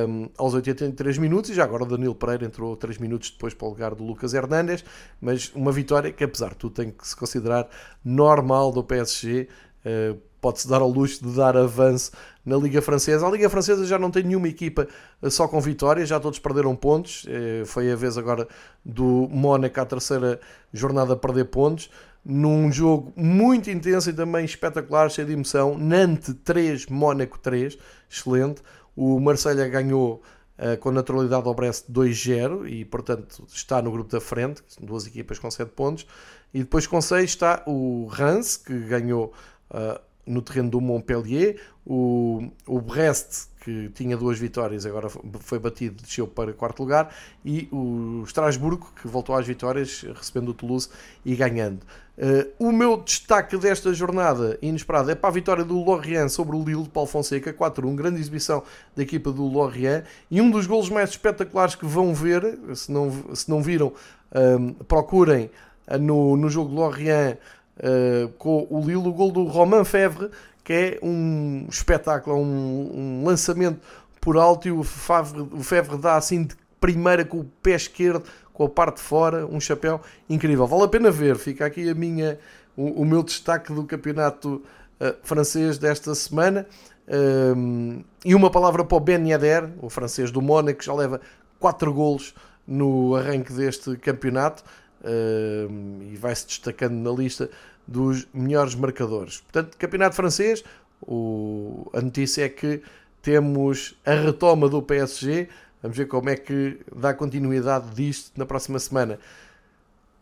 um, 0.07 0.29
aos 0.37 0.53
83 0.53 1.17
minutos 1.17 1.49
e 1.49 1.53
já 1.53 1.63
agora 1.63 1.83
o 1.83 1.85
Danilo 1.87 2.15
Pereira 2.15 2.45
entrou 2.45 2.75
3 2.75 2.97
minutos 2.97 3.31
depois 3.31 3.53
para 3.53 3.67
o 3.67 3.69
lugar 3.69 3.95
do 3.95 4.03
Lucas 4.03 4.33
Hernandes. 4.33 4.83
Mas 5.19 5.51
uma 5.55 5.71
vitória 5.71 6.11
que, 6.11 6.23
apesar 6.23 6.49
de 6.49 6.57
tudo, 6.57 6.75
tem 6.75 6.91
que 6.91 7.07
se 7.07 7.15
considerar 7.15 7.67
normal 8.03 8.71
do 8.71 8.83
PSG. 8.83 9.47
Uh, 9.85 10.19
pode-se 10.45 10.67
dar 10.67 10.79
ao 10.79 10.89
luxo 10.89 11.23
de 11.25 11.35
dar 11.35 11.57
avanço 11.57 12.11
na 12.45 12.55
Liga 12.55 12.79
Francesa. 12.79 13.25
A 13.25 13.31
Liga 13.31 13.49
Francesa 13.49 13.83
já 13.83 13.97
não 13.97 14.11
tem 14.11 14.21
nenhuma 14.21 14.47
equipa 14.47 14.87
eh, 15.19 15.29
só 15.31 15.47
com 15.47 15.59
vitórias, 15.59 16.07
já 16.07 16.19
todos 16.19 16.37
perderam 16.37 16.75
pontos. 16.75 17.25
Eh, 17.27 17.63
foi 17.65 17.91
a 17.91 17.95
vez 17.95 18.15
agora 18.15 18.47
do 18.83 19.27
Mónaco 19.31 19.81
à 19.81 19.85
terceira 19.85 20.39
jornada 20.71 21.13
a 21.13 21.15
perder 21.15 21.45
pontos. 21.45 21.89
Num 22.23 22.71
jogo 22.71 23.11
muito 23.15 23.71
intenso 23.71 24.11
e 24.11 24.13
também 24.13 24.45
espetacular, 24.45 25.09
cheio 25.09 25.25
de 25.25 25.33
emoção. 25.33 25.79
Nantes 25.79 26.35
3, 26.43 26.85
Mónaco 26.87 27.39
3, 27.39 27.75
excelente. 28.07 28.61
O 28.95 29.19
Marselha 29.19 29.67
ganhou 29.67 30.21
uh, 30.57 30.77
com 30.79 30.91
naturalidade 30.91 31.47
ao 31.47 31.53
Brest 31.53 31.85
2-0 31.91 32.69
e, 32.69 32.85
portanto, 32.85 33.45
está 33.47 33.81
no 33.81 33.91
grupo 33.91 34.11
da 34.11 34.21
frente, 34.21 34.61
duas 34.81 35.05
equipas 35.05 35.39
com 35.39 35.49
7 35.49 35.69
pontos. 35.71 36.07
E 36.53 36.59
depois 36.59 36.87
com 36.87 37.01
6 37.01 37.23
está 37.23 37.63
o 37.67 38.07
Reims, 38.07 38.57
que 38.57 38.77
ganhou 38.79 39.33
uh, 39.71 39.99
no 40.25 40.41
terreno 40.41 40.69
do 40.69 40.79
Montpellier. 40.79 41.59
O, 41.85 42.49
o 42.65 42.79
Brest, 42.79 43.49
que 43.65 43.89
tinha 43.95 44.15
duas 44.15 44.37
vitórias, 44.37 44.85
agora 44.85 45.09
foi 45.39 45.57
batido, 45.57 46.03
desceu 46.03 46.27
para 46.27 46.53
quarto 46.53 46.81
lugar. 46.81 47.11
E 47.43 47.67
o 47.71 48.21
Estrasburgo, 48.23 48.93
que 49.01 49.07
voltou 49.07 49.35
às 49.35 49.47
vitórias, 49.47 50.05
recebendo 50.13 50.49
o 50.49 50.53
Toulouse 50.53 50.87
e 51.25 51.35
ganhando. 51.35 51.79
Uh, 52.15 52.47
o 52.59 52.71
meu 52.71 52.95
destaque 52.97 53.57
desta 53.57 53.91
jornada 53.91 54.57
inesperada 54.61 55.11
é 55.11 55.15
para 55.15 55.29
a 55.29 55.33
vitória 55.33 55.65
do 55.65 55.83
Lorient 55.83 56.29
sobre 56.29 56.55
o 56.55 56.63
Lille 56.63 56.83
de 56.83 56.89
Paulo 56.89 57.09
Fonseca, 57.09 57.51
4-1, 57.51 57.95
grande 57.95 58.21
exibição 58.21 58.63
da 58.95 59.01
equipa 59.01 59.31
do 59.31 59.43
Lorient 59.43 60.03
e 60.29 60.39
um 60.39 60.49
dos 60.49 60.67
golos 60.67 60.89
mais 60.89 61.09
espetaculares 61.09 61.73
que 61.73 61.85
vão 61.85 62.13
ver, 62.13 62.57
se 62.75 62.89
não, 62.91 63.11
se 63.33 63.49
não 63.49 63.61
viram, 63.61 63.91
um, 64.33 64.69
eh, 64.69 64.75
procurem 64.87 65.49
no, 65.99 66.37
no 66.37 66.49
jogo 66.49 66.73
Lorient 66.73 67.35
uh, 67.79 68.29
com 68.37 68.65
o 68.69 68.79
Lille, 68.79 68.95
o 68.95 69.11
gol 69.11 69.31
do 69.31 69.43
Romain 69.43 69.83
Fevre, 69.83 70.29
que 70.65 70.73
é 70.73 70.99
um 71.01 71.67
espetáculo, 71.69 72.37
um, 72.37 73.21
um 73.21 73.23
lançamento 73.23 73.79
por 74.19 74.35
alto 74.35 74.67
e 74.67 74.71
o 74.71 74.83
Fevre, 74.83 75.41
o 75.41 75.63
Fevre 75.63 75.97
dá 75.97 76.15
assim 76.17 76.43
de 76.43 76.55
primeira 76.81 77.23
com 77.23 77.41
o 77.41 77.45
pé 77.61 77.75
esquerdo, 77.75 78.23
com 78.51 78.63
a 78.63 78.69
parte 78.69 78.97
de 78.97 79.03
fora, 79.03 79.45
um 79.45 79.59
chapéu 79.59 80.01
incrível. 80.27 80.65
Vale 80.65 80.83
a 80.83 80.87
pena 80.87 81.11
ver, 81.11 81.37
fica 81.37 81.67
aqui 81.67 81.87
a 81.87 81.93
minha, 81.93 82.39
o, 82.75 83.01
o 83.01 83.05
meu 83.05 83.21
destaque 83.21 83.71
do 83.71 83.83
campeonato 83.83 84.63
uh, 84.99 85.15
francês 85.21 85.77
desta 85.77 86.15
semana. 86.15 86.65
Um, 87.07 88.03
e 88.23 88.33
uma 88.33 88.49
palavra 88.49 88.83
para 88.83 88.97
o 88.97 88.99
Ben 88.99 89.29
Yedder, 89.29 89.69
o 89.79 89.89
francês 89.91 90.31
do 90.31 90.41
Mónaco, 90.41 90.79
que 90.79 90.85
já 90.85 90.93
leva 90.95 91.21
4 91.59 91.93
golos 91.93 92.33
no 92.67 93.15
arranque 93.15 93.53
deste 93.53 93.95
campeonato 93.97 94.63
uh, 95.01 96.03
e 96.11 96.17
vai-se 96.17 96.47
destacando 96.47 96.95
na 96.95 97.11
lista 97.11 97.51
dos 97.87 98.27
melhores 98.33 98.75
marcadores. 98.75 99.41
Portanto, 99.41 99.77
campeonato 99.77 100.15
francês, 100.15 100.63
o, 101.01 101.89
a 101.93 102.01
notícia 102.01 102.45
é 102.45 102.49
que 102.49 102.81
temos 103.21 103.95
a 104.05 104.13
retoma 104.13 104.69
do 104.69 104.81
PSG. 104.81 105.47
Vamos 105.81 105.97
ver 105.97 106.07
como 106.07 106.29
é 106.29 106.35
que 106.35 106.79
dá 106.95 107.13
continuidade 107.13 107.91
disto 107.95 108.31
na 108.37 108.45
próxima 108.45 108.79
semana. 108.79 109.19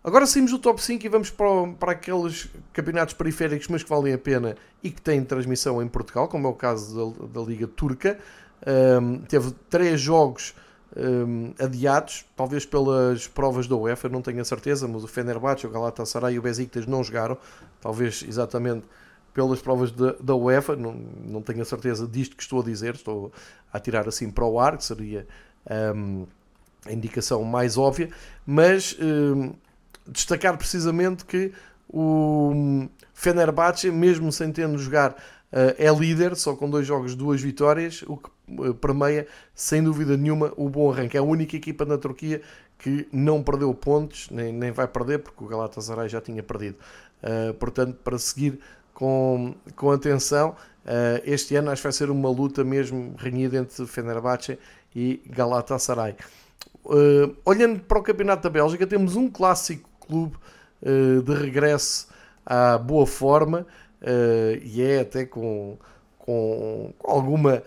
Agora 0.04 0.26
saímos 0.26 0.52
do 0.52 0.60
top 0.60 0.84
5 0.84 1.06
e 1.06 1.10
vamos 1.10 1.30
para, 1.30 1.68
para 1.80 1.92
aqueles 1.94 2.50
campeonatos 2.74 3.14
periféricos, 3.14 3.70
mas 3.70 3.84
que 3.84 3.90
valem 3.90 4.14
a 4.14 4.18
pena 4.18 4.56
e 4.84 4.92
que 4.92 5.02
têm 5.02 5.24
transmissão 5.24 5.82
em 5.82 5.88
Portugal, 5.88 6.28
como 6.28 6.48
é 6.48 6.50
o 6.50 6.54
caso 6.54 7.16
da, 7.30 7.40
da 7.40 7.48
Liga 7.48 7.68
Turca. 7.68 8.20
Um, 8.68 9.20
teve 9.20 9.52
três 9.70 10.02
jogos 10.02 10.54
um, 10.96 11.54
adiados, 11.60 12.26
talvez 12.36 12.66
pelas 12.66 13.28
provas 13.28 13.68
da 13.68 13.76
UEFA, 13.76 14.10
não 14.10 14.22
tenho 14.22 14.42
a 14.42 14.46
certeza, 14.46 14.88
mas 14.88 15.04
o 15.04 15.08
Fenerbahçe, 15.08 15.66
o 15.66 15.70
Galatasaray 15.70 16.36
e 16.36 16.40
o 16.40 16.42
Besiktas 16.42 16.86
não 16.86 17.04
jogaram, 17.04 17.38
talvez 17.82 18.24
exatamente 18.28 18.86
pelas 19.34 19.60
provas 19.62 19.92
de, 19.92 20.14
da 20.22 20.36
UEFA, 20.36 20.76
não, 20.76 20.94
não 20.94 21.42
tenho 21.42 21.62
a 21.62 21.66
certeza 21.66 22.08
disto 22.08 22.36
que 22.36 22.44
estou 22.44 22.62
a 22.62 22.64
dizer, 22.64 22.96
estou 22.96 23.32
a 23.72 23.80
tirar 23.80 24.08
assim 24.08 24.30
para 24.30 24.46
o 24.46 24.60
ar, 24.60 24.78
que 24.78 24.86
seria 24.86 25.28
um, 25.96 26.28
a 26.86 26.92
indicação 26.92 27.44
mais 27.44 27.78
óbvia, 27.78 28.10
mas 28.46 28.96
um, 29.02 29.54
destacar 30.08 30.56
precisamente 30.58 31.26
que 31.26 31.52
o 31.90 32.88
Fenerbahçe, 33.14 33.90
mesmo 33.92 34.32
sem 34.32 34.52
tendo 34.52 34.78
jogar 34.78 35.16
eh, 35.52 35.76
é 35.86 35.94
líder, 35.94 36.36
só 36.36 36.56
com 36.56 36.68
dois 36.68 36.88
jogos, 36.88 37.14
duas 37.14 37.40
vitórias, 37.40 38.04
o 38.08 38.18
que 38.18 38.30
permeia, 38.82 39.28
sem 39.56 39.84
dúvida 39.84 40.18
nenhuma, 40.18 40.52
o 40.58 40.70
bom 40.70 40.92
arranque. 40.92 41.18
É 41.18 41.20
a 41.20 41.24
única 41.24 41.56
equipa 41.56 41.86
na 41.86 41.98
Turquia 41.98 42.42
que 42.84 43.08
não 43.14 43.42
perdeu 43.42 43.74
pontos, 43.74 44.30
nem, 44.30 44.52
nem 44.52 44.70
vai 44.72 44.88
perder, 44.88 45.20
porque 45.20 45.42
o 45.42 45.48
Galatasaray 45.48 46.10
já 46.10 46.20
tinha 46.20 46.44
perdido. 46.44 46.76
Uh, 47.24 47.54
portanto, 47.54 47.98
para 48.04 48.18
seguir 48.18 48.60
com, 48.94 49.56
com 49.78 49.90
atenção, 49.90 50.50
uh, 50.50 51.22
este 51.24 51.56
ano 51.56 51.72
acho 51.72 51.82
que 51.82 51.88
vai 51.88 51.94
ser 51.94 52.10
uma 52.10 52.30
luta 52.30 52.62
mesmo 52.62 53.16
renhida 53.18 53.58
entre 53.58 53.86
Fenerbahçe 53.86 54.60
e 54.94 55.22
Galatasaray. 55.30 56.16
Uh, 56.84 57.34
olhando 57.46 57.80
para 57.80 58.00
o 58.00 58.04
Campeonato 58.04 58.44
da 58.44 58.50
Bélgica, 58.50 58.86
temos 58.86 59.16
um 59.16 59.30
clássico 59.30 59.90
clube 60.06 60.36
de 61.26 61.34
regresso 61.34 62.10
à 62.46 62.78
boa 62.78 63.08
forma 63.08 63.66
e 64.62 64.82
é 64.82 65.00
até 65.00 65.26
com, 65.26 65.78
com, 66.20 66.94
alguma 67.06 67.64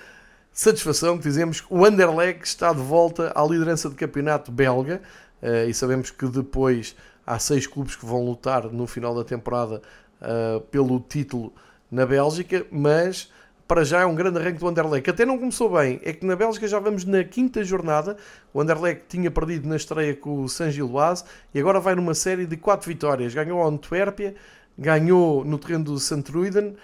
satisfação 0.57 1.19
que 1.19 1.25
dizemos 1.25 1.61
que 1.61 1.67
o 1.69 1.85
Anderlecht 1.85 2.45
está 2.45 2.73
de 2.73 2.81
volta 2.81 3.31
à 3.37 3.45
liderança 3.45 3.91
do 3.91 3.95
campeonato 3.95 4.51
belga 4.51 5.03
uh, 5.43 5.69
e 5.69 5.75
sabemos 5.75 6.11
que 6.11 6.27
depois 6.27 6.97
há 7.27 7.39
seis 7.39 7.67
clubes 7.67 7.95
que 7.95 8.07
vão 8.07 8.25
lutar 8.25 8.65
no 8.73 8.87
final 8.87 9.15
da 9.15 9.23
temporada 9.23 9.83
uh, 10.23 10.61
pelo 10.63 10.99
título 10.99 11.53
na 11.91 12.07
Bélgica, 12.07 12.65
mas 12.71 13.31
para 13.69 13.85
já 13.85 14.01
é 14.01 14.07
um 14.07 14.15
grande 14.15 14.39
arranque 14.39 14.59
do 14.59 14.67
Anderlecht, 14.67 15.11
até 15.11 15.27
não 15.27 15.39
começou 15.39 15.69
bem. 15.69 16.01
É 16.03 16.15
que 16.15 16.25
na 16.25 16.35
Bélgica 16.35 16.67
já 16.67 16.79
vamos 16.79 17.05
na 17.05 17.23
quinta 17.23 17.63
jornada. 17.63 18.17
O 18.55 18.61
Anderlecht 18.61 19.03
tinha 19.09 19.31
perdido 19.31 19.69
na 19.69 19.77
estreia 19.77 20.15
com 20.17 20.43
o 20.43 20.49
Saint-Gilloise 20.49 21.25
e 21.53 21.61
agora 21.61 21.81
vai 21.81 21.95
numa 21.95 22.15
série 22.15 22.47
de 22.47 22.57
quatro 22.57 22.89
vitórias. 22.89 23.35
Ganhou 23.35 23.63
a 23.63 23.67
Antuérpia, 23.67 24.35
ganhou 24.79 25.45
no 25.45 25.59
terreno 25.59 25.85
do 25.85 25.99
Santruiden, 25.99 26.69
eh, 26.69 26.77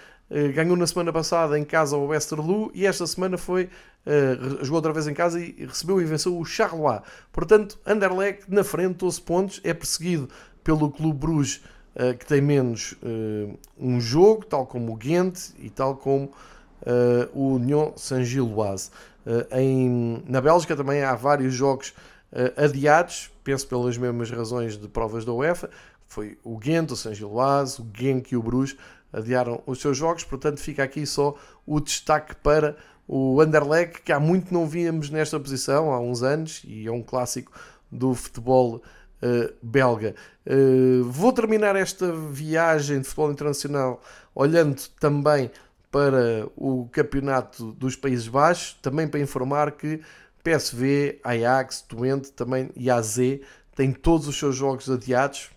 ganhou 0.54 0.76
na 0.76 0.86
semana 0.86 1.12
passada 1.12 1.59
em 1.59 1.64
casa 1.64 1.96
o 1.96 2.06
Westerlo 2.06 2.70
e 2.74 2.86
esta 2.86 3.06
semana 3.06 3.36
foi 3.36 3.68
uh, 4.06 4.64
jogou 4.64 4.76
outra 4.76 4.92
vez 4.92 5.06
em 5.06 5.14
casa 5.14 5.40
e 5.40 5.66
recebeu 5.66 6.00
e 6.00 6.04
venceu 6.04 6.38
o 6.38 6.44
Charleroi. 6.44 7.00
Portanto, 7.32 7.78
Anderlecht 7.86 8.44
na 8.48 8.64
frente, 8.64 8.96
12 8.96 9.20
pontos, 9.20 9.60
é 9.64 9.74
perseguido 9.74 10.28
pelo 10.64 10.90
Clube 10.90 11.18
Bruges, 11.18 11.62
uh, 11.96 12.16
que 12.16 12.26
tem 12.26 12.40
menos 12.40 12.92
uh, 13.02 13.59
um 13.78 14.00
jogo, 14.00 14.44
tal 14.44 14.66
como 14.66 14.92
o 14.92 14.96
Ghent 14.96 15.50
e 15.59 15.70
tal 15.70 15.96
como 15.96 16.32
o 17.32 17.54
Union 17.54 17.92
Saint-Gilloise. 17.94 18.90
na 20.26 20.40
Bélgica 20.40 20.74
também 20.74 21.04
há 21.04 21.14
vários 21.14 21.54
jogos 21.54 21.94
adiados, 22.56 23.30
penso 23.44 23.68
pelas 23.68 23.96
mesmas 23.96 24.32
razões 24.32 24.76
de 24.76 24.88
provas 24.88 25.24
da 25.24 25.32
UEFA, 25.32 25.70
foi 26.09 26.36
o 26.42 26.59
Ghent, 26.59 26.90
o 26.90 26.96
Saint-Gilloise, 26.96 27.80
o 27.80 27.86
Genk 27.94 28.34
e 28.34 28.36
o 28.36 28.42
Bruges 28.42 28.76
adiaram 29.12 29.62
os 29.66 29.80
seus 29.80 29.97
jogos, 29.97 30.24
portanto 30.24 30.59
fica 30.59 30.82
aqui 30.82 31.05
só 31.06 31.36
o 31.66 31.80
destaque 31.80 32.34
para 32.36 32.76
o 33.06 33.40
Anderlecht, 33.40 34.01
que 34.02 34.12
há 34.12 34.18
muito 34.18 34.55
não 34.55 34.66
víamos 34.66 35.10
nesta 35.10 35.39
posição, 35.39 35.93
há 35.93 36.01
uns 36.01 36.22
anos, 36.22 36.62
e 36.64 36.86
é 36.86 36.90
um 36.90 37.02
clássico 37.02 37.52
do 37.90 38.14
futebol 38.14 38.76
uh, 38.76 39.52
belga. 39.62 40.14
Uh, 40.47 41.05
vou 41.05 41.32
terminar 41.32 41.76
esta 41.76 42.12
viagem 42.12 43.01
de 43.01 43.05
futebol 43.05 43.30
internacional 43.30 44.01
olhando 44.34 44.80
também 44.98 45.51
para 45.90 46.48
o 46.56 46.89
campeonato 46.90 47.72
dos 47.72 47.94
Países 47.94 48.26
Baixos, 48.26 48.78
também 48.80 49.06
para 49.06 49.20
informar 49.20 49.72
que 49.72 50.01
PSV, 50.43 51.20
Ajax, 51.22 51.82
Twente 51.82 52.32
também 52.32 52.70
e 52.74 52.90
AZ 52.90 53.18
têm 53.76 53.93
todos 53.93 54.26
os 54.26 54.39
seus 54.39 54.56
jogos 54.56 54.90
adiados, 54.90 55.51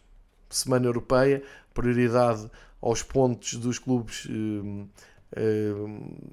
semana 0.49 0.85
europeia, 0.85 1.41
prioridade 1.73 2.49
aos 2.85 3.01
pontos 3.01 3.55
dos 3.55 3.79
clubes 3.79 4.27
eh, 4.29 4.85
eh, 5.35 5.73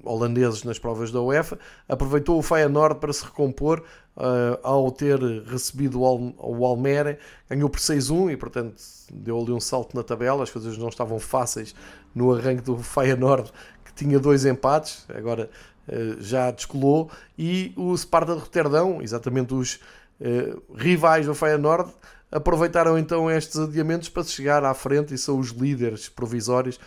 holandeses 0.03 0.63
nas 0.63 0.77
provas 0.77 1.11
da 1.11 1.19
UEFA. 1.19 1.57
Aproveitou 1.89 2.37
o 2.37 2.43
Feyenoord 2.43 2.99
para 2.99 3.11
se 3.11 3.25
recompor 3.25 3.83
uh, 4.15 4.59
ao 4.61 4.91
ter 4.91 5.19
recebido 5.47 6.01
o, 6.01 6.05
Al 6.05 6.33
o 6.37 6.63
Almere, 6.63 7.17
ganhou 7.49 7.69
por 7.69 7.79
6-1 7.79 8.33
e, 8.33 8.37
portanto, 8.37 8.75
deu 9.11 9.39
ali 9.41 9.51
um 9.51 9.59
salto 9.59 9.97
na 9.97 10.03
tabela. 10.03 10.43
As 10.43 10.51
coisas 10.51 10.77
não 10.77 10.89
estavam 10.89 11.19
fáceis 11.19 11.73
no 12.13 12.31
arranque 12.31 12.61
do 12.61 12.77
Feyenoord, 12.77 13.51
que 13.83 13.93
tinha 13.93 14.19
dois 14.19 14.45
empates, 14.45 15.07
agora 15.09 15.49
uh, 15.87 16.21
já 16.21 16.51
descolou. 16.51 17.09
E 17.35 17.73
o 17.75 17.97
Sparta 17.97 18.35
de 18.35 18.41
Roterdão, 18.41 19.01
exatamente 19.01 19.55
os 19.55 19.79
uh, 20.21 20.61
rivais 20.75 21.25
do 21.25 21.33
Feyenoord, 21.33 21.91
aproveitaram 22.33 22.97
então 22.97 23.29
estes 23.29 23.59
adiamentos 23.59 24.09
para 24.09 24.23
chegar 24.23 24.63
à 24.65 24.73
frente 24.73 25.13
e 25.13 25.17
são 25.17 25.37
os 25.39 25.49
líderes 25.49 26.09
provisórios. 26.09 26.79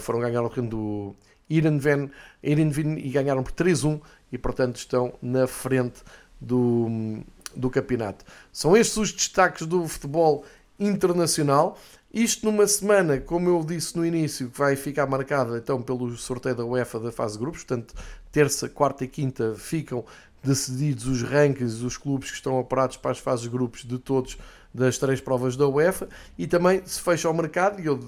foram 0.00 0.20
ganhar 0.20 0.42
o 0.42 0.48
reino 0.48 0.70
do 0.70 1.16
Irenven, 1.48 2.10
Irenven 2.42 2.98
e 2.98 3.10
ganharam 3.10 3.42
por 3.42 3.52
3-1 3.52 4.00
e 4.32 4.38
portanto 4.38 4.76
estão 4.76 5.12
na 5.20 5.46
frente 5.46 6.02
do, 6.40 7.22
do 7.54 7.68
campeonato. 7.68 8.24
São 8.50 8.76
estes 8.76 8.96
os 8.96 9.12
destaques 9.12 9.66
do 9.66 9.86
futebol 9.86 10.44
internacional. 10.80 11.78
Isto 12.12 12.46
numa 12.46 12.66
semana, 12.66 13.20
como 13.20 13.48
eu 13.48 13.64
disse 13.64 13.96
no 13.96 14.06
início, 14.06 14.48
que 14.48 14.56
vai 14.56 14.76
ficar 14.76 15.06
marcada 15.06 15.58
então 15.58 15.82
pelo 15.82 16.16
sorteio 16.16 16.54
da 16.54 16.64
UEFA 16.64 17.00
da 17.00 17.12
fase 17.12 17.34
de 17.34 17.40
grupos, 17.40 17.64
portanto, 17.64 17.94
terça, 18.30 18.68
quarta 18.68 19.04
e 19.04 19.08
quinta 19.08 19.54
ficam 19.56 20.04
decididos 20.42 21.06
os 21.06 21.22
rankings 21.22 21.80
dos 21.80 21.96
clubes 21.96 22.30
que 22.30 22.36
estão 22.36 22.58
operados 22.58 22.96
para 22.96 23.10
as 23.10 23.18
fases 23.18 23.42
de 23.42 23.48
grupos 23.48 23.84
de 23.84 23.98
todos 23.98 24.38
das 24.74 24.98
três 24.98 25.20
provas 25.20 25.56
da 25.56 25.68
UEFA 25.68 26.08
e 26.36 26.48
também 26.48 26.82
se 26.84 27.00
fecha 27.00 27.30
o 27.30 27.32
mercado 27.32 27.80
e 27.80 27.86
eu 27.86 28.00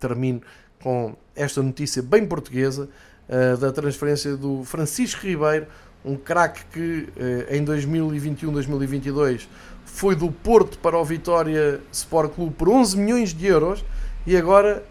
termino 0.00 0.42
com 0.82 1.16
esta 1.34 1.62
notícia 1.62 2.02
bem 2.02 2.26
portuguesa 2.26 2.88
uh, 3.28 3.56
da 3.56 3.70
transferência 3.70 4.36
do 4.36 4.64
Francisco 4.64 5.24
Ribeiro, 5.24 5.66
um 6.04 6.16
craque 6.16 6.64
que 6.72 7.08
uh, 7.16 7.54
em 7.54 7.64
2021-2022 7.64 9.46
foi 9.84 10.16
do 10.16 10.30
Porto 10.30 10.78
para 10.78 10.98
o 10.98 11.04
Vitória 11.04 11.80
Sport 11.92 12.32
Clube 12.32 12.54
por 12.54 12.68
11 12.68 12.96
milhões 12.96 13.32
de 13.32 13.46
euros 13.46 13.84
e 14.26 14.36
agora 14.36 14.84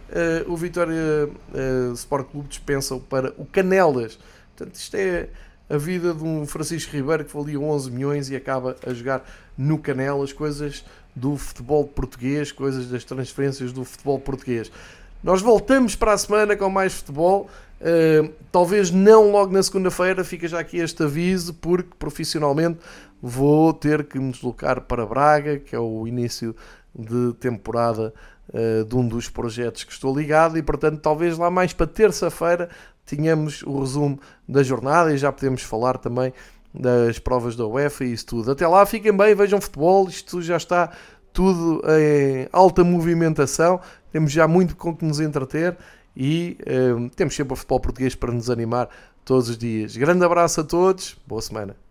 uh, 0.48 0.52
o 0.52 0.56
Vitória 0.56 1.30
Sport 1.94 2.30
Clube 2.30 2.48
dispensa-o 2.48 3.00
para 3.00 3.34
o 3.38 3.46
Canelas. 3.46 4.18
Portanto, 4.56 4.76
isto 4.76 4.96
é 4.96 5.30
a 5.70 5.78
vida 5.78 6.14
de 6.14 6.24
um 6.24 6.46
Francisco 6.48 6.96
Ribeiro 6.96 7.26
que 7.26 7.36
valia 7.36 7.60
11 7.60 7.92
milhões 7.92 8.30
e 8.30 8.36
acaba 8.36 8.76
a 8.86 8.94
jogar 8.94 9.24
no 9.58 9.78
Canelas, 9.78 10.32
coisas 10.34 10.84
do 11.18 11.36
futebol 11.36 11.86
português, 11.86 12.52
coisas 12.52 12.88
das 12.88 13.04
transferências 13.04 13.72
do 13.72 13.84
futebol 13.84 14.20
português. 14.20 14.72
Nós 15.24 15.42
voltamos 15.42 15.96
para 15.96 16.14
a 16.14 16.18
semana 16.18 16.56
com 16.56 16.70
mais 16.70 16.94
futebol. 16.94 17.50
Uh, 17.82 18.32
talvez 18.52 18.92
não 18.92 19.32
logo 19.32 19.52
na 19.52 19.62
segunda-feira, 19.62 20.24
fica 20.24 20.48
já 20.48 20.60
aqui 20.60 20.78
este 20.78 21.04
aviso, 21.04 21.54
porque 21.56 21.90
profissionalmente 21.98 22.80
vou 23.22 23.74
ter 23.74 24.04
que 24.04 24.20
me 24.20 24.32
deslocar 24.32 24.82
para 24.82 25.06
Braga, 25.06 25.58
que 25.58 25.76
é 25.76 25.80
o 25.80 26.08
início 26.08 26.56
de 26.94 27.34
temporada 27.40 28.14
uh, 28.50 28.86
de 28.86 28.96
um 28.96 29.08
dos 29.08 29.28
projetos 29.28 29.84
que 29.84 29.92
estou 29.92 30.16
ligado, 30.16 30.58
e 30.58 30.62
portanto, 30.62 31.00
talvez 31.00 31.38
lá 31.38 31.50
mais 31.50 31.74
para 31.74 31.88
terça-feira 31.88 32.70
tenhamos 33.06 33.64
o 33.64 33.80
resumo 33.80 34.20
da 34.48 34.62
jornada 34.62 35.14
e 35.14 35.18
já 35.18 35.32
podemos 35.32 35.62
falar 35.64 35.98
também 35.98 36.34
das 36.80 37.20
provas 37.20 37.56
da 37.56 37.66
UEFA 37.66 38.06
e 38.06 38.14
isso 38.14 38.26
tudo. 38.26 38.52
Até 38.52 38.68
lá, 38.68 38.86
fiquem 38.86 39.16
bem, 39.16 39.34
vejam 39.34 39.60
futebol, 39.60 40.08
isto 40.08 40.42
já 40.42 40.58
está 40.58 40.92
tudo 41.34 41.82
em 42.00 42.48
alta 42.52 42.84
movimentação, 42.84 43.80
temos 44.12 44.32
já 44.32 44.48
muito 44.48 44.76
com 44.76 44.96
que 44.96 45.06
nos 45.06 45.20
entreter 45.20 45.78
e 46.16 46.58
uh, 46.62 47.10
temos 47.16 47.36
sempre 47.36 47.54
o 47.54 47.56
futebol 47.56 47.80
português 47.80 48.16
para 48.16 48.32
nos 48.32 48.50
animar 48.50 48.90
todos 49.24 49.50
os 49.50 49.58
dias. 49.58 49.96
Grande 49.96 50.26
abraço 50.26 50.62
a 50.62 50.64
todos, 50.64 51.16
boa 51.28 51.42
semana. 51.42 51.87